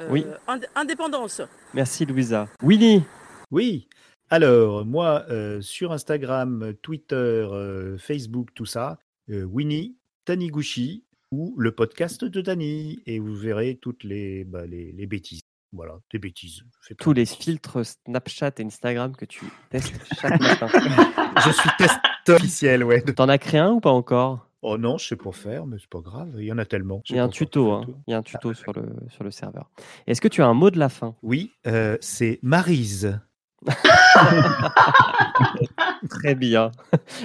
Euh, 0.00 0.06
Oui. 0.10 0.26
ind- 0.48 0.66
Indépendance. 0.74 1.40
Merci 1.74 2.04
Louisa. 2.06 2.48
Winnie 2.62 3.02
Oui. 3.50 3.86
Alors, 4.28 4.84
moi, 4.84 5.24
euh, 5.30 5.60
sur 5.60 5.92
Instagram, 5.92 6.74
Twitter, 6.82 7.14
euh, 7.14 7.96
Facebook, 7.96 8.48
tout 8.54 8.66
ça, 8.66 8.98
euh, 9.30 9.44
Winnie 9.44 9.96
Taniguchi 10.24 11.04
ou 11.30 11.54
le 11.58 11.70
podcast 11.70 12.24
de 12.24 12.40
Tani. 12.40 12.98
Et 13.06 13.20
vous 13.20 13.36
verrez 13.36 13.78
toutes 13.80 14.02
les, 14.02 14.44
bah, 14.44 14.66
les, 14.66 14.90
les 14.90 15.06
bêtises. 15.06 15.42
Voilà, 15.72 15.98
des 16.12 16.18
bêtises. 16.18 16.62
Je 16.88 16.94
Tous 16.94 17.12
les 17.12 17.26
filtres 17.26 17.84
Snapchat 17.84 18.52
et 18.58 18.64
Instagram 18.64 19.14
que 19.14 19.26
tu 19.26 19.44
testes 19.70 19.94
chaque 20.20 20.40
matin. 20.40 20.68
Je 21.44 21.50
suis 21.50 21.70
test 21.78 22.00
officiel, 22.28 22.82
ouais. 22.82 23.02
T'en 23.02 23.28
as 23.28 23.38
créé 23.38 23.60
un 23.60 23.72
ou 23.72 23.80
pas 23.80 23.90
encore? 23.90 24.48
Oh 24.62 24.78
non, 24.78 24.98
je 24.98 25.06
sais 25.06 25.16
pas 25.16 25.30
faire, 25.32 25.66
mais 25.66 25.76
c'est 25.78 25.88
pas 25.88 26.00
grave, 26.00 26.30
il 26.38 26.44
y 26.44 26.50
en 26.50 26.58
a 26.58 26.64
tellement. 26.64 27.02
Il 27.08 27.16
y 27.16 27.18
a 27.18 27.24
un 27.24 27.28
tuto, 27.28 27.70
hein. 27.70 27.84
il 28.08 28.10
y 28.10 28.14
a 28.14 28.18
un 28.18 28.22
tuto 28.22 28.54
sur, 28.54 28.72
le, 28.72 28.88
sur 29.10 29.22
le 29.22 29.30
serveur. 29.30 29.70
Est-ce 30.06 30.20
que 30.20 30.28
tu 30.28 30.42
as 30.42 30.46
un 30.46 30.54
mot 30.54 30.70
de 30.70 30.78
la 30.78 30.88
fin? 30.88 31.14
Oui, 31.22 31.52
euh, 31.66 31.96
c'est 32.00 32.40
Marise. 32.42 33.20
Très 36.10 36.34
bien. 36.34 36.70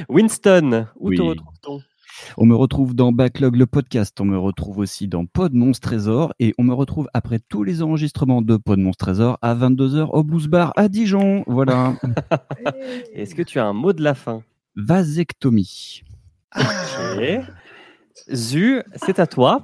Winston, 0.10 0.88
où 0.99 1.10
Oui. 1.10 1.18
te 1.18 1.22
retrouve-t-on? 1.22 1.82
On 2.38 2.45
me 2.45 2.56
retrouve 2.56 2.94
dans 2.94 3.12
Backlog 3.12 3.56
le 3.56 3.66
podcast, 3.66 4.20
on 4.22 4.26
me 4.26 4.38
retrouve 4.38 4.78
aussi 4.80 5.08
dans 5.08 5.26
Pod 5.26 5.53
Monstre 5.53 5.88
Trésor 5.90 6.34
et 6.40 6.53
on 6.60 6.64
me 6.64 6.74
retrouve 6.74 7.08
après 7.14 7.40
tous 7.40 7.64
les 7.64 7.82
enregistrements 7.82 8.41
de 8.44 8.58
Pod 8.58 8.80
Monstre 8.80 9.06
Trésor 9.06 9.38
à 9.41 9.56
22h 9.56 10.08
au 10.12 10.24
Blues 10.24 10.48
Bar 10.48 10.72
à 10.76 10.88
Dijon. 10.88 11.44
Voilà. 11.48 11.94
Est-ce 13.16 13.34
que 13.34 13.41
tu 13.41 13.60
as 13.60 13.66
un 13.66 13.74
mot 13.74 13.94
de 13.94 14.03
la 14.03 14.14
fin? 14.14 14.44
Vasectomie. 14.76 16.03
Ok. 16.56 17.40
Zu, 18.32 18.84
c'est 18.98 19.20
à 19.20 19.26
toi. 19.26 19.64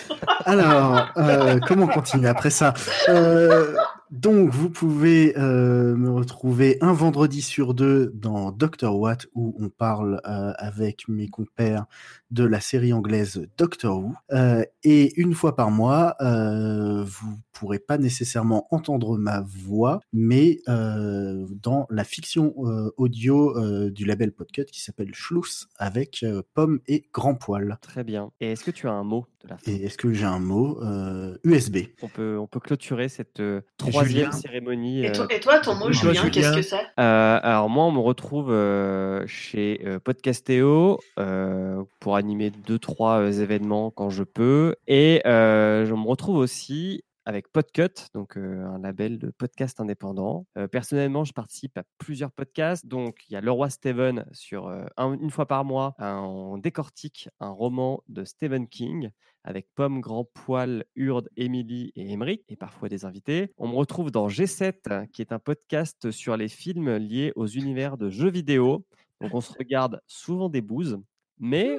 Alors, 0.46 1.08
euh, 1.18 1.58
comment 1.66 1.88
continuer 1.88 2.28
après 2.28 2.50
ça? 2.50 2.72
Euh, 3.08 3.74
Donc, 4.10 4.50
vous 4.50 4.70
pouvez 4.70 5.36
euh, 5.36 5.94
me 5.94 6.10
retrouver 6.10 6.78
un 6.80 6.92
vendredi 6.94 7.42
sur 7.42 7.74
deux 7.74 8.10
dans 8.14 8.52
Doctor 8.52 8.98
What, 8.98 9.18
où 9.34 9.54
on 9.58 9.68
parle 9.68 10.20
euh, 10.26 10.52
avec 10.56 11.08
mes 11.08 11.28
compères 11.28 11.84
de 12.30 12.44
la 12.44 12.60
série 12.60 12.92
anglaise 12.92 13.46
Doctor 13.58 13.98
Who. 13.98 14.14
Euh, 14.32 14.64
et 14.82 15.20
une 15.20 15.34
fois 15.34 15.56
par 15.56 15.70
mois, 15.70 16.16
vous 16.20 17.38
pourrez 17.52 17.78
pas 17.78 17.98
nécessairement 17.98 18.66
entendre 18.70 19.18
ma 19.18 19.42
voix, 19.42 20.00
mais 20.12 20.60
dans 20.66 21.86
la 21.90 22.04
fiction 22.04 22.54
audio 22.96 23.90
du 23.90 24.04
label 24.04 24.32
Podcut 24.32 24.66
qui 24.66 24.80
s'appelle 24.80 25.14
Schluss 25.14 25.68
avec 25.76 26.24
Pomme 26.54 26.80
et 26.86 27.04
Grand 27.12 27.34
Poil. 27.34 27.78
Très 27.80 28.04
bien. 28.04 28.30
Et 28.40 28.52
est-ce 28.52 28.64
que 28.64 28.70
tu 28.70 28.86
as 28.88 28.92
un 28.92 29.04
mot? 29.04 29.26
De 29.44 29.48
la 29.48 29.56
fin 29.56 29.70
Et 29.70 29.84
est-ce 29.84 29.96
que 29.98 30.12
j'ai 30.12 30.24
un 30.24 30.38
mot 30.40 30.78
Euh, 30.82 31.36
USB. 31.44 31.78
on 32.02 32.08
peut, 32.08 32.36
on 32.38 32.46
peut 32.46 32.60
clôturer 32.60 33.08
cette 33.08 33.40
euh, 33.40 33.60
troisième 33.76 34.06
Julien 34.26 34.32
cérémonie. 34.32 35.04
Et 35.04 35.12
toi, 35.12 35.24
euh, 35.30 35.34
et 35.36 35.40
toi, 35.40 35.58
ton 35.60 35.74
mot, 35.74 35.90
toi, 35.90 35.92
Julien, 35.92 36.30
qu'est-ce 36.30 36.54
que 36.54 36.62
c'est? 36.62 36.76
Euh, 36.98 37.40
alors 37.42 37.68
moi, 37.68 37.84
on 37.84 37.92
me 37.92 38.00
retrouve 38.00 38.50
euh, 38.50 39.24
chez 39.26 39.80
euh, 39.84 39.98
Podcastéo 40.00 40.98
euh, 41.18 41.82
pour 42.00 42.16
animer 42.16 42.50
deux 42.50 42.78
trois 42.78 43.20
euh, 43.20 43.32
événements 43.32 43.90
quand 43.90 44.10
je 44.10 44.24
peux, 44.24 44.74
et 44.86 45.22
euh, 45.26 45.86
je 45.86 45.94
me 45.94 46.06
retrouve 46.06 46.36
aussi 46.36 47.04
avec 47.28 47.52
Podcut, 47.52 48.08
donc 48.14 48.38
euh, 48.38 48.64
un 48.64 48.78
label 48.78 49.18
de 49.18 49.28
podcast 49.30 49.80
indépendant. 49.80 50.46
Euh, 50.56 50.66
personnellement, 50.66 51.24
je 51.24 51.34
participe 51.34 51.76
à 51.76 51.82
plusieurs 51.98 52.32
podcasts. 52.32 52.86
Donc, 52.86 53.18
il 53.28 53.34
y 53.34 53.36
a 53.36 53.42
Le 53.42 53.50
Roi 53.50 53.68
Steven 53.68 54.24
sur 54.32 54.66
euh, 54.68 54.86
un- 54.96 55.12
une 55.12 55.28
fois 55.30 55.44
par 55.44 55.62
mois, 55.66 55.94
un- 55.98 56.20
on 56.22 56.56
décortique 56.56 57.28
un 57.38 57.50
roman 57.50 58.02
de 58.08 58.24
Stephen 58.24 58.66
King 58.66 59.10
avec 59.44 59.68
Pomme, 59.74 60.00
Grand 60.00 60.24
Poil, 60.24 60.86
Urde, 60.96 61.28
Émilie 61.36 61.92
et 61.96 62.10
Émeric, 62.10 62.44
et 62.48 62.56
parfois 62.56 62.88
des 62.88 63.04
invités. 63.04 63.52
On 63.58 63.68
me 63.68 63.74
retrouve 63.74 64.10
dans 64.10 64.28
G7, 64.28 65.06
qui 65.12 65.20
est 65.20 65.30
un 65.32 65.38
podcast 65.38 66.10
sur 66.10 66.34
les 66.38 66.48
films 66.48 66.96
liés 66.96 67.32
aux 67.36 67.46
univers 67.46 67.98
de 67.98 68.08
jeux 68.08 68.30
vidéo. 68.30 68.86
Donc, 69.20 69.34
on 69.34 69.42
se 69.42 69.52
regarde 69.52 70.00
souvent 70.06 70.48
des 70.48 70.62
bouses, 70.62 70.98
mais 71.38 71.78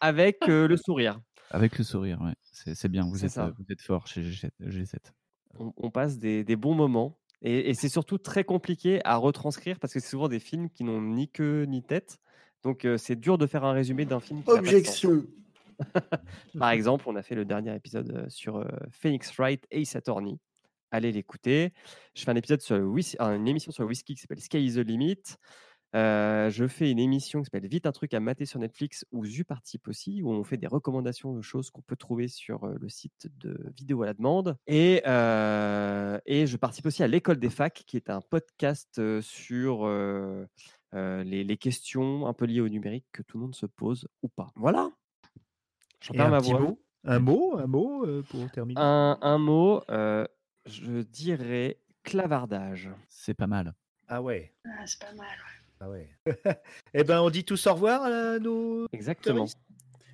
avec 0.00 0.38
le 0.46 0.76
sourire. 0.76 1.18
Avec 1.50 1.78
le 1.78 1.84
sourire, 1.84 2.20
ouais. 2.22 2.34
C'est 2.74 2.88
bien, 2.88 3.04
vous 3.08 3.24
êtes, 3.24 3.30
ça. 3.30 3.52
vous 3.58 3.64
êtes 3.70 3.80
fort 3.82 4.06
chez 4.06 4.22
G7. 4.22 4.50
G7. 4.60 4.96
on, 5.58 5.72
on 5.76 5.90
passe 5.90 6.18
des, 6.18 6.44
des 6.44 6.56
bons 6.56 6.74
moments. 6.74 7.18
Et, 7.42 7.70
et 7.70 7.74
c'est 7.74 7.88
surtout 7.88 8.18
très 8.18 8.44
compliqué 8.44 9.00
à 9.04 9.16
retranscrire 9.16 9.78
parce 9.78 9.92
que 9.92 10.00
c'est 10.00 10.08
souvent 10.08 10.28
des 10.28 10.40
films 10.40 10.70
qui 10.70 10.84
n'ont 10.84 11.00
ni 11.00 11.28
queue 11.28 11.64
ni 11.64 11.82
tête. 11.82 12.18
Donc 12.62 12.84
euh, 12.84 12.98
c'est 12.98 13.16
dur 13.16 13.38
de 13.38 13.46
faire 13.46 13.64
un 13.64 13.72
résumé 13.72 14.04
d'un 14.04 14.20
film. 14.20 14.42
qui. 14.42 14.50
Objection. 14.50 15.24
Par 16.58 16.70
exemple, 16.70 17.04
on 17.06 17.16
a 17.16 17.22
fait 17.22 17.34
le 17.34 17.44
dernier 17.44 17.74
épisode 17.74 18.26
sur 18.28 18.56
euh, 18.56 18.64
Phoenix 18.90 19.30
Wright 19.38 19.64
Ace 19.70 19.94
Attorney. 19.94 20.38
Allez 20.90 21.12
l'écouter. 21.12 21.72
Je 22.14 22.22
fais 22.24 22.30
un 22.30 22.36
épisode 22.36 22.62
sur 22.62 22.76
le 22.76 22.84
euh, 22.84 23.36
une 23.36 23.46
émission 23.46 23.72
sur 23.72 23.82
le 23.82 23.88
whisky 23.88 24.14
qui 24.14 24.20
s'appelle 24.20 24.40
Sky 24.40 24.64
is 24.64 24.74
the 24.74 24.78
Limit. 24.78 25.36
Euh, 25.96 26.50
je 26.50 26.66
fais 26.68 26.90
une 26.90 26.98
émission 26.98 27.40
qui 27.40 27.46
s'appelle 27.46 27.66
Vite 27.66 27.86
un 27.86 27.92
truc 27.92 28.12
à 28.12 28.20
mater 28.20 28.44
sur 28.44 28.60
Netflix 28.60 29.06
où 29.12 29.24
Zu 29.24 29.44
participe 29.44 29.88
aussi, 29.88 30.22
où 30.22 30.30
on 30.30 30.44
fait 30.44 30.58
des 30.58 30.66
recommandations 30.66 31.34
de 31.34 31.40
choses 31.40 31.70
qu'on 31.70 31.80
peut 31.80 31.96
trouver 31.96 32.28
sur 32.28 32.66
le 32.66 32.88
site 32.88 33.28
de 33.38 33.58
Vidéo 33.74 34.02
à 34.02 34.06
la 34.06 34.14
demande. 34.14 34.58
Et, 34.66 35.02
euh, 35.06 36.18
et 36.26 36.46
je 36.46 36.56
participe 36.58 36.86
aussi 36.86 37.02
à 37.02 37.08
L'école 37.08 37.38
des 37.38 37.50
facs, 37.50 37.82
qui 37.86 37.96
est 37.96 38.10
un 38.10 38.20
podcast 38.20 39.00
sur 39.22 39.86
euh, 39.86 40.44
euh, 40.94 41.24
les, 41.24 41.44
les 41.44 41.56
questions 41.56 42.26
un 42.26 42.34
peu 42.34 42.44
liées 42.44 42.60
au 42.60 42.68
numérique 42.68 43.06
que 43.12 43.22
tout 43.22 43.38
le 43.38 43.44
monde 43.44 43.54
se 43.54 43.66
pose 43.66 44.06
ou 44.22 44.28
pas. 44.28 44.48
Voilà. 44.54 44.90
Perds 46.12 46.26
un 46.26 46.28
ma 46.28 46.40
petit 46.40 46.52
voix. 46.52 46.60
mot? 46.60 46.82
Un 47.04 47.18
mot? 47.20 47.58
Un 47.58 47.66
mot 47.66 48.06
euh, 48.06 48.22
pour 48.28 48.50
terminer? 48.50 48.80
Un, 48.80 49.18
un 49.22 49.38
mot, 49.38 49.82
euh, 49.90 50.26
je 50.66 51.00
dirais 51.02 51.80
clavardage. 52.02 52.90
C'est 53.08 53.34
pas 53.34 53.46
mal. 53.46 53.72
Ah 54.08 54.20
ouais. 54.20 54.52
Ah, 54.64 54.86
c'est 54.86 55.00
pas 55.00 55.14
mal. 55.14 55.36
Ah 55.80 55.88
ouais. 55.90 56.08
eh 56.94 57.04
ben, 57.04 57.20
on 57.20 57.30
dit 57.30 57.44
tous 57.44 57.66
au 57.66 57.74
revoir 57.74 58.02
à 58.02 58.38
nos. 58.38 58.86
Exactement. 58.92 59.36
touristes. 59.36 59.58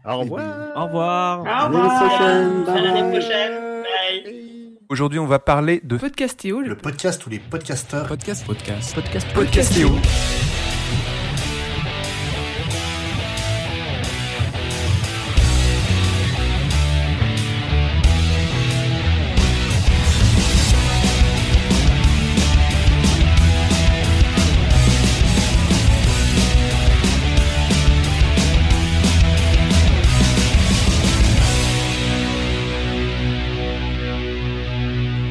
Au 0.04 0.18
revoir. 0.18 0.76
Au 0.76 0.84
revoir. 0.86 1.38
Au 1.40 1.66
revoir. 1.68 2.08
prochaine. 2.08 2.68
À 2.68 2.80
l'année 2.80 3.02
Bye. 3.02 3.20
prochaine. 3.20 3.82
Bye. 3.82 4.78
Aujourd'hui, 4.88 5.18
on 5.20 5.26
va 5.26 5.38
parler 5.38 5.80
de 5.84 5.96
Podcastéo, 5.96 6.60
Le 6.60 6.76
podcast 6.76 7.24
où 7.24 7.30
les 7.30 7.38
podcasteurs 7.38 8.08
podcast, 8.08 8.44
podcast, 8.44 8.94
podcast 8.94 9.32
podcastéo. 9.32 9.88